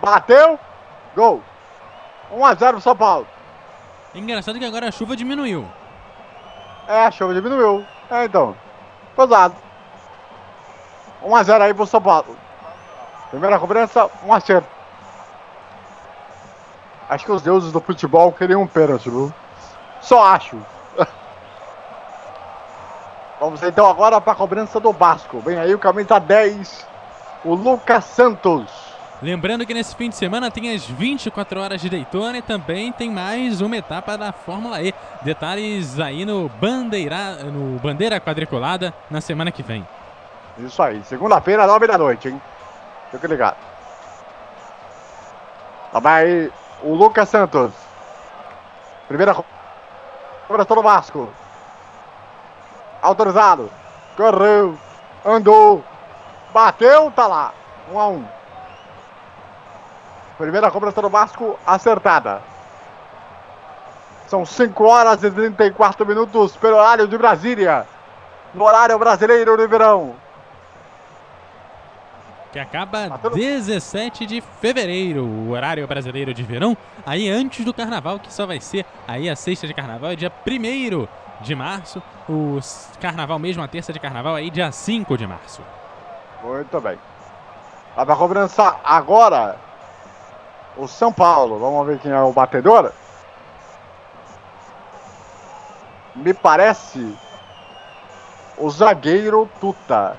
Bateu. 0.00 0.58
Gol. 1.14 1.42
1 2.32 2.46
a 2.46 2.54
0 2.54 2.80
São 2.80 2.96
Paulo. 2.96 3.26
Engraçado 4.14 4.58
que 4.58 4.64
agora 4.64 4.88
a 4.88 4.90
chuva 4.90 5.14
diminuiu. 5.14 5.68
É, 6.88 7.04
a 7.04 7.10
chuva 7.10 7.34
diminuiu. 7.34 7.84
É, 8.10 8.24
então. 8.24 8.56
Pesado. 9.14 9.54
1 11.22 11.36
a 11.36 11.42
0 11.42 11.64
aí 11.64 11.74
pro 11.74 11.84
São 11.84 12.00
Paulo. 12.00 12.34
Primeira 13.28 13.58
cobrança, 13.58 14.10
um 14.24 14.32
acerto. 14.32 14.68
Acho 17.10 17.26
que 17.26 17.32
os 17.32 17.42
deuses 17.42 17.72
do 17.72 17.80
futebol 17.82 18.32
queriam 18.32 18.62
um 18.62 18.66
pênalti, 18.66 19.10
viu? 19.10 19.30
Só 20.00 20.24
acho. 20.24 20.56
Vamos 23.38 23.62
então 23.62 23.86
agora 23.86 24.20
para 24.20 24.32
a 24.32 24.36
cobrança 24.36 24.80
do 24.80 24.92
Vasco. 24.92 25.40
Vem 25.40 25.58
aí 25.58 25.74
o 25.74 25.78
camisa 25.78 26.18
10, 26.18 26.86
o 27.44 27.54
Lucas 27.54 28.04
Santos. 28.04 28.86
Lembrando 29.22 29.66
que 29.66 29.74
nesse 29.74 29.94
fim 29.94 30.08
de 30.08 30.16
semana 30.16 30.50
tem 30.50 30.74
as 30.74 30.84
24 30.84 31.60
horas 31.60 31.80
de 31.80 31.88
Daytona 31.88 32.38
e 32.38 32.42
também 32.42 32.92
tem 32.92 33.10
mais 33.10 33.60
uma 33.60 33.76
etapa 33.76 34.16
da 34.16 34.32
Fórmula 34.32 34.82
E. 34.82 34.94
Detalhes 35.22 35.98
aí 35.98 36.24
no, 36.24 36.48
bandeira, 36.48 37.44
no 37.44 37.78
Bandeira 37.78 38.20
Quadriculada 38.20 38.92
na 39.10 39.20
semana 39.20 39.50
que 39.50 39.62
vem. 39.62 39.86
Isso 40.58 40.82
aí, 40.82 41.02
segunda-feira, 41.04 41.66
9 41.66 41.86
da 41.86 41.98
noite, 41.98 42.28
hein? 42.28 42.40
Fica 43.10 43.26
ligado. 43.26 43.56
Lá 45.92 46.00
vai 46.00 46.50
o 46.82 46.94
Lucas 46.94 47.28
Santos. 47.28 47.72
Primeira 49.08 49.34
cobrança 50.46 50.74
do 50.74 50.82
Vasco. 50.82 51.28
Autorizado. 53.06 53.70
Correu. 54.16 54.76
Andou. 55.24 55.84
Bateu, 56.52 57.10
tá 57.12 57.26
lá. 57.28 57.52
1 57.92 57.94
um 57.94 58.00
a 58.00 58.08
1 58.08 58.12
um. 58.14 58.24
Primeira 60.38 60.70
cobrança 60.72 61.00
do 61.00 61.08
Vasco 61.08 61.56
acertada. 61.64 62.42
São 64.26 64.44
5 64.44 64.84
horas 64.84 65.22
e 65.22 65.30
34 65.30 66.04
minutos 66.04 66.56
pelo 66.56 66.76
horário 66.76 67.06
de 67.06 67.16
Brasília. 67.16 67.86
No 68.52 68.64
horário 68.64 68.98
brasileiro 68.98 69.56
de 69.56 69.66
verão. 69.68 70.16
Que 72.52 72.58
acaba 72.58 73.20
17 73.32 74.26
de 74.26 74.40
fevereiro, 74.40 75.24
o 75.24 75.50
horário 75.50 75.86
brasileiro 75.86 76.34
de 76.34 76.42
verão. 76.42 76.76
Aí 77.04 77.28
antes 77.28 77.64
do 77.64 77.72
carnaval, 77.72 78.18
que 78.18 78.32
só 78.32 78.46
vai 78.46 78.60
ser 78.60 78.84
aí 79.06 79.30
a 79.30 79.36
sexta 79.36 79.66
de 79.66 79.74
carnaval, 79.74 80.10
é 80.10 80.16
dia 80.16 80.32
1 80.44 81.25
de 81.40 81.54
março. 81.54 82.02
O 82.28 82.58
carnaval 83.00 83.38
mesmo, 83.38 83.62
a 83.62 83.68
terça 83.68 83.92
de 83.92 84.00
carnaval, 84.00 84.34
aí 84.34 84.50
dia 84.50 84.70
5 84.72 85.16
de 85.16 85.26
março. 85.26 85.62
Muito 86.42 86.80
bem. 86.80 86.98
Vai 87.94 88.04
pra 88.04 88.16
cobrança 88.16 88.76
agora 88.84 89.58
o 90.76 90.86
São 90.86 91.12
Paulo. 91.12 91.58
Vamos 91.58 91.86
ver 91.86 91.98
quem 91.98 92.10
é 92.10 92.20
o 92.20 92.32
batedor. 92.32 92.92
Me 96.14 96.32
parece 96.34 97.16
o 98.58 98.70
zagueiro 98.70 99.48
Tuta. 99.60 100.16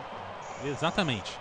Exatamente. 0.64 1.38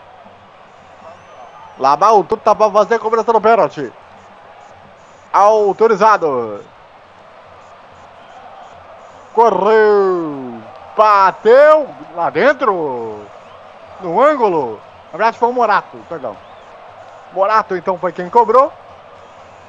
Lá 1.78 1.94
vai 1.94 2.10
o 2.10 2.24
Tuta 2.24 2.54
para 2.54 2.72
fazer 2.72 2.94
a 2.94 2.98
cobrança 2.98 3.32
do 3.32 3.40
pênalti. 3.40 3.92
Autorizado. 5.32 6.64
Correu. 9.36 10.62
Bateu 10.96 11.86
lá 12.14 12.30
dentro. 12.30 13.20
No 14.00 14.18
ângulo. 14.18 14.80
Na 15.12 15.18
verdade 15.18 15.38
foi 15.38 15.50
o 15.50 15.52
Morato, 15.52 15.98
perdão. 16.08 16.34
Morato 17.34 17.76
então 17.76 17.98
foi 17.98 18.12
quem 18.12 18.30
cobrou. 18.30 18.72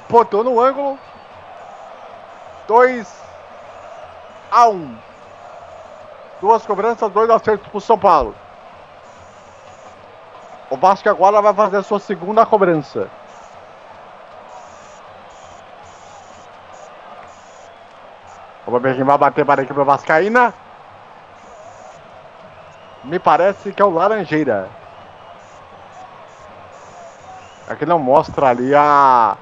Botou 0.08 0.42
no 0.42 0.58
ângulo. 0.58 0.98
2 2.66 3.06
a 4.50 4.68
1. 4.68 4.72
Um. 4.72 4.96
Duas 6.40 6.64
cobranças, 6.64 7.12
dois 7.12 7.28
acertos 7.28 7.68
pro 7.68 7.80
São 7.80 7.98
Paulo. 7.98 8.34
O 10.70 10.78
Vasco 10.78 11.10
agora 11.10 11.42
vai 11.42 11.52
fazer 11.52 11.76
a 11.76 11.82
sua 11.82 12.00
segunda 12.00 12.46
cobrança. 12.46 13.10
Quem 18.94 19.04
vai 19.04 19.16
bater 19.16 19.46
para 19.46 19.62
a 19.62 19.64
equipe 19.64 19.82
Vascaína. 19.82 20.52
Me 23.02 23.18
parece 23.18 23.72
que 23.72 23.80
é 23.80 23.84
o 23.84 23.90
Laranjeira. 23.90 24.68
Aqui 27.66 27.86
não 27.86 27.98
mostra 27.98 28.48
ali 28.48 28.74
a. 28.74 29.36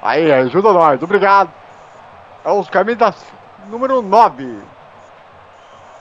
Aí, 0.00 0.32
ajuda 0.32 0.72
nós, 0.72 1.02
obrigado. 1.02 1.50
É 2.44 2.52
os 2.52 2.70
camisas 2.70 3.16
número 3.66 4.00
9. 4.00 4.62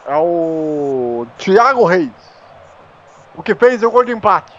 É 0.06 0.16
o 0.18 1.26
Thiago 1.38 1.84
Reis. 1.84 2.12
O 3.36 3.42
que 3.42 3.56
fez 3.56 3.82
o 3.82 3.90
gol 3.90 4.06
de 4.06 4.12
empate. 4.12 4.56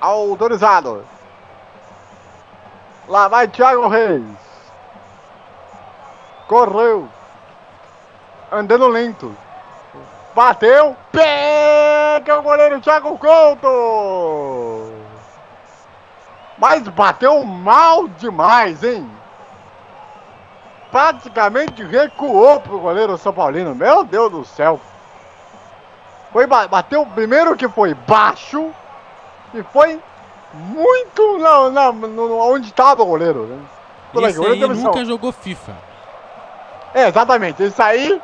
Autorizado. 0.00 1.04
Lá 3.12 3.28
vai 3.28 3.46
Thiago 3.46 3.88
Reis. 3.88 4.24
Correu. 6.48 7.06
Andando 8.50 8.88
lento. 8.88 9.36
Bateu. 10.34 10.96
Pega 11.12 12.38
o 12.38 12.42
goleiro 12.42 12.80
Thiago 12.80 13.18
Couto. 13.18 14.94
Mas 16.56 16.88
bateu 16.88 17.44
mal 17.44 18.08
demais, 18.08 18.82
hein? 18.82 19.06
Praticamente 20.90 21.84
recuou 21.84 22.60
pro 22.60 22.80
goleiro 22.80 23.18
São 23.18 23.34
Paulino. 23.34 23.74
Meu 23.74 24.04
Deus 24.04 24.32
do 24.32 24.42
céu. 24.42 24.80
Foi, 26.32 26.46
bateu 26.46 27.04
primeiro 27.04 27.58
que 27.58 27.68
foi 27.68 27.92
baixo 27.92 28.70
e 29.52 29.62
foi 29.64 30.00
muito 30.52 31.38
na, 31.38 31.70
na, 31.70 31.92
no, 31.92 32.38
onde 32.38 32.68
estava 32.68 33.02
o 33.02 33.06
goleiro. 33.06 33.46
Né? 33.46 33.58
Esse 34.28 34.44
aí 34.44 34.60
nunca 34.60 35.04
jogou 35.04 35.32
FIFA. 35.32 35.72
É, 36.94 37.08
exatamente. 37.08 37.64
Isso 37.64 37.82
aí 37.82 38.20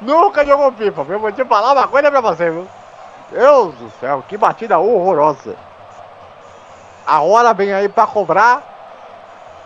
nunca 0.00 0.44
jogou 0.44 0.72
FIFA. 0.72 1.06
Eu 1.08 1.20
vou 1.20 1.32
te 1.32 1.44
falar 1.44 1.72
uma 1.72 1.86
coisa 1.86 2.10
pra 2.10 2.20
você, 2.20 2.50
viu? 2.50 2.66
Deus 3.30 3.74
do 3.74 3.90
céu, 4.00 4.24
que 4.26 4.36
batida 4.36 4.78
horrorosa. 4.78 5.54
A 7.06 7.20
hora 7.20 7.54
vem 7.54 7.72
aí 7.72 7.88
pra 7.88 8.06
cobrar. 8.06 8.62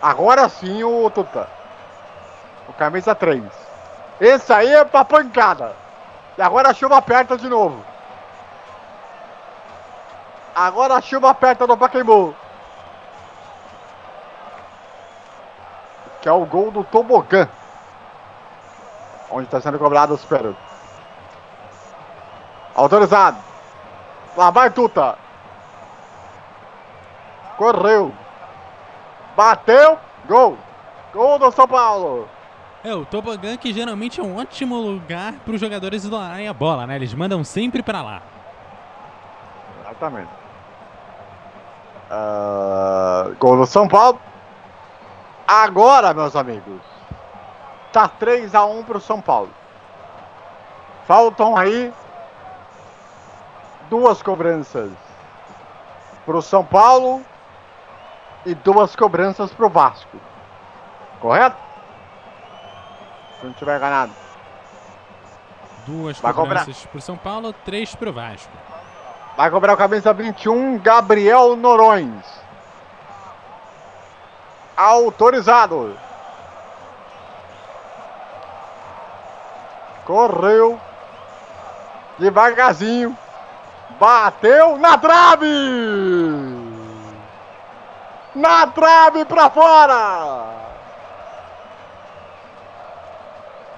Agora 0.01 0.47
sim 0.49 0.83
o 0.83 1.09
Tuta. 1.09 1.47
O 2.67 2.73
camisa 2.73 3.15
3. 3.15 3.43
Esse 4.19 4.53
aí 4.53 4.73
é 4.73 4.85
pra 4.85 5.03
pancada. 5.03 5.75
E 6.37 6.41
agora 6.41 6.69
a 6.69 6.73
chuva 6.73 6.97
aperta 6.97 7.37
de 7.37 7.47
novo. 7.49 7.83
Agora 10.55 10.95
a 10.95 11.01
chuva 11.01 11.33
perto 11.33 11.65
do 11.65 11.77
Pacaembu. 11.77 12.35
Que 16.21 16.29
é 16.29 16.31
o 16.31 16.45
gol 16.45 16.71
do 16.71 16.83
Tobogã. 16.83 17.49
Onde 19.29 19.45
está 19.45 19.59
sendo 19.59 19.79
cobrado 19.79 20.13
os 20.13 20.23
pênaltis. 20.23 20.61
Autorizado. 22.75 23.37
Lá 24.37 24.49
vai 24.51 24.69
Tuta. 24.69 25.17
Correu. 27.57 28.13
Bateu. 29.35 29.97
Gol. 30.27 30.57
Gol 31.13 31.39
do 31.39 31.51
São 31.51 31.67
Paulo. 31.67 32.27
É, 32.83 32.93
o 32.93 33.05
tobogã 33.05 33.55
que 33.55 33.71
geralmente 33.71 34.19
é 34.19 34.23
um 34.23 34.37
ótimo 34.37 34.75
lugar 34.75 35.33
para 35.45 35.53
os 35.53 35.61
jogadores 35.61 36.03
isolarem 36.03 36.49
a 36.49 36.53
bola, 36.53 36.85
né? 36.85 36.97
Eles 36.97 37.13
mandam 37.13 37.43
sempre 37.43 37.81
para 37.81 38.01
lá. 38.01 38.21
Exatamente. 39.81 40.42
Ah, 42.09 43.29
gol 43.39 43.57
do 43.57 43.65
São 43.65 43.87
Paulo. 43.87 44.19
Agora, 45.47 46.13
meus 46.13 46.35
amigos. 46.35 46.81
Tá 47.91 48.07
3 48.07 48.55
a 48.55 48.65
1 48.65 48.83
pro 48.83 48.99
São 48.99 49.21
Paulo. 49.21 49.49
Faltam 51.05 51.55
aí 51.55 51.93
duas 53.89 54.21
cobranças 54.23 54.91
pro 56.25 56.41
São 56.41 56.63
Paulo 56.63 57.23
e 58.45 58.55
duas 58.55 58.95
cobranças 58.95 59.51
pro 59.51 59.69
Vasco. 59.69 60.17
Correto? 61.19 61.57
Se 63.39 63.45
não 63.45 63.53
tiver 63.53 63.77
enganado. 63.77 64.11
Duas 65.85 66.19
Vai 66.19 66.33
cobranças 66.33 66.85
pro 66.85 67.01
São 67.01 67.17
Paulo, 67.17 67.53
três 67.65 67.93
pro 67.93 68.13
Vasco. 68.13 68.51
Vai 69.35 69.49
cobrar 69.49 69.73
o 69.73 69.77
camisa 69.77 70.13
21, 70.13 70.77
Gabriel 70.77 71.55
Norões. 71.55 72.23
Autorizado. 74.77 75.97
Correu. 80.05 80.79
Devagarzinho. 82.19 83.17
Bateu 83.99 84.77
na 84.77 84.97
trave. 84.97 85.47
Na 88.35 88.67
trave 88.67 89.25
pra 89.25 89.49
fora. 89.49 90.62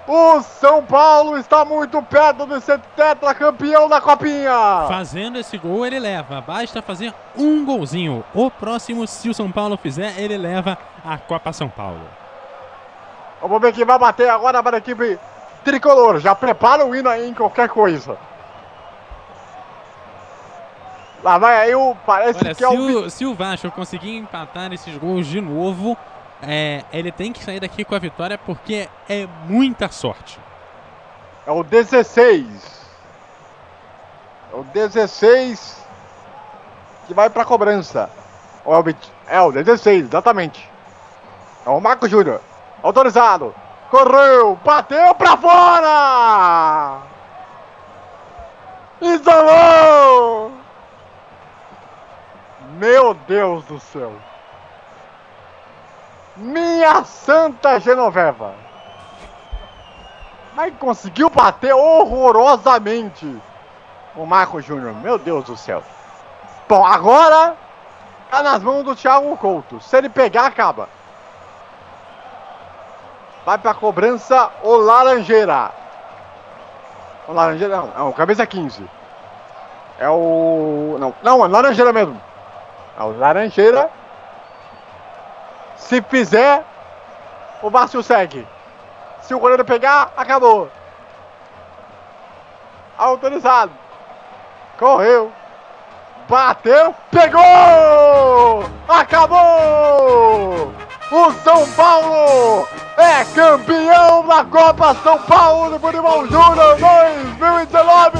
O 0.07 0.39
São 0.41 0.83
Paulo 0.85 1.35
está 1.37 1.65
muito 1.65 1.99
perto 2.03 2.45
de 2.45 2.61
ser 2.61 2.79
tetracampeão 2.95 3.89
da 3.89 3.99
Copinha. 3.99 4.85
Fazendo 4.87 5.39
esse 5.39 5.57
gol, 5.57 5.83
ele 5.83 5.99
leva. 5.99 6.41
Basta 6.41 6.79
fazer 6.81 7.11
um 7.35 7.65
golzinho. 7.65 8.23
O 8.33 8.51
próximo, 8.51 9.07
se 9.07 9.29
o 9.29 9.33
São 9.33 9.51
Paulo 9.51 9.77
fizer, 9.77 10.19
ele 10.19 10.37
leva 10.37 10.77
a 11.03 11.17
Copa 11.17 11.51
São 11.51 11.67
Paulo. 11.67 12.01
Vamos 13.41 13.59
ver 13.59 13.73
quem 13.73 13.83
vai 13.83 13.97
bater 13.97 14.29
agora 14.29 14.61
para 14.61 14.77
a 14.77 14.79
equipe 14.79 15.19
tricolor. 15.63 16.19
Já 16.19 16.35
prepara 16.35 16.85
o 16.85 16.95
hino 16.95 17.09
aí 17.09 17.27
em 17.27 17.33
qualquer 17.33 17.67
coisa. 17.67 18.15
Lá 21.23 21.39
vai 21.39 21.57
aí 21.57 21.73
o. 21.73 21.95
Parece 22.05 22.39
Olha, 22.45 22.53
que 22.53 22.63
é 22.63 22.69
o. 22.69 23.05
o, 23.05 23.09
se 23.09 23.25
o 23.25 23.33
Vasco 23.33 23.71
conseguir 23.71 24.15
empatar 24.15 24.71
esses 24.71 24.95
gols 24.95 25.25
de 25.25 25.41
novo, 25.41 25.97
é, 26.45 26.83
ele 26.93 27.11
tem 27.11 27.33
que 27.33 27.43
sair 27.43 27.59
daqui 27.59 27.83
com 27.83 27.95
a 27.95 27.99
vitória 27.99 28.37
porque 28.37 28.87
é 29.09 29.27
muita 29.47 29.89
sorte. 29.89 30.39
É 31.45 31.51
o 31.51 31.63
16. 31.63 32.45
É 34.53 34.55
o 34.55 34.63
16 34.63 35.85
que 37.07 37.13
vai 37.13 37.29
pra 37.29 37.45
cobrança. 37.45 38.09
Ou 38.63 38.73
É 38.73 38.79
o, 38.79 38.83
20 38.83 39.13
é 39.27 39.41
o 39.41 39.51
16, 39.51 40.05
exatamente. 40.05 40.69
É 41.65 41.69
o 41.69 41.79
Marco 41.79 42.07
Júnior. 42.07 42.41
Autorizado. 42.81 43.53
Correu. 43.89 44.59
Bateu 44.63 45.13
pra 45.15 45.37
fora. 45.37 47.01
Isolou. 49.01 50.51
Meu 52.77 53.13
Deus 53.13 53.63
do 53.65 53.79
céu. 53.79 54.13
Minha 56.37 57.03
Santa 57.03 57.79
Genoveva. 57.79 58.53
Mas 60.53 60.73
conseguiu 60.77 61.29
bater 61.29 61.73
horrorosamente 61.73 63.41
o 64.15 64.25
Marco 64.25 64.61
Júnior. 64.61 64.93
Meu 64.95 65.17
Deus 65.17 65.45
do 65.45 65.57
céu. 65.57 65.83
Bom, 66.67 66.85
agora 66.85 67.55
tá 68.29 68.41
nas 68.41 68.63
mãos 68.63 68.83
do 68.83 68.95
Thiago 68.95 69.35
Couto. 69.37 69.79
Se 69.81 69.97
ele 69.97 70.09
pegar, 70.09 70.45
acaba. 70.45 70.89
Vai 73.45 73.57
pra 73.57 73.73
cobrança 73.73 74.49
o 74.63 74.75
Laranjeira. 74.75 75.71
O 77.27 77.33
Laranjeira 77.33 77.77
não, 77.77 77.91
é 77.95 78.01
o 78.09 78.13
camisa 78.13 78.45
15. 78.45 78.83
É 79.99 80.09
o. 80.09 80.97
Não, 80.99 81.13
não, 81.21 81.45
é 81.45 81.47
Laranjeira 81.47 81.93
mesmo. 81.93 82.19
É 82.97 83.03
o 83.03 83.17
Laranjeira. 83.17 83.89
Se 85.87 86.01
fizer, 86.01 86.63
o 87.61 87.69
Márcio 87.69 88.01
segue. 88.01 88.47
Se 89.21 89.33
o 89.33 89.39
goleiro 89.39 89.63
pegar, 89.63 90.11
acabou. 90.17 90.69
Autorizado. 92.97 93.71
Correu. 94.79 95.31
Bateu. 96.27 96.93
Pegou! 97.11 98.65
Acabou! 98.89 100.73
O 101.11 101.31
São 101.43 101.69
Paulo 101.73 102.67
é 102.97 103.23
campeão 103.35 104.25
da 104.27 104.43
Copa 104.45 104.95
São 105.03 105.19
Paulo 105.19 105.73
de 105.73 105.79
Futebol 105.79 106.25
Júnior 106.27 106.77
2019! 106.79 108.17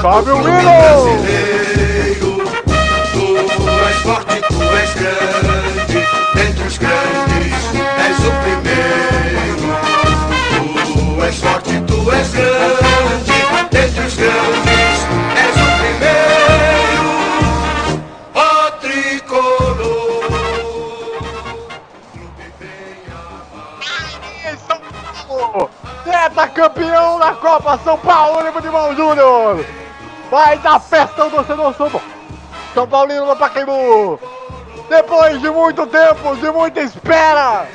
Sobe 0.00 0.30
o 0.30 0.40
hino! 0.40 1.54
Tu 3.12 3.68
és 3.86 3.96
forte, 4.02 4.40
tu 4.48 4.62
és 4.62 4.94
grande, 4.94 5.43
entre 6.74 6.74
os 6.74 6.78
grandes 6.78 7.54
és 7.98 8.18
o 8.18 8.32
primeiro. 8.42 9.66
Tu 10.94 11.24
és 11.24 11.36
forte, 11.38 11.80
tu 11.86 12.12
és 12.12 12.30
grande, 12.30 13.32
entre 13.78 14.06
os 14.06 14.16
grandes 14.16 14.98
és 15.44 15.54
o 15.56 15.68
primeiro. 15.80 17.10
Ó 18.34 18.70
tricolor. 18.80 20.24
em 24.44 24.56
São 24.56 24.80
Paulo! 25.28 25.70
Teta 26.04 26.48
campeão 26.48 27.18
da 27.18 27.32
Copa 27.34 27.78
São 27.84 27.98
Paulo 27.98 28.52
Futebol 28.52 28.94
Júnior! 28.96 29.64
Vai 30.30 30.58
dar 30.58 30.80
festa 30.80 31.22
ao 31.22 31.30
torcedor 31.30 31.74
São 31.74 31.90
Paulo! 31.90 32.06
São 32.74 32.88
Paulino 32.88 33.26
no 33.26 33.36
Pacaembu! 33.36 34.18
Depois 34.88 35.40
de 35.40 35.50
muito 35.50 35.86
tempo, 35.86 36.36
de 36.36 36.50
muita 36.50 36.80
espera, 36.80 37.66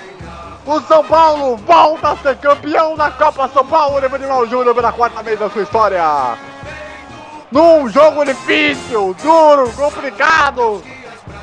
o 0.66 0.80
São 0.82 1.04
Paulo 1.04 1.58
volta 1.58 2.12
a 2.12 2.18
ser 2.18 2.38
campeão 2.38 2.96
da 2.96 3.10
Copa 3.12 3.50
São 3.50 3.66
Paulo 3.66 4.02
Futebol 4.10 4.48
Júnior 4.48 4.76
pela 4.76 4.92
quarta 4.92 5.24
vez 5.24 5.40
da 5.40 5.50
sua 5.50 5.64
história! 5.64 6.04
Num 7.52 7.90
jogo 7.90 8.24
difícil, 8.24 9.16
duro, 9.24 9.72
complicado, 9.74 10.84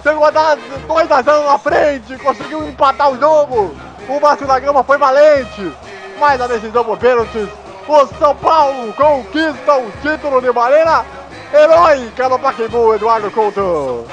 Chegou 0.06 0.24
a 0.24 0.30
dar 0.30 0.56
2 0.56 1.10
a 1.10 1.20
0 1.20 1.44
na 1.44 1.58
frente, 1.58 2.16
conseguiu 2.18 2.68
empatar 2.68 3.10
o 3.10 3.18
jogo. 3.18 3.74
O 4.08 4.20
Márcio 4.20 4.46
da 4.46 4.56
Gama 4.60 4.84
foi 4.84 4.96
valente, 4.98 5.72
mas 6.20 6.40
a 6.40 6.46
decisão 6.46 6.84
por 6.84 6.96
pênaltis. 6.96 7.48
O 7.88 8.06
São 8.16 8.36
Paulo 8.36 8.92
conquista 8.92 9.76
o 9.76 9.90
título 10.02 10.40
de 10.40 10.52
maneira 10.52 11.04
heróica 11.52 12.28
no 12.28 12.38
Pacaembu, 12.38 12.94
Eduardo 12.94 13.32
Couto. 13.32 14.06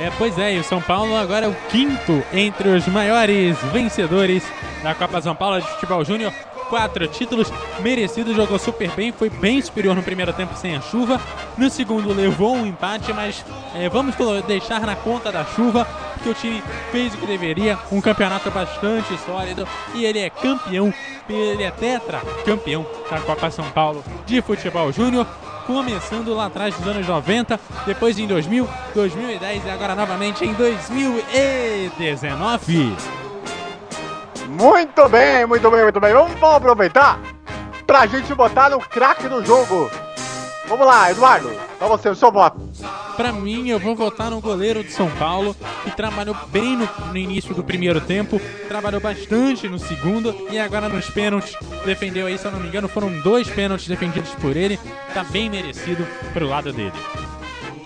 É, 0.00 0.10
pois 0.16 0.38
é, 0.38 0.54
e 0.54 0.58
o 0.58 0.64
São 0.64 0.80
Paulo 0.80 1.14
agora 1.14 1.44
é 1.44 1.48
o 1.50 1.54
quinto 1.68 2.24
entre 2.32 2.70
os 2.70 2.86
maiores 2.86 3.58
vencedores 3.64 4.42
da 4.82 4.94
Copa 4.94 5.20
São 5.20 5.34
Paulo 5.34 5.60
de 5.60 5.68
Futebol 5.72 6.02
Júnior. 6.02 6.32
Quatro 6.70 7.06
títulos 7.06 7.52
merecidos, 7.80 8.34
jogou 8.34 8.58
super 8.58 8.90
bem, 8.92 9.12
foi 9.12 9.28
bem 9.28 9.60
superior 9.60 9.94
no 9.94 10.02
primeiro 10.02 10.32
tempo 10.32 10.56
sem 10.56 10.74
a 10.74 10.80
chuva. 10.80 11.20
No 11.58 11.68
segundo 11.68 12.14
levou 12.14 12.54
um 12.54 12.64
empate, 12.64 13.12
mas 13.12 13.44
é, 13.74 13.90
vamos 13.90 14.14
deixar 14.46 14.80
na 14.86 14.96
conta 14.96 15.30
da 15.30 15.44
chuva, 15.44 15.84
porque 16.14 16.30
o 16.30 16.34
time 16.34 16.62
fez 16.90 17.12
o 17.12 17.18
que 17.18 17.26
deveria, 17.26 17.78
um 17.92 18.00
campeonato 18.00 18.50
bastante 18.50 19.14
sólido 19.26 19.68
e 19.94 20.06
ele 20.06 20.20
é 20.20 20.30
campeão, 20.30 20.94
ele 21.28 21.62
é 21.62 21.70
tetra 21.70 22.22
campeão 22.46 22.86
da 23.10 23.20
Copa 23.20 23.50
São 23.50 23.70
Paulo 23.72 24.02
de 24.24 24.40
Futebol 24.40 24.90
Júnior 24.90 25.26
começando 25.72 26.34
lá 26.34 26.46
atrás 26.46 26.74
dos 26.74 26.88
anos 26.88 27.06
90, 27.06 27.60
depois 27.86 28.18
em 28.18 28.26
2000, 28.26 28.68
2010 28.92 29.64
e 29.64 29.70
agora 29.70 29.94
novamente 29.94 30.44
em 30.44 30.52
2019. 30.52 32.96
Muito 34.48 35.08
bem, 35.08 35.46
muito 35.46 35.70
bem, 35.70 35.84
muito 35.84 36.00
bem. 36.00 36.12
Vamos, 36.12 36.32
aproveitar 36.42 37.20
pra 37.86 38.04
gente 38.08 38.34
botar 38.34 38.70
no 38.70 38.80
craque 38.80 39.28
do 39.28 39.44
jogo. 39.44 39.88
Vamos 40.70 40.86
lá, 40.86 41.10
Eduardo. 41.10 41.50
Pra 41.78 41.88
você, 41.88 42.08
o 42.08 42.14
seu 42.14 42.30
voto. 42.30 42.60
Pra 43.16 43.32
mim, 43.32 43.68
eu 43.68 43.78
vou 43.78 43.94
votar 43.96 44.30
no 44.30 44.40
goleiro 44.40 44.82
de 44.84 44.92
São 44.92 45.10
Paulo, 45.10 45.54
que 45.84 45.90
trabalhou 45.90 46.34
bem 46.52 46.76
no, 46.76 46.88
no 47.10 47.16
início 47.16 47.52
do 47.54 47.62
primeiro 47.62 48.00
tempo, 48.00 48.40
trabalhou 48.68 49.00
bastante 49.00 49.68
no 49.68 49.78
segundo 49.78 50.34
e 50.50 50.58
agora 50.58 50.88
nos 50.88 51.10
pênaltis 51.10 51.54
defendeu 51.84 52.26
aí, 52.28 52.38
se 52.38 52.44
eu 52.46 52.52
não 52.52 52.60
me 52.60 52.68
engano, 52.68 52.88
foram 52.88 53.10
dois 53.20 53.48
pênaltis 53.50 53.88
defendidos 53.88 54.30
por 54.40 54.56
ele. 54.56 54.78
Tá 55.12 55.24
bem 55.24 55.50
merecido 55.50 56.06
pro 56.32 56.46
lado 56.48 56.72
dele. 56.72 56.92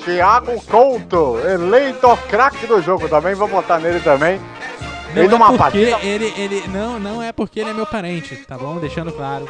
Thiago 0.05 0.63
Couto, 0.65 1.39
eleito 1.39 2.15
craque 2.29 2.67
do 2.67 2.83
jogo 2.83 3.09
também, 3.09 3.35
vou 3.35 3.49
votar 3.49 3.81
nele 3.81 4.01
também. 4.01 4.39
Não 4.39 5.15
Fez 5.15 5.33
é 5.33 5.35
uma 5.35 5.47
porque 5.47 5.59
partida- 5.59 5.99
ele, 6.03 6.35
ele 6.37 6.69
não, 6.69 6.99
não 7.01 7.23
é 7.23 7.33
porque 7.33 7.61
ele 7.61 7.71
é 7.71 7.73
meu 7.75 7.87
parente, 7.87 8.37
tá 8.47 8.59
bom? 8.59 8.77
Deixando 8.79 9.11
claro. 9.13 9.49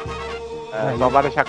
É, 0.93 0.97
só 0.97 1.09
vai 1.09 1.23
deixar. 1.23 1.45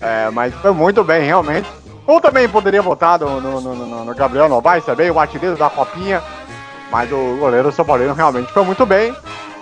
É, 0.00 0.30
mas 0.30 0.54
foi 0.54 0.72
muito 0.72 1.02
bem, 1.04 1.22
realmente. 1.26 1.68
Ou 2.06 2.20
também 2.20 2.48
poderia 2.48 2.82
votar 2.82 3.18
no, 3.20 3.40
no, 3.40 3.60
no, 3.60 4.04
no- 4.04 4.14
Gabriel 4.14 4.48
Novaes 4.48 4.84
também, 4.84 5.10
o 5.10 5.18
artilheiro 5.20 5.56
da 5.56 5.68
Copinha. 5.70 6.22
Mas 6.90 7.10
o 7.12 7.36
goleiro 7.38 7.70
São 7.70 7.84
Paulino 7.84 8.14
realmente 8.14 8.52
foi 8.52 8.64
muito 8.64 8.84
bem. 8.84 9.14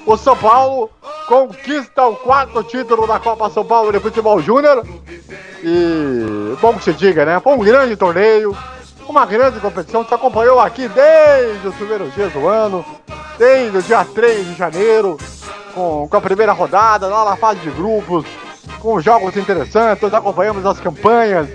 O 0.06 0.16
São 0.16 0.36
Paulo 0.36 0.90
conquista 1.26 2.06
o 2.06 2.16
quarto 2.16 2.62
título 2.62 3.06
da 3.06 3.18
Copa 3.18 3.50
São 3.50 3.64
Paulo 3.64 3.92
de 3.92 4.00
Futebol 4.00 4.40
Júnior. 4.40 4.82
E 5.62 6.56
bom 6.60 6.74
que 6.74 6.84
se 6.84 6.92
diga, 6.94 7.24
né? 7.24 7.40
Foi 7.40 7.52
um 7.54 7.58
grande 7.58 7.96
torneio, 7.96 8.56
uma 9.06 9.26
grande 9.26 9.60
competição. 9.60 10.04
Você 10.04 10.14
acompanhou 10.14 10.60
aqui 10.60 10.88
desde 10.88 11.66
os 11.68 11.74
primeiros 11.74 12.14
dias 12.14 12.32
do 12.32 12.46
ano, 12.48 12.84
desde 13.36 13.76
o 13.76 13.82
dia 13.82 14.04
3 14.04 14.46
de 14.46 14.54
janeiro, 14.54 15.18
com, 15.74 16.08
com 16.08 16.16
a 16.16 16.20
primeira 16.20 16.52
rodada, 16.52 17.08
lá 17.08 17.24
na 17.24 17.36
fase 17.36 17.60
de 17.60 17.70
grupos, 17.70 18.24
com 18.80 19.00
jogos 19.00 19.36
interessantes, 19.36 20.12
acompanhamos 20.14 20.64
as 20.64 20.78
campanhas, 20.80 21.48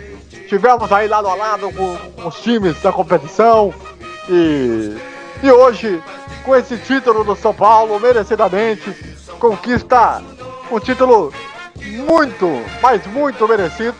tivemos 0.48 0.92
aí 0.92 1.08
lado 1.08 1.28
a 1.28 1.36
lado 1.36 1.72
com, 1.74 1.96
com 2.22 2.28
os 2.28 2.36
times 2.42 2.80
da 2.82 2.92
competição 2.92 3.74
e, 4.30 4.96
e 5.42 5.52
hoje, 5.52 6.02
com 6.46 6.56
esse 6.56 6.78
título 6.78 7.24
do 7.24 7.36
São 7.36 7.54
Paulo, 7.54 8.00
merecidamente, 8.00 8.94
conquista 9.40 10.22
um 10.72 10.80
título 10.80 11.32
muito, 12.08 12.48
mas 12.82 13.06
muito 13.08 13.48
merecido. 13.48 13.96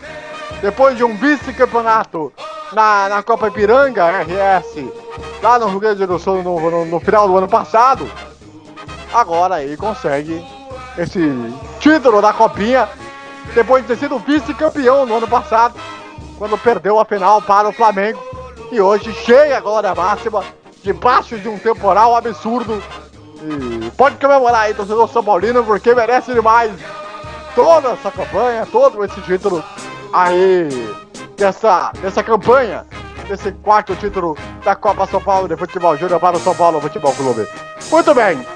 Depois 0.60 0.96
de 0.96 1.04
um 1.04 1.16
vice-campeonato 1.16 2.32
na, 2.72 3.08
na 3.08 3.22
Copa 3.22 3.48
Ipiranga 3.48 4.04
RS, 4.22 4.84
lá 5.42 5.58
no 5.58 5.68
Rio 5.68 5.80
Grande 5.80 6.06
do 6.06 6.18
Sul 6.18 6.42
no, 6.42 6.58
no- 6.70 6.84
no 6.86 7.00
final 7.00 7.26
do 7.28 7.36
ano 7.36 7.48
passado, 7.48 8.08
agora 9.12 9.56
aí 9.56 9.76
consegue 9.76 10.44
esse 10.96 11.20
título 11.80 12.20
da 12.22 12.32
Copinha, 12.32 12.88
depois 13.54 13.82
de 13.82 13.88
ter 13.88 13.98
sido 13.98 14.18
vice-campeão 14.18 15.04
no 15.06 15.16
ano 15.16 15.28
passado, 15.28 15.74
quando 16.38 16.58
perdeu 16.58 16.98
a 16.98 17.04
final 17.04 17.42
para 17.42 17.68
o 17.68 17.72
Flamengo. 17.72 18.22
E 18.70 18.80
hoje 18.80 19.12
chega 19.12 19.58
a 19.58 19.60
glória 19.60 19.94
máxima, 19.94 20.42
debaixo 20.82 21.38
de 21.38 21.48
um 21.48 21.58
temporal 21.58 22.16
absurdo. 22.16 22.82
E 23.42 23.90
pode 23.92 24.16
comemorar 24.16 24.62
aí, 24.62 24.74
torcedor 24.74 25.08
São 25.08 25.22
Paulino, 25.22 25.62
porque 25.64 25.94
merece 25.94 26.32
demais 26.32 26.72
toda 27.54 27.90
essa 27.90 28.10
campanha, 28.10 28.66
todo 28.66 29.04
esse 29.04 29.20
título 29.22 29.62
aí 30.12 30.68
dessa, 31.36 31.92
dessa 32.00 32.22
campanha, 32.22 32.86
desse 33.28 33.52
quarto 33.52 33.94
título 33.96 34.36
da 34.64 34.74
Copa 34.74 35.06
São 35.06 35.20
Paulo 35.20 35.48
de 35.48 35.56
Futebol 35.56 35.96
Júnior 35.96 36.20
para 36.20 36.36
o 36.36 36.40
São 36.40 36.54
Paulo 36.54 36.80
Futebol 36.80 37.12
Clube. 37.14 37.46
Muito 37.90 38.14
bem. 38.14 38.46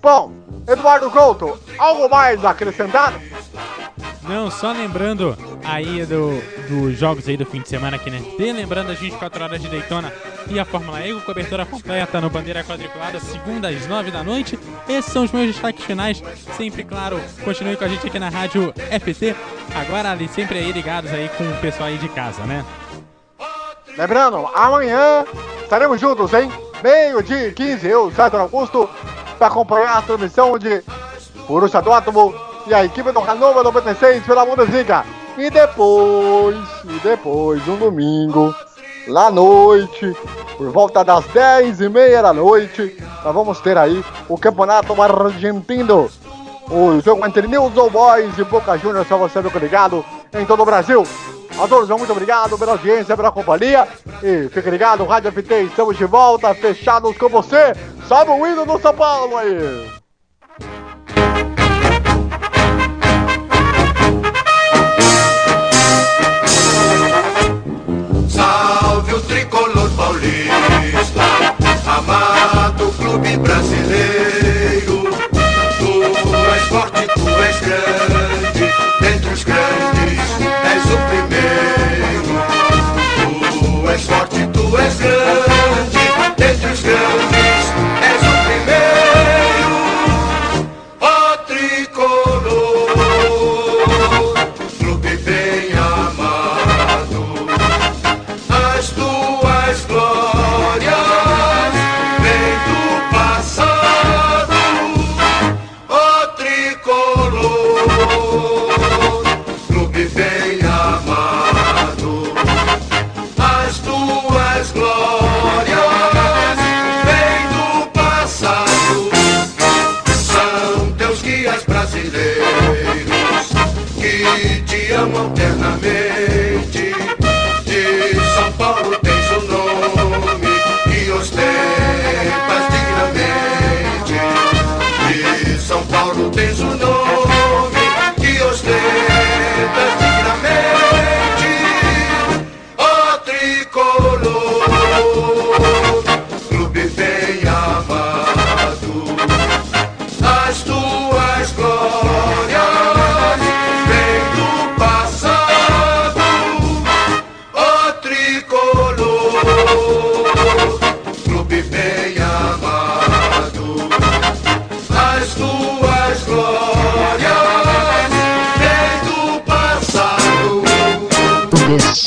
Bom, 0.00 0.32
Eduardo 0.68 1.10
Couto, 1.10 1.58
algo 1.78 2.08
mais 2.10 2.44
a 2.44 2.50
acrescentar? 2.50 3.14
Não, 4.28 4.50
só 4.50 4.72
lembrando 4.72 5.34
aí 5.64 6.04
do, 6.04 6.38
dos 6.68 6.98
jogos 6.98 7.26
aí 7.26 7.38
do 7.38 7.46
fim 7.46 7.62
de 7.62 7.68
semana 7.68 7.96
aqui, 7.96 8.10
né? 8.10 8.22
E 8.38 8.52
lembrando 8.52 8.92
as 8.92 8.98
24 8.98 9.42
horas 9.42 9.62
de 9.62 9.68
Daytona 9.68 10.12
e 10.50 10.60
a 10.60 10.66
Fórmula 10.66 11.00
E, 11.06 11.18
cobertura 11.22 11.64
completa 11.64 12.20
no 12.20 12.28
Bandeira 12.28 12.62
Quadriculada, 12.62 13.18
segunda 13.18 13.68
às 13.68 13.86
9 13.86 14.10
da 14.10 14.22
noite. 14.22 14.58
Esses 14.86 15.10
são 15.10 15.24
os 15.24 15.32
meus 15.32 15.46
destaques 15.46 15.82
finais. 15.82 16.22
Sempre, 16.54 16.84
claro, 16.84 17.18
continue 17.42 17.74
com 17.74 17.84
a 17.84 17.88
gente 17.88 18.06
aqui 18.06 18.18
na 18.18 18.28
Rádio 18.28 18.74
FT. 19.00 19.34
Agora 19.74 20.10
ali, 20.10 20.28
sempre 20.28 20.58
aí 20.58 20.70
ligados 20.70 21.10
aí 21.10 21.30
com 21.30 21.44
o 21.44 21.60
pessoal 21.62 21.88
aí 21.88 21.96
de 21.96 22.10
casa, 22.10 22.42
né? 22.44 22.62
Lembrando, 23.96 24.46
amanhã 24.54 25.24
estaremos 25.62 25.98
juntos, 25.98 26.34
hein? 26.34 26.52
Meio-dia 26.82 27.48
e 27.48 27.52
15, 27.52 27.86
eu, 27.88 28.10
César 28.10 28.38
Augusto, 28.38 28.88
para 29.38 29.46
acompanhar 29.46 29.98
a 29.98 30.02
transmissão 30.02 30.58
de 30.58 30.82
Borussia 31.46 31.80
Dortmund 31.80 32.36
e 32.66 32.74
a 32.74 32.84
equipe 32.84 33.12
do 33.12 33.20
Hannover 33.20 33.62
96 33.62 34.24
pela 34.24 34.44
Bundesliga. 34.44 35.04
E 35.38 35.48
depois, 35.48 36.58
e 36.84 37.00
depois, 37.00 37.66
um 37.68 37.76
domingo, 37.76 38.52
lá 39.06 39.30
noite, 39.30 40.14
por 40.56 40.70
volta 40.70 41.04
das 41.04 41.24
10 41.26 41.80
e 41.80 41.88
meia 41.88 42.20
da 42.20 42.32
noite, 42.32 42.96
nós 43.24 43.32
vamos 43.32 43.60
ter 43.60 43.78
aí 43.78 44.04
o 44.28 44.36
Campeonato 44.36 45.00
Argentino. 45.00 46.10
O 46.70 47.00
jogo 47.00 47.24
entre 47.24 47.46
News 47.46 47.74
Old 47.76 47.92
Boys 47.92 48.36
e 48.36 48.44
Boca 48.44 48.76
Juniors, 48.76 49.08
só 49.08 49.16
você 49.16 49.42
fica 49.42 49.58
ligado 49.58 50.04
em 50.34 50.44
todo 50.44 50.62
o 50.62 50.66
Brasil. 50.66 51.04
A 51.60 51.66
todos, 51.66 51.88
muito 51.88 52.12
obrigado 52.12 52.56
pela 52.56 52.72
audiência, 52.72 53.16
pela 53.16 53.32
companhia. 53.32 53.86
E 54.22 54.48
fique 54.48 54.70
ligado, 54.70 55.04
Rádio 55.04 55.32
FT, 55.32 55.62
estamos 55.62 55.96
de 55.96 56.04
volta, 56.04 56.54
fechados 56.54 57.18
com 57.18 57.28
você. 57.28 57.74
Sobe 58.06 58.30
o 58.30 58.46
hino 58.46 58.64
do 58.64 58.78
São 58.78 58.94
Paulo 58.94 59.36
aí. 59.36 59.90
Salve 68.28 69.14
o 69.14 69.20
tricolor 69.22 69.90
paulista, 69.96 71.22
amado 71.86 72.37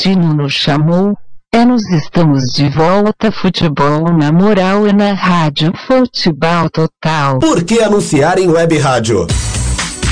destino 0.02 0.34
nos 0.34 0.52
chamou. 0.52 1.16
É 1.54 1.64
nos 1.64 1.88
estamos 1.90 2.42
de 2.54 2.68
volta. 2.70 3.30
Futebol 3.30 4.12
na 4.12 4.32
moral 4.32 4.88
e 4.88 4.92
na 4.92 5.12
rádio. 5.12 5.72
Futebol 5.86 6.68
total. 6.70 7.38
Por 7.38 7.62
que 7.62 7.80
anunciar 7.80 8.38
em 8.38 8.48
web 8.48 8.78
rádio? 8.78 9.26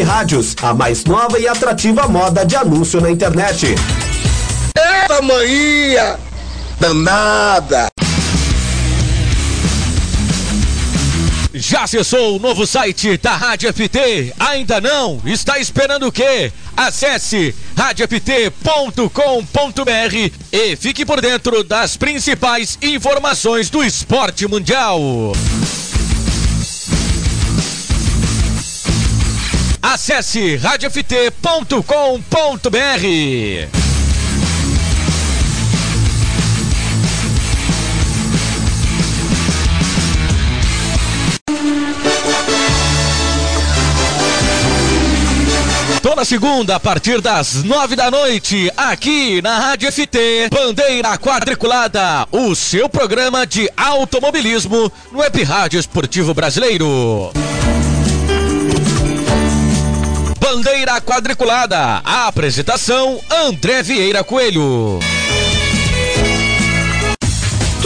rádios, 0.00 0.56
a 0.62 0.72
mais 0.72 1.04
nova 1.04 1.38
e 1.38 1.46
atrativa 1.46 2.08
moda 2.08 2.46
de 2.46 2.56
anúncio 2.56 3.00
na 3.00 3.10
internet. 3.10 3.74
Eita 4.74 5.20
manhia 5.20 6.18
danada. 6.80 7.88
Já 11.54 11.82
acessou 11.82 12.36
o 12.36 12.38
novo 12.38 12.66
site 12.66 13.18
da 13.18 13.36
Rádio 13.36 13.72
FT? 13.72 14.32
Ainda 14.40 14.80
não? 14.80 15.20
Está 15.24 15.58
esperando 15.58 16.06
o 16.06 16.12
quê? 16.12 16.50
Acesse 16.74 17.54
radioft.com.br 17.76 18.50
e 20.50 20.76
fique 20.76 21.04
por 21.04 21.20
dentro 21.20 21.62
das 21.62 21.96
principais 21.96 22.78
informações 22.80 23.68
do 23.68 23.84
esporte 23.84 24.48
mundial. 24.48 24.98
Acesse 29.82 30.56
radioft.com.br. 30.56 31.22
Toda 46.00 46.24
segunda, 46.24 46.76
a 46.76 46.80
partir 46.80 47.20
das 47.20 47.64
nove 47.64 47.96
da 47.96 48.10
noite, 48.10 48.70
aqui 48.76 49.42
na 49.42 49.58
Rádio 49.58 49.90
FT, 49.90 50.48
Bandeira 50.52 51.18
Quadriculada, 51.18 52.26
o 52.30 52.54
seu 52.54 52.88
programa 52.88 53.46
de 53.46 53.68
automobilismo 53.76 54.90
no 55.10 55.18
Web 55.18 55.42
Rádio 55.42 55.78
Esportivo 55.78 56.34
Brasileiro. 56.34 57.32
Bandeira 60.42 61.00
Quadriculada, 61.00 62.02
a 62.04 62.26
apresentação 62.26 63.20
André 63.30 63.80
Vieira 63.80 64.24
Coelho. 64.24 64.98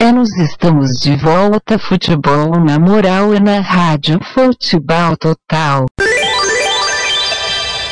É 0.00 0.12
nós 0.12 0.30
estamos 0.36 0.90
de 1.00 1.16
volta, 1.16 1.76
futebol 1.76 2.60
na 2.60 2.78
moral 2.78 3.34
e 3.34 3.40
na 3.40 3.58
rádio 3.58 4.20
Futebol 4.32 5.16
Total. 5.16 5.86